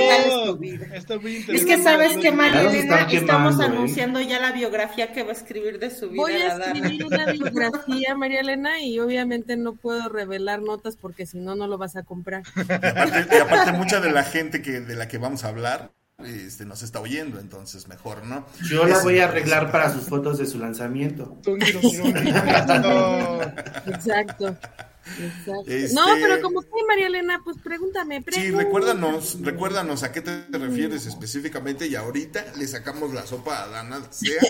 está 0.93 1.15
Es 1.51 1.65
que 1.65 1.81
sabes 1.81 2.17
que 2.17 2.31
Mariana, 2.31 3.07
estamos 3.11 3.59
¿eh? 3.59 3.63
anunciando 3.63 4.21
ya 4.21 4.39
la 4.39 4.51
biografía 4.51 5.11
que 5.11 5.23
va 5.23 5.29
a 5.29 5.33
escribir 5.33 5.79
de 5.79 5.89
su 5.89 6.09
vida. 6.09 6.21
Voy 6.21 6.33
a 6.33 6.57
escribir 6.57 7.05
una 7.05 7.25
biografía, 7.31 8.15
María 8.15 8.41
Elena, 8.41 8.79
y 8.81 8.99
obviamente 8.99 9.57
no 9.57 9.75
puedo 9.75 10.07
revelar 10.09 10.61
notas 10.61 10.97
porque 10.97 11.25
si 11.25 11.39
no, 11.39 11.55
no 11.55 11.67
lo 11.67 11.77
vas 11.77 11.95
a 11.95 12.03
comprar. 12.03 12.43
Y 12.55 12.61
aparte, 12.61 13.35
y 13.35 13.39
aparte 13.39 13.71
mucha 13.71 13.99
de 13.99 14.11
la 14.11 14.23
gente 14.23 14.61
que 14.61 14.81
de 14.81 14.95
la 14.95 15.07
que 15.07 15.17
vamos 15.17 15.43
a 15.43 15.49
hablar 15.49 15.91
este, 16.23 16.65
nos 16.65 16.81
está 16.81 16.99
oyendo, 16.99 17.39
entonces 17.39 17.87
mejor, 17.87 18.25
¿no? 18.25 18.45
Yo 18.69 18.85
la 18.85 19.01
voy 19.03 19.19
a 19.19 19.25
arreglar 19.25 19.71
para 19.71 19.91
sus 19.91 20.05
fotos 20.05 20.37
de 20.37 20.45
su 20.45 20.59
lanzamiento. 20.59 21.37
Exacto. 23.85 24.57
Este, 25.67 25.93
no, 25.93 26.05
pero 26.15 26.41
como 26.41 26.61
que 26.61 26.69
María 26.87 27.07
Elena, 27.07 27.41
pues 27.43 27.57
pregúntame, 27.63 28.23
Sí, 28.31 28.51
recuérdanos, 28.51 29.37
recuérdanos 29.41 30.03
a 30.03 30.11
qué 30.11 30.21
te 30.21 30.45
refieres 30.51 31.05
específicamente 31.05 31.87
y 31.87 31.95
ahorita 31.95 32.53
le 32.57 32.67
sacamos 32.67 33.13
la 33.13 33.25
sopa 33.25 33.63
a 33.63 33.67
Dana, 33.67 34.01
sea 34.09 34.41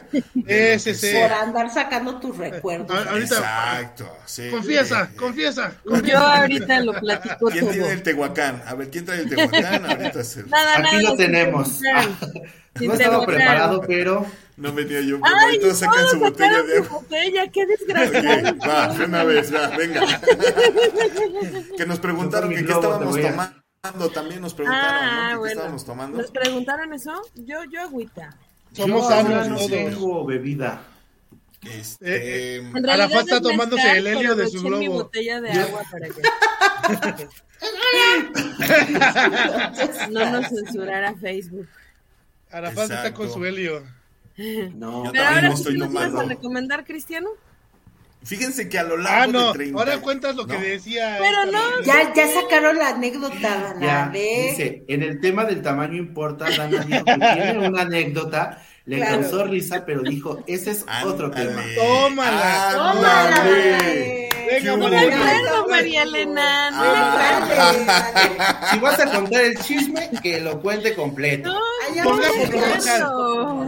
ese, 0.47 1.21
Por 1.21 1.33
andar 1.33 1.69
sacando 1.73 2.19
tus 2.19 2.37
recuerdos. 2.37 3.05
Exacto, 3.17 4.09
sí. 4.25 4.49
Confiesa, 4.49 5.11
confiesa, 5.15 5.73
Yo 6.03 6.17
ahorita 6.17 6.79
lo 6.81 6.93
platico 6.93 7.47
¿Quién 7.49 7.69
tiene 7.69 7.91
el 7.91 8.03
Tehuacán? 8.03 8.63
A 8.65 8.75
ver, 8.75 8.89
¿quién 8.89 9.05
trae 9.05 9.21
el 9.21 9.29
Tehuacán? 9.29 9.85
Ahorita 9.85 10.23
se... 10.23 10.43
Nada, 10.43 10.77
Aquí 10.77 11.01
lo 11.01 11.15
tenemos. 11.15 11.81
no 12.81 12.93
estaba 12.93 13.25
preparado, 13.25 13.81
pero 13.87 14.25
no 14.57 14.73
venía 14.73 15.01
yo. 15.01 15.19
Ay, 15.23 15.59
todos 15.59 15.79
sacan 15.79 16.07
su 16.09 16.19
botella 16.19 16.61
de 16.63 16.77
agua. 16.77 16.89
botella, 16.89 17.47
qué 17.47 17.65
desgraciado. 17.65 18.57
va, 18.67 18.91
una 19.05 19.23
vez, 19.23 19.53
va, 19.53 19.67
venga. 19.77 20.01
que 21.77 21.85
nos 21.85 21.99
preguntaron 21.99 22.49
que 22.49 22.65
qué 22.65 22.71
estábamos 22.71 23.19
tomando. 23.19 24.09
También 24.11 24.41
nos 24.41 24.53
preguntaron, 24.53 24.93
ah, 24.93 25.33
¿no? 25.35 25.43
¿Qué 25.43 25.51
estábamos 25.51 25.85
tomando? 25.85 26.17
¿Nos 26.17 26.31
preguntaron 26.31 26.93
eso? 26.93 27.13
Yo, 27.35 27.63
yo 27.71 27.81
agüita. 27.81 28.35
Somos 28.73 29.07
sanos 29.07 29.47
no 29.47 29.67
tengo 29.67 30.25
bebida. 30.25 30.81
Este, 31.61 32.57
eh, 32.57 32.71
Arafat 32.87 33.21
está 33.21 33.41
tomándose 33.41 33.97
el 33.97 34.05
helio 34.05 34.35
de 34.35 34.47
su 34.47 34.61
globo. 34.61 34.77
mi 34.77 34.87
botella 34.87 35.41
de 35.41 35.51
agua 35.51 35.81
para 35.89 36.09
que 36.09 36.21
no 40.11 40.31
nos 40.31 40.49
censurara 40.49 41.15
Facebook. 41.15 41.67
Arafat 42.51 42.91
está 42.91 43.13
con 43.13 43.31
su 43.31 43.43
helio. 43.45 43.83
No, 44.75 45.03
Pero 45.11 45.23
ahora 45.23 45.47
estoy 45.49 45.77
¿nos 45.77 45.93
vas 45.93 46.13
a 46.13 46.23
recomendar, 46.23 46.83
Cristiano? 46.85 47.29
Fíjense 48.23 48.67
que 48.69 48.79
a 48.79 48.83
lo 48.83 48.97
largo 48.97 49.21
ah, 49.21 49.27
no. 49.27 49.47
de 49.47 49.53
30... 49.53 49.79
Ahora 49.79 50.01
cuentas 50.01 50.35
lo 50.35 50.47
que 50.47 50.57
decía... 50.57 51.17
Pero 51.19 51.51
no... 51.51 51.83
Ya, 51.83 52.11
ya 52.13 52.27
sacaron 52.27 52.75
la 52.77 52.89
anécdota, 52.89 53.75
ya, 53.79 54.09
dice, 54.09 54.83
en 54.87 55.03
el 55.03 55.21
tema 55.21 55.45
del 55.45 55.61
tamaño 55.61 55.95
importa, 55.95 56.45
Dana 56.49 56.83
dijo 56.83 57.05
que 57.05 57.17
tiene 57.17 57.59
una 57.67 57.83
anécdota, 57.83 58.63
le 58.85 58.99
causó 58.99 59.45
risa, 59.45 59.85
pero 59.85 60.01
dijo, 60.01 60.43
ese 60.47 60.71
es 60.71 60.85
otro 61.03 61.29
tema. 61.29 61.63
¡Tómala! 61.75 62.71
¡Tómala! 62.73 63.43
Venga, 64.45 64.77
no 64.77 64.89
me 64.89 64.99
acuerdo, 64.99 65.67
María 65.69 66.03
Elena. 66.03 66.71
No 66.71 66.77
ah. 66.83 68.69
Si 68.71 68.79
vas 68.79 68.99
a 68.99 69.11
contar 69.11 69.43
el 69.43 69.57
chisme, 69.59 70.09
que 70.21 70.39
lo 70.39 70.61
cuente 70.61 70.93
completo. 70.93 71.49
No, 71.49 71.59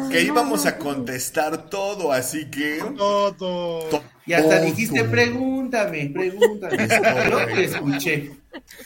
que 0.10 0.22
íbamos 0.22 0.66
a 0.66 0.78
contestar 0.78 1.70
todo, 1.70 2.12
así 2.12 2.50
que. 2.50 2.84
Todo. 2.98 4.04
Y 4.28 4.34
hasta 4.34 4.60
dijiste, 4.60 5.06
pregúntame, 5.06 6.12
pregúntame. 6.14 6.78
Yo 7.30 7.46
te 7.46 7.64
escuché. 7.64 8.32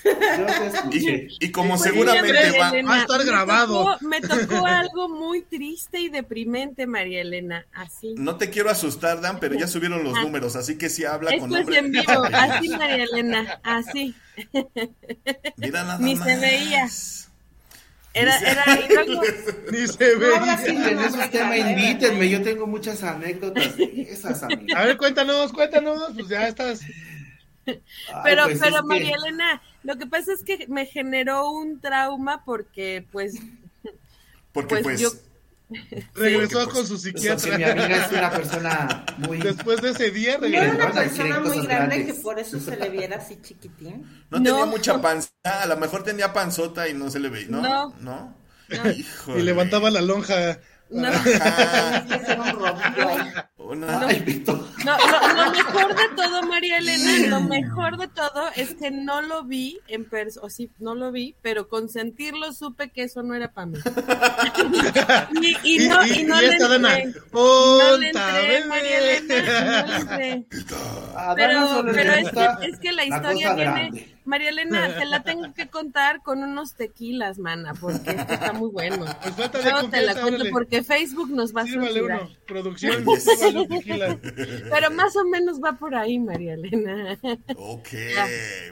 Yo 0.04 0.46
te 0.46 0.68
escuché. 0.68 1.28
Y, 1.40 1.52
como 1.52 1.80
seguramente 1.80 2.60
va, 2.60 2.94
a 2.94 3.02
estar 3.02 3.26
grabado. 3.26 3.98
Me 4.02 4.22
tocó, 4.22 4.68
algo 4.68 5.10
muy 5.10 5.42
triste 5.42 6.00
y 6.00 6.10
deprimente, 6.10 6.86
María 6.86 7.22
Elena. 7.22 7.66
Así. 7.74 8.14
No 8.18 8.36
te 8.36 8.52
quiero 8.52 8.70
asustar, 8.70 9.20
Dan, 9.20 9.40
pero 9.40 9.56
ya 9.56 9.66
subieron 9.66 10.04
los 10.04 10.16
ah. 10.16 10.22
números, 10.22 10.56
así 10.56 10.78
que 10.78 10.90
si 10.90 11.06
habla 11.06 11.36
con 11.40 11.50
nombre. 11.50 11.78
en 11.78 11.92
vivo, 11.92 12.24
así, 12.34 12.70
María 12.70 13.04
Elena, 13.04 13.60
así. 13.64 14.14
Mira 15.58 15.84
nada 15.84 15.98
Ni 15.98 16.18
se 16.18 16.38
veía. 16.38 16.88
Era, 18.14 18.38
era 18.40 18.66
Ni 19.72 19.88
se 19.88 20.16
ve. 20.16 20.36
en 20.66 21.00
esos 21.00 21.30
temas 21.30 21.58
invítenme, 21.58 22.30
yo 22.30 22.42
tengo 22.42 22.68
muchas 22.68 23.04
anécdotas 23.04 23.74
esas, 23.80 24.44
A 24.44 24.86
ver, 24.86 24.98
cuéntanos, 24.98 25.54
cuéntanos, 25.54 26.14
pues 26.14 26.28
ya 26.28 26.48
estás. 26.48 26.82
pero, 28.24 28.44
pues 28.46 28.60
pero 28.60 28.84
María 28.84 29.16
Elena, 29.16 29.62
lo 29.84 29.98
que 29.98 30.08
pasa 30.08 30.34
es 30.34 30.44
que 30.44 30.66
me 30.68 30.86
generó 30.86 31.52
un 31.52 31.80
trauma 31.80 32.44
porque, 32.44 33.06
pues, 33.12 33.36
porque 34.52 34.82
pues, 34.82 34.84
pues 34.84 35.00
yo 35.00 35.10
Regresó 36.16 36.70
con 36.70 36.86
su 36.86 36.98
psiquiatra. 36.98 37.58
mi 37.58 37.64
amiga 37.64 38.06
es 38.06 38.12
una 38.12 38.32
persona 38.32 39.06
muy. 39.18 39.38
Después 39.38 39.82
de 39.82 39.92
ese 39.92 40.12
día 40.12 40.38
regresó. 40.38 40.64
Era 40.64 40.86
una 40.86 40.94
persona 40.94 41.40
muy 41.40 41.66
grande 41.66 42.06
que 42.06 42.14
por 42.14 42.40
eso 42.40 42.60
se 42.60 42.76
le 42.76 42.90
viera 42.90 43.18
así 43.18 43.40
chiquitín. 43.42 44.06
No, 44.30 44.42
tenía 44.42 44.66
mucha 44.66 45.02
panza. 45.02 45.30
A 45.44 45.66
lo 45.66 45.78
mejor 45.78 46.04
tenía 46.04 46.34
panzota 46.34 46.88
y 46.88 46.94
no 46.94 47.10
se 47.10 47.20
le 47.20 47.30
veía. 47.30 47.50
No. 47.50 47.62
No. 47.62 47.96
¿No? 48.00 48.36
Y 49.38 49.42
levantaba 49.42 49.90
la 49.90 50.02
lonja. 50.02 50.60
No. 50.92 51.10
No, 53.72 53.88
lo, 53.88 55.52
mejor 55.52 55.96
de 55.96 56.16
todo, 56.16 56.44
María 56.44 56.80
Elena, 56.80 57.28
lo 57.30 57.42
mejor 57.42 57.98
de 57.98 58.08
todo 58.10 58.50
es 58.56 58.76
que 58.76 58.92
no 58.92 59.22
lo 59.22 59.44
vi 59.44 59.80
en 59.88 60.06
persona, 60.06 60.46
o 60.46 60.50
sí, 60.50 60.72
no 60.80 60.96
lo 60.96 61.12
vi, 61.12 61.36
pero 61.42 61.70
con 61.70 61.88
sentirlo 61.88 62.52
supe 62.52 62.90
que 62.92 63.04
eso 63.04 63.24
no 63.24 63.34
era 63.34 63.54
para 63.54 63.68
mí. 63.68 63.78
y, 65.64 65.88
no, 65.88 66.06
y, 66.06 66.24
no, 66.24 66.42
le 66.42 66.48
entré, 66.56 66.80
no 67.32 67.98
le 67.98 68.08
entré, 68.08 68.66
María 68.68 68.98
Elena, 68.98 69.84
no 69.84 69.88
le 69.88 69.96
entré. 69.98 70.46
Pero, 71.36 71.86
pero 71.94 72.14
es, 72.14 72.32
que, 72.32 72.48
es 72.68 72.80
que 72.80 72.92
la 72.92 73.06
historia 73.06 73.54
viene 73.54 74.21
María 74.26 74.50
Elena, 74.50 74.96
te 75.00 75.06
la 75.06 75.24
tengo 75.24 75.54
que 75.54 75.68
contar 75.68 76.22
con 76.22 76.44
unos 76.44 76.76
tequilas, 76.76 77.40
mana, 77.40 77.74
porque 77.74 78.12
esto 78.12 78.34
está 78.34 78.54
muy 78.54 78.70
bueno. 78.70 79.06
Pues 79.52 79.90
te 79.92 80.02
la 80.02 80.16
cuento 80.22 80.46
porque 80.52 80.84
Facebook 80.84 81.30
nos 81.32 81.56
va 81.56 81.62
a 81.62 81.66
censurar. 81.66 82.22
Uno. 82.24 82.32
Producción, 82.46 83.06
tequila. 83.70 84.18
Pero 84.70 84.92
más 84.92 85.16
o 85.16 85.26
menos 85.26 85.60
va 85.64 85.74
por 85.74 85.96
ahí, 85.96 86.20
María 86.20 86.54
Elena. 86.54 87.18
Ok, 87.56 87.90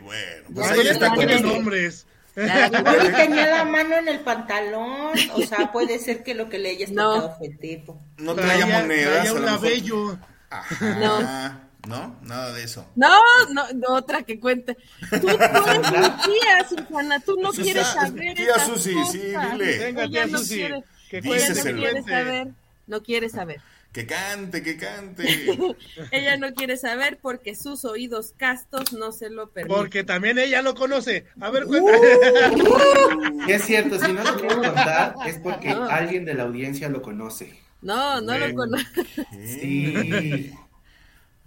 bueno. 0.03 0.43
Pues 0.53 0.71
ahí 0.71 0.87
está 0.87 1.13
con 1.13 1.27
los 1.27 1.41
nombres. 1.41 2.05
Claro, 2.33 3.11
tenía 3.15 3.47
la 3.47 3.65
mano 3.65 3.95
en 3.95 4.07
el 4.07 4.19
pantalón, 4.19 5.13
o 5.33 5.41
sea, 5.41 5.71
puede 5.71 5.99
ser 5.99 6.23
que 6.23 6.33
lo 6.33 6.47
que 6.49 6.59
le 6.59 6.69
hayas 6.69 6.89
tocado 6.91 7.35
fue 7.37 7.49
tipo. 7.49 8.01
No 8.17 8.35
traía, 8.35 8.81
monedas. 8.81 9.13
Traía 9.17 9.33
un 9.33 9.45
labello. 9.45 10.17
Ajá. 10.49 10.95
No. 10.99 11.68
¿No? 11.87 12.19
Nada 12.23 12.53
de 12.53 12.63
eso. 12.63 12.85
No, 12.95 13.09
no, 13.53 13.65
otra 13.87 14.23
que 14.23 14.39
cuente. 14.39 14.75
Tú, 15.09 15.19
tú 15.21 15.29
eres 15.29 15.91
mi 15.91 16.09
tía, 16.23 16.67
Susana, 16.67 17.19
tú 17.19 17.37
no 17.41 17.51
quieres 17.51 17.87
saber. 17.87 18.35
Tía 18.35 18.59
Susi, 18.59 18.93
sí, 19.11 19.19
dile. 19.19 19.77
Venga, 19.79 20.07
tía 20.07 20.27
Susi. 20.27 20.61
No 20.63 20.67
quiere, 20.67 20.83
que 21.09 21.21
no 21.21 21.77
quiere 21.77 22.03
saber, 22.03 22.47
no 22.87 23.01
quiere 23.01 23.29
saber. 23.29 23.61
Que 23.91 24.05
cante, 24.05 24.61
que 24.61 24.77
cante. 24.77 25.23
ella 26.11 26.37
no 26.37 26.53
quiere 26.53 26.77
saber 26.77 27.17
porque 27.19 27.55
sus 27.55 27.85
oídos 27.85 28.33
castos 28.37 28.93
no 28.93 29.11
se 29.11 29.31
lo 29.31 29.49
permiten. 29.49 29.75
Porque 29.75 30.03
también 30.03 30.37
ella 30.37 30.61
lo 30.61 30.75
conoce. 30.75 31.25
A 31.39 31.49
ver, 31.49 31.65
cuéntame. 31.65 31.97
Uh, 31.97 33.41
es 33.49 33.63
cierto, 33.63 33.99
si 33.99 34.13
no 34.13 34.23
lo 34.23 34.37
quiero 34.37 34.57
contar 34.57 35.15
es 35.25 35.39
porque 35.39 35.69
alguien 35.69 36.23
de 36.23 36.35
la 36.35 36.43
audiencia 36.43 36.87
lo 36.87 37.01
conoce. 37.01 37.59
No, 37.81 38.21
no 38.21 38.37
lo 38.37 38.53
conoce. 38.53 38.85
Sí. 39.31 40.53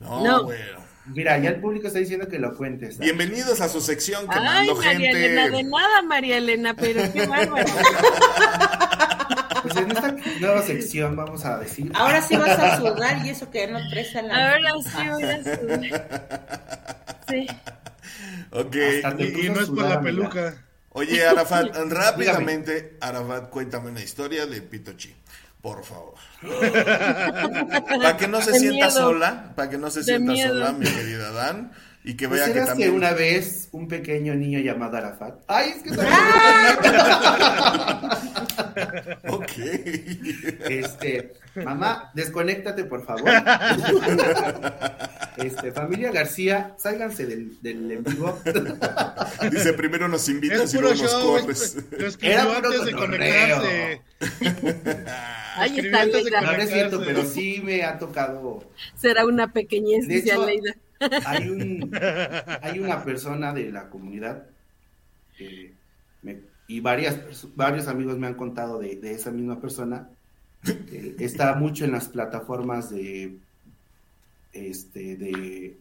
No, 0.03 0.25
no. 0.25 0.45
bueno. 0.45 0.83
Mira, 1.07 1.37
ya 1.39 1.51
el 1.51 1.61
público 1.61 1.89
está 1.89 1.99
diciendo 1.99 2.29
que 2.29 2.39
lo 2.39 2.57
cuentes. 2.57 2.99
Bienvenidos 2.99 3.61
a 3.61 3.69
su 3.69 3.81
sección 3.81 4.29
que 4.29 4.39
Ay, 4.39 4.69
María 4.73 4.91
gente. 4.91 5.11
Elena, 5.11 5.49
de 5.49 5.63
nada, 5.65 6.03
María 6.03 6.39
Elena, 6.39 6.75
pero 6.75 7.13
qué 7.13 7.27
bárbaro. 7.27 7.67
Pues 9.63 9.77
en 9.77 9.91
esta 9.91 10.17
nueva 10.41 10.63
sección 10.63 11.17
vamos 11.17 11.45
a 11.45 11.59
decir. 11.59 11.91
Ahora 11.95 12.23
sí 12.23 12.37
vas 12.37 12.59
a 12.59 12.79
sudar 12.79 13.27
y 13.27 13.31
eso 13.31 13.51
que 13.51 13.67
no 13.67 13.81
presta 13.91 14.23
la. 14.23 14.53
Ahora 14.53 14.71
sí 14.85 15.09
voy 15.09 15.23
a 15.25 15.43
sudar. 15.43 17.19
Sí. 17.29 17.47
Ok. 18.51 18.77
Y, 19.19 19.49
no 19.49 19.61
es 19.61 19.69
por 19.69 19.89
la 19.89 20.01
peluca. 20.01 20.55
Oye, 20.91 21.27
Arafat, 21.27 21.75
rápidamente, 21.89 22.97
Arafat, 23.01 23.51
cuéntame 23.51 23.91
una 23.91 24.03
historia 24.03 24.47
de 24.47 24.61
Pitochi. 24.63 25.15
Por 25.63 25.85
favor. 25.85 26.15
para 26.43 28.17
que 28.17 28.27
no 28.27 28.43
se 28.43 28.59
sienta 28.59 28.91
sola, 28.91 29.53
para 29.55 29.71
que 29.71 29.79
no 29.79 29.91
se 29.91 30.03
sienta 30.03 30.35
sola, 30.37 30.73
mi 30.73 30.85
querida 30.85 31.31
Dan, 31.31 31.71
y 32.05 32.15
que 32.15 32.27
vea 32.27 32.53
que 32.53 32.61
también. 32.61 32.91
que 32.91 32.97
una 32.97 33.13
vez 33.13 33.69
un 33.73 33.87
pequeño 33.87 34.35
niño 34.35 34.59
llamado 34.59 34.97
Arafat. 34.97 35.39
¡Ay, 35.47 35.75
es 35.77 35.83
que 35.83 35.91
Ok. 39.29 39.53
Este, 40.69 41.33
mamá, 41.65 42.11
desconéctate, 42.15 42.85
por 42.85 43.05
favor. 43.05 43.31
Este, 45.37 45.73
familia 45.73 46.11
García, 46.11 46.75
sálganse 46.77 47.27
del, 47.27 47.61
del 47.63 47.91
en 47.91 48.05
vivo. 48.05 48.39
Dice, 49.51 49.73
primero 49.73 50.09
nos 50.09 50.29
invitas 50.29 50.73
y 50.75 50.79
luego 50.79 51.03
nos 51.03 51.15
corres. 51.15 51.77
Era 52.21 52.57
antes 52.57 52.85
de 52.85 52.93
conectarse. 52.93 54.03
Ahí 55.57 55.79
está, 55.79 56.07
No, 56.07 56.53
es 56.53 56.71
cierto, 56.71 57.03
pero 57.05 57.25
sí 57.25 57.61
me 57.63 57.83
ha 57.85 57.99
tocado. 57.99 58.65
Será 58.97 59.25
una 59.25 59.53
pequeñez, 59.53 60.09
hecho, 60.09 60.45
Leida. 60.45 60.75
Hay, 61.27 61.49
un, 61.49 61.91
hay 62.63 62.79
una 62.79 63.05
persona 63.05 63.53
de 63.53 63.71
la 63.71 63.89
comunidad 63.89 64.47
y 66.67 66.81
varias, 66.81 67.47
varios 67.55 67.89
amigos 67.89 68.19
me 68.19 68.27
han 68.27 68.35
contado 68.35 68.79
de, 68.79 68.99
esa 69.13 69.31
misma 69.31 69.61
persona. 69.61 70.09
está 71.19 71.55
mucho 71.55 71.85
en 71.85 71.93
las 71.93 72.09
plataformas 72.09 72.91
de 72.91 73.37
este 74.53 75.17
de 75.17 75.77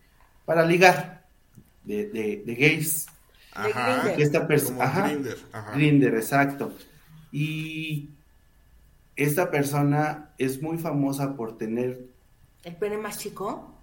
para 0.45 0.65
ligar 0.65 1.26
de, 1.84 2.07
de, 2.07 2.56
gays. 2.56 3.07
Ajá. 3.53 4.14
Esta 4.14 4.48
persona. 4.48 5.11
Grinder, 5.73 6.15
exacto. 6.15 6.73
Y 7.31 8.10
esta 9.15 9.52
persona 9.52 10.30
es 10.38 10.61
muy 10.61 10.77
famosa 10.77 11.35
por 11.35 11.57
tener... 11.57 12.06
¿El 12.64 12.76
pene 12.76 12.98
más 12.98 13.18
chico? 13.18 13.73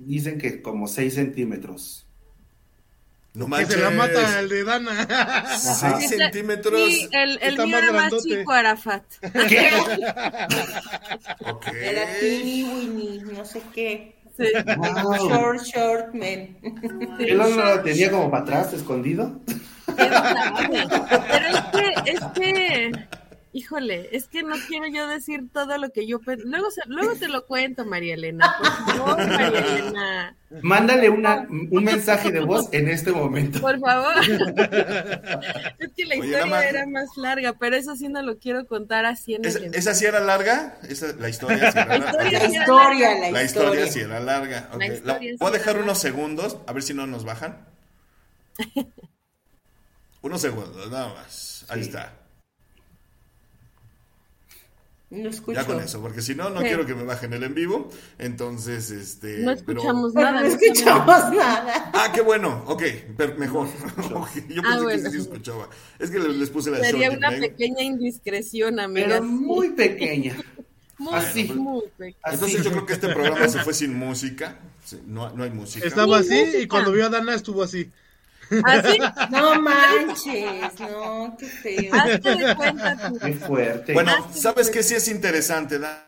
Dicen 0.00 0.38
que 0.38 0.62
como 0.62 0.88
6 0.88 1.14
centímetros. 1.14 2.06
No 3.34 3.46
manches. 3.46 3.68
Que 3.68 3.74
se 3.74 3.80
la 3.80 3.90
mata 3.90 4.40
el 4.40 4.48
de 4.48 4.64
Dana. 4.64 5.58
6 5.58 6.08
centímetros. 6.08 6.80
Sí, 6.80 7.08
el, 7.12 7.38
el 7.42 7.58
mío 7.58 7.78
era 7.78 7.92
más 7.92 8.12
chico, 8.22 8.50
Arafat. 8.50 9.04
¿Qué? 9.20 9.70
okay. 11.46 11.74
Era 11.82 12.06
teeny 12.18 12.64
Winnie, 12.64 13.22
no 13.24 13.44
sé 13.44 13.60
qué. 13.74 14.16
Sí. 14.36 14.44
Short, 15.28 15.62
short 15.62 16.14
man. 16.14 16.56
¿Él 17.18 17.36
no 17.36 17.48
lo 17.48 17.82
tenía 17.82 18.10
como 18.10 18.30
para 18.30 18.42
atrás, 18.42 18.72
escondido? 18.72 19.38
Pero 19.96 21.46
es 21.46 21.60
que, 21.72 22.10
es 22.10 22.20
que 22.34 22.92
Híjole, 23.52 24.08
es 24.12 24.28
que 24.28 24.44
no 24.44 24.54
quiero 24.68 24.86
yo 24.86 25.08
decir 25.08 25.48
todo 25.52 25.76
lo 25.76 25.90
que 25.90 26.06
yo 26.06 26.20
luego 26.44 26.68
luego 26.86 27.16
te 27.16 27.26
lo 27.26 27.46
cuento, 27.46 27.84
María 27.84 28.14
Elena. 28.14 28.54
Por 28.58 28.96
favor, 28.96 29.26
María 29.26 29.58
Elena. 29.58 30.36
Mándale 30.62 31.10
una, 31.10 31.48
un 31.48 31.84
mensaje 31.84 32.30
de 32.30 32.40
voz 32.40 32.68
en 32.72 32.88
este 32.88 33.10
momento. 33.10 33.60
Por 33.60 33.80
favor. 33.80 34.14
es 35.78 35.90
que 35.96 36.04
la 36.04 36.14
historia 36.14 36.68
era 36.68 36.86
más 36.86 37.08
larga, 37.16 37.54
pero 37.58 37.74
eso 37.74 37.96
sí 37.96 38.08
no 38.08 38.22
lo 38.22 38.38
quiero 38.38 38.68
contar 38.68 39.04
así 39.04 39.34
en 39.34 39.44
el 39.44 39.74
¿Esa 39.74 39.94
sí 39.94 40.04
era 40.04 40.20
larga? 40.20 40.78
¿Esa, 40.88 41.12
la 41.18 41.28
historia 41.28 41.72
sí 41.72 41.78
era 41.78 41.98
larga. 41.98 42.12
La 42.12 42.46
historia, 42.46 43.18
la, 43.18 43.30
la 43.32 43.42
historia, 43.42 43.86
sí 43.88 44.00
era 44.00 44.20
larga. 44.20 44.70
Okay. 44.74 45.00
La 45.04 45.18
voy 45.18 45.48
a 45.48 45.50
dejar 45.50 45.78
unos 45.78 45.98
segundos, 45.98 46.58
a 46.68 46.72
ver 46.72 46.84
si 46.84 46.94
no 46.94 47.08
nos 47.08 47.24
bajan. 47.24 47.66
unos 50.22 50.40
segundos, 50.40 50.88
nada 50.88 51.14
más. 51.14 51.64
Ahí 51.68 51.80
está. 51.80 52.19
No 55.10 55.28
escucho. 55.28 55.60
Ya 55.60 55.66
con 55.66 55.80
eso, 55.80 56.00
porque 56.00 56.22
si 56.22 56.36
no, 56.36 56.50
no 56.50 56.60
quiero 56.60 56.86
que 56.86 56.94
me 56.94 57.02
bajen 57.02 57.32
el 57.32 57.42
en 57.42 57.52
vivo. 57.52 57.90
Entonces, 58.16 58.92
este. 58.92 59.38
No 59.38 59.50
escuchamos 59.50 60.14
nada. 60.14 60.40
No 60.40 60.46
escuchamos 60.46 61.34
nada. 61.34 61.90
Ah, 61.92 62.12
qué 62.14 62.20
bueno. 62.20 62.62
Ok, 62.68 62.82
mejor. 63.36 63.66
Yo 64.48 64.62
ah, 64.64 64.80
pensé 64.86 65.02
que 65.02 65.10
sí 65.10 65.18
escuchaba. 65.18 65.68
Es 65.98 66.10
que 66.10 66.20
les, 66.20 66.48
puse 66.50 66.70
la 66.70 66.78
Sería 66.78 67.10
una 67.10 67.30
pequeña 67.30 67.82
indiscreción, 67.82 68.78
amiga. 68.78 69.08
Pero 69.08 69.24
muy 69.24 69.70
pequeña. 69.70 70.36
Muy, 71.00 71.14
así. 71.14 71.44
muy 71.44 71.84
pequeña. 71.96 72.34
Entonces, 72.34 72.62
yo 72.62 72.70
creo 72.72 72.84
que 72.84 72.92
este 72.92 73.08
programa 73.08 73.48
se 73.48 73.60
fue 73.60 73.72
sin 73.72 73.96
música. 73.96 74.60
No, 75.06 75.30
no 75.30 75.44
hay 75.44 75.50
música. 75.50 75.86
Estaba 75.86 76.18
así 76.18 76.58
y 76.60 76.66
cuando 76.66 76.92
vio 76.92 77.06
a 77.06 77.08
Dana 77.08 77.34
estuvo 77.34 77.62
así. 77.62 77.90
¿Así? 78.64 78.98
No 79.30 79.60
manches, 79.60 80.80
no, 80.80 81.36
qué 81.38 81.46
feo. 81.46 81.94
Hazte 81.94 82.36
de 82.36 82.56
cuenta 82.56 83.12
Qué 83.24 83.34
fuerte. 83.34 83.92
Bueno, 83.92 84.12
¿sabes 84.34 84.70
qué 84.70 84.82
sí 84.82 84.94
es 84.94 85.08
interesante, 85.08 85.78
Dan? 85.78 85.98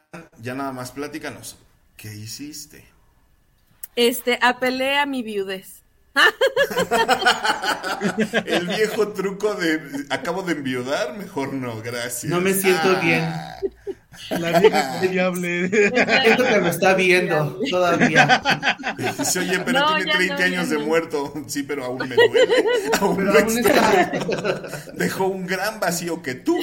Ya 0.41 0.55
nada 0.55 0.73
más 0.73 0.91
platícanos. 0.91 1.57
¿Qué 1.97 2.15
hiciste? 2.15 2.85
Este, 3.95 4.39
apelé 4.43 4.99
a 4.99 5.07
mi 5.07 5.23
viudez. 5.23 5.83
El 8.45 8.69
viejo 8.69 9.09
truco 9.09 9.55
de 9.55 10.07
acabo 10.11 10.43
de 10.43 10.53
enviudar, 10.53 11.17
mejor 11.17 11.55
no, 11.55 11.81
gracias. 11.81 12.25
No 12.25 12.41
me 12.41 12.53
siento 12.53 12.97
ah. 12.97 13.01
bien. 13.03 13.25
La 14.31 14.59
vieja 14.61 14.99
confiable. 15.01 15.65
Esto 16.25 16.45
que 16.45 16.61
me 16.61 16.69
está 16.71 16.95
viendo 16.95 17.61
todavía. 17.71 18.43
Sí, 19.25 19.39
oye, 19.39 19.59
pero 19.61 19.95
tiene 19.97 20.13
30 20.13 20.45
años 20.45 20.71
de 20.71 20.79
muerto. 20.79 21.33
Sí, 21.47 21.63
pero 21.63 21.85
aún 21.85 21.99
me 22.09 22.15
duele. 22.15 22.55
Aún, 23.01 23.25
no 23.25 23.39
está. 23.39 24.13
Dejó 24.95 25.27
un 25.27 25.47
gran 25.47 25.81
vacío 25.81 26.23
que 26.23 26.35
tú 26.35 26.59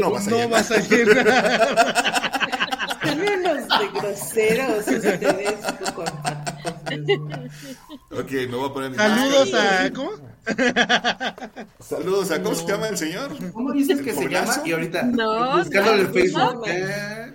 no 0.00 0.10
vas 0.10 0.26
a 0.26 0.30
no 0.30 0.36
llenar. 0.36 0.50
Vas 0.50 0.70
a 0.70 0.78
llenar. 0.80 2.46
Son 3.02 3.20
unos 3.20 3.68
de 3.68 4.00
groseros 4.00 4.86
ustedes 4.88 5.54
con 5.94 6.06
Ok, 8.10 8.30
me 8.30 8.46
voy 8.46 8.70
a 8.70 8.72
poner. 8.72 8.94
Saludos 8.94 9.54
a. 9.54 9.92
¿Cómo? 9.92 10.10
Saludos 11.80 12.30
a. 12.30 12.42
¿Cómo 12.42 12.54
se 12.54 12.66
llama 12.66 12.88
el 12.88 12.96
señor? 12.96 13.30
¿Cómo 13.52 13.72
dices 13.72 14.00
que 14.00 14.14
se 14.14 14.28
llama? 14.28 14.62
Y 14.64 14.72
ahorita. 14.72 15.02
No. 15.02 15.58
Buscándolo 15.58 16.02
en 16.02 16.12
Facebook. 16.12 16.66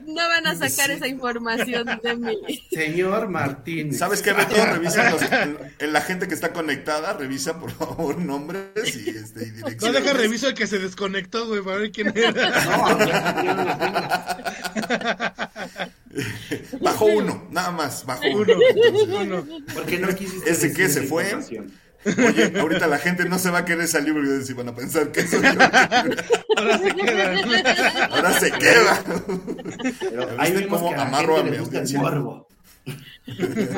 No, 0.06 0.28
van 0.28 0.48
a 0.48 0.56
sacar 0.56 0.92
esa 0.92 1.08
información 1.08 2.00
de 2.04 2.16
mí. 2.16 2.38
Señor 2.72 3.30
Martín. 3.30 3.94
¿Sabes 3.94 4.22
qué, 4.22 4.34
Beto? 4.34 4.56
Revisa 4.56 5.12
los, 5.12 5.22
en, 5.22 5.94
la 5.94 6.02
gente 6.02 6.28
que 6.28 6.34
está 6.34 6.52
conectada. 6.54 7.14
Revisa, 7.14 7.60
por 7.60 7.72
favor, 7.72 8.18
nombres 8.18 8.96
y, 8.96 9.10
este, 9.10 9.44
y 9.44 9.52
direcciones. 9.52 9.82
No 9.82 9.92
deja 9.92 10.14
reviso 10.14 10.48
el 10.48 10.54
que 10.54 10.68
se 10.68 10.80
desconectó, 10.80 11.48
güey, 11.48 11.62
para 11.62 11.78
ver 11.78 11.92
quién 11.92 12.14
era. 12.16 12.32
No, 12.66 12.98
Bajo 16.82 17.06
uno, 17.06 17.48
nada 17.52 17.72
más, 17.72 18.06
bajo 18.06 18.24
uno. 18.28 18.54
uno. 19.22 19.48
Porque 19.74 19.98
no 20.00 20.08
quisiste 20.16 20.50
Ese 20.50 20.74
que 20.74 20.90
se 20.90 21.04
fue. 21.04 21.36
Oye, 22.06 22.60
ahorita 22.60 22.88
la 22.88 22.98
gente 22.98 23.26
no 23.26 23.38
se 23.38 23.52
va 23.52 23.60
a 23.60 23.66
querer 23.66 23.88
salir 23.88 24.14
porque 24.14 24.42
si 24.44 24.54
van 24.54 24.70
a 24.70 24.76
pensar 24.76 25.12
que 25.12 25.28
soy 25.28 25.42
yo. 25.42 25.50
Ahora 26.58 26.78
se 26.80 26.96
queda. 26.96 28.06
Ahora 28.10 28.40
se 28.40 28.52
queda. 28.52 29.04
Pero 30.00 30.28
ahí 30.40 30.66
como 30.68 30.92
amarro 30.92 31.38
a 31.38 31.44
mi 31.44 31.58
audiencia. 31.58 32.02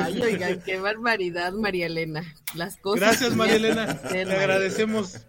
Ay, 0.02 0.22
oiga, 0.22 0.56
qué 0.64 0.78
barbaridad, 0.78 1.52
María 1.52 1.86
Elena. 1.86 2.24
Las 2.54 2.78
cosas. 2.78 3.00
Gracias, 3.00 3.36
María 3.36 3.56
Elena. 3.56 4.00
Te 4.00 4.22
agradecemos. 4.22 5.26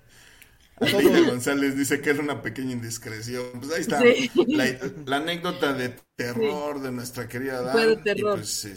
González 0.78 1.78
dice 1.78 2.02
que 2.02 2.12
es 2.12 2.20
una 2.20 2.42
pequeña 2.42 2.74
indiscreción. 2.74 3.46
Pues 3.60 3.72
ahí 3.72 3.80
está 3.82 4.02
la, 5.06 5.18
anécdota 5.18 5.72
de 5.74 5.96
terror 6.16 6.82
de 6.82 6.92
nuestra 6.92 7.30
querida 7.30 7.62
Dana. 7.62 7.72
Fue 7.72 7.88
de 7.88 7.98
terror. 7.98 8.40
Pues, 8.40 8.68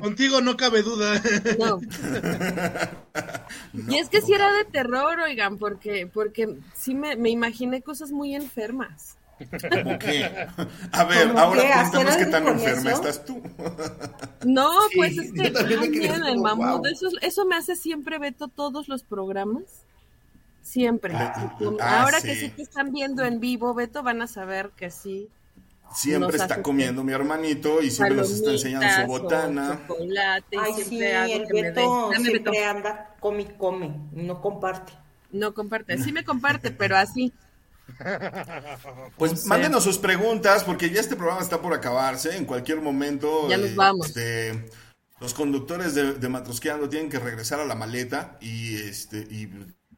contigo 0.00 0.40
no 0.40 0.56
cabe 0.56 0.82
duda. 0.82 1.20
No. 1.58 1.80
y 3.88 3.96
es 3.96 4.08
que 4.08 4.22
si 4.22 4.32
era 4.32 4.52
de 4.52 4.64
terror, 4.64 5.18
oigan, 5.20 5.58
porque, 5.58 6.06
porque 6.06 6.56
sí 6.74 6.94
me, 6.94 7.16
me 7.16 7.30
imaginé 7.30 7.82
cosas 7.82 8.12
muy 8.12 8.36
enfermas. 8.36 9.16
¿Cómo 9.38 9.98
qué? 9.98 10.48
A 10.92 11.04
ver, 11.04 11.28
ahora 11.36 11.90
cuéntanos 11.90 12.16
qué 12.16 12.24
tan 12.26 12.48
enferma 12.48 12.92
estás 12.92 13.24
tú. 13.24 13.42
No, 14.44 14.70
pues 14.94 15.18
es 15.18 15.32
que 15.32 15.50
también 15.50 16.24
el 16.24 16.38
mamut, 16.38 16.86
eso, 16.86 17.08
eso 17.20 17.44
me 17.44 17.56
hace 17.56 17.76
siempre 17.76 18.18
Beto 18.18 18.48
todos 18.48 18.88
los 18.88 19.02
programas. 19.02 19.85
Siempre. 20.66 21.14
Ah, 21.14 21.56
ah, 21.80 22.02
ahora 22.02 22.20
que 22.20 22.34
sí 22.34 22.48
te 22.48 22.62
están 22.62 22.90
viendo 22.90 23.24
en 23.24 23.38
vivo, 23.38 23.72
Beto, 23.72 24.02
van 24.02 24.20
a 24.20 24.26
saber 24.26 24.70
que 24.74 24.90
sí. 24.90 25.28
Siempre 25.94 26.36
está 26.38 26.60
comiendo 26.60 27.04
mi 27.04 27.12
hermanito 27.12 27.80
y 27.80 27.90
siempre 27.92 28.16
nos 28.16 28.32
está 28.32 28.50
enseñando 28.50 28.88
su 29.00 29.06
botana. 29.06 29.84
Chocolate, 29.86 30.56
Ay, 30.58 30.72
sí, 30.84 31.00
el 31.00 31.46
Beto 31.46 32.10
siempre 32.18 32.64
anda, 32.64 33.14
come 33.20 33.42
y 33.42 33.44
come, 33.56 33.96
no 34.10 34.40
comparte. 34.40 34.92
No 35.30 35.54
comparte, 35.54 35.98
sí 35.98 36.10
me 36.10 36.24
comparte, 36.24 36.72
pero 36.72 36.96
así. 36.96 37.32
Pues 39.16 39.46
mándenos 39.46 39.84
sus 39.84 39.98
preguntas 39.98 40.64
porque 40.64 40.90
ya 40.90 41.00
este 41.00 41.14
programa 41.14 41.42
está 41.42 41.62
por 41.62 41.74
acabarse. 41.74 42.36
En 42.36 42.44
cualquier 42.44 42.80
momento. 42.80 43.48
Ya 43.48 43.56
nos 43.56 43.76
vamos. 43.76 44.08
Este, 44.08 44.68
los 45.20 45.32
conductores 45.32 45.94
de, 45.94 46.14
de, 46.14 46.28
Matrosqueando 46.28 46.88
tienen 46.88 47.08
que 47.08 47.20
regresar 47.20 47.60
a 47.60 47.64
la 47.64 47.76
maleta 47.76 48.36
y 48.40 48.74
este 48.74 49.18
y 49.18 49.48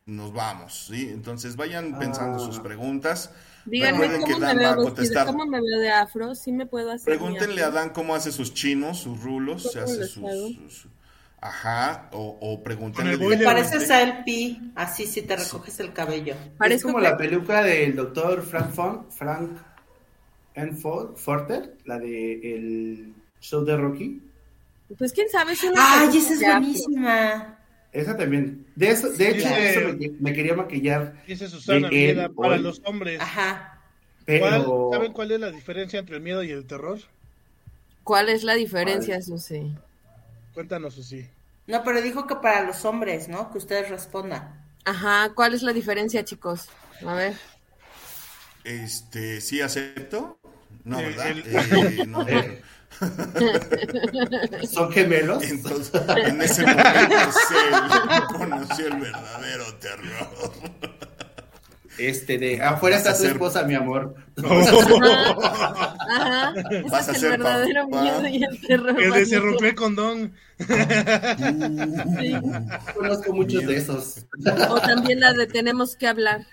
nos 0.09 0.32
vamos, 0.32 0.86
¿sí? 0.89 1.10
Entonces 1.12 1.55
vayan 1.55 1.98
pensando 1.98 2.39
sus 2.39 2.59
ah. 2.59 2.62
preguntas. 2.62 3.30
Díganme 3.66 4.20
cómo, 4.20 4.39
me 4.39 4.55
veo 4.55 4.76
cómo 5.26 5.47
me 5.47 5.60
veo 5.60 5.78
de 5.78 5.90
afro, 5.90 6.35
sí 6.35 6.51
me 6.51 6.64
puedo 6.64 6.90
hacer. 6.90 7.05
Pregúntenle 7.05 7.62
a 7.62 7.70
Dan 7.70 7.90
cómo 7.90 8.14
hace 8.14 8.32
sus 8.32 8.55
chinos, 8.55 8.98
sus 8.98 9.22
rulos, 9.22 9.70
se 9.70 9.80
hace 9.80 10.06
sus, 10.06 10.89
Ajá, 11.40 12.09
o, 12.12 12.39
o 12.40 12.62
pregúntenle. 12.62 13.18
Te 13.36 13.44
pareces 13.44 13.90
a 13.90 14.02
el 14.02 14.24
Pi, 14.24 14.72
así 14.74 15.06
si 15.06 15.22
te 15.22 15.36
recoges 15.36 15.78
el 15.80 15.93
cabello. 15.93 16.35
Es 16.64 16.82
como 16.82 16.98
la 16.98 17.16
peluca 17.16 17.62
del 17.62 17.94
doctor 17.94 18.43
Frank 18.43 18.72
Font, 18.72 19.10
Frank 19.12 19.51
N. 20.55 20.74
Forter, 20.74 21.76
la 21.85 21.98
de 21.98 22.32
el 22.55 23.14
show 23.40 23.64
de 23.64 23.76
Rocky. 23.76 24.22
Pues 24.97 25.12
quién 25.12 25.28
sabe, 25.28 25.52
es 25.52 25.62
una 25.62 26.01
Ay, 26.01 26.16
esa 26.16 26.32
es 26.32 26.40
buenísima. 26.40 27.57
Esa 27.93 28.16
también. 28.16 28.66
De 28.77 28.90
eso, 28.90 29.10
de 29.10 29.31
hecho, 29.31 29.48
eso 29.48 29.97
me, 30.20 30.32
quería 30.32 30.55
maquillar. 30.55 31.23
Dice 31.27 31.48
Susana, 31.48 31.89
para 32.36 32.59
los 32.59 32.81
hombres. 32.85 33.20
Ajá. 33.20 33.81
Pero... 34.24 34.90
¿Saben 34.93 35.12
cuál 35.12 35.32
es 35.32 35.40
la 35.40 35.51
diferencia 35.51 35.98
entre 35.98 36.16
el 36.16 36.23
miedo 36.23 36.43
y 36.43 36.51
el 36.51 36.66
terror? 36.66 36.98
¿Cuál 38.05 38.28
es 38.28 38.44
la 38.44 38.55
diferencia, 38.55 39.20
Susi? 39.23 39.73
Cuéntanos, 40.55 40.94
Susi. 40.94 41.27
No, 41.66 41.82
pero 41.85 42.01
dijo 42.01 42.27
que 42.27 42.36
para 42.36 42.65
los 42.65 42.85
hombres, 42.85 43.28
¿no? 43.28 43.51
Que 43.51 43.59
ustedes 43.59 43.90
respondan. 43.90 44.66
Ajá, 44.85 45.32
¿cuál 45.35 45.55
es 45.55 45.62
la 45.62 45.73
diferencia, 45.73 46.24
chicos? 46.24 46.69
A 47.06 47.15
ver. 47.15 47.35
Este, 48.65 49.40
¿sí 49.40 49.60
acepto? 49.60 50.39
No, 50.85 50.98
¿verdad? 50.98 51.36
Eh, 51.36 52.06
no, 52.06 52.27
¿Son 54.70 54.90
gemelos? 54.90 55.43
Entonces, 55.44 56.02
en 56.16 56.43
ese 56.43 56.62
momento 56.62 57.32
se 57.48 58.35
conoció 58.36 58.86
el 58.89 58.97
verdadero 59.01 59.74
terror. 59.77 60.52
Este 61.98 62.39
de 62.39 62.62
afuera 62.62 62.97
está 62.97 63.16
tu 63.16 63.24
esposa, 63.24 63.65
mi 63.65 63.74
amor. 63.74 64.15
Ajá, 66.09 66.55
Vas 66.90 67.09
a 67.09 67.15
ser 67.15 67.32
el 67.32 67.39
verdadero 67.39 67.89
miedo 67.89 68.27
y 68.28 68.44
el 68.44 68.60
terror. 68.60 69.02
El 69.02 69.12
de 69.12 69.27
se 69.27 69.40
rompió 69.40 69.69
el 69.69 69.74
condón. 69.74 70.32
Sí. 70.59 70.66
Conozco 72.94 73.32
muchos 73.32 73.66
de 73.66 73.77
esos. 73.77 74.27
O 74.70 74.81
también 74.81 75.19
la 75.20 75.32
de 75.32 75.48
tenemos 75.48 75.97
que 75.97 76.06
hablar. 76.06 76.47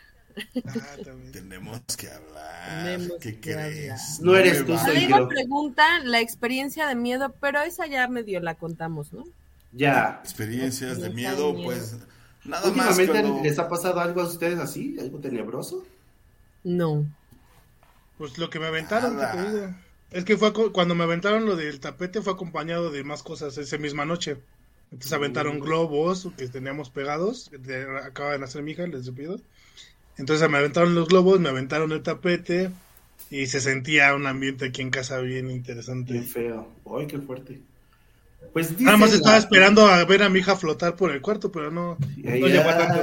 Ah, 0.66 0.98
tenemos 1.32 1.82
que 1.98 2.10
hablar. 2.10 2.99
¿Qué 3.22 3.40
crees? 3.40 4.20
No, 4.22 4.36
eres 4.36 4.66
tú, 4.66 4.78
soy 4.78 5.07
yo. 5.07 5.28
pregunta 5.28 5.99
la 6.03 6.20
experiencia 6.20 6.88
de 6.88 6.95
miedo, 6.95 7.34
pero 7.40 7.62
esa 7.62 7.88
ya 7.88 8.07
medio 8.07 8.40
la 8.41 8.56
contamos, 8.56 9.14
¿no? 9.14 9.24
Ya. 9.72 10.22
Experiencias 10.24 11.02
de 11.02 11.10
miedo, 11.10 11.56
pues 11.64 11.98
nada 12.44 12.68
¿Últimamente 12.68 13.24
más. 13.24 13.44
¿Les 13.44 13.60
ha 13.60 13.68
pasado 13.70 13.99
algo 13.99 14.22
a 14.22 14.26
ustedes 14.26 14.60
así? 14.60 14.98
¿Algo 14.99 15.20
tenebroso? 15.20 15.86
No. 16.64 17.06
Pues 18.18 18.38
lo 18.38 18.49
que 18.49 18.60
me 18.60 18.68
aventaron, 18.68 19.18
te 19.18 19.41
digo. 19.41 19.76
Es 20.12 20.24
que 20.24 20.38
fue 20.38 20.53
cuando 20.72 20.95
me 20.95 21.03
aventaron 21.03 21.45
lo 21.45 21.56
del 21.56 21.80
tapete 21.80 22.22
fue 22.22 22.34
acompañado 22.34 22.91
de 22.91 23.03
más 23.03 23.24
cosas 23.24 23.57
esa 23.57 23.78
misma 23.78 24.06
noche. 24.06 24.38
Entonces 24.91 25.14
aventaron 25.14 25.60
globos 25.60 26.30
que 26.38 26.48
teníamos 26.48 26.90
pegados, 26.90 27.49
que 27.49 27.86
acaba 28.03 28.32
de 28.32 28.40
nacer 28.40 28.64
mi 28.64 28.72
hija, 28.72 28.88
les 28.88 29.10
pido. 29.12 29.41
Entonces 30.17 30.49
me 30.49 30.57
aventaron 30.57 30.95
los 30.95 31.07
globos, 31.07 31.39
me 31.39 31.49
aventaron 31.49 31.91
el 31.91 32.01
tapete 32.01 32.71
y 33.29 33.47
se 33.47 33.59
sentía 33.59 34.15
un 34.15 34.27
ambiente 34.27 34.65
aquí 34.65 34.81
en 34.81 34.91
casa 34.91 35.19
bien 35.19 35.51
interesante. 35.51 36.13
Qué 36.13 36.21
feo. 36.21 36.67
Ay, 36.97 37.07
qué 37.07 37.19
fuerte. 37.19 37.59
Pues 38.53 38.79
Nada 38.79 38.95
más 38.95 39.11
estaba 39.11 39.37
esperando 39.37 39.85
a 39.85 40.05
ver 40.05 40.23
a 40.23 40.29
mi 40.29 40.39
hija 40.39 40.55
flotar 40.55 40.95
por 40.95 41.11
el 41.11 41.21
cuarto, 41.21 41.51
pero 41.51 41.71
no, 41.71 41.97
no 42.15 42.47
llegó 42.47 42.69
a 42.69 42.77
tanto. 42.77 43.01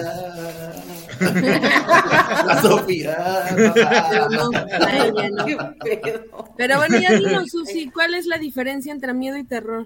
La 2.46 2.62
Sofía. 2.62 3.44
Pero, 3.54 4.30
no, 4.30 4.50
pero 6.56 6.76
bueno, 6.78 6.98
ya 6.98 7.18
dinos, 7.18 7.50
Susi, 7.50 7.90
¿cuál 7.90 8.14
es 8.14 8.26
la 8.26 8.38
diferencia 8.38 8.92
entre 8.92 9.12
miedo 9.12 9.36
y 9.36 9.44
terror? 9.44 9.84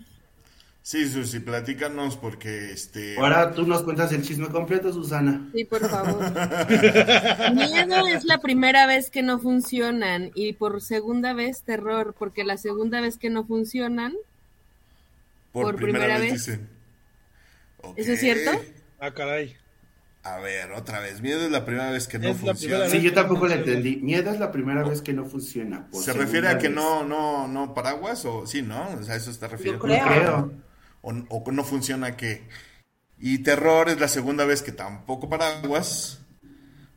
Sí, 0.86 1.08
Susi, 1.08 1.40
platícanos 1.40 2.16
porque 2.16 2.70
este. 2.70 3.16
Ahora 3.18 3.50
tú 3.50 3.66
nos 3.66 3.82
cuentas 3.82 4.12
el 4.12 4.22
chisme 4.22 4.46
completo, 4.46 4.92
Susana. 4.92 5.50
Sí, 5.52 5.64
por 5.64 5.80
favor. 5.90 6.22
Miedo 7.54 8.06
es 8.06 8.24
la 8.24 8.38
primera 8.38 8.86
vez 8.86 9.10
que 9.10 9.24
no 9.24 9.40
funcionan 9.40 10.30
y 10.36 10.52
por 10.52 10.80
segunda 10.80 11.32
vez 11.32 11.62
terror, 11.62 12.14
porque 12.16 12.44
la 12.44 12.56
segunda 12.56 13.00
vez 13.00 13.18
que 13.18 13.30
no 13.30 13.44
funcionan. 13.44 14.14
Por, 15.50 15.74
primera, 15.74 16.20
vez. 16.20 16.34
Dicen. 16.34 16.68
¿Eso 17.96 18.12
es 18.12 18.20
cierto? 18.20 18.52
Ah, 19.00 19.10
caray. 19.10 19.56
A 20.22 20.38
ver, 20.38 20.70
otra 20.70 21.00
vez. 21.00 21.20
Miedo 21.20 21.46
es 21.46 21.50
la 21.50 21.64
primera 21.64 21.90
vez 21.90 22.06
que 22.06 22.20
no 22.20 22.32
funciona. 22.32 22.88
Sí, 22.88 23.02
yo 23.02 23.12
tampoco 23.12 23.48
la 23.48 23.56
entendí. 23.56 23.96
Miedo 23.96 24.30
es 24.30 24.38
la 24.38 24.52
primera 24.52 24.84
vez 24.84 25.02
que 25.02 25.12
no 25.12 25.24
funciona. 25.24 25.88
¿Se 25.90 26.12
refiere 26.12 26.46
a 26.46 26.58
que 26.58 26.68
no, 26.68 27.02
no, 27.02 27.48
no 27.48 27.74
paraguas 27.74 28.24
o 28.24 28.46
sí, 28.46 28.62
no? 28.62 28.90
O 28.90 29.02
sea, 29.02 29.16
eso 29.16 29.32
está 29.32 29.48
refiriendo. 29.48 29.84
Yo 29.88 30.04
creo 30.04 30.65
o, 31.02 31.12
no 31.12 31.64
funciona 31.64 32.16
que... 32.16 32.48
Y 33.18 33.38
terror 33.38 33.88
es 33.88 33.98
la 33.98 34.08
segunda 34.08 34.44
vez 34.44 34.62
que 34.62 34.72
tampoco 34.72 35.28
paraguas, 35.28 36.20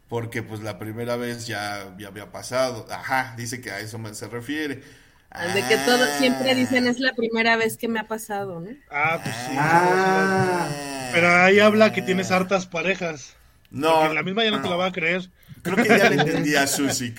porque 0.09 0.43
pues 0.43 0.59
la 0.61 0.77
primera 0.77 1.15
vez 1.15 1.47
ya, 1.47 1.95
ya 1.97 2.09
había 2.09 2.31
pasado. 2.31 2.85
Ajá, 2.91 3.33
dice 3.37 3.61
que 3.61 3.71
a 3.71 3.79
eso 3.79 3.97
me 3.99 4.13
se 4.13 4.27
refiere. 4.27 4.75
de 4.75 5.63
que 5.69 5.77
todos 5.85 6.09
siempre 6.17 6.55
dicen 6.55 6.87
es 6.87 6.99
la 6.99 7.13
primera 7.13 7.55
vez 7.55 7.77
que 7.77 7.87
me 7.87 7.99
ha 7.99 8.07
pasado, 8.07 8.59
¿no? 8.59 8.69
Ah, 8.91 9.21
pues 9.23 9.33
sí. 9.33 9.55
Ah. 9.57 10.67
Pero 11.13 11.29
ahí 11.29 11.59
habla 11.59 11.93
que 11.93 12.01
tienes 12.01 12.31
hartas 12.31 12.65
parejas. 12.65 13.35
No. 13.71 14.13
la 14.13 14.23
misma 14.23 14.43
ya 14.43 14.51
no, 14.51 14.61
te 14.61 14.69
la 14.69 14.75
va 14.75 14.87
a 14.87 14.91
creer. 14.91 15.29
Creo 15.61 15.75
que 15.77 15.87
ya 15.87 16.09
le 16.09 16.15
entendí 16.21 16.55
a 16.55 16.67
Susi. 16.67 17.13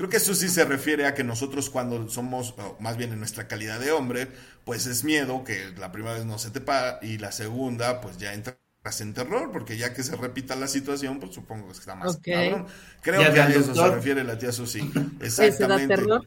Creo 0.00 0.08
que 0.08 0.16
eso 0.16 0.34
sí 0.34 0.48
se 0.48 0.64
refiere 0.64 1.04
a 1.04 1.12
que 1.12 1.22
nosotros 1.24 1.68
cuando 1.68 2.08
somos, 2.08 2.54
más 2.78 2.96
bien 2.96 3.12
en 3.12 3.18
nuestra 3.18 3.46
calidad 3.48 3.78
de 3.78 3.92
hombre, 3.92 4.28
pues 4.64 4.86
es 4.86 5.04
miedo 5.04 5.44
que 5.44 5.74
la 5.76 5.92
primera 5.92 6.14
vez 6.14 6.24
no 6.24 6.38
se 6.38 6.48
te 6.48 6.62
para 6.62 7.00
y 7.02 7.18
la 7.18 7.32
segunda 7.32 8.00
pues 8.00 8.16
ya 8.16 8.32
entras 8.32 8.56
en 9.00 9.12
terror, 9.12 9.52
porque 9.52 9.76
ya 9.76 9.92
que 9.92 10.02
se 10.02 10.16
repita 10.16 10.56
la 10.56 10.68
situación, 10.68 11.20
pues 11.20 11.34
supongo 11.34 11.66
que 11.66 11.72
está 11.72 11.96
más 11.96 12.18
Creo 12.22 12.64
que 13.02 13.40
a 13.42 13.48
eso 13.50 13.74
se 13.74 13.88
refiere 13.88 14.24
la 14.24 14.38
tía 14.38 14.52
Susi. 14.52 14.90
Exactamente. 15.20 15.94
terror? 15.94 16.26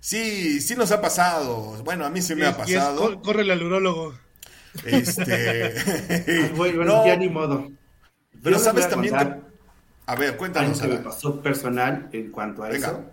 Sí, 0.00 0.62
sí 0.62 0.74
nos 0.74 0.90
ha 0.90 1.02
pasado. 1.02 1.84
Bueno, 1.84 2.06
a 2.06 2.08
mí 2.08 2.22
sí 2.22 2.34
me 2.34 2.46
ha 2.46 2.56
pasado. 2.56 3.20
corre 3.20 3.42
el 3.42 3.62
urólogo. 3.62 4.14
Este. 4.82 5.74
bueno, 6.56 7.04
ya 7.06 7.16
ni 7.16 7.28
modo. 7.28 7.70
Pero 8.42 8.58
sabes 8.58 8.88
también. 8.88 9.14
A 10.10 10.16
ver, 10.16 10.36
cuéntanos. 10.36 10.82
Algo 10.82 10.94
que 10.94 10.98
me 10.98 11.04
pasó 11.04 11.40
personal 11.40 12.08
en 12.10 12.32
cuanto 12.32 12.64
a 12.64 12.70
eso. 12.70 13.04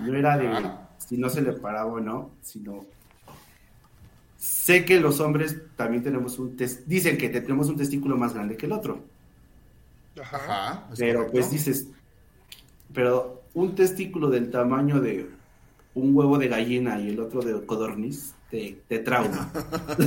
No 0.00 0.14
era 0.14 0.38
de 0.38 0.48
si 0.96 1.18
no 1.18 1.28
se 1.28 1.42
le 1.42 1.52
paraba 1.52 1.92
o 1.92 2.00
no, 2.00 2.30
sino 2.40 2.86
sé 4.38 4.86
que 4.86 5.00
los 5.00 5.20
hombres 5.20 5.58
también 5.76 6.02
tenemos 6.02 6.38
un 6.38 6.56
test, 6.56 6.86
dicen 6.86 7.18
que 7.18 7.28
tenemos 7.28 7.68
un 7.68 7.76
testículo 7.76 8.16
más 8.16 8.32
grande 8.32 8.56
que 8.56 8.64
el 8.64 8.72
otro. 8.72 9.04
Ajá. 10.18 10.88
pero 10.96 11.30
pues 11.30 11.50
dices, 11.50 11.88
pero 12.94 13.42
un 13.52 13.74
testículo 13.74 14.30
del 14.30 14.50
tamaño 14.50 15.00
de 15.00 15.28
un 15.94 16.16
huevo 16.16 16.38
de 16.38 16.48
gallina 16.48 16.98
y 17.00 17.10
el 17.10 17.20
otro 17.20 17.42
de 17.42 17.66
codorniz 17.66 18.32
te, 18.50 18.80
te 18.88 19.00
trauma. 19.00 19.52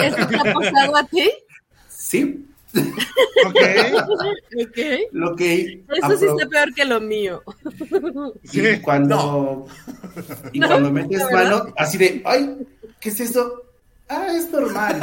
¿Eso 0.00 0.26
te 0.28 0.36
ha 0.36 0.54
pasado 0.54 0.96
a 0.96 1.04
ti? 1.04 1.28
Sí, 1.88 2.46
okay. 3.46 5.06
Lo 5.12 5.34
que 5.36 5.84
Eso 5.88 6.16
sí 6.16 6.26
está 6.26 6.48
peor 6.48 6.74
que 6.74 6.84
lo 6.84 7.00
mío. 7.00 7.42
Y 8.52 8.76
cuando, 8.80 9.66
y 10.52 10.60
cuando 10.60 10.92
metes 10.92 11.24
mano, 11.32 11.66
así 11.76 11.98
de, 11.98 12.22
ay, 12.24 12.66
¿qué 13.00 13.08
es 13.08 13.20
eso? 13.20 13.62
Ah, 14.08 14.28
es 14.34 14.50
normal. 14.50 15.00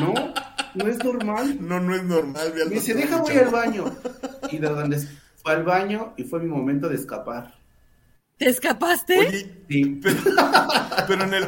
no, 0.00 0.34
no 0.74 0.86
es 0.86 1.04
normal. 1.04 1.56
No, 1.60 1.80
no 1.80 1.94
es 1.94 2.04
normal. 2.04 2.52
Me 2.54 2.74
dice, 2.74 2.94
deja 2.94 3.20
voy 3.20 3.36
al 3.36 3.50
baño. 3.50 3.96
Y 4.50 4.58
de 4.58 4.68
donde 4.68 4.98
Fue 5.42 5.52
al 5.52 5.64
baño 5.64 6.14
y 6.16 6.24
fue 6.24 6.40
mi 6.40 6.48
momento 6.48 6.88
de 6.88 6.96
escapar. 6.96 7.54
¿Te 8.38 8.48
escapaste? 8.48 9.18
Oye, 9.18 9.64
sí. 9.68 10.00
pero, 11.08 11.24
en 11.24 11.34
el... 11.34 11.44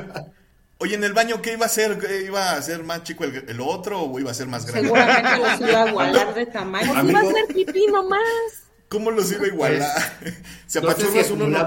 Oye, 0.83 0.95
en 0.95 1.05
el 1.05 1.13
baño, 1.13 1.43
¿qué 1.43 1.53
iba 1.53 1.67
a 1.67 1.69
ser? 1.69 1.99
¿Iba 2.27 2.53
a 2.53 2.63
ser 2.63 2.83
más 2.85 3.03
chico 3.03 3.25
el, 3.25 3.61
otro 3.61 4.01
o 4.01 4.19
iba 4.19 4.31
a 4.31 4.35
ser 4.35 4.47
más 4.47 4.65
grande? 4.65 4.89
Seguramente 4.89 5.37
los 5.37 5.61
iba 5.61 5.83
a 5.83 5.89
igualar 5.91 6.35
de 6.35 6.47
tamaño. 6.47 6.95
Pues 6.95 7.05
iba 7.05 7.21
a 7.21 7.25
ser 7.25 7.47
pipí 7.55 7.87
nomás. 7.89 8.65
¿Cómo 8.89 9.11
los 9.11 9.31
iba 9.31 9.45
a 9.45 9.49
igualar? 9.49 9.91
Se 10.67 10.79
apachurras 10.79 11.31
uno, 11.31 11.49
no 11.49 11.59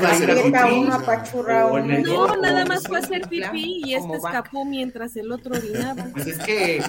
No, 2.00 2.36
nada 2.38 2.66
más 2.66 2.88
fue 2.88 2.98
a 2.98 3.02
hacer 3.02 3.30
pipí 3.30 3.84
y 3.86 3.94
este 3.94 4.18
escapó 4.18 4.66
mientras 4.66 5.16
el 5.16 5.32
otro 5.32 5.56
orinaba. 5.56 6.06
Pues 6.12 6.26
es 6.26 6.40
que 6.40 6.84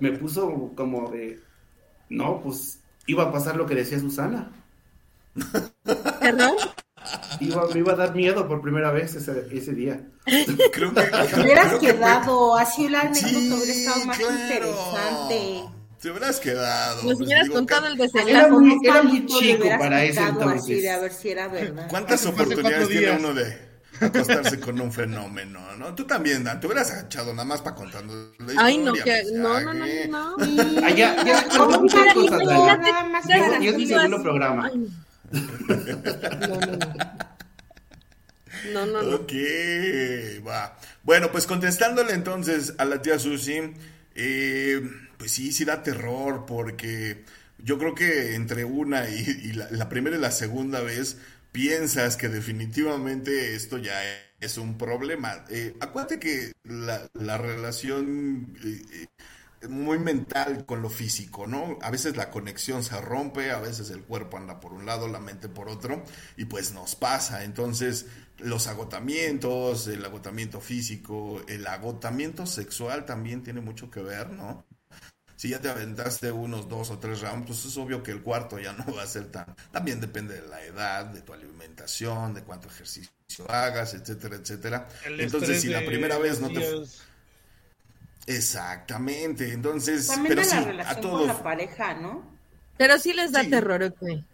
me 0.00 0.12
puso 0.12 0.70
como 0.76 1.10
de, 1.10 1.40
no, 2.10 2.42
pues 2.42 2.78
iba 3.06 3.22
a 3.22 3.32
pasar 3.32 3.56
lo 3.56 3.64
que 3.64 3.74
decía 3.74 3.98
Susana. 3.98 4.52
¿Perdón? 6.20 6.56
Iba, 7.40 7.66
me 7.68 7.78
iba 7.80 7.92
a 7.92 7.96
dar 7.96 8.14
miedo 8.14 8.46
por 8.46 8.60
primera 8.60 8.90
vez 8.90 9.14
ese, 9.14 9.46
ese 9.50 9.72
día. 9.72 10.00
Creo 10.72 10.94
que, 10.94 11.02
te 11.34 11.40
hubieras 11.40 11.74
quedado, 11.74 12.56
así 12.56 12.88
la 12.88 13.00
anécdota 13.00 13.28
sí, 13.28 13.52
hubiera 13.52 13.72
estado 13.72 14.06
más 14.06 14.20
interesante. 14.20 15.62
Te 16.00 16.10
hubieras 16.10 16.40
quedado. 16.40 17.02
Nos 17.04 17.20
hubieras 17.20 17.48
contado 17.48 17.86
el 17.86 17.96
desenlace. 17.96 18.30
Era 18.30 18.48
muy, 18.48 18.78
era 18.82 19.02
muy 19.02 19.26
chico 19.26 19.68
para 19.78 20.04
ese 20.04 20.20
entonces. 20.20 20.62
Así 20.62 20.80
de 20.80 20.90
a 20.90 20.98
ver 20.98 21.12
si 21.12 21.28
era 21.30 21.48
verdad. 21.48 21.86
¿Cuántas 21.88 22.26
oportunidades 22.26 22.88
tiene 22.88 23.12
uno 23.12 23.34
de 23.34 23.72
acostarse 24.00 24.58
con 24.58 24.80
un 24.80 24.92
fenómeno, 24.92 25.60
¿no? 25.78 25.94
Tú 25.94 26.04
también, 26.04 26.42
Dan, 26.42 26.58
te 26.60 26.66
hubieras 26.66 27.04
echado 27.04 27.32
nada 27.32 27.44
más 27.44 27.60
para 27.60 27.76
contando 27.76 28.32
Ay, 28.56 28.78
no, 28.78 28.92
que, 28.92 29.22
no, 29.32 29.60
no, 29.60 29.72
no, 29.74 29.86
no, 30.08 30.36
no. 30.36 30.84
Allá, 30.84 31.24
ya. 31.24 31.46
No, 31.56 31.68
no, 31.68 31.82
no. 34.48 34.82
Ok, 39.12 39.32
va. 40.46 40.78
Bueno, 41.02 41.32
pues 41.32 41.46
contestándole 41.46 42.12
entonces 42.12 42.74
a 42.78 42.84
la 42.84 43.02
tía 43.02 43.18
Susi, 43.18 43.74
eh, 44.14 44.80
pues 45.18 45.32
sí, 45.32 45.52
sí 45.52 45.64
da 45.64 45.82
terror 45.82 46.44
porque 46.46 47.24
yo 47.58 47.78
creo 47.78 47.94
que 47.94 48.34
entre 48.34 48.64
una 48.64 49.08
y, 49.08 49.52
la, 49.52 49.88
primera 49.88 50.16
y 50.16 50.20
la 50.20 50.30
segunda 50.30 50.80
vez 50.80 51.18
piensas 51.52 52.16
que 52.16 52.28
definitivamente 52.28 53.54
esto 53.54 53.78
ya 53.78 53.94
es 54.40 54.58
un 54.58 54.78
problema. 54.78 55.44
Eh, 55.50 55.74
acuérdate 55.80 56.18
que 56.18 56.52
la, 56.64 57.08
la 57.14 57.38
relación 57.38 58.56
eh, 58.64 58.82
eh, 58.92 59.06
muy 59.68 59.98
mental 59.98 60.66
con 60.66 60.82
lo 60.82 60.90
físico, 60.90 61.46
¿no? 61.46 61.78
A 61.82 61.90
veces 61.90 62.16
la 62.16 62.30
conexión 62.30 62.82
se 62.82 63.00
rompe, 63.00 63.50
a 63.50 63.60
veces 63.60 63.90
el 63.90 64.02
cuerpo 64.02 64.36
anda 64.36 64.60
por 64.60 64.72
un 64.72 64.86
lado, 64.86 65.08
la 65.08 65.20
mente 65.20 65.48
por 65.48 65.68
otro, 65.68 66.04
y 66.36 66.46
pues 66.46 66.72
nos 66.72 66.94
pasa. 66.94 67.44
Entonces, 67.44 68.06
los 68.38 68.66
agotamientos, 68.66 69.86
el 69.86 70.04
agotamiento 70.04 70.60
físico, 70.60 71.42
el 71.48 71.66
agotamiento 71.66 72.46
sexual 72.46 73.04
también 73.04 73.42
tiene 73.42 73.60
mucho 73.60 73.90
que 73.90 74.02
ver, 74.02 74.30
¿no? 74.30 74.64
si 75.42 75.48
ya 75.48 75.60
te 75.60 75.68
aventaste 75.68 76.30
unos 76.30 76.68
dos 76.68 76.90
o 76.90 77.00
tres 77.00 77.20
rounds, 77.20 77.48
pues 77.48 77.64
es 77.64 77.76
obvio 77.76 78.00
que 78.00 78.12
el 78.12 78.22
cuarto 78.22 78.60
ya 78.60 78.74
no 78.74 78.94
va 78.94 79.02
a 79.02 79.06
ser 79.08 79.24
tan. 79.26 79.56
También 79.72 80.00
depende 80.00 80.40
de 80.40 80.46
la 80.46 80.62
edad, 80.62 81.06
de 81.06 81.20
tu 81.20 81.32
alimentación, 81.32 82.32
de 82.32 82.44
cuánto 82.44 82.68
ejercicio 82.68 83.10
hagas, 83.48 83.94
etcétera, 83.94 84.36
etcétera. 84.36 84.88
Entonces, 85.04 85.60
si 85.60 85.66
la 85.66 85.84
primera 85.84 86.16
vez 86.18 86.40
no 86.40 86.48
te. 86.48 86.62
Exactamente, 88.26 89.52
entonces. 89.52 90.06
También 90.06 90.36
pero 90.36 90.44
sí, 90.44 90.56
la 90.56 90.64
relación 90.64 90.98
a 90.98 91.00
todos... 91.00 91.18
con 91.20 91.28
la 91.28 91.42
pareja, 91.42 91.94
¿no? 91.94 92.30
Pero 92.76 92.98
sí 92.98 93.12
les 93.12 93.32
da 93.32 93.44
terror, 93.44 93.82
ok. 93.82 94.24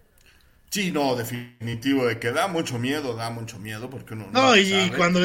Sí, 0.70 0.92
no, 0.92 1.16
definitivo, 1.16 2.06
de 2.06 2.18
que 2.18 2.30
da 2.30 2.46
mucho 2.46 2.78
miedo, 2.78 3.16
da 3.16 3.30
mucho 3.30 3.58
miedo, 3.58 3.88
porque 3.88 4.14
uno 4.14 4.28
no. 4.30 4.42
No, 4.42 4.56
y 4.56 4.90
cuando 4.96 5.20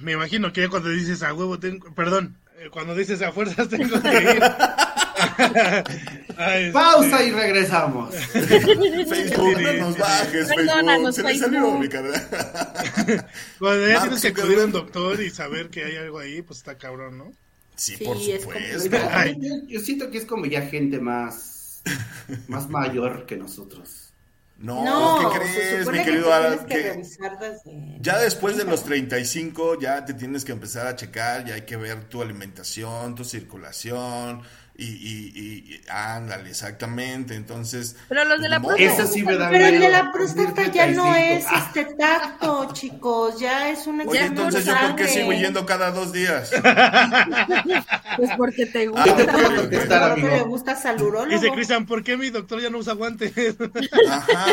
me 0.00 0.12
imagino 0.12 0.52
que 0.52 0.68
cuando 0.68 0.88
dices 0.88 1.22
a 1.22 1.32
huevo, 1.32 1.60
tengo, 1.60 1.94
perdón, 1.94 2.36
eh, 2.58 2.68
cuando 2.70 2.94
dices 2.94 3.22
a 3.22 3.30
fuerzas 3.30 3.68
tengo 3.68 4.00
que 4.02 4.08
ir. 4.08 4.42
Pausa 6.72 7.22
y 7.22 7.30
regresamos. 7.30 8.14
Facebook, 8.32 9.60
no 9.60 9.72
nos 9.74 9.98
bajes, 9.98 10.48
Facebook. 10.48 11.12
Se 11.12 11.38
salió 11.38 11.78
mi 11.78 11.88
Cuando 13.58 13.88
ya 13.88 14.00
tienes 14.00 14.20
que 14.22 14.28
acudir 14.28 14.58
a 14.60 14.64
un 14.64 14.72
doctor 14.72 15.20
y 15.20 15.30
saber 15.30 15.70
que 15.70 15.84
hay 15.84 15.96
algo 15.96 16.18
ahí, 16.18 16.42
pues 16.42 16.58
está 16.58 16.76
cabrón, 16.78 17.18
¿no? 17.18 17.32
Sí, 17.80 17.96
por 17.96 18.18
supuesto. 18.18 18.90
yo, 19.66 19.80
siento 19.80 20.10
que 20.10 20.18
es 20.18 20.26
como 20.26 20.44
ya 20.44 20.60
gente 20.60 21.00
más, 21.00 21.82
más 22.46 22.68
mayor 22.68 23.24
que 23.24 23.38
nosotros. 23.38 24.12
No, 24.58 25.30
¿qué 25.32 25.38
crees, 25.38 25.90
mi 25.90 26.04
querido 26.04 26.30
Alan? 26.30 26.66
Que 26.66 27.02
Ya 28.02 28.18
después 28.18 28.58
de 28.58 28.64
los 28.64 28.84
35 28.84 29.80
ya 29.80 30.04
te 30.04 30.12
tienes 30.12 30.44
que 30.44 30.52
empezar 30.52 30.88
a 30.88 30.94
checar, 30.94 31.46
ya 31.46 31.54
hay 31.54 31.62
que 31.62 31.78
ver 31.78 32.04
tu 32.04 32.20
alimentación, 32.20 33.14
tu 33.14 33.24
circulación, 33.24 34.42
y, 34.84 35.32
y, 35.34 35.74
y, 35.74 35.80
ándale, 35.88 36.50
exactamente. 36.50 37.34
Entonces. 37.34 37.96
Pero 38.08 38.24
los 38.24 38.40
de 38.40 38.48
la 38.48 38.60
próstata. 38.60 39.06
Sí 39.06 39.22
me 39.22 39.36
da 39.36 39.50
pero 39.50 39.66
el 39.66 39.80
de 39.80 39.88
la 39.88 40.12
próstata 40.12 40.70
ya 40.70 40.86
no 40.88 41.14
es 41.14 41.44
este 41.52 41.84
tacto, 41.96 42.70
chicos. 42.72 43.38
Ya 43.38 43.70
es 43.70 43.86
una 43.86 44.04
Oye, 44.04 44.24
entonces 44.24 44.64
yo 44.64 44.74
por 44.80 44.96
qué 44.96 45.08
sigo 45.08 45.32
yendo 45.32 45.66
cada 45.66 45.90
dos 45.90 46.12
días. 46.12 46.50
pues 48.16 48.30
porque 48.36 48.66
te 48.66 48.86
gusta. 48.86 49.06
Yo 49.06 49.16
te 49.16 49.24
puedo 49.24 49.56
contestar, 49.56 50.12
amigo. 50.12 50.28
le 50.28 50.42
gusta 50.42 50.76
salurólogo. 50.76 51.26
Dice 51.26 51.50
Cristian, 51.52 51.86
¿por 51.86 52.02
qué 52.02 52.16
mi 52.16 52.30
doctor 52.30 52.60
ya 52.60 52.70
no 52.70 52.78
usa 52.78 52.94
guantes? 52.94 53.32
Ajá. 54.08 54.46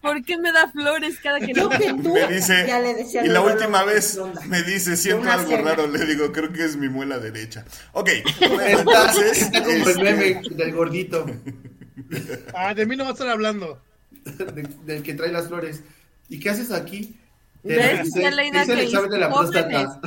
¿Por 0.00 0.24
qué 0.24 0.38
me 0.38 0.52
da 0.52 0.70
flores 0.70 1.18
cada 1.22 1.40
que 1.40 1.52
no? 1.52 1.68
que 1.68 1.94
tú 2.02 2.14
me 2.14 2.26
dice, 2.28 2.64
ya 2.66 2.78
le 2.80 2.94
decía 2.94 3.24
y 3.24 3.28
la 3.28 3.40
última 3.40 3.84
vez 3.84 4.18
me 4.46 4.62
dice, 4.62 4.96
siento 4.96 5.30
algo 5.30 5.56
raro, 5.56 5.86
le 5.86 6.04
digo, 6.06 6.32
creo 6.32 6.52
que 6.52 6.64
es 6.64 6.76
mi 6.76 6.88
muela 6.88 7.18
derecha. 7.18 7.64
Ok, 7.92 8.10
Está 9.32 9.62
como 9.62 9.88
el 9.88 9.98
meme 10.02 10.42
del 10.50 10.72
gordito. 10.72 11.26
Ah, 12.54 12.74
de 12.74 12.86
mí 12.86 12.96
no 12.96 13.04
vas 13.04 13.10
a 13.10 13.14
estar 13.14 13.28
hablando. 13.28 13.80
del 14.84 15.02
que 15.02 15.14
trae 15.14 15.32
las 15.32 15.48
flores. 15.48 15.82
¿Y 16.28 16.40
qué 16.40 16.50
haces 16.50 16.70
aquí? 16.70 17.16
¿Ves? 17.62 18.04
Dice 18.04 18.20
que 18.20 18.26
el 18.26 18.78
examen 18.80 19.10
de 19.10 19.18
la 19.18 19.30
próstata. 19.30 20.00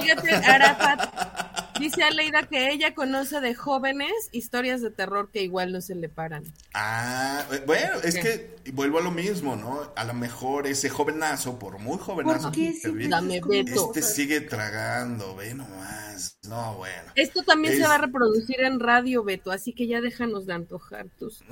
Fíjate, 0.00 0.34
Arafat, 0.34 1.69
dice 1.80 2.04
Aleida 2.04 2.44
que 2.44 2.70
ella 2.70 2.94
conoce 2.94 3.40
de 3.40 3.54
jóvenes 3.54 4.12
historias 4.30 4.80
de 4.82 4.90
terror 4.90 5.30
que 5.32 5.42
igual 5.42 5.72
no 5.72 5.80
se 5.80 5.94
le 5.94 6.08
paran. 6.08 6.44
Ah, 6.74 7.44
bueno, 7.66 8.00
es 8.04 8.16
que 8.18 8.56
vuelvo 8.72 8.98
a 8.98 9.02
lo 9.02 9.10
mismo, 9.10 9.56
¿no? 9.56 9.92
A 9.96 10.04
lo 10.04 10.14
mejor 10.14 10.66
ese 10.66 10.88
jovenazo, 10.88 11.58
por 11.58 11.78
muy 11.78 11.98
jovenazo 11.98 12.52
que 12.52 12.68
este 12.68 14.02
sigue 14.02 14.40
tragando, 14.42 15.34
ve 15.34 15.54
nomás. 15.54 16.38
No, 16.48 16.76
bueno. 16.76 17.12
Esto 17.14 17.42
también 17.42 17.76
se 17.76 17.86
va 17.86 17.94
a 17.96 17.98
reproducir 17.98 18.60
en 18.60 18.78
radio, 18.78 19.24
Beto, 19.24 19.50
así 19.50 19.72
que 19.72 19.86
ya 19.86 20.00
déjanos 20.00 20.46
de 20.46 20.52
antojar 20.52 21.08
tus. 21.18 21.42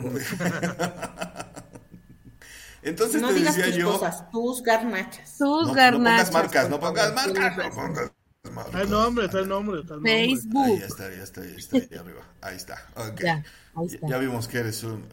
Entonces 2.82 3.20
no 3.20 3.28
te 3.28 3.34
digas 3.34 3.56
decía 3.56 3.72
tus 3.72 3.80
yo. 3.80 3.92
Cosas, 3.92 4.30
tus 4.30 4.62
garnachas. 4.62 5.36
Tus 5.36 5.68
no, 5.68 5.74
garnachas. 5.74 6.30
No 6.30 6.32
pongas 6.32 6.32
marcas, 6.32 6.70
no 6.70 6.80
pongas 6.80 7.14
marcas, 7.14 7.56
no 7.56 7.70
pongas 7.70 7.76
marcas. 7.76 8.17
Está 8.44 8.82
el 8.82 8.90
nombre, 8.90 9.24
está 9.26 9.40
el 9.40 9.48
nombre, 9.48 9.80
está 9.80 9.94
el 9.94 10.00
nombre. 10.00 10.26
Facebook. 10.26 10.64
Ahí 10.64 10.74
está, 10.74 11.10
ya 11.10 11.22
está, 11.22 11.44
ya 11.44 11.56
está, 11.56 11.76
ahí 11.76 11.88
arriba. 11.98 12.22
Ahí 12.40 12.56
está. 12.56 12.86
Okay. 12.94 13.26
Ya, 13.26 13.44
ahí 13.74 13.86
está. 13.86 14.06
Ya, 14.08 14.18
vimos 14.18 14.46
que 14.46 14.58
eres 14.58 14.82
un 14.84 15.08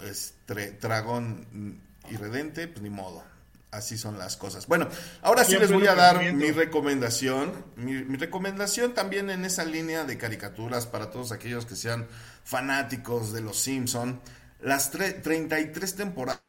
dragón 0.80 1.82
irredente, 2.10 2.68
pues 2.68 2.82
ni 2.82 2.90
modo. 2.90 3.24
Así 3.72 3.98
son 3.98 4.18
las 4.18 4.38
cosas. 4.38 4.68
Bueno, 4.68 4.88
ahora 5.22 5.44
sí 5.44 5.58
les 5.58 5.72
voy 5.72 5.88
a 5.88 5.96
dar 5.96 6.34
mi 6.34 6.52
recomendación. 6.52 7.52
Mi, 7.76 8.04
mi, 8.04 8.16
recomendación 8.16 8.94
también 8.94 9.30
en 9.30 9.44
esa 9.44 9.66
línea 9.66 10.06
de 10.06 10.18
caricaturas 10.18 10.86
para 10.86 11.10
todos 11.10 11.32
aquellos 11.34 11.66
que 11.66 11.76
sean 11.76 12.08
fanáticos 12.44 13.34
de 13.34 13.42
Los 13.42 13.58
Simpson. 13.58 14.22
Las 14.62 14.92
33 14.92 15.96
temporadas 15.96 16.40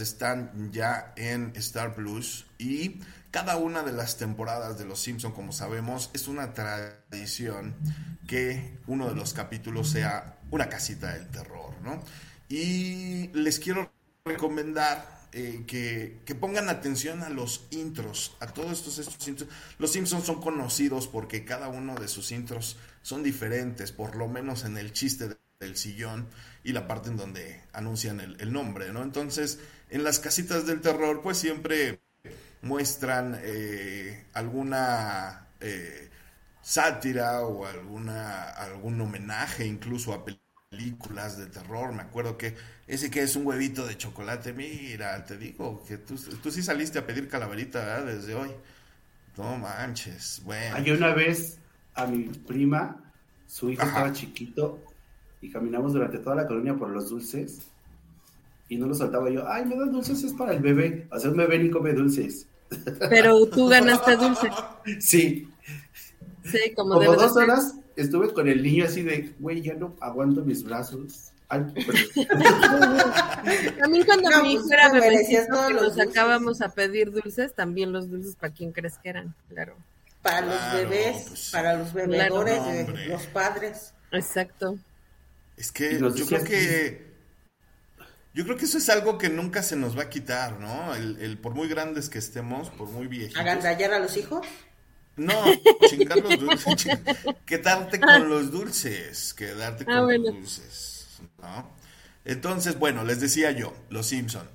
están 0.00 0.72
ya 0.72 1.12
en 1.16 1.52
Star 1.56 1.94
Plus 1.94 2.46
y 2.58 3.00
cada 3.36 3.58
una 3.58 3.82
de 3.82 3.92
las 3.92 4.16
temporadas 4.16 4.78
de 4.78 4.86
Los 4.86 5.00
Simpson, 5.00 5.32
como 5.32 5.52
sabemos, 5.52 6.08
es 6.14 6.26
una 6.26 6.54
tradición 6.54 7.74
que 8.26 8.78
uno 8.86 9.10
de 9.10 9.14
los 9.14 9.34
capítulos 9.34 9.90
sea 9.90 10.38
una 10.50 10.70
casita 10.70 11.12
del 11.12 11.28
terror, 11.28 11.74
¿no? 11.82 12.02
Y 12.48 13.28
les 13.34 13.58
quiero 13.58 13.92
recomendar 14.24 15.20
eh, 15.32 15.64
que, 15.66 16.22
que, 16.24 16.34
pongan 16.34 16.70
atención 16.70 17.22
a 17.22 17.28
los 17.28 17.66
intros, 17.72 18.38
a 18.40 18.46
todos 18.46 18.72
estos, 18.78 18.98
estos 19.00 19.28
intros. 19.28 19.50
Los 19.76 19.92
Simpsons 19.92 20.24
son 20.24 20.40
conocidos 20.40 21.06
porque 21.06 21.44
cada 21.44 21.68
uno 21.68 21.94
de 21.94 22.08
sus 22.08 22.32
intros 22.32 22.78
son 23.02 23.22
diferentes, 23.22 23.92
por 23.92 24.16
lo 24.16 24.28
menos 24.28 24.64
en 24.64 24.78
el 24.78 24.94
chiste 24.94 25.28
de 25.28 25.36
del 25.60 25.76
sillón 25.76 26.28
y 26.64 26.72
la 26.72 26.86
parte 26.86 27.08
en 27.08 27.16
donde 27.16 27.62
anuncian 27.72 28.20
el, 28.20 28.52
nombre, 28.52 28.92
¿no? 28.92 29.02
Entonces, 29.02 29.58
en 29.88 30.04
las 30.04 30.18
casitas 30.18 30.66
del 30.66 30.80
terror, 30.80 31.22
pues 31.22 31.38
siempre 31.38 32.00
muestran 32.66 33.38
eh, 33.42 34.26
alguna 34.34 35.48
eh, 35.60 36.10
sátira 36.60 37.42
o 37.42 37.64
alguna 37.66 38.50
algún 38.50 39.00
homenaje 39.00 39.66
incluso 39.66 40.12
a 40.12 40.24
películas 40.24 41.38
de 41.38 41.46
terror. 41.46 41.92
Me 41.92 42.02
acuerdo 42.02 42.36
que 42.36 42.54
ese 42.86 43.10
que 43.10 43.22
es 43.22 43.36
un 43.36 43.46
huevito 43.46 43.86
de 43.86 43.96
chocolate, 43.96 44.52
mira, 44.52 45.24
te 45.24 45.36
digo 45.36 45.82
que 45.86 45.98
tú, 45.98 46.16
tú 46.42 46.50
sí 46.50 46.62
saliste 46.62 46.98
a 46.98 47.06
pedir 47.06 47.28
calaverita 47.28 47.78
¿verdad? 47.80 48.06
desde 48.06 48.34
hoy. 48.34 48.50
No 49.36 49.56
manches, 49.58 50.40
bueno. 50.44 50.76
Hay 50.76 50.90
una 50.90 51.12
vez 51.12 51.58
a 51.94 52.06
mi 52.06 52.24
prima, 52.24 53.12
su 53.46 53.70
hijo 53.70 53.82
estaba 53.82 54.12
chiquito 54.12 54.82
y 55.40 55.50
caminamos 55.50 55.92
durante 55.92 56.18
toda 56.18 56.36
la 56.36 56.46
colonia 56.46 56.74
por 56.74 56.88
los 56.88 57.10
dulces 57.10 57.60
y 58.68 58.76
no 58.76 58.86
lo 58.86 58.94
saltaba 58.94 59.30
yo, 59.30 59.48
ay, 59.48 59.64
me 59.64 59.76
dan 59.76 59.92
dulces, 59.92 60.24
es 60.24 60.32
para 60.32 60.52
el 60.52 60.60
bebé. 60.60 61.06
O 61.10 61.18
sea, 61.18 61.30
un 61.30 61.36
bebé 61.36 61.58
ni 61.58 61.70
come 61.70 61.92
dulces. 61.92 62.48
Pero 63.08 63.46
tú 63.46 63.68
ganaste 63.68 64.16
dulce. 64.16 64.50
Sí. 65.00 65.48
Sí, 66.44 66.72
como, 66.74 66.94
como 66.94 67.14
dos 67.14 67.36
horas 67.36 67.74
estuve 67.96 68.32
con 68.32 68.48
el 68.48 68.62
niño 68.62 68.84
así 68.84 69.02
de, 69.02 69.34
güey, 69.38 69.62
ya 69.62 69.74
no 69.74 69.96
aguanto 70.00 70.42
mis 70.42 70.62
brazos. 70.62 71.32
Ay, 71.48 71.62
también 73.78 74.04
cuando 74.04 74.42
mi 74.42 74.54
hijo 74.54 74.62
pues, 74.62 74.72
era 74.72 74.90
bebecito 74.90 75.68
que 75.68 75.74
nos 75.74 75.94
sacábamos 75.94 76.60
a 76.60 76.70
pedir 76.70 77.12
dulces, 77.12 77.54
también 77.54 77.92
los 77.92 78.10
dulces 78.10 78.34
para 78.34 78.52
quien 78.52 78.72
crees 78.72 78.98
que 78.98 79.10
eran, 79.10 79.32
claro. 79.48 79.76
Para 80.22 80.40
los 80.40 80.72
bebés, 80.72 81.26
pues, 81.28 81.50
para 81.52 81.74
los 81.74 81.92
bebedores 81.92 83.08
los 83.08 83.26
padres. 83.26 83.94
Exacto. 84.10 84.76
Es 85.56 85.70
que 85.70 86.00
yo 86.00 86.26
creo 86.26 86.42
que 86.44 87.05
yo 88.36 88.44
creo 88.44 88.58
que 88.58 88.66
eso 88.66 88.76
es 88.76 88.90
algo 88.90 89.16
que 89.16 89.30
nunca 89.30 89.62
se 89.62 89.76
nos 89.76 89.96
va 89.96 90.02
a 90.02 90.10
quitar, 90.10 90.60
¿no? 90.60 90.94
El, 90.94 91.18
el 91.22 91.38
por 91.38 91.54
muy 91.54 91.68
grandes 91.68 92.10
que 92.10 92.18
estemos, 92.18 92.68
por 92.68 92.90
muy 92.90 93.06
viejitos. 93.06 93.40
¿Agandallar 93.40 93.94
a 93.94 93.98
los 93.98 94.14
hijos? 94.18 94.46
No, 95.16 95.32
chingar 95.88 96.18
los 96.18 96.38
dulces. 96.38 96.98
quedarte 97.46 97.98
con 97.98 98.28
los 98.28 98.52
dulces. 98.52 99.32
Quedarte 99.32 99.86
ah, 99.88 100.00
con 100.00 100.22
los 100.22 100.34
dulces. 100.34 101.06
¿no? 101.40 101.70
Entonces, 102.26 102.78
bueno, 102.78 103.04
les 103.04 103.22
decía 103.22 103.52
yo, 103.52 103.74
Los 103.88 104.08
Simpson. 104.08 104.46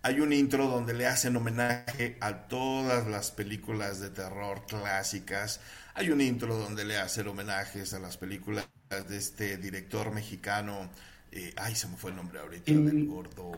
Hay 0.00 0.20
un 0.20 0.32
intro 0.32 0.68
donde 0.68 0.94
le 0.94 1.06
hacen 1.06 1.36
homenaje 1.36 2.16
a 2.20 2.48
todas 2.48 3.06
las 3.06 3.32
películas 3.32 4.00
de 4.00 4.08
terror 4.08 4.64
clásicas. 4.66 5.60
Hay 5.92 6.08
un 6.08 6.22
intro 6.22 6.56
donde 6.56 6.86
le 6.86 6.96
hacen 6.96 7.28
homenajes 7.28 7.92
a 7.92 7.98
las 7.98 8.16
películas 8.16 8.66
de 8.88 9.18
este 9.18 9.58
director 9.58 10.10
mexicano. 10.10 10.88
Eh, 11.32 11.52
ay, 11.56 11.74
se 11.74 11.88
me 11.88 11.96
fue 11.96 12.10
el 12.10 12.16
nombre 12.16 12.38
ahorita, 12.40 12.72
del 12.72 13.06
gordo. 13.06 13.52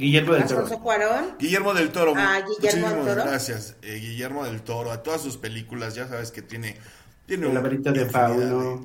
Guillermo 0.00 0.32
del 0.32 0.46
Toro. 0.46 1.36
Guillermo 1.38 1.74
del 1.74 1.90
Toro. 1.90 2.14
Ah, 2.16 2.40
Guillermo 2.40 2.88
del 2.88 3.04
Toro. 3.04 3.24
Gracias. 3.24 3.76
Eh, 3.82 3.98
Guillermo 4.00 4.44
del 4.44 4.62
Toro. 4.62 4.90
A 4.90 5.02
todas 5.02 5.20
sus 5.20 5.36
películas, 5.36 5.94
ya 5.94 6.08
sabes 6.08 6.30
que 6.30 6.42
tiene. 6.42 6.76
tiene 7.26 7.46
el 7.46 7.54
laberinto 7.54 7.92
de 7.92 8.06
Fauno. 8.06 8.84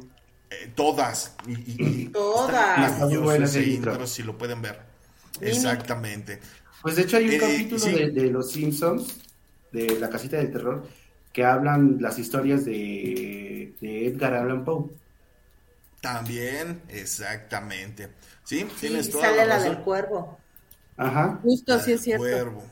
Eh, 0.50 0.72
todas. 0.76 1.36
Y, 1.48 2.06
todas. 2.14 2.92
Están 2.92 3.64
intros, 3.64 4.10
si 4.10 4.24
lo 4.24 4.38
pueden 4.38 4.62
ver. 4.62 4.80
Exactamente. 5.42 6.40
Pues 6.82 6.98
de 6.98 7.04
hecho 7.04 7.18
hay 7.18 7.28
un 7.28 7.34
eh, 7.34 7.40
capítulo 7.40 7.86
de, 7.86 8.30
Los 8.30 8.52
Simpsons, 8.52 9.18
de 9.72 10.00
La 10.00 10.10
Casita 10.10 10.38
del 10.38 10.52
Terror, 10.52 10.88
que 11.34 11.44
hablan 11.44 11.98
las 12.00 12.20
historias 12.20 12.64
de, 12.66 13.74
de 13.82 14.08
Edgar 14.08 14.34
Allan 14.34 14.64
Poe. 14.64 14.90
También, 16.06 16.84
exactamente. 16.90 18.10
Sí, 18.44 18.60
sí 18.60 18.68
tienes 18.80 19.10
toda 19.10 19.24
sale 19.24 19.38
la, 19.38 19.58
la 19.58 19.64
del 19.64 19.80
cuervo. 19.80 20.38
Ajá. 20.98 21.40
Justo, 21.42 21.74
así 21.74 21.94
es 21.94 22.02
cierto. 22.02 22.24
Cuervo. 22.24 22.64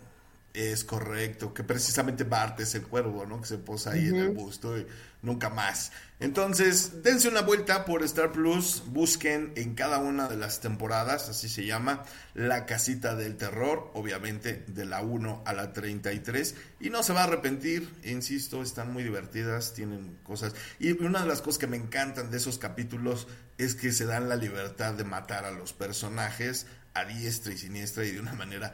Es 0.53 0.83
correcto, 0.83 1.51
que 1.51 1.63
precisamente 1.63 2.25
Bart 2.25 2.59
es 2.59 2.75
el 2.75 2.83
cuervo, 2.83 3.25
¿no? 3.25 3.41
Que 3.41 3.47
se 3.47 3.57
posa 3.57 3.91
ahí 3.91 4.09
en 4.09 4.17
el 4.17 4.29
busto 4.29 4.77
y 4.77 4.85
nunca 5.23 5.49
más. 5.49 5.91
Entonces, 6.19 7.01
dense 7.01 7.27
una 7.27 7.41
vuelta 7.41 7.85
por 7.85 8.03
Star 8.03 8.31
Plus, 8.31 8.83
busquen 8.85 9.51
en 9.55 9.73
cada 9.73 9.97
una 9.97 10.27
de 10.27 10.37
las 10.37 10.61
temporadas, 10.61 11.27
así 11.27 11.49
se 11.49 11.65
llama, 11.65 12.03
La 12.35 12.67
Casita 12.67 13.15
del 13.15 13.35
Terror, 13.35 13.89
obviamente 13.95 14.63
de 14.67 14.85
la 14.85 15.01
1 15.01 15.41
a 15.43 15.53
la 15.53 15.73
33, 15.73 16.53
y 16.79 16.91
no 16.91 17.01
se 17.01 17.13
va 17.13 17.21
a 17.21 17.23
arrepentir, 17.23 17.89
insisto, 18.03 18.61
están 18.61 18.93
muy 18.93 19.01
divertidas, 19.01 19.73
tienen 19.73 20.19
cosas. 20.23 20.53
Y 20.77 20.91
una 21.03 21.21
de 21.21 21.27
las 21.27 21.41
cosas 21.41 21.57
que 21.57 21.67
me 21.67 21.77
encantan 21.77 22.29
de 22.29 22.37
esos 22.37 22.59
capítulos 22.59 23.27
es 23.57 23.73
que 23.73 23.91
se 23.91 24.05
dan 24.05 24.29
la 24.29 24.35
libertad 24.35 24.93
de 24.93 25.03
matar 25.03 25.45
a 25.45 25.51
los 25.51 25.73
personajes 25.73 26.67
a 26.93 27.05
diestra 27.05 27.53
y 27.53 27.57
siniestra 27.57 28.05
y 28.05 28.11
de 28.11 28.19
una 28.19 28.33
manera 28.33 28.73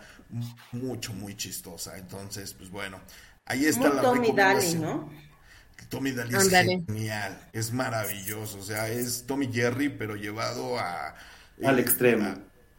mucho, 0.72 1.14
muy 1.14 1.36
chistosa. 1.36 1.98
Entonces, 1.98 2.54
pues 2.54 2.70
bueno, 2.70 3.00
ahí 3.46 3.66
está 3.66 3.90
la 3.94 4.02
Tommy 4.02 4.32
Daly, 4.32 4.76
¿no? 4.76 5.10
Tommy 5.90 6.12
Daly 6.12 6.36
es 6.36 6.50
genial, 6.50 7.50
es 7.54 7.72
maravilloso, 7.72 8.60
o 8.60 8.64
sea, 8.64 8.90
es 8.90 9.26
Tommy 9.26 9.52
Jerry, 9.52 9.90
pero 9.90 10.16
llevado 10.16 10.78
a... 10.78 11.16
Al 11.64 11.80
extremo. 11.80 12.36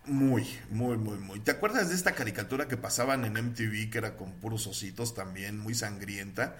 muy, 0.07 0.47
muy, 0.71 0.97
muy, 0.97 1.19
muy. 1.19 1.41
¿Te 1.41 1.51
acuerdas 1.51 1.89
de 1.89 1.95
esta 1.95 2.13
caricatura 2.13 2.69
que 2.69 2.77
pasaban 2.77 3.25
en 3.25 3.33
MTV 3.33 3.91
que 3.91 3.99
era 3.99 4.17
con 4.17 4.33
puros 4.33 4.67
ositos 4.67 5.15
también, 5.15 5.59
muy 5.59 5.75
sangrienta? 5.75 6.57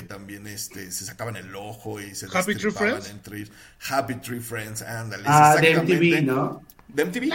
Que 0.00 0.06
también 0.06 0.46
este, 0.46 0.90
se 0.90 1.04
sacaban 1.04 1.36
el 1.36 1.54
ojo 1.54 2.00
y 2.00 2.14
se 2.14 2.26
Happy 2.26 2.54
Tree 2.54 2.70
Friends. 2.70 3.10
Entre 3.10 3.46
Happy 3.90 4.14
Tree 4.14 4.40
Friends, 4.40 4.80
ándale. 4.80 5.24
Ah, 5.26 5.56
de 5.60 5.76
MTV, 5.76 6.22
¿no? 6.24 6.62
¿De 6.88 7.04
MTV? 7.04 7.28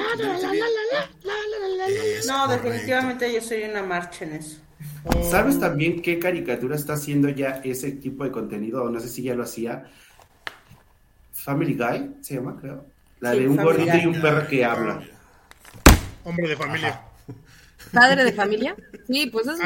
no, 2.27 2.47
definitivamente 2.47 3.31
yo 3.31 3.39
soy 3.39 3.65
una 3.65 3.83
marcha 3.83 4.25
en 4.25 4.33
eso. 4.33 4.57
¿Sabes 5.29 5.59
también 5.59 6.01
qué 6.01 6.17
caricatura 6.17 6.75
está 6.75 6.93
haciendo 6.93 7.29
ya 7.29 7.61
ese 7.63 7.91
tipo 7.91 8.23
de 8.23 8.31
contenido? 8.31 8.89
No 8.89 8.99
sé 8.99 9.09
si 9.09 9.21
ya 9.21 9.35
lo 9.35 9.43
hacía. 9.43 9.85
Family 11.33 11.75
Guy 11.75 12.15
se 12.21 12.33
llama, 12.33 12.57
creo. 12.59 12.87
La 13.19 13.33
de 13.33 13.47
un 13.47 13.57
gordito 13.57 13.95
y 13.95 14.07
un 14.07 14.19
perro 14.19 14.47
que 14.47 14.65
habla. 14.65 15.03
Hombre 16.23 16.49
de 16.49 16.57
familia. 16.57 16.99
¿Padre 17.91 18.23
de 18.23 18.33
familia? 18.33 18.75
Sí, 19.07 19.27
pues 19.27 19.47
es, 19.47 19.59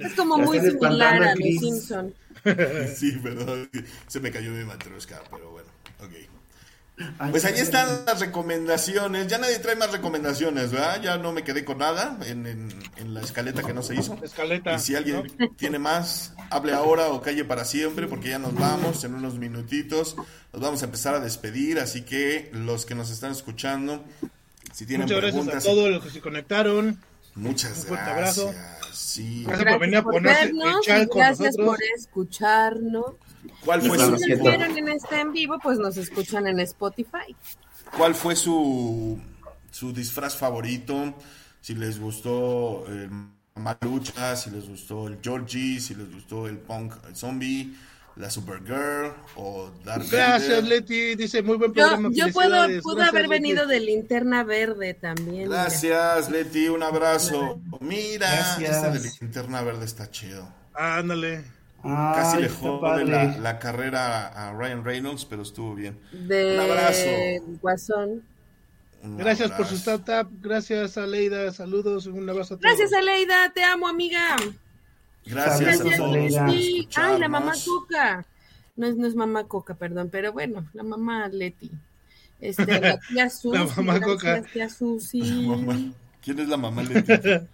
es 0.00 0.14
como 0.14 0.38
muy 0.38 0.60
similar 0.60 1.22
a 1.22 1.34
los 1.34 1.60
Simpson. 1.60 2.14
sí, 2.96 3.12
perdón. 3.22 3.70
Se 4.06 4.20
me 4.20 4.30
cayó 4.30 4.50
mi 4.50 4.64
matrosca, 4.64 5.22
pero 5.30 5.50
bueno, 5.50 5.68
ok 6.00 6.12
pues 7.30 7.44
ahí 7.44 7.58
están 7.58 8.04
las 8.06 8.20
recomendaciones. 8.20 9.28
Ya 9.28 9.38
nadie 9.38 9.58
trae 9.58 9.76
más 9.76 9.92
recomendaciones, 9.92 10.72
¿verdad? 10.72 11.00
Ya 11.02 11.16
no 11.16 11.32
me 11.32 11.44
quedé 11.44 11.64
con 11.64 11.78
nada 11.78 12.18
en, 12.26 12.68
la 13.14 13.20
escaleta 13.20 13.62
que 13.62 13.72
no 13.72 13.82
se 13.82 13.94
hizo. 13.94 14.18
Escaleta. 14.22 14.74
Y 14.74 14.78
si 14.78 14.96
alguien 14.96 15.32
tiene 15.56 15.78
más, 15.78 16.34
hable 16.50 16.72
ahora 16.72 17.08
o 17.08 17.22
calle 17.22 17.44
para 17.44 17.64
siempre, 17.64 18.06
porque 18.06 18.30
ya 18.30 18.38
nos 18.38 18.54
vamos 18.54 19.04
en 19.04 19.14
unos 19.14 19.38
minutitos. 19.38 20.16
Nos 20.52 20.62
vamos 20.62 20.82
a 20.82 20.86
empezar 20.86 21.14
a 21.14 21.20
despedir, 21.20 21.78
así 21.78 22.02
que 22.02 22.50
los 22.52 22.84
que 22.84 22.94
nos 22.94 23.10
están 23.10 23.32
escuchando, 23.32 24.04
si 24.72 24.86
tienen 24.86 25.06
Muchas 25.06 25.20
gracias 25.20 25.64
a 25.64 25.68
todos 25.68 25.90
los 25.90 26.02
que 26.02 26.10
se 26.10 26.20
conectaron. 26.20 26.98
Muchas 27.34 27.84
Un 27.84 27.96
gracias. 27.96 28.38
Abrazo. 28.38 28.54
Sí. 28.92 29.44
Gracias, 29.46 29.72
por 29.72 29.80
venir 29.80 29.96
a 29.96 30.02
ponerse 30.02 30.52
Gracias 31.14 31.56
por 31.56 31.78
escucharnos. 31.96 33.14
¿Cuál 33.64 33.82
fue 33.82 33.96
y 33.96 34.00
su... 34.00 34.18
si 34.18 34.30
nos 34.30 34.40
vieron 34.40 34.78
en 34.78 34.88
este 34.88 35.20
en 35.20 35.32
vivo, 35.32 35.58
pues 35.62 35.78
nos 35.78 35.96
escuchan 35.96 36.46
en 36.46 36.60
Spotify. 36.60 37.34
¿Cuál 37.96 38.14
fue 38.14 38.36
su, 38.36 39.20
su 39.70 39.92
disfraz 39.92 40.36
favorito? 40.36 41.14
Si 41.60 41.74
les 41.74 41.98
gustó 41.98 42.86
el 42.88 43.10
Malucha, 43.54 44.36
si 44.36 44.50
les 44.50 44.68
gustó 44.68 45.08
el 45.08 45.18
Georgie, 45.22 45.80
si 45.80 45.94
les 45.94 46.12
gustó 46.12 46.46
el 46.46 46.58
Punk 46.58 46.94
Zombie, 47.14 47.74
la 48.18 48.30
Supergirl 48.30 49.12
o 49.36 49.70
Dark 49.84 50.04
Gracias, 50.10 50.64
Leti. 50.64 51.14
Dice 51.14 51.40
muy 51.42 51.56
buen 51.56 51.72
programa. 51.72 52.10
Yo, 52.12 52.26
puedo, 52.32 52.66
pudo 52.82 53.02
haber 53.02 53.28
venido 53.28 53.66
de 53.66 53.78
linterna 53.80 54.42
verde 54.42 54.94
también. 54.94 55.48
Gracias, 55.48 56.28
Leti. 56.28 56.68
Un 56.68 56.82
abrazo. 56.82 57.60
Mira, 57.80 58.58
esta 58.58 58.90
de 58.90 59.00
linterna 59.20 59.62
verde 59.62 59.84
está 59.84 60.10
chido. 60.10 60.52
Ándale. 60.74 61.44
Casi 61.80 62.42
le 62.42 62.48
jode 62.48 63.04
la, 63.04 63.58
carrera 63.60 64.26
a 64.26 64.52
Ryan 64.52 64.84
Reynolds, 64.84 65.24
pero 65.24 65.42
estuvo 65.42 65.76
bien. 65.76 65.96
De 66.10 66.54
Un 66.54 66.70
abrazo. 66.70 67.56
Guasón. 67.62 68.22
gracias 69.16 69.52
por 69.52 69.66
su 69.66 69.76
startup. 69.76 70.28
Gracias, 70.40 70.98
Aleida. 70.98 71.52
Saludos. 71.52 72.06
Un 72.06 72.28
abrazo 72.28 72.54
a 72.54 72.58
todos. 72.58 72.62
Gracias, 72.62 72.92
Aleida. 72.92 73.52
Te 73.54 73.62
amo, 73.62 73.86
amiga. 73.86 74.36
Gracias, 75.28 75.80
a 75.80 75.96
todos. 75.96 76.34
Ay, 76.96 77.18
la 77.18 77.28
mamá 77.28 77.52
Coca. 77.64 78.24
No 78.76 78.86
es, 78.86 78.96
no 78.96 79.06
es 79.06 79.14
mamá 79.14 79.44
Coca, 79.44 79.74
perdón, 79.74 80.08
pero 80.10 80.32
bueno, 80.32 80.68
la 80.72 80.82
mamá 80.82 81.28
Leti. 81.28 81.70
Este, 82.40 82.80
la 82.80 82.98
tía 83.00 83.28
Susi. 83.30 83.58
la 83.58 83.64
mamá 83.64 84.00
Coca. 84.00 84.42
Tía 84.52 84.68
Susi. 84.68 85.48
¿Quién 86.22 86.38
es 86.38 86.48
la 86.48 86.56
mamá 86.56 86.82
Leti? 86.82 87.12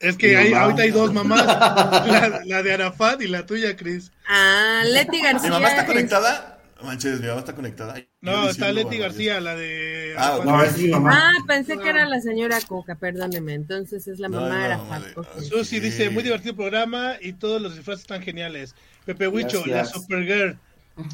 Es 0.00 0.18
que 0.18 0.36
hay, 0.36 0.52
ahorita 0.52 0.82
hay 0.82 0.90
dos 0.90 1.14
mamás, 1.14 1.46
la, 2.44 2.62
de 2.62 2.74
Arafat 2.74 3.22
y 3.22 3.26
la 3.26 3.46
tuya, 3.46 3.74
Cris. 3.74 4.12
Ah, 4.28 4.82
Leti 4.84 5.22
García. 5.22 5.48
¿Mi 5.48 5.54
mamá 5.54 5.68
está 5.68 5.86
conectada? 5.86 6.53
Manches, 6.84 7.20
mi 7.20 7.26
mamá 7.26 7.40
está 7.40 7.54
conectada. 7.54 7.96
No, 8.20 8.48
está 8.48 8.72
Leti 8.72 8.98
García, 8.98 9.40
la 9.40 9.56
de... 9.56 10.14
Ah, 10.16 10.40
no, 10.44 10.62
es 10.62 10.78
mi 10.78 10.88
mamá. 10.88 11.10
Ah, 11.12 11.44
pensé 11.46 11.78
que 11.78 11.88
era 11.88 12.06
la 12.06 12.20
señora 12.20 12.60
Coca, 12.60 12.94
perdóneme. 12.94 13.54
Entonces 13.54 14.06
es 14.06 14.18
la 14.18 14.28
mamá 14.28 14.58
de 14.58 14.64
Arafat. 14.64 15.02
Susi 15.42 15.80
dice, 15.80 16.10
muy 16.10 16.22
divertido 16.22 16.54
programa 16.54 17.14
y 17.20 17.32
todos 17.32 17.60
los 17.60 17.74
disfraces 17.74 18.02
están 18.02 18.22
geniales. 18.22 18.74
Pepe 19.04 19.28
Huicho, 19.28 19.64
la 19.66 19.84
Supergirl. 19.84 20.58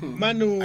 Manu, 0.03 0.59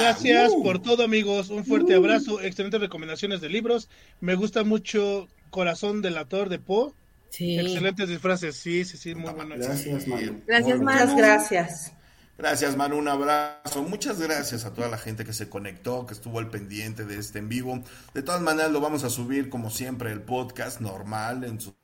gracias 0.00 0.50
uh. 0.50 0.62
por 0.62 0.82
todo, 0.82 1.04
amigos. 1.04 1.50
Un 1.50 1.64
fuerte 1.64 1.94
uh. 1.94 1.98
abrazo. 1.98 2.40
Excelentes 2.40 2.80
recomendaciones 2.80 3.40
de 3.40 3.48
libros. 3.48 3.88
Me 4.20 4.34
gusta 4.34 4.64
mucho 4.64 5.28
Corazón 5.50 6.02
del 6.02 6.18
Ator 6.18 6.48
de 6.48 6.58
Poe. 6.58 6.92
Sí. 7.30 7.58
Excelentes 7.58 8.08
disfraces. 8.08 8.56
Sí, 8.56 8.84
sí, 8.84 8.96
sí, 8.96 9.14
muy 9.14 9.32
bueno. 9.32 9.54
Gracias, 9.56 10.06
Manu. 10.08 10.42
Gracias, 10.46 10.80
Manu. 10.80 11.00
Muchas 11.00 11.16
gracias. 11.16 11.92
Gracias, 12.40 12.74
Manu. 12.74 12.96
Un 12.96 13.06
abrazo. 13.06 13.82
Muchas 13.82 14.18
gracias 14.18 14.64
a 14.64 14.72
toda 14.72 14.88
la 14.88 14.96
gente 14.96 15.26
que 15.26 15.34
se 15.34 15.50
conectó, 15.50 16.06
que 16.06 16.14
estuvo 16.14 16.38
al 16.38 16.48
pendiente 16.48 17.04
de 17.04 17.18
este 17.18 17.38
en 17.38 17.50
vivo. 17.50 17.82
De 18.14 18.22
todas 18.22 18.40
maneras, 18.40 18.72
lo 18.72 18.80
vamos 18.80 19.04
a 19.04 19.10
subir, 19.10 19.50
como 19.50 19.68
siempre, 19.68 20.10
el 20.10 20.22
podcast 20.22 20.80
normal 20.80 21.44
en 21.44 21.60
sus 21.60 21.74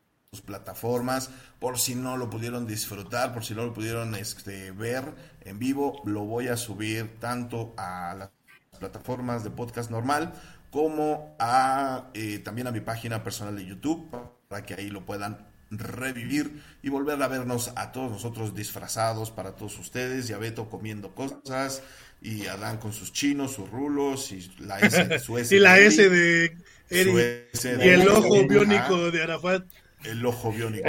plataformas, 0.46 1.28
por 1.58 1.78
si 1.78 1.94
no 1.94 2.16
lo 2.16 2.30
pudieron 2.30 2.66
disfrutar, 2.66 3.34
por 3.34 3.44
si 3.44 3.54
no 3.54 3.66
lo 3.66 3.74
pudieron 3.74 4.14
este, 4.14 4.70
ver 4.70 5.04
en 5.42 5.58
vivo, 5.58 6.00
lo 6.06 6.24
voy 6.24 6.48
a 6.48 6.56
subir 6.56 7.20
tanto 7.20 7.74
a 7.76 8.14
las 8.14 8.30
plataformas 8.78 9.44
de 9.44 9.50
podcast 9.50 9.90
normal 9.90 10.32
como 10.70 11.36
a 11.38 12.08
eh, 12.14 12.38
también 12.38 12.66
a 12.66 12.72
mi 12.72 12.80
página 12.80 13.22
personal 13.22 13.56
de 13.56 13.66
YouTube 13.66 14.10
para 14.48 14.64
que 14.64 14.72
ahí 14.72 14.88
lo 14.88 15.04
puedan 15.04 15.36
revivir 15.78 16.62
y 16.82 16.88
volver 16.88 17.22
a 17.22 17.28
vernos 17.28 17.72
a 17.76 17.92
todos 17.92 18.10
nosotros 18.10 18.54
disfrazados 18.54 19.30
para 19.30 19.52
todos 19.56 19.78
ustedes 19.78 20.28
y 20.30 20.32
a 20.32 20.38
Beto 20.38 20.68
comiendo 20.68 21.14
cosas 21.14 21.82
y 22.20 22.46
Adán 22.46 22.78
con 22.78 22.92
sus 22.92 23.12
chinos, 23.12 23.52
sus 23.52 23.70
rulos 23.70 24.32
y 24.32 24.50
la 24.58 24.80
S 24.80 25.04
de 25.04 25.18
su 25.20 25.38
S 25.38 25.54
y 25.54 25.58
la 25.58 25.78
S 25.78 26.08
de 26.08 26.56
Eric 26.90 27.48
y 27.64 27.88
el 27.88 28.08
ojo 28.08 28.46
biónico 28.46 29.10
de 29.10 29.22
Arafat 29.22 29.64
el 30.10 30.24
ojo 30.24 30.52
biónico. 30.52 30.86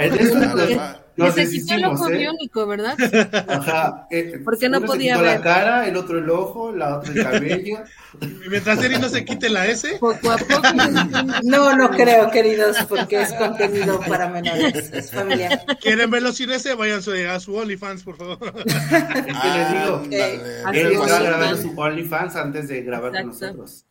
Necesitó 1.16 1.74
el 1.74 1.84
ojo 1.84 2.08
¿eh? 2.10 2.18
biónico, 2.18 2.66
¿verdad? 2.66 2.96
Ajá. 3.48 4.06
Eh, 4.10 4.40
Porque 4.44 4.68
no 4.68 4.80
podía 4.82 5.18
ver. 5.18 5.38
la 5.38 5.42
cara, 5.42 5.88
el 5.88 5.96
otro 5.96 6.18
el 6.18 6.30
ojo, 6.30 6.72
la 6.72 6.98
otra 6.98 7.12
el 7.12 7.22
cabello. 7.22 7.78
Y 8.22 8.48
mientras 8.48 8.82
Eri 8.82 8.98
no 8.98 9.08
se 9.08 9.24
quite 9.24 9.48
la 9.48 9.66
S. 9.66 9.96
Poco 9.98 10.30
a 10.30 10.36
poco. 10.38 10.62
No, 11.42 11.74
no 11.76 11.90
creo, 11.90 12.30
queridos, 12.30 12.76
porque 12.88 13.22
es 13.22 13.32
contenido 13.32 14.00
para 14.00 14.28
menores, 14.28 14.92
es 14.92 15.10
familiar. 15.10 15.64
¿Quieren 15.80 16.10
verlo 16.10 16.32
sin 16.32 16.50
ese? 16.50 16.74
Váyanse 16.74 17.28
a 17.28 17.40
su 17.40 17.54
OnlyFans, 17.54 18.04
por 18.04 18.16
favor. 18.16 18.38
¿Qué 18.64 19.48
les 19.54 19.72
digo? 19.72 20.02
Él 20.72 20.92
está 20.92 21.20
grabando 21.20 21.60
su 21.60 21.78
OnlyFans 21.78 22.36
antes 22.36 22.68
de 22.68 22.82
grabar 22.82 23.12
con 23.12 23.26
nosotros. 23.26 23.84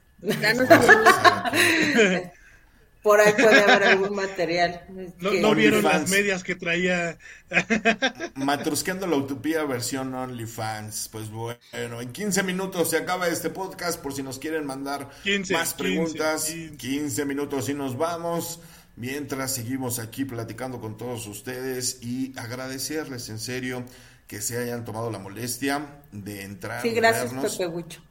Por 3.07 3.21
ahí 3.21 3.31
puede 3.31 3.61
haber 3.61 3.84
algún 3.84 4.15
material. 4.15 4.81
No, 5.19 5.55
vieron 5.55 5.81
las 5.84 6.09
medias 6.09 6.43
que 6.43 6.55
traía. 6.55 7.17
Matrusqueando 8.35 9.07
la 9.07 9.15
utopía 9.15 9.63
versión 9.63 10.13
OnlyFans. 10.13 11.07
Pues 11.09 11.29
bueno, 11.31 12.01
en 12.01 12.11
15 12.11 12.43
minutos 12.43 12.89
se 12.89 12.97
acaba 12.97 13.29
este 13.29 13.49
podcast. 13.49 14.01
Por 14.01 14.13
si 14.13 14.23
nos 14.23 14.39
quieren 14.39 14.65
mandar 14.65 15.09
más 15.51 15.73
preguntas, 15.73 16.53
15, 16.77 17.25
minutos 17.25 17.69
y 17.69 17.73
nos 17.73 17.97
vamos. 17.97 18.59
Mientras 18.97 19.53
seguimos 19.53 19.99
aquí 19.99 20.25
platicando 20.25 20.81
con 20.81 20.97
todos 20.97 21.27
ustedes 21.27 21.99
y 22.01 22.34
agradecerles 22.38 23.29
en 23.29 23.39
serio 23.39 23.85
que 24.27 24.41
se 24.41 24.57
hayan 24.57 24.84
tomado 24.84 25.09
la 25.11 25.19
molestia 25.19 26.01
de 26.11 26.43
entrar. 26.43 26.81
Sí, 26.81 26.89
gracias, 26.89 27.31
Pepe 27.31 27.67
Huicho. 27.67 28.01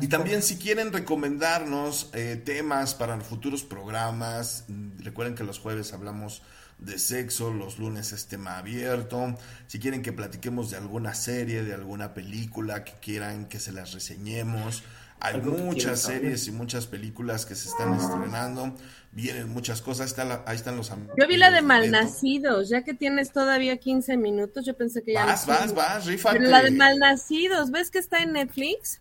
Y 0.00 0.08
también 0.08 0.42
si 0.42 0.56
quieren 0.56 0.92
recomendarnos 0.92 2.10
eh, 2.12 2.40
temas 2.44 2.94
para 2.94 3.20
futuros 3.20 3.64
programas, 3.64 4.64
mm, 4.68 5.02
recuerden 5.02 5.34
que 5.34 5.44
los 5.44 5.58
jueves 5.58 5.92
hablamos 5.92 6.42
de 6.78 6.98
sexo, 6.98 7.52
los 7.52 7.78
lunes 7.78 8.12
es 8.12 8.26
tema 8.26 8.58
abierto. 8.58 9.34
Si 9.66 9.78
quieren 9.78 10.02
que 10.02 10.12
platiquemos 10.12 10.70
de 10.70 10.76
alguna 10.76 11.14
serie, 11.14 11.62
de 11.62 11.74
alguna 11.74 12.14
película 12.14 12.84
que 12.84 12.92
quieran 13.00 13.46
que 13.46 13.58
se 13.58 13.72
las 13.72 13.92
reseñemos. 13.92 14.82
Hay 15.18 15.40
muchas 15.40 16.02
series 16.02 16.46
y 16.46 16.52
muchas 16.52 16.86
películas 16.86 17.46
que 17.46 17.54
se 17.54 17.68
están 17.68 17.94
estrenando. 17.94 18.74
Vienen 19.12 19.48
muchas 19.48 19.80
cosas. 19.80 20.14
ahí 20.44 20.56
están 20.56 20.76
los 20.76 20.90
amigos. 20.90 21.16
Yo 21.18 21.26
vi 21.26 21.38
la 21.38 21.50
de 21.50 21.62
Malnacidos, 21.62 22.68
ya 22.68 22.82
que 22.82 22.92
tienes 22.92 23.32
todavía 23.32 23.78
15 23.78 24.18
minutos. 24.18 24.66
Yo 24.66 24.76
pensé 24.76 25.02
que 25.02 25.14
ya. 25.14 25.24
Vas, 25.24 25.46
vas, 25.46 25.74
vas, 25.74 26.04
Pero 26.06 26.44
la 26.44 26.62
de 26.62 26.70
Malnacidos, 26.70 27.70
¿ves 27.70 27.90
que 27.90 27.98
está 27.98 28.18
en 28.18 28.32
Netflix? 28.32 29.00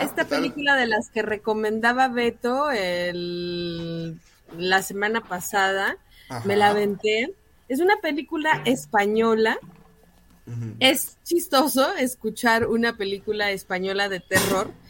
Esta 0.00 0.24
película 0.26 0.76
de 0.76 0.86
las 0.86 1.10
que 1.10 1.22
recomendaba 1.22 2.08
Beto 2.08 2.70
el, 2.70 4.18
la 4.56 4.82
semana 4.82 5.22
pasada, 5.22 5.96
me 6.44 6.56
la 6.56 6.68
aventé. 6.68 7.34
Es 7.68 7.80
una 7.80 7.96
película 8.00 8.62
española. 8.64 9.58
Es 10.80 11.18
chistoso 11.22 11.94
escuchar 11.94 12.66
una 12.66 12.96
película 12.96 13.50
española 13.50 14.08
de 14.08 14.20
terror. 14.20 14.70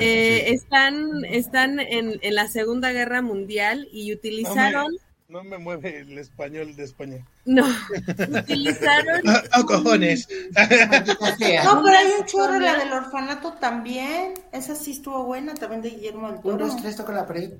Eh, 0.00 0.50
están 0.54 1.24
están 1.24 1.78
en, 1.78 2.18
en, 2.20 2.34
la 2.34 2.48
Segunda 2.48 2.90
Guerra 2.90 3.22
Mundial 3.22 3.86
y 3.92 4.12
utilizaron... 4.12 4.88
No 5.28 5.44
me 5.44 5.58
mueve 5.58 5.98
el 5.98 6.16
español 6.16 6.74
de 6.74 6.84
España. 6.84 7.22
No, 7.44 7.66
utilizaron. 8.40 9.20
¡Oh, 9.58 9.66
cojones! 9.66 10.26
no, 10.56 11.82
pero 11.84 11.98
hay 11.98 12.06
un 12.18 12.24
chorro, 12.24 12.58
la 12.58 12.78
del 12.78 12.90
orfanato 12.90 13.52
también. 13.60 14.32
Esa 14.52 14.74
sí 14.74 14.92
estuvo 14.92 15.24
buena, 15.24 15.52
también 15.52 15.82
de 15.82 15.90
Guillermo 15.90 16.32
del 16.32 16.40
Toro. 16.40 16.72
Un, 16.72 16.80
tres, 16.80 16.96
toca 16.96 17.12
la 17.12 17.26
pared. 17.26 17.52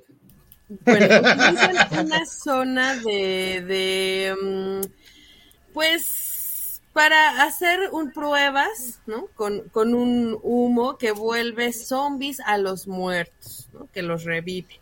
Bueno, 0.87 1.21
utilizan 1.21 2.07
una 2.07 2.25
zona 2.25 2.95
de. 2.95 3.63
de 3.67 4.37
mm, 4.41 5.73
pues 5.75 6.81
para 6.95 7.43
hacer 7.43 7.91
un, 7.93 8.13
pruebas, 8.13 9.03
¿no? 9.07 9.27
Con, 9.35 9.69
con 9.69 9.93
un 9.93 10.39
humo 10.43 10.97
que 10.97 11.13
vuelve 11.13 11.75
zombies 11.75 12.41
a 12.41 12.57
los 12.57 12.89
muertos, 12.89 13.69
¿no? 13.75 13.91
Que 13.93 14.01
los 14.01 14.25
revive. 14.25 14.81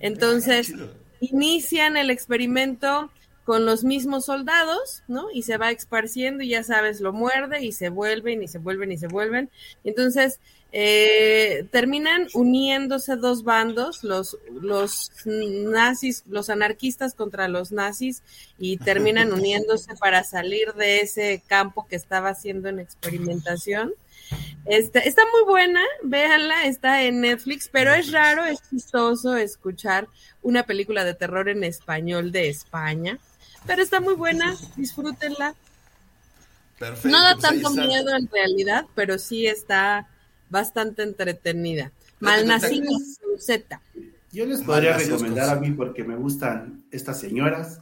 Entonces 0.00 0.74
inician 1.30 1.96
el 1.96 2.10
experimento 2.10 3.10
con 3.44 3.66
los 3.66 3.84
mismos 3.84 4.24
soldados, 4.24 5.02
¿no? 5.06 5.30
Y 5.30 5.42
se 5.42 5.58
va 5.58 5.70
esparciendo 5.70 6.42
y 6.42 6.48
ya 6.48 6.64
sabes, 6.64 7.00
lo 7.00 7.12
muerde 7.12 7.62
y 7.62 7.72
se 7.72 7.90
vuelven 7.90 8.42
y 8.42 8.48
se 8.48 8.58
vuelven 8.58 8.90
y 8.92 8.96
se 8.96 9.06
vuelven. 9.06 9.50
Entonces, 9.84 10.40
eh, 10.72 11.66
terminan 11.70 12.26
uniéndose 12.34 13.16
dos 13.16 13.44
bandos, 13.44 14.02
los, 14.02 14.38
los 14.50 15.12
nazis, 15.26 16.24
los 16.26 16.50
anarquistas 16.50 17.14
contra 17.14 17.46
los 17.46 17.70
nazis, 17.70 18.22
y 18.58 18.78
terminan 18.78 19.32
uniéndose 19.32 19.94
para 19.96 20.24
salir 20.24 20.72
de 20.72 21.00
ese 21.00 21.42
campo 21.46 21.86
que 21.86 21.96
estaba 21.96 22.30
haciendo 22.30 22.70
en 22.70 22.80
experimentación. 22.80 23.92
Este, 24.66 25.06
está 25.06 25.22
muy 25.32 25.44
buena, 25.44 25.82
véanla, 26.02 26.64
está 26.64 27.02
en 27.02 27.20
Netflix, 27.20 27.68
pero 27.70 27.92
es 27.92 28.10
raro, 28.12 28.44
es 28.44 28.58
chistoso 28.70 29.36
escuchar 29.36 30.08
una 30.42 30.62
película 30.62 31.04
de 31.04 31.14
terror 31.14 31.48
en 31.48 31.64
español 31.64 32.32
de 32.32 32.48
España, 32.48 33.18
pero 33.66 33.82
está 33.82 34.00
muy 34.00 34.14
buena, 34.14 34.56
disfrútenla. 34.76 35.54
Perfecto, 36.78 37.08
no 37.08 37.22
da 37.22 37.34
pues 37.34 37.42
tanto 37.42 37.70
miedo 37.70 38.16
en 38.16 38.28
realidad, 38.30 38.86
pero 38.94 39.18
sí 39.18 39.46
está 39.46 40.08
bastante 40.48 41.02
entretenida. 41.02 41.92
Malnacido 42.20 42.90
Z. 43.38 43.80
Yo 44.32 44.46
les 44.46 44.62
podría 44.62 44.96
recomendar 44.96 45.50
a 45.50 45.60
mí 45.60 45.70
porque 45.70 46.04
me 46.04 46.16
gustan 46.16 46.84
estas 46.90 47.20
señoras, 47.20 47.80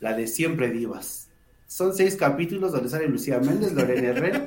la 0.00 0.14
de 0.14 0.26
Siempre 0.26 0.70
Divas. 0.70 1.23
Son 1.74 1.92
seis 1.92 2.14
capítulos 2.14 2.70
donde 2.70 2.88
sale 2.88 3.08
Lucía 3.08 3.40
Méndez, 3.40 3.72
Lorena 3.72 4.10
Herrera, 4.10 4.46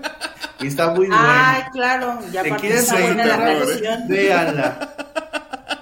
y 0.62 0.68
está 0.68 0.92
muy 0.92 1.08
buena. 1.08 1.56
Ay, 1.56 1.64
claro, 1.74 2.20
ya 2.32 2.42
¿Te 2.42 2.56
quieres 2.56 2.90
reír? 2.90 3.18
Véanla. 4.08 4.96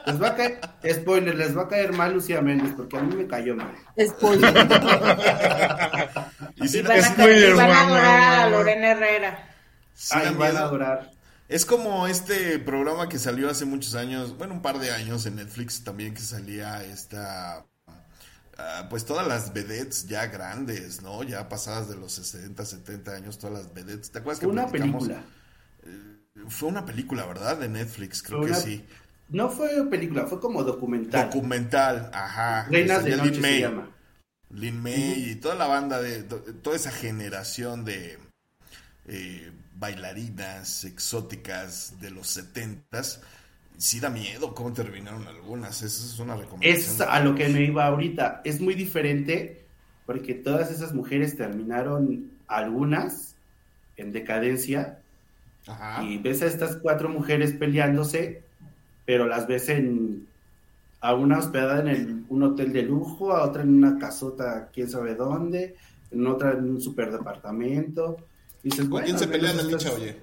Les 0.07 0.19
va 0.19 0.29
a 0.29 0.35
caer, 0.35 0.59
spoiler, 0.91 1.35
les 1.35 1.55
va 1.55 1.61
a 1.61 1.67
caer 1.67 1.93
mal 1.93 2.13
Lucía 2.15 2.41
Méndez, 2.41 2.73
porque 2.75 2.97
a 2.97 3.01
mí 3.01 3.15
me 3.15 3.27
cayó 3.27 3.55
mal. 3.55 3.75
Spoiler. 4.07 4.53
y 6.55 6.67
si 6.67 6.81
van, 6.81 7.03
spoiler, 7.03 7.51
a, 7.51 7.55
van 7.57 7.69
a 7.69 7.81
adorar 7.81 8.39
a 8.39 8.49
Lorena 8.49 8.87
Herrera. 8.89 9.49
Sí, 9.93 10.17
van 10.35 10.57
a 10.57 10.61
adorar. 10.61 11.11
Es 11.47 11.63
como 11.63 12.07
este 12.07 12.57
programa 12.57 13.07
que 13.07 13.19
salió 13.19 13.51
hace 13.51 13.65
muchos 13.65 13.93
años, 13.93 14.35
bueno, 14.35 14.55
un 14.55 14.63
par 14.63 14.79
de 14.79 14.89
años 14.89 15.27
en 15.27 15.35
Netflix 15.35 15.83
también 15.83 16.15
que 16.15 16.21
salía 16.21 16.83
esta 16.83 17.67
ah, 18.57 18.87
pues 18.89 19.05
todas 19.05 19.27
las 19.27 19.53
vedettes 19.53 20.07
ya 20.07 20.27
grandes, 20.27 21.01
¿no? 21.01 21.23
Ya 21.23 21.49
pasadas 21.49 21.89
de 21.89 21.95
los 21.95 22.13
60, 22.13 22.65
70 22.65 23.11
años, 23.11 23.37
todas 23.37 23.63
las 23.63 23.73
vedettes. 23.73 24.11
¿Te 24.11 24.19
acuerdas 24.19 24.39
que 24.39 24.47
una 24.47 24.67
película? 24.67 25.23
Eh, 25.83 26.43
fue 26.47 26.69
una 26.69 26.85
película, 26.85 27.25
¿verdad? 27.25 27.57
De 27.57 27.69
Netflix, 27.69 28.21
creo 28.23 28.41
que 28.41 28.53
sí. 28.53 28.85
No 29.29 29.49
fue 29.49 29.83
película, 29.89 30.25
fue 30.27 30.39
como 30.39 30.63
documental. 30.63 31.25
Documental, 31.25 32.11
ajá. 32.13 32.67
Reinas 32.69 33.03
de 33.03 33.17
Noche 33.17 33.39
May. 33.39 33.53
se 33.55 33.61
llama. 33.61 33.89
Lin 34.51 34.81
May 34.81 35.31
y 35.31 35.35
toda 35.35 35.55
la 35.55 35.67
banda 35.67 36.01
de, 36.01 36.23
toda 36.23 36.75
esa 36.75 36.91
generación 36.91 37.83
de 37.83 38.19
eh, 39.07 39.51
bailarinas 39.73 40.85
exóticas 40.85 41.99
de 41.99 42.11
los 42.11 42.27
setentas. 42.27 43.21
Sí 43.77 43.99
da 43.99 44.09
miedo 44.09 44.53
cómo 44.53 44.73
terminaron 44.73 45.27
algunas. 45.27 45.81
Esa 45.81 46.05
es 46.05 46.19
una 46.19 46.35
recomendación. 46.35 46.95
Es 46.95 47.01
a 47.01 47.19
lo 47.19 47.35
que 47.35 47.47
me 47.49 47.63
iba 47.63 47.85
ahorita. 47.85 48.41
Es 48.43 48.61
muy 48.61 48.73
diferente 48.73 49.65
porque 50.05 50.33
todas 50.33 50.71
esas 50.71 50.93
mujeres 50.93 51.35
terminaron 51.35 52.31
algunas 52.47 53.35
en 53.97 54.11
decadencia 54.11 54.99
Y 56.03 56.17
ves 56.19 56.41
a 56.43 56.45
estas 56.45 56.75
cuatro 56.77 57.09
mujeres 57.09 57.53
peleándose, 57.53 58.43
pero 59.05 59.25
las 59.25 59.47
ves 59.47 59.69
en 59.69 60.27
a 61.01 61.13
una 61.13 61.37
hospedada 61.37 61.81
en 61.81 61.87
el, 61.87 62.25
un 62.29 62.43
hotel 62.43 62.73
de 62.73 62.81
lujo, 62.81 63.31
a 63.31 63.43
otra 63.43 63.61
en 63.61 63.75
una 63.75 63.99
casota, 63.99 64.69
quién 64.73 64.89
sabe 64.89 65.13
dónde, 65.13 65.75
en 66.09 66.25
otra 66.25 66.53
en 66.53 66.69
un 66.69 66.81
super 66.81 67.11
departamento. 67.11 68.17
Dices, 68.63 68.87
¿Con 68.87 69.03
quién 69.03 69.19
se 69.19 69.27
pelea 69.27 69.53
la 69.53 69.63
licha, 69.63 69.91
oye? 69.91 70.15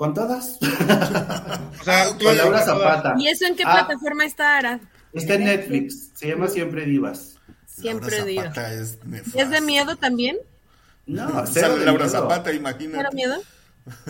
Con 0.00 0.14
todas. 0.14 0.56
o 1.80 1.84
sea, 1.84 2.06
con 2.16 2.34
Laura 2.34 2.62
Zapata. 2.64 3.16
¿Y 3.18 3.28
eso 3.28 3.44
en 3.44 3.54
qué 3.54 3.64
ah. 3.66 3.84
plataforma 3.86 4.24
está, 4.24 4.56
Ara? 4.56 4.80
Está 5.12 5.34
en 5.34 5.44
Netflix, 5.44 6.12
se 6.14 6.28
llama 6.28 6.48
Siempre 6.48 6.86
Divas. 6.86 7.36
Siempre 7.66 8.24
Divas. 8.24 8.56
Es, 8.56 8.98
¿Es 9.34 9.50
de 9.50 9.60
miedo 9.60 9.96
también? 9.96 10.38
No, 11.04 11.46
sale 11.46 11.84
Laura 11.84 12.08
Zapata, 12.08 12.50
imagínate. 12.50 12.96
¿Pero 12.96 13.12
miedo? 13.12 13.42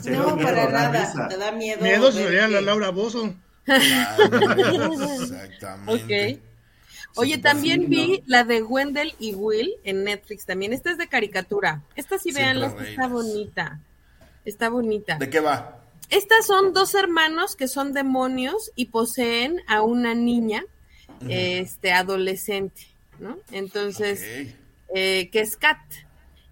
no, 0.04 0.36
para 0.38 0.70
nada, 0.70 1.26
te 1.26 1.36
da 1.36 1.50
miedo. 1.50 1.82
Miedo 1.82 2.12
sería 2.12 2.46
la 2.46 2.60
Laura 2.60 2.90
Bozo. 2.90 3.34
Exactamente. 5.20 6.34
Ok. 6.34 6.40
Oye, 7.16 7.38
también 7.38 7.90
vi 7.90 8.22
la 8.26 8.44
de 8.44 8.62
Wendell 8.62 9.16
y 9.18 9.34
Will 9.34 9.74
en 9.82 10.04
Netflix 10.04 10.46
también. 10.46 10.72
Esta 10.72 10.92
es 10.92 10.98
de 10.98 11.08
caricatura. 11.08 11.82
Esta 11.96 12.16
sí, 12.16 12.30
veanla, 12.30 12.76
está 12.80 13.08
bonita. 13.08 13.80
Está 14.44 14.68
bonita. 14.68 15.18
¿De 15.18 15.28
qué 15.28 15.40
va? 15.40 15.79
Estas 16.10 16.46
son 16.46 16.72
dos 16.72 16.94
hermanos 16.94 17.56
que 17.56 17.68
son 17.68 17.92
demonios 17.92 18.72
y 18.74 18.86
poseen 18.86 19.62
a 19.66 19.82
una 19.82 20.14
niña, 20.14 20.64
este, 21.28 21.92
adolescente, 21.92 22.88
¿no? 23.18 23.38
Entonces, 23.52 24.54
eh, 24.94 25.28
que 25.30 25.40
es 25.40 25.56
Kat. 25.56 25.78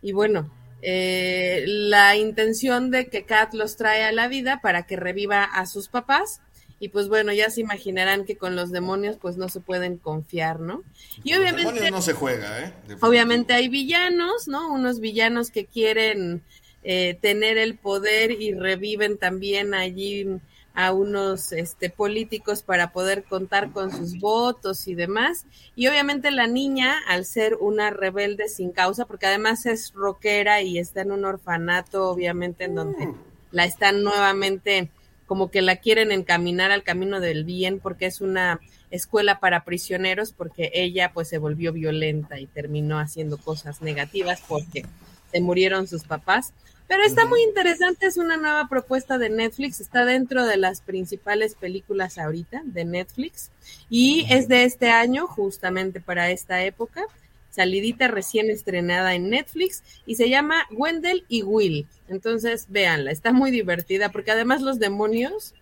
Y 0.01 0.12
bueno, 0.12 0.51
eh, 0.82 1.64
la 1.66 2.16
intención 2.16 2.90
de 2.90 3.09
que 3.09 3.24
Kat 3.24 3.52
los 3.55 3.76
trae 3.76 4.05
a 4.05 4.12
la 4.12 4.28
vida 4.28 4.60
para 4.60 4.86
que 4.86 4.97
reviva 4.97 5.43
a 5.43 5.66
sus 5.66 5.89
papás 5.89 6.40
y 6.80 6.90
pues 6.90 7.09
bueno, 7.09 7.32
ya 7.32 7.51
se 7.51 7.60
imaginarán 7.60 8.24
que 8.24 8.36
con 8.36 8.55
los 8.55 8.70
demonios 8.70 9.16
pues 9.16 9.36
no 9.36 9.48
se 9.48 9.60
pueden 9.60 9.97
confiar, 9.97 10.60
¿no? 10.60 10.85
Y 11.24 11.35
obviamente... 11.35 11.90
no 11.90 12.02
se 12.02 12.12
juega, 12.12 12.64
¿eh? 12.64 12.72
Obviamente 13.01 13.52
hay 13.52 13.68
villanos, 13.68 14.47
¿no? 14.47 14.72
Unos 14.72 15.01
villanos 15.01 15.51
que 15.51 15.66
quieren 15.66 16.43
eh, 16.83 17.19
tener 17.21 17.59
el 17.59 17.77
poder 17.77 18.31
y 18.31 18.55
reviven 18.55 19.19
también 19.19 19.75
allí 19.75 20.27
a 20.75 20.93
unos 20.93 21.51
este, 21.51 21.91
políticos 21.91 22.63
para 22.63 22.93
poder 22.93 23.25
contar 23.25 23.73
con 23.73 23.91
sus 23.91 24.21
votos 24.21 24.87
y 24.87 24.95
demás. 24.95 25.45
Y 25.75 25.89
obviamente 25.89 26.31
la 26.31 26.47
niña, 26.47 26.99
al 27.09 27.25
ser 27.25 27.57
una 27.57 27.91
rebelde 27.91 28.49
sin 28.49 28.71
causa, 28.71 29.05
porque 29.05 29.27
además 29.27 29.67
es 29.67 29.93
rockera 29.93 30.63
y 30.63 30.79
está 30.79 31.01
en 31.01 31.11
un 31.11 31.25
orfanato, 31.25 32.09
obviamente, 32.09 32.65
en 32.65 32.77
donde 32.77 33.07
mm. 33.07 33.15
la 33.51 33.65
están 33.65 34.05
nuevamente 34.05 34.91
como 35.27 35.51
que 35.51 35.63
la 35.63 35.77
quieren 35.77 36.11
encaminar 36.11 36.71
al 36.71 36.83
camino 36.83 37.21
del 37.21 37.45
bien 37.45 37.81
porque 37.81 38.07
es 38.07 38.21
una 38.21 38.61
escuela 38.91 39.41
para 39.41 39.65
prisioneros 39.65 40.33
porque 40.33 40.71
ella 40.75 41.13
pues 41.13 41.29
se 41.29 41.39
volvió 41.39 41.73
violenta 41.73 42.41
y 42.41 42.47
terminó 42.47 42.99
haciendo 42.99 43.37
cosas 43.37 43.83
negativas 43.83 44.43
porque 44.49 44.87
se 45.31 45.41
murieron 45.41 45.87
sus 45.87 46.05
papás. 46.05 46.53
Pero 46.87 47.03
está 47.05 47.27
muy 47.27 47.43
interesante, 47.43 48.07
es 48.07 48.17
una 48.17 48.39
nueva 48.39 48.67
propuesta 48.69 49.19
de 49.19 49.29
Netflix, 49.29 49.79
está 49.81 50.07
dentro 50.07 50.47
de 50.47 50.57
las 50.57 50.81
principales 50.81 51.55
películas 51.55 52.17
ahorita 52.17 52.63
de 52.65 52.87
Netflix 52.87 53.51
y 53.91 54.27
es 54.31 54.49
de 54.49 54.65
este 54.65 54.89
año, 54.89 55.27
justamente 55.27 56.01
para 56.01 56.31
esta 56.31 56.65
época 56.65 57.05
salidita 57.51 58.07
recién 58.09 58.51
estrenada 58.51 59.15
en 59.15 59.31
Netflix 59.31 59.83
y 60.07 60.15
se 60.15 60.29
llama 60.29 60.67
Wendell 60.71 61.25
y 61.29 61.43
Will. 61.43 61.89
Entonces, 62.07 62.67
véanla, 62.69 63.11
está 63.11 63.33
muy 63.33 63.51
divertida 63.51 64.11
porque 64.11 64.31
además 64.31 64.63
los 64.63 64.79
demonios 64.79 65.55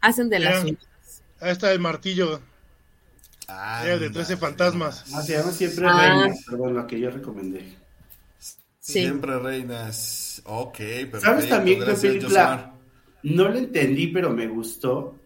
hacen 0.00 0.28
de 0.28 0.40
las 0.40 0.60
suyas. 0.60 0.86
Ahí 1.40 1.52
está 1.52 1.72
el 1.72 1.80
martillo. 1.80 2.40
Ah, 3.48 3.84
de 3.84 4.10
13 4.10 4.36
fantasmas. 4.36 5.04
Ah, 5.14 5.22
se 5.22 5.38
llama 5.38 5.52
Siempre 5.52 5.86
ah. 5.88 6.28
Perdón, 6.50 6.74
la 6.74 6.86
que 6.86 7.00
yo 7.00 7.10
recomendé. 7.10 7.76
Siempre 8.86 9.38
Reinas. 9.40 10.40
Ok, 10.44 10.78
pero. 11.10 11.20
¿Sabes 11.20 11.48
también 11.48 11.80
qué 11.84 11.92
película? 11.92 12.72
No 13.24 13.48
la 13.48 13.58
entendí, 13.58 14.06
pero 14.06 14.30
me 14.30 14.46
gustó. 14.46 15.18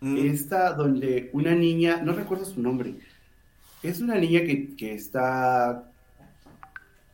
Mm. 0.00 0.16
Esta 0.26 0.72
donde 0.72 1.30
una 1.32 1.54
niña, 1.54 2.02
no 2.02 2.12
recuerdo 2.12 2.44
su 2.44 2.60
nombre, 2.60 2.96
es 3.84 4.00
una 4.00 4.16
niña 4.16 4.40
que, 4.40 4.74
que 4.74 4.94
está 4.94 5.92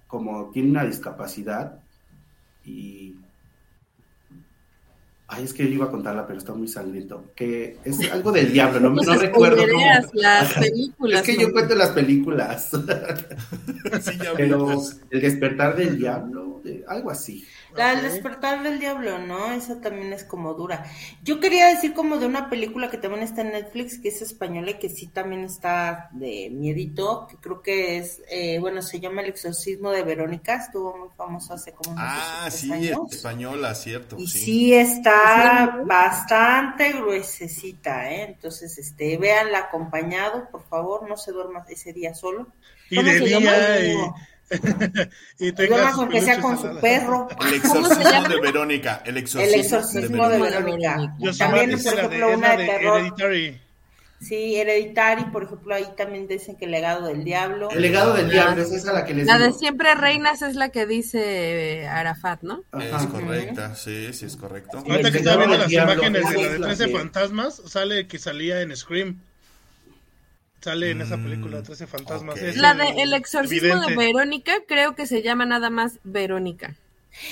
como 0.07 0.49
tiene 0.51 0.71
una 0.71 0.87
discapacidad 0.87 1.81
y 2.65 3.15
Ay, 5.31 5.45
es 5.45 5.53
que 5.53 5.65
yo 5.65 5.75
iba 5.75 5.85
a 5.85 5.91
contarla, 5.91 6.27
pero 6.27 6.39
está 6.39 6.55
muy 6.55 6.69
sangriento. 6.69 7.33
Que 7.37 7.77
es 7.85 8.11
algo 8.11 8.33
del 8.33 8.51
diablo, 8.51 8.81
no, 8.81 8.91
no 9.03 9.15
recuerdo. 9.15 9.63
las 10.15 10.55
películas. 10.55 11.21
Es 11.21 11.27
que 11.27 11.43
yo 11.43 11.53
cuento 11.53 11.75
las 11.75 11.91
películas. 11.91 12.71
sí, 14.01 14.13
ya 14.23 14.33
pero 14.35 14.83
el 15.11 15.21
despertar 15.21 15.77
del 15.77 15.99
diablo, 15.99 16.63
algo 16.87 17.11
así. 17.11 17.47
La 17.75 17.93
El 17.93 18.03
despertar 18.03 18.63
del 18.63 18.79
diablo, 18.81 19.19
¿no? 19.19 19.53
Esa 19.53 19.81
también 19.81 20.13
es 20.13 20.25
como 20.25 20.55
dura. 20.55 20.85
Yo 21.23 21.41
quería 21.41 21.67
decir 21.69 21.95
como 21.95 22.17
de 22.19 22.27
una 22.27 22.49
película 22.51 22.91
que 22.91 22.99
también 22.99 23.23
está 23.23 23.43
en 23.43 23.53
Netflix, 23.53 23.99
que 24.01 24.09
es 24.09 24.23
española 24.23 24.71
y 24.73 24.79
que 24.79 24.89
sí 24.89 25.09
también 25.09 25.45
está 25.45 26.09
de 26.13 26.51
miedito, 26.51 27.27
que 27.29 27.37
creo 27.37 27.63
que 27.63 27.99
es, 27.99 28.23
eh, 28.31 28.59
bueno, 28.59 28.83
se 28.83 29.01
llama 29.01 29.23
El 29.23 29.29
exorcismo 29.29 29.91
de 29.91 30.03
Verónica, 30.03 30.57
estuvo 30.57 30.97
muy 30.97 31.09
famoso 31.17 31.55
hace 31.55 31.73
como 31.73 31.93
unos 31.93 32.05
Ah, 32.07 32.49
sí, 32.51 32.73
española, 33.11 33.75
cierto. 33.75 34.17
Y 34.19 34.27
sí, 34.27 34.75
está 34.75 35.81
bastante 35.85 36.93
gruesecita, 36.93 38.11
¿eh? 38.11 38.23
Entonces, 38.23 38.79
este, 38.79 39.17
véanla 39.19 39.59
acompañado, 39.59 40.49
por 40.51 40.63
favor, 40.69 41.09
no 41.09 41.17
se 41.17 41.33
duerma 41.33 41.65
ese 41.69 41.93
día 41.93 42.15
solo. 42.15 42.49
Y 42.91 43.03
de 43.03 43.21
día, 43.21 44.13
y 45.39 45.53
tenga 45.53 45.91
aunque 45.91 46.21
sea 46.21 46.41
con 46.41 46.59
su 46.59 46.81
perro. 46.81 47.29
El 47.47 47.55
exorcismo 47.55 48.29
de 48.29 48.41
Verónica. 48.41 49.03
El 49.05 49.17
exorcismo, 49.17 50.29
de, 50.29 50.39
Verónica. 50.39 51.15
también, 51.39 51.71
por 51.83 51.95
ejemplo, 51.95 52.35
una 52.35 52.57
de, 52.57 52.67
terror. 52.67 52.99
Hereditary. 52.99 53.61
Sí, 54.21 54.57
Hereditary, 54.57 55.27
por 55.31 55.45
ejemplo, 55.45 55.75
ahí 55.75 55.87
también 55.97 56.27
dicen 56.27 56.57
que 56.57 56.65
el 56.65 56.73
legado 56.73 57.07
del 57.07 57.23
diablo. 57.23 57.71
El 57.71 57.83
legado 57.83 58.15
del 58.15 58.29
diablo, 58.29 58.63
es 58.63 58.73
esa 58.73 58.93
la 58.93 59.05
que 59.05 59.15
les 59.15 59.27
La 59.27 59.39
de 59.39 59.53
siempre 59.53 59.95
reinas 59.95 60.43
es 60.43 60.57
la 60.57 60.71
que 60.71 60.87
dice 60.87 61.87
Arafat, 61.87 62.43
¿no? 62.43 62.65
Es 62.81 63.07
correcta, 63.07 63.77
sí, 63.77 64.13
sí 64.13 64.27
es 64.27 64.37
correcto. 64.37 64.79
Ahorita 64.79 65.13
que 65.13 65.19
estaba 65.19 65.37
viendo 65.37 65.59
las 65.59 65.71
imágenes 65.71 66.29
de 66.31 66.59
la 66.59 66.69
de 66.69 66.77
13 66.77 66.89
fantasmas, 66.89 67.63
sale 67.67 68.09
que 68.09 68.19
salía 68.19 68.61
en 68.61 68.77
Scream. 68.77 69.21
Sale 70.61 70.91
en 70.91 71.01
esa 71.01 71.17
película 71.17 71.63
13 71.63 71.85
mm, 71.85 71.89
fantasmas. 71.89 72.57
la 72.57 72.75
de 72.75 73.03
El 73.03 73.15
exorcismo 73.15 73.81
de 73.81 73.97
Verónica, 73.97 74.53
creo 74.67 74.95
que 74.95 75.07
se 75.07 75.23
llama 75.23 75.47
nada 75.47 75.71
más 75.71 75.99
Verónica. 76.03 76.75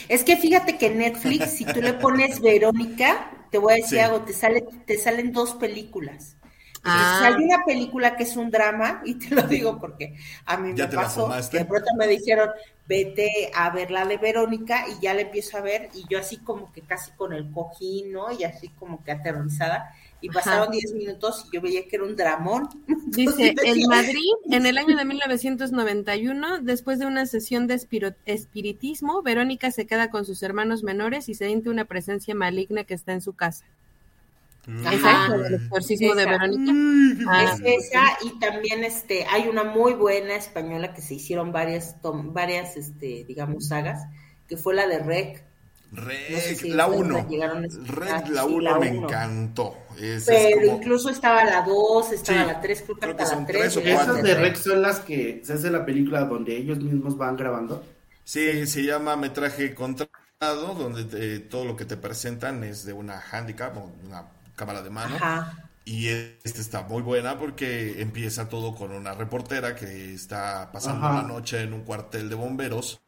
Es 0.09 0.24
que 0.24 0.36
fíjate 0.36 0.78
que 0.78 0.90
Netflix, 0.90 1.51
si 1.51 1.65
tú 1.65 1.81
le 1.81 1.93
pones 1.94 2.40
Verónica, 2.40 3.31
te 3.51 3.59
voy 3.59 3.74
a 3.74 3.77
decir 3.77 4.01
algo, 4.01 4.23
te 4.23 4.32
sale, 4.32 4.65
te 4.85 4.98
salen 4.98 5.32
dos 5.32 5.55
películas. 5.55 6.36
Ah. 6.82 7.19
Sale 7.20 7.44
una 7.44 7.65
película 7.65 8.16
que 8.16 8.23
es 8.23 8.36
un 8.36 8.51
drama, 8.51 9.03
y 9.05 9.15
te 9.15 9.35
lo 9.35 9.43
digo 9.43 9.78
porque 9.81 10.15
a 10.44 10.57
mí 10.57 10.73
me 10.73 10.86
pasó, 10.86 11.28
que 11.51 11.59
de 11.59 11.65
pronto 11.65 11.89
me 11.98 12.07
dijeron, 12.07 12.51
vete 12.86 13.51
a 13.55 13.70
ver 13.70 13.90
la 13.90 14.07
de 14.07 14.19
Verónica, 14.19 14.86
y 14.89 15.03
ya 15.03 15.15
la 15.15 15.23
empiezo 15.23 15.59
a 15.59 15.62
ver, 15.62 15.89
y 15.94 16.07
yo 16.09 16.19
así 16.19 16.39
como 16.39 16.73
que 16.73 16.82
casi 16.82 17.11
con 17.12 17.32
el 17.32 17.51
cojín, 17.51 18.12
¿no? 18.12 18.31
Y 18.31 18.44
así 18.44 18.69
como 18.69 19.03
que 19.03 19.11
aterrorizada, 19.11 19.93
y 20.27 20.28
pasaron 20.28 20.73
10 20.73 20.94
minutos 20.94 21.47
y 21.47 21.55
yo 21.55 21.62
veía 21.62 21.86
que 21.86 21.97
era 21.97 22.05
un 22.05 22.16
dramón. 22.16 22.69
Dice, 23.07 23.55
en 23.62 23.89
Madrid, 23.89 24.32
en 24.51 24.66
el 24.66 24.77
año 24.77 24.97
de 24.97 25.05
1991, 25.05 26.62
después 26.62 26.98
de 26.98 27.07
una 27.07 27.27
sesión 27.27 27.69
de 27.69 27.81
espiritismo, 28.24 29.23
Verónica 29.23 29.70
se 29.70 29.86
queda 29.86 30.11
con 30.11 30.24
sus 30.24 30.43
hermanos 30.43 30.82
menores 30.82 31.28
y 31.28 31.35
se 31.35 31.47
siente 31.47 31.70
una 31.70 31.85
presencia 31.85 32.35
maligna 32.35 32.82
que 32.82 32.94
está 32.94 33.12
en 33.12 33.20
su 33.20 33.35
casa. 33.35 33.65
Ajá. 34.85 35.32
el 35.32 35.55
exorcismo 35.55 36.16
de 36.16 36.27
Verónica. 36.27 36.73
Ah. 37.28 37.55
Es 37.55 37.86
esa 37.86 38.03
y 38.24 38.36
también 38.40 38.82
este 38.82 39.24
hay 39.27 39.47
una 39.47 39.62
muy 39.62 39.93
buena 39.93 40.35
española 40.35 40.93
que 40.93 41.03
se 41.03 41.15
hicieron 41.15 41.53
varias 41.53 41.94
varias 42.03 42.77
este 42.77 43.24
digamos 43.28 43.69
sagas 43.69 44.03
que 44.48 44.57
fue 44.57 44.74
la 44.74 44.89
de 44.89 44.98
Rec 44.98 45.45
Red, 45.93 46.61
la 46.65 46.87
1. 46.89 47.29
Red, 47.87 48.27
la 48.27 48.45
1 48.45 48.81
me 48.81 48.89
encantó. 48.89 49.77
Pero 50.27 50.67
incluso 50.67 51.09
estaba 51.09 51.45
la 51.45 51.63
2, 51.63 52.13
estaba 52.13 52.45
la 52.45 52.61
3, 52.61 52.85
creo 52.85 53.17
que 53.17 53.23
hasta 53.23 53.37
la 53.37 53.47
3. 53.47 53.77
Esas 53.77 54.23
de 54.23 54.35
Red 54.35 54.57
son 54.57 54.83
las 54.83 55.01
que 55.01 55.41
se 55.45 55.55
hace 55.55 55.71
la 55.71 55.87
película 55.87 56.25
donde 56.25 56.57
ellos 56.57 56.79
mismos 56.79 57.17
van 57.17 57.37
grabando. 57.37 57.85
Sí, 58.25 58.67
se 58.67 58.83
llama 58.83 59.17
Metraje 59.17 59.75
Contratado, 59.75 60.75
donde 60.75 61.39
todo 61.41 61.65
lo 61.65 61.77
que 61.77 61.85
te 61.85 61.97
presentan 61.97 62.65
es 62.65 62.85
de 62.85 62.93
una 62.93 63.21
handicap, 63.21 63.75
una 64.05 64.27
cámara 64.55 64.83
de 64.83 64.91
mano. 64.91 65.17
Y 65.85 66.09
esta 66.09 66.61
está 66.61 66.83
muy 66.83 67.01
buena 67.01 67.39
porque 67.39 68.03
empieza 68.03 68.49
todo 68.49 68.75
con 68.75 68.91
una 68.91 69.15
reportera 69.15 69.77
que 69.77 70.13
está 70.13 70.71
pasando 70.73 71.09
la 71.09 71.23
noche 71.23 71.63
en 71.63 71.73
un 71.73 71.83
cuartel 71.83 72.29
de 72.29 72.35
bomberos 72.35 73.01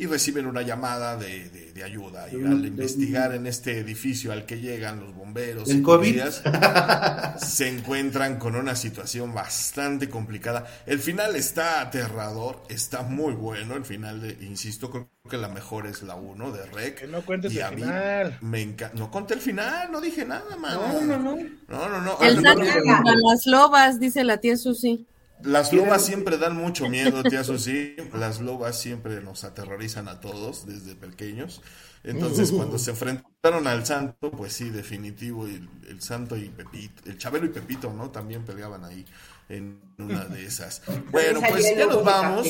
y 0.00 0.06
reciben 0.06 0.46
una 0.46 0.62
llamada 0.62 1.14
de, 1.18 1.82
ayuda. 1.84 2.26
Y 2.32 2.36
al 2.36 2.64
investigar 2.64 3.34
en 3.34 3.46
este 3.46 3.78
edificio 3.78 4.32
al 4.32 4.46
que 4.46 4.58
llegan 4.58 5.00
los 5.00 5.14
bomberos 5.14 5.70
y 5.70 5.82
COVID? 5.82 6.22
se 7.38 7.68
encuentran 7.68 8.38
con 8.38 8.56
una 8.56 8.74
situación 8.76 9.34
bastante 9.34 10.08
complicada. 10.08 10.66
El 10.86 11.00
final 11.00 11.36
está 11.36 11.82
aterrador, 11.82 12.62
está 12.70 13.02
muy 13.02 13.34
bueno. 13.34 13.76
El 13.76 13.84
final, 13.84 14.22
de, 14.22 14.38
insisto, 14.44 14.90
creo 14.90 15.10
que 15.28 15.36
la 15.36 15.48
mejor 15.48 15.86
es 15.86 16.02
la 16.02 16.14
1 16.14 16.50
de 16.52 16.66
Rec. 16.66 17.00
Que 17.00 17.06
no 17.06 17.20
cuentes 17.20 17.54
el 17.54 17.74
final. 17.74 18.38
Me 18.40 18.74
No 18.94 19.10
conté 19.10 19.34
el 19.34 19.40
final, 19.40 19.92
no 19.92 20.00
dije 20.00 20.24
nada, 20.24 20.56
man. 20.56 20.74
No, 20.74 21.00
no, 21.02 21.18
no. 21.18 21.36
No, 21.68 21.88
no, 21.90 22.00
no. 22.00 22.18
El 22.22 22.46
ah, 22.46 23.02
las 23.30 23.46
lobas, 23.46 24.00
dice 24.00 24.24
la 24.24 24.38
tía 24.38 24.56
Susi. 24.56 25.06
Las 25.42 25.72
lobas 25.72 26.04
siempre 26.04 26.38
dan 26.38 26.56
mucho 26.56 26.88
miedo, 26.88 27.22
tía 27.22 27.44
Susi. 27.44 27.96
Las 28.14 28.40
lobas 28.40 28.78
siempre 28.78 29.20
nos 29.22 29.44
aterrorizan 29.44 30.08
a 30.08 30.20
todos 30.20 30.66
desde 30.66 30.94
pequeños. 30.94 31.62
Entonces, 32.04 32.52
cuando 32.56 32.78
se 32.78 32.90
enfrentaron 32.90 33.66
al 33.66 33.84
santo, 33.86 34.30
pues 34.30 34.52
sí, 34.52 34.70
definitivo, 34.70 35.46
el, 35.46 35.68
el, 35.88 36.00
santo 36.00 36.36
y 36.36 36.48
Pepito, 36.48 37.02
el 37.08 37.18
Chabelo 37.18 37.46
y 37.46 37.50
Pepito, 37.50 37.92
¿no? 37.92 38.10
También 38.10 38.44
peleaban 38.44 38.84
ahí 38.84 39.04
en 39.48 39.80
una 39.98 40.24
de 40.24 40.46
esas. 40.46 40.82
Bueno, 41.10 41.40
pues 41.48 41.76
ya 41.76 41.86
nos 41.86 42.04
vamos. 42.04 42.46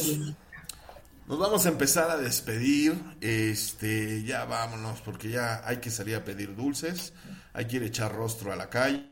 Nos 1.26 1.38
vamos 1.38 1.64
a 1.64 1.68
empezar 1.68 2.10
a 2.10 2.16
despedir. 2.16 2.94
Este, 3.20 4.22
ya 4.24 4.44
vámonos, 4.44 5.00
porque 5.00 5.30
ya 5.30 5.62
hay 5.64 5.78
que 5.78 5.90
salir 5.90 6.16
a 6.16 6.24
pedir 6.24 6.56
dulces, 6.56 7.12
hay 7.52 7.66
que 7.66 7.76
ir 7.76 7.82
a 7.82 7.86
echar 7.86 8.14
rostro 8.14 8.52
a 8.52 8.56
la 8.56 8.68
calle. 8.68 9.09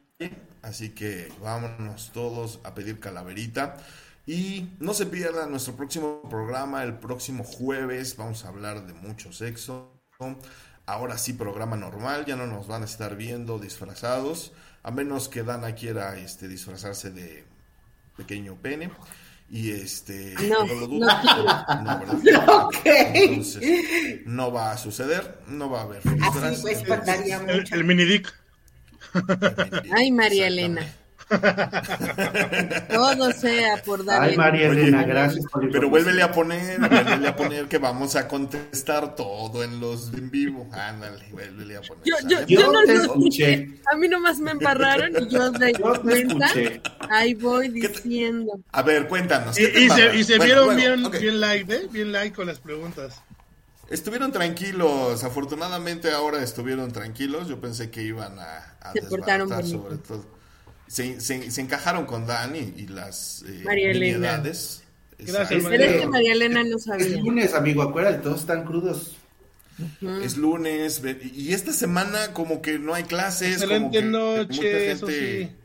Así 0.62 0.90
que 0.90 1.32
vámonos 1.40 2.10
todos 2.12 2.60
a 2.64 2.74
pedir 2.74 3.00
calaverita. 3.00 3.76
Y 4.26 4.70
no 4.78 4.92
se 4.92 5.06
pierdan 5.06 5.50
nuestro 5.50 5.74
próximo 5.74 6.22
programa, 6.28 6.82
el 6.82 6.94
próximo 6.94 7.44
jueves. 7.44 8.16
Vamos 8.16 8.44
a 8.44 8.48
hablar 8.48 8.86
de 8.86 8.92
mucho 8.92 9.32
sexo. 9.32 9.90
Ahora 10.84 11.16
sí, 11.16 11.32
programa 11.32 11.76
normal, 11.76 12.26
ya 12.26 12.36
no 12.36 12.46
nos 12.46 12.66
van 12.66 12.82
a 12.82 12.86
estar 12.86 13.16
viendo 13.16 13.58
disfrazados, 13.58 14.52
a 14.82 14.90
menos 14.90 15.28
que 15.28 15.42
Dana 15.42 15.74
quiera 15.74 16.16
este, 16.18 16.48
disfrazarse 16.48 17.10
de 17.10 17.44
pequeño 18.16 18.56
pene. 18.56 18.90
Y 19.50 19.70
este, 19.70 20.34
no, 20.48 20.66
lo 20.66 20.86
dudo. 20.86 21.06
No, 21.06 22.70
Entonces, 22.84 24.20
no 24.26 24.52
va 24.52 24.72
a 24.72 24.76
suceder, 24.76 25.40
no 25.46 25.70
va 25.70 25.80
a 25.80 25.84
haber. 25.84 26.02
Así 26.22 26.60
pues, 26.60 26.82
el, 26.82 27.66
el 27.70 27.84
mini 27.84 28.04
dick. 28.04 28.34
Ay, 29.92 30.10
María 30.12 30.48
Elena. 30.48 30.82
Todo 32.90 33.32
sea 33.32 33.82
por 33.84 34.04
dar. 34.04 34.22
Ay, 34.22 34.36
María 34.36 34.68
Elena, 34.68 35.04
gracias 35.04 35.44
por 35.46 35.70
Pero 35.70 35.90
vuélvele 35.90 36.22
a 36.22 36.32
poner, 36.32 36.80
vuélvele 36.80 37.28
a 37.28 37.36
poner 37.36 37.68
que 37.68 37.78
vamos 37.78 38.16
a 38.16 38.26
contestar 38.26 39.14
todo 39.14 39.62
en 39.62 39.78
los 39.78 40.12
en 40.14 40.30
vivo. 40.30 40.68
Ándale, 40.72 41.26
vuélvele 41.30 41.76
a 41.76 41.80
poner. 41.82 42.04
Yo, 42.04 42.14
yo, 42.26 42.46
yo, 42.46 42.72
no 42.72 42.82
lo 42.82 42.92
escuché. 42.92 43.68
A 43.92 43.96
mí 43.96 44.08
nomás 44.08 44.38
me 44.38 44.52
embarraron 44.52 45.10
y 45.20 45.28
yo 45.28 45.50
de 45.50 45.72
cuenta, 45.72 46.50
ahí 47.10 47.34
voy 47.34 47.68
diciendo. 47.68 48.60
A 48.72 48.82
ver, 48.82 49.06
cuéntanos. 49.06 49.58
Y, 49.58 49.64
y, 49.64 49.90
se, 49.90 50.16
y 50.16 50.24
se, 50.24 50.38
vieron 50.38 50.76
bien, 50.76 51.10
bien 51.10 51.40
like, 51.40 51.74
¿eh? 51.74 51.88
Bien 51.90 52.10
like 52.10 52.34
con 52.34 52.46
las 52.46 52.58
preguntas. 52.58 53.22
Estuvieron 53.90 54.32
tranquilos, 54.32 55.24
afortunadamente 55.24 56.10
ahora 56.10 56.42
estuvieron 56.42 56.92
tranquilos. 56.92 57.48
Yo 57.48 57.60
pensé 57.60 57.90
que 57.90 58.02
iban 58.02 58.38
a, 58.38 58.76
a 58.80 58.92
se 58.92 59.02
portaron 59.02 59.48
sobre 59.48 59.96
todo. 59.96 60.26
Se, 60.86 61.20
se, 61.20 61.60
encajaron 61.60 62.06
con 62.06 62.26
Dani 62.26 62.74
y 62.76 62.86
las 62.86 63.44
eh, 63.46 63.62
María 63.64 63.90
Elena. 63.90 64.42
Gracias, 65.18 65.62
María. 65.62 65.86
Es 65.86 66.00
que 66.00 66.06
María 66.06 66.32
Elena 66.32 66.64
no 66.64 66.78
sabía. 66.78 67.06
Es 67.06 67.20
lunes, 67.20 67.54
amigo, 67.54 67.82
acuérdate, 67.82 68.18
todos 68.18 68.40
están 68.40 68.64
crudos. 68.64 69.16
Es 70.22 70.36
lunes, 70.36 71.02
y 71.22 71.52
esta 71.52 71.72
semana 71.72 72.32
como 72.32 72.62
que 72.62 72.78
no 72.78 72.94
hay 72.94 73.04
clases. 73.04 73.62
Excelente 73.62 73.78
como 73.78 73.92
que 73.92 74.02
noche, 74.02 74.96
mucha 74.96 75.06
gente... 75.06 75.56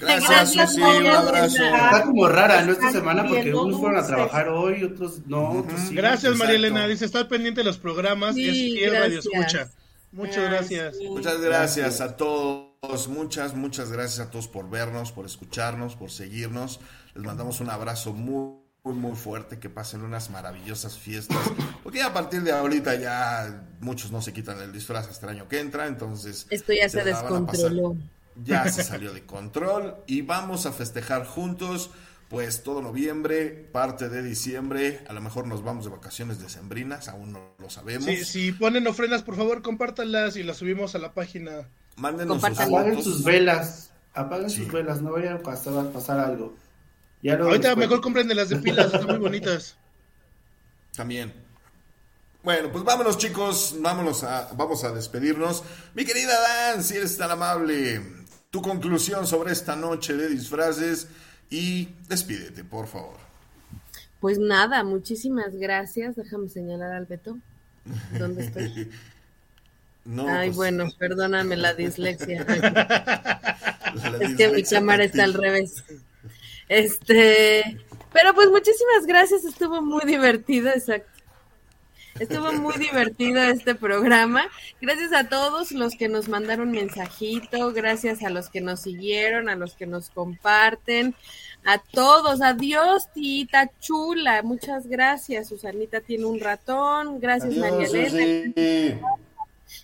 Gracias, 0.00 0.52
Susi, 0.52 0.82
un 0.82 1.06
abrazo. 1.06 1.64
Está 1.64 2.02
como 2.02 2.28
rara, 2.28 2.62
¿no? 2.62 2.72
Esta 2.72 2.90
semana, 2.90 3.26
porque 3.26 3.54
unos 3.54 3.78
fueron 3.78 4.02
a 4.02 4.06
trabajar 4.06 4.48
hoy, 4.48 4.84
otros 4.84 5.20
no. 5.26 5.64
gracias, 5.90 6.36
María 6.36 6.56
Elena. 6.56 6.86
Dice, 6.88 7.04
estar 7.04 7.28
pendiente 7.28 7.60
de 7.60 7.64
los 7.64 7.78
programas. 7.78 8.34
Sí, 8.34 8.82
es 8.82 8.92
Radio 8.92 9.20
Escucha. 9.20 9.70
Muchas 10.12 10.44
gracias. 10.44 10.96
Muchas 11.08 11.40
gracias 11.40 12.00
a 12.00 12.16
todos. 12.16 13.08
Muchas, 13.08 13.54
muchas 13.54 13.90
gracias 13.90 14.26
a 14.26 14.30
todos 14.30 14.46
por 14.46 14.68
vernos, 14.70 15.10
por 15.10 15.26
escucharnos, 15.26 15.96
por 15.96 16.10
seguirnos. 16.10 16.80
Les 17.14 17.24
mandamos 17.24 17.60
un 17.60 17.70
abrazo 17.70 18.12
muy, 18.12 18.58
muy, 18.84 18.94
muy 18.94 19.16
fuerte. 19.16 19.58
Que 19.58 19.70
pasen 19.70 20.02
unas 20.02 20.30
maravillosas 20.30 20.98
fiestas. 20.98 21.38
Porque 21.82 22.02
a 22.02 22.12
partir 22.12 22.42
de 22.42 22.52
ahorita 22.52 22.94
ya 22.94 23.66
muchos 23.80 24.12
no 24.12 24.22
se 24.22 24.32
quitan 24.32 24.60
el 24.60 24.72
disfraz 24.72 25.08
hasta 25.08 25.26
el 25.26 25.36
año 25.36 25.48
que 25.48 25.58
entra. 25.58 25.86
Entonces. 25.86 26.46
Esto 26.50 26.72
ya 26.72 26.88
se, 26.88 26.98
se 26.98 27.04
descontroló 27.04 27.96
ya 28.42 28.68
se 28.70 28.82
salió 28.84 29.12
de 29.12 29.24
control 29.24 29.96
y 30.06 30.22
vamos 30.22 30.66
a 30.66 30.72
festejar 30.72 31.26
juntos 31.26 31.90
pues 32.28 32.62
todo 32.62 32.82
noviembre, 32.82 33.68
parte 33.70 34.08
de 34.08 34.22
diciembre, 34.22 35.04
a 35.08 35.12
lo 35.12 35.20
mejor 35.20 35.46
nos 35.46 35.62
vamos 35.62 35.84
de 35.84 35.90
vacaciones 35.90 36.40
decembrinas, 36.40 37.08
aún 37.08 37.32
no 37.32 37.40
lo 37.58 37.70
sabemos. 37.70 38.06
Sí, 38.06 38.24
si 38.24 38.52
ponen 38.52 38.86
ofrendas, 38.88 39.22
por 39.22 39.36
favor, 39.36 39.62
compártanlas 39.62 40.36
y 40.36 40.42
las 40.42 40.56
subimos 40.56 40.94
a 40.96 40.98
la 40.98 41.12
página. 41.12 41.68
Mándenos 41.96 42.40
sus 42.40 42.58
Apaguen 42.58 43.02
sus 43.04 43.22
velas, 43.22 43.90
apaguen 44.14 44.50
sus 44.50 44.72
velas, 44.72 45.00
no 45.00 45.12
vayan 45.12 45.34
a 45.34 45.42
pasar, 45.42 45.90
pasar 45.92 46.18
algo. 46.18 46.56
Ahorita 47.24 47.76
mejor 47.76 48.00
compren 48.00 48.26
de 48.26 48.34
las 48.34 48.48
de 48.48 48.56
pilas, 48.56 48.86
están 48.86 49.06
muy 49.06 49.18
bonitas. 49.18 49.76
También. 50.96 51.32
Bueno, 52.42 52.70
pues 52.70 52.84
vámonos 52.84 53.16
chicos, 53.16 53.76
vámonos 53.78 54.22
a, 54.22 54.50
vamos 54.54 54.84
a 54.84 54.92
despedirnos. 54.92 55.62
Mi 55.94 56.04
querida 56.04 56.38
Dan, 56.40 56.84
si 56.84 56.96
eres 56.96 57.16
tan 57.16 57.30
amable, 57.30 58.02
tu 58.54 58.62
conclusión 58.62 59.26
sobre 59.26 59.50
esta 59.50 59.74
noche 59.74 60.12
de 60.12 60.28
disfraces 60.28 61.08
y 61.50 61.88
despídete, 62.08 62.62
por 62.62 62.86
favor. 62.86 63.16
Pues 64.20 64.38
nada, 64.38 64.84
muchísimas 64.84 65.56
gracias. 65.56 66.14
Déjame 66.14 66.48
señalar 66.48 66.92
al 66.92 67.06
Beto. 67.06 67.36
¿Dónde 68.16 68.44
estoy? 68.44 68.92
Ay, 70.28 70.50
pues, 70.50 70.54
bueno, 70.54 70.86
perdóname 70.96 71.56
la 71.56 71.74
dislexia. 71.74 72.42
es 74.20 74.36
que 74.36 74.48
mi 74.50 74.62
cámara 74.62 75.02
está 75.02 75.24
al 75.24 75.34
revés. 75.34 75.82
Este, 76.68 77.84
pero 78.12 78.34
pues 78.34 78.50
muchísimas 78.50 79.04
gracias, 79.04 79.44
estuvo 79.44 79.82
muy 79.82 80.04
divertido, 80.04 80.68
exacto. 80.68 81.10
Estuvo 82.20 82.52
muy 82.52 82.74
divertido 82.78 83.42
este 83.42 83.74
programa. 83.74 84.48
Gracias 84.80 85.12
a 85.12 85.28
todos 85.28 85.72
los 85.72 85.96
que 85.96 86.08
nos 86.08 86.28
mandaron 86.28 86.70
mensajito, 86.70 87.72
gracias 87.72 88.22
a 88.22 88.30
los 88.30 88.48
que 88.50 88.60
nos 88.60 88.80
siguieron, 88.80 89.48
a 89.48 89.56
los 89.56 89.74
que 89.74 89.86
nos 89.86 90.10
comparten, 90.10 91.14
a 91.64 91.78
todos. 91.78 92.40
Adiós, 92.40 93.12
tita 93.12 93.70
chula. 93.80 94.42
Muchas 94.42 94.86
gracias. 94.86 95.48
Susanita 95.48 96.00
tiene 96.00 96.26
un 96.26 96.38
ratón. 96.38 97.18
Gracias, 97.20 97.56
María 97.56 97.86
Elena. 97.86 99.00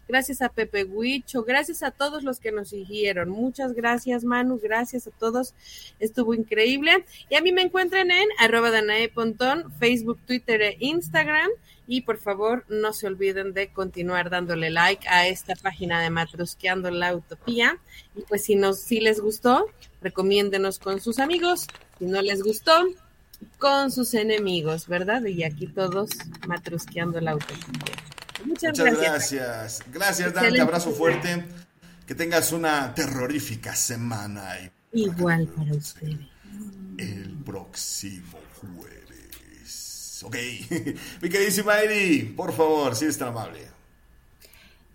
Gracias 0.07 0.43
a 0.43 0.49
Pepe 0.49 0.85
Huicho, 0.85 1.43
gracias 1.43 1.83
a 1.83 1.91
todos 1.91 2.23
los 2.23 2.39
que 2.39 2.53
nos 2.53 2.69
siguieron. 2.71 3.31
Muchas 3.31 3.73
gracias, 3.73 4.25
Manu, 4.25 4.61
gracias 4.63 5.07
a 5.07 5.11
todos. 5.11 5.55
Estuvo 5.99 6.35
increíble. 6.35 7.05
Y 7.29 7.37
a 7.37 7.41
mí 7.41 7.53
me 7.53 7.63
encuentran 7.63 8.11
en 8.11 8.29
arroba 8.39 8.71
Danae 8.71 9.09
Pontón, 9.09 9.73
Facebook, 9.79 10.19
Twitter 10.27 10.63
e 10.63 10.77
Instagram. 10.81 11.51
Y 11.93 12.03
por 12.03 12.19
favor, 12.19 12.65
no 12.69 12.93
se 12.93 13.09
olviden 13.09 13.53
de 13.53 13.73
continuar 13.73 14.31
dándole 14.31 14.71
like 14.71 15.09
a 15.09 15.27
esta 15.27 15.57
página 15.57 16.01
de 16.01 16.09
Matrusqueando 16.09 16.89
la 16.93 17.17
Utopía. 17.17 17.79
Y 18.15 18.21
pues 18.21 18.45
si, 18.45 18.55
nos, 18.55 18.79
si 18.79 19.01
les 19.01 19.19
gustó, 19.19 19.67
recomiéndenos 20.01 20.79
con 20.79 21.01
sus 21.01 21.19
amigos. 21.19 21.67
Si 21.99 22.05
no 22.05 22.23
les 22.23 22.45
gustó, 22.45 22.73
con 23.59 23.91
sus 23.91 24.15
enemigos, 24.15 24.87
¿verdad? 24.87 25.25
Y 25.25 25.43
aquí 25.43 25.67
todos 25.67 26.11
matrusqueando 26.47 27.21
la 27.21 27.35
utopía. 27.35 27.57
Muchas, 28.45 28.79
gracias. 28.79 29.83
Gracias, 29.93 30.33
Dante. 30.33 30.61
Abrazo 30.61 30.93
fuerte. 30.93 31.45
Que 32.07 32.15
tengas 32.15 32.53
una 32.53 32.95
terrorífica 32.95 33.75
semana. 33.75 34.71
Igual 34.93 35.49
para 35.49 35.73
ustedes. 35.73 36.21
El 36.99 37.37
próximo 37.45 38.39
jueves. 38.61 39.00
Ok. 40.23 40.37
Mi 41.23 41.29
queridísima 41.29 41.81
Eddie, 41.81 42.33
por 42.37 42.53
favor, 42.53 42.95
si 42.95 43.05
eres 43.05 43.19
tan 43.19 43.29
amable. 43.29 43.69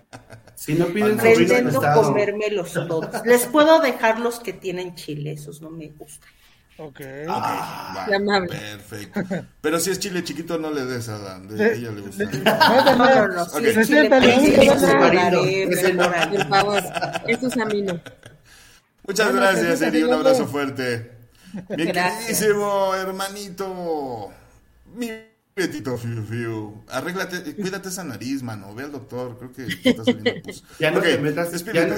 si 0.54 0.74
no 0.74 0.84
piden 0.88 1.16
Pretendo 1.16 1.80
comérmelos 1.94 2.74
todos. 2.74 3.24
Les 3.24 3.46
puedo 3.46 3.80
dejar 3.80 4.20
los 4.20 4.38
que 4.38 4.52
tienen 4.52 4.96
chile, 4.96 5.32
esos 5.32 5.62
no 5.62 5.70
me 5.70 5.88
gustan. 5.88 6.28
Ok. 6.76 7.00
Ah, 7.28 8.06
perfecto. 8.48 9.20
Pero 9.60 9.78
si 9.78 9.90
es 9.90 10.00
chile 10.00 10.24
chiquito, 10.24 10.58
no 10.58 10.72
le 10.72 10.84
des 10.84 11.08
a 11.08 11.18
Dan. 11.18 11.46
De, 11.46 11.76
ella 11.76 11.92
le 11.92 12.00
gusta. 12.00 12.24
No, 12.24 12.96
no, 12.96 13.28
no. 13.28 13.48
Si 13.48 13.64
es 13.64 13.86
chile 13.86 14.08
Por 14.08 14.20
favor, 16.48 16.82
eso 17.28 17.46
es 17.46 17.56
a 17.56 17.64
mí 17.66 17.82
no. 17.82 18.00
Muchas 19.06 19.34
gracias, 19.34 19.82
Eri. 19.82 20.02
Un 20.02 20.14
abrazo 20.14 20.46
fuerte. 20.46 21.12
Bien 21.76 21.92
queridísimo 21.92 22.94
hermanito. 22.94 24.32
Mi 24.96 25.12
Betito 25.54 25.96
Fiu 25.96 26.24
Fiu. 26.24 26.82
Arréglate, 26.88 27.54
cuídate 27.54 27.88
esa 27.88 28.02
nariz, 28.02 28.42
mano. 28.42 28.74
Ve 28.74 28.82
al 28.82 28.92
doctor. 28.92 29.38
Creo 29.38 29.52
que 29.52 29.66
te 29.76 29.90
está 29.90 30.04
saliendo 30.04 30.42
pus. 30.42 30.64
Ya 30.80 30.90
no 30.90 30.98
okay. 30.98 31.14
te 31.14 31.22
metas. 31.22 31.52
Despídete. 31.52 31.94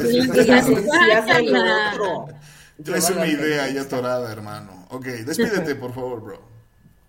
Traes 2.83 3.11
una 3.11 3.27
idea 3.27 3.69
ya 3.71 3.83
atorada, 3.83 4.31
hermano. 4.31 4.87
Ok, 4.91 5.07
despídete, 5.07 5.75
por 5.75 5.95
favor, 5.95 6.23
bro. 6.23 6.57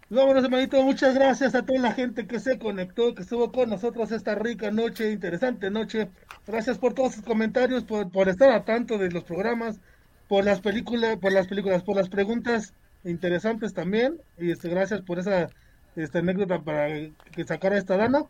Vámonos, 0.09 0.45
hermanito. 0.45 0.81
Muchas 0.83 1.15
gracias 1.15 1.53
a 1.53 1.63
toda 1.63 1.79
la 1.79 1.91
gente 1.91 2.27
que 2.27 2.39
se 2.39 2.57
conectó, 2.57 3.13
que 3.13 3.23
estuvo 3.23 3.51
con 3.51 3.69
nosotros 3.69 4.11
esta 4.11 4.35
rica 4.35 4.71
noche, 4.71 5.11
interesante 5.11 5.69
noche. 5.69 6.09
Gracias 6.45 6.77
por 6.77 6.93
todos 6.93 7.15
sus 7.15 7.23
comentarios, 7.25 7.83
por, 7.83 8.09
por 8.09 8.29
estar 8.29 8.51
a 8.51 8.63
tanto 8.63 8.97
de 8.97 9.11
los 9.11 9.25
programas, 9.25 9.81
por 10.29 10.45
las 10.45 10.61
películas, 10.61 11.17
por 11.17 11.33
las 11.33 11.47
películas, 11.47 11.83
por 11.83 11.97
las 11.97 12.07
preguntas 12.07 12.73
interesantes 13.03 13.73
también. 13.73 14.21
Y 14.37 14.51
este, 14.51 14.69
gracias 14.69 15.01
por 15.01 15.19
esa 15.19 15.49
esta 15.97 16.19
anécdota 16.19 16.61
para 16.61 16.87
que 17.31 17.43
sacara 17.43 17.77
esta 17.77 17.97
dana. 17.97 18.23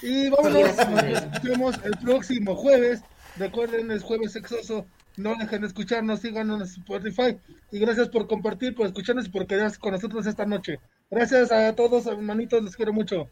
Y 0.00 0.30
vámonos, 0.30 0.76
nos 0.76 1.42
vemos 1.42 1.80
el 1.84 1.96
próximo 1.98 2.54
jueves. 2.54 3.02
Recuerden, 3.36 3.90
es 3.90 4.02
jueves 4.02 4.32
sexoso 4.32 4.86
no 5.20 5.34
dejen 5.36 5.60
de 5.60 5.68
escucharnos, 5.68 6.20
síganos 6.20 6.60
en 6.60 6.66
Spotify. 6.66 7.38
Y 7.70 7.78
gracias 7.78 8.08
por 8.08 8.26
compartir, 8.26 8.74
por 8.74 8.86
escucharnos 8.86 9.26
y 9.26 9.30
por 9.30 9.46
quedarse 9.46 9.78
con 9.78 9.92
nosotros 9.92 10.26
esta 10.26 10.46
noche. 10.46 10.80
Gracias 11.10 11.52
a 11.52 11.74
todos, 11.74 12.06
hermanitos, 12.06 12.62
les 12.62 12.76
quiero 12.76 12.92
mucho. 12.92 13.28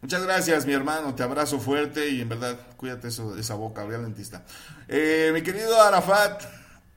Muchas 0.00 0.22
gracias, 0.22 0.66
mi 0.66 0.74
hermano. 0.74 1.14
Te 1.14 1.22
abrazo 1.22 1.58
fuerte 1.58 2.10
y 2.10 2.20
en 2.20 2.28
verdad, 2.28 2.58
cuídate 2.76 3.08
eso, 3.08 3.38
esa 3.38 3.54
boca, 3.54 3.84
voy 3.84 3.96
lentista. 3.96 4.44
Eh, 4.86 5.30
mi 5.32 5.40
querido 5.42 5.80
Arafat, 5.80 6.42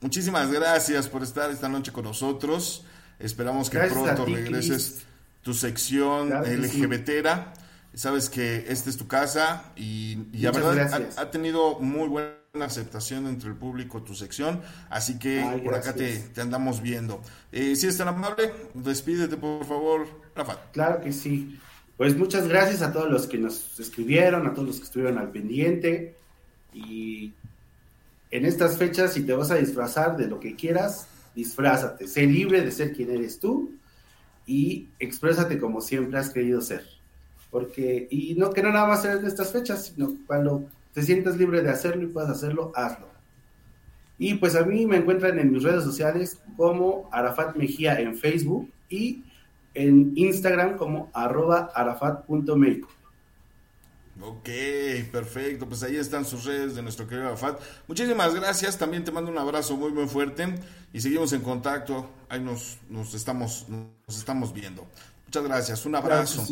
muchísimas 0.01 0.51
gracias 0.51 1.07
por 1.07 1.23
estar 1.23 1.49
esta 1.49 1.69
noche 1.69 1.93
con 1.93 2.03
nosotros. 2.03 2.85
Esperamos 3.19 3.69
que 3.69 3.80
pronto 3.80 4.26
regreses 4.26 5.05
tu 5.41 5.53
sección 5.53 6.31
LGBTera. 6.31 7.53
Sabes 7.93 8.30
que 8.30 8.65
esta 8.68 8.89
es 8.89 8.97
tu 8.97 9.07
casa 9.07 9.72
y, 9.76 10.27
y 10.34 10.39
la 10.39 10.51
verdad 10.51 11.11
ha, 11.18 11.22
ha, 11.22 11.31
tenido 11.31 11.80
muy 11.80 12.07
buena 12.07 12.36
aceptación 12.65 13.27
entre 13.27 13.49
el 13.49 13.55
público 13.55 14.03
tu 14.03 14.13
sección, 14.13 14.61
así 14.89 15.19
que 15.19 15.61
por 15.63 15.75
acá 15.75 15.93
te, 15.93 16.19
te, 16.19 16.41
andamos 16.41 16.81
viendo. 16.81 17.21
Eh, 17.51 17.75
si 17.75 17.88
es 17.88 17.97
tan 17.97 18.07
amable, 18.07 18.51
despídete 18.73 19.38
por 19.38 19.65
favor, 19.65 20.07
Rafa. 20.35 20.59
Claro 20.71 21.01
que 21.01 21.11
sí. 21.11 21.59
Pues 21.97 22.15
muchas 22.15 22.47
gracias 22.47 22.81
a 22.84 22.93
todos 22.93 23.09
los 23.09 23.25
que 23.25 23.39
nos 23.39 23.79
escribieron, 23.79 24.45
a 24.45 24.53
todos 24.53 24.67
los 24.67 24.77
que 24.77 24.84
estuvieron 24.84 25.17
al 25.17 25.31
pendiente 25.31 26.15
y 26.73 27.34
en 28.29 28.45
estas 28.45 28.77
fechas 28.77 29.13
si 29.13 29.23
te 29.23 29.34
vas 29.34 29.49
a 29.49 29.55
disfrazar 29.55 30.15
de 30.15 30.27
lo 30.27 30.39
que 30.39 30.55
quieras, 30.55 31.07
disfrázate, 31.35 32.07
sé 32.07 32.27
libre 32.27 32.61
de 32.61 32.71
ser 32.71 32.93
quien 32.93 33.09
eres 33.11 33.39
tú 33.39 33.71
y 34.45 34.89
exprésate 34.99 35.57
como 35.57 35.81
siempre 35.81 36.19
has 36.19 36.29
querido 36.29 36.61
ser. 36.61 36.85
Porque, 37.49 38.07
y 38.11 38.35
no 38.35 38.51
que 38.51 38.61
no 38.61 38.71
nada 38.71 38.88
más 38.88 39.01
ser 39.01 39.17
en 39.17 39.25
estas 39.25 39.51
fechas, 39.51 39.85
sino 39.85 40.13
cuando 40.27 40.69
te 40.97 41.03
sientes 41.03 41.37
libre 41.37 41.61
de 41.61 41.69
hacerlo 41.69 42.01
y 42.01 42.07
puedes 42.07 42.27
hacerlo, 42.27 42.71
hazlo. 42.73 43.07
Y 44.17 44.33
pues 44.33 44.55
a 44.55 44.63
mí 44.63 44.87
me 44.87 44.97
encuentran 44.97 45.37
en 45.37 45.51
mis 45.51 45.61
redes 45.61 45.83
sociales 45.83 46.39
como 46.55 47.07
Arafat 47.11 47.55
Mejía 47.55 47.99
en 47.99 48.17
Facebook 48.17 48.67
y 48.89 49.23
en 49.75 50.13
Instagram 50.15 50.75
como 50.75 51.11
arroba 51.13 51.69
arafat.make. 51.75 52.81
Ok, 54.19 54.49
perfecto. 55.11 55.67
Pues 55.69 55.83
ahí 55.83 55.97
están 55.97 56.25
sus 56.25 56.45
redes 56.45 56.73
de 56.73 56.81
nuestro 56.81 57.07
querido 57.07 57.27
Arafat. 57.27 57.61
Muchísimas 57.87 58.33
gracias. 58.33 58.75
También 58.75 59.03
te 59.03 59.11
mando 59.11 59.29
un 59.29 59.37
abrazo 59.37 59.77
muy, 59.77 59.91
muy 59.91 60.07
fuerte. 60.07 60.47
Y 60.93 60.99
seguimos 60.99 61.31
en 61.31 61.41
contacto. 61.41 62.09
Ahí 62.27 62.39
nos, 62.39 62.79
nos, 62.89 63.13
estamos, 63.13 63.67
nos 63.69 64.17
estamos 64.17 64.51
viendo. 64.51 64.87
Muchas 65.27 65.43
gracias. 65.43 65.85
Un 65.85 65.93
abrazo. 65.93 66.43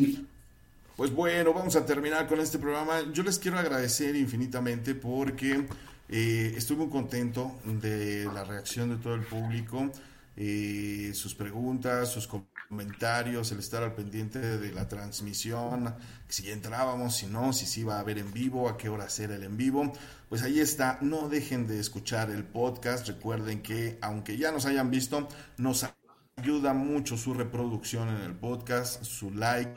Pues 0.95 1.13
bueno, 1.13 1.53
vamos 1.53 1.75
a 1.75 1.85
terminar 1.85 2.25
con 2.25 2.39
este 2.39 2.57
programa. 2.57 3.01
Yo 3.11 3.21
les 3.21 3.37
quiero 3.37 3.59
agradecer 3.59 4.15
infinitamente 4.15 4.95
porque 4.95 5.67
eh, 6.07 6.53
estoy 6.55 6.77
muy 6.77 6.87
contento 6.87 7.59
de 7.65 8.29
la 8.33 8.45
reacción 8.45 8.91
de 8.91 9.03
todo 9.03 9.13
el 9.15 9.23
público, 9.23 9.91
eh, 10.37 11.11
sus 11.13 11.35
preguntas, 11.35 12.07
sus 12.07 12.29
comentarios, 12.69 13.51
el 13.51 13.59
estar 13.59 13.83
al 13.83 13.93
pendiente 13.93 14.39
de 14.39 14.71
la 14.71 14.87
transmisión, 14.87 15.93
si 16.29 16.49
entrábamos, 16.49 17.17
si 17.17 17.25
no, 17.25 17.51
si 17.51 17.65
se 17.65 17.81
iba 17.81 17.99
a 17.99 18.03
ver 18.03 18.17
en 18.17 18.31
vivo, 18.31 18.69
a 18.69 18.77
qué 18.77 18.87
hora 18.87 19.07
era 19.19 19.35
el 19.35 19.43
en 19.43 19.57
vivo. 19.57 19.91
Pues 20.29 20.43
ahí 20.43 20.61
está, 20.61 20.97
no 21.01 21.27
dejen 21.27 21.67
de 21.67 21.77
escuchar 21.77 22.29
el 22.29 22.45
podcast. 22.45 23.05
Recuerden 23.05 23.61
que 23.61 23.97
aunque 24.01 24.37
ya 24.37 24.53
nos 24.53 24.65
hayan 24.65 24.89
visto, 24.91 25.27
nos 25.57 25.85
ayuda 26.37 26.73
mucho 26.73 27.17
su 27.17 27.33
reproducción 27.33 28.07
en 28.07 28.21
el 28.21 28.33
podcast, 28.33 29.03
su 29.03 29.31
like 29.31 29.75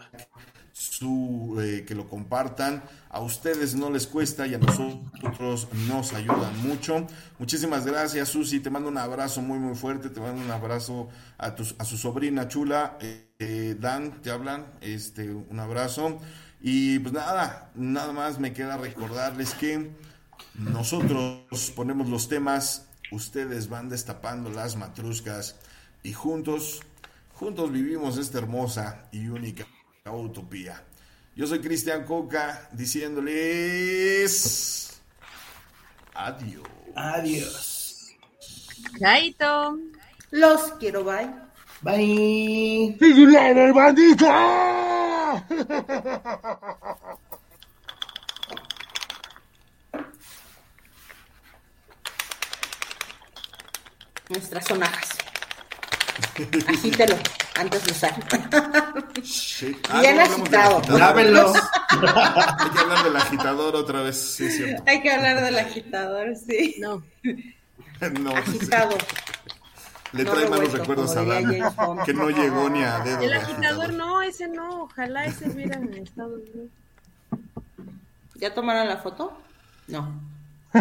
su, 0.79 1.59
eh, 1.61 1.85
que 1.87 1.95
lo 1.95 2.09
compartan. 2.09 2.83
A 3.11 3.21
ustedes 3.21 3.75
no 3.75 3.91
les 3.91 4.07
cuesta 4.07 4.47
y 4.47 4.55
a 4.55 4.59
nosotros 4.59 5.69
nos 5.89 6.13
ayudan 6.13 6.57
mucho. 6.63 7.07
Muchísimas 7.39 7.85
gracias, 7.85 8.29
Susi. 8.29 8.61
Te 8.61 8.71
mando 8.71 8.89
un 8.89 8.99
abrazo 8.99 9.43
muy, 9.43 9.59
muy 9.59 9.75
fuerte. 9.75 10.09
Te 10.09 10.21
mando 10.21 10.41
un 10.41 10.51
abrazo 10.51 11.09
a, 11.37 11.55
tu, 11.55 11.65
a 11.79 11.85
su 11.85 11.97
sobrina 11.97 12.47
chula. 12.47 12.97
Eh, 13.01 13.77
Dan, 13.79 14.23
te 14.23 14.31
hablan. 14.31 14.67
Este, 14.81 15.33
un 15.33 15.59
abrazo. 15.59 16.21
Y 16.61 16.99
pues 17.01 17.13
nada, 17.13 17.71
nada 17.75 18.13
más 18.13 18.39
me 18.39 18.53
queda 18.53 18.77
recordarles 18.77 19.55
que 19.55 19.91
nosotros 20.55 21.73
ponemos 21.75 22.09
los 22.09 22.29
temas, 22.29 22.89
ustedes 23.13 23.69
van 23.69 23.89
destapando 23.89 24.51
las 24.51 24.77
matruscas 24.77 25.57
y 26.03 26.13
juntos, 26.13 26.81
juntos 27.35 27.71
vivimos 27.71 28.19
esta 28.19 28.39
hermosa 28.39 29.09
y 29.13 29.29
única 29.29 29.67
utopía. 30.13 30.85
Yo 31.35 31.47
soy 31.47 31.61
Cristian 31.61 32.05
Coca 32.05 32.69
diciéndoles 32.73 35.01
adiós. 36.15 36.69
Adiós. 36.95 38.17
Chaito. 38.99 39.79
Los 40.31 40.73
quiero, 40.81 41.05
bye. 41.05 41.31
Bye. 41.81 42.97
See 42.99 43.15
you 43.15 43.31
later. 43.31 43.73
Nuestras 54.29 54.67
sonajas. 54.67 55.18
Agítelo 56.69 57.17
antes 57.57 57.85
de 57.85 57.93
usar. 57.93 58.15
Bien 60.01 60.21
agitado. 60.21 60.99
Lávenlo. 60.99 61.53
Hay 61.91 62.71
que 62.71 62.79
hablar 62.79 63.05
del 63.05 63.17
agitador 63.17 63.77
otra 63.77 64.03
vez, 64.03 64.17
sí. 64.17 64.49
Hay 64.87 65.03
que 65.03 65.11
hablar 65.11 65.43
del 65.43 65.59
agitador, 65.59 66.37
sí. 66.37 66.77
No. 66.79 67.03
no. 68.21 68.37
Agitado. 68.37 68.97
Le 70.13 70.25
trae 70.25 70.49
malos 70.49 70.73
recuerdos 70.73 71.17
a 71.17 71.25
Dana, 71.25 72.05
que 72.05 72.15
no 72.15 72.31
llegó 72.31 72.71
ni 72.71 72.83
a 72.83 73.01
dedo. 73.01 73.21
El 73.21 73.35
agitador 73.35 73.93
no, 73.93 74.23
ese 74.23 74.49
no, 74.49 74.85
ojalá 74.85 75.27
ese 75.27 75.51
hubiera 75.51 75.79
estado 75.97 76.39
¿Ya 78.37 78.55
tomaron 78.55 78.89
la 78.89 78.99
foto? 78.99 79.37
No. 79.89 80.38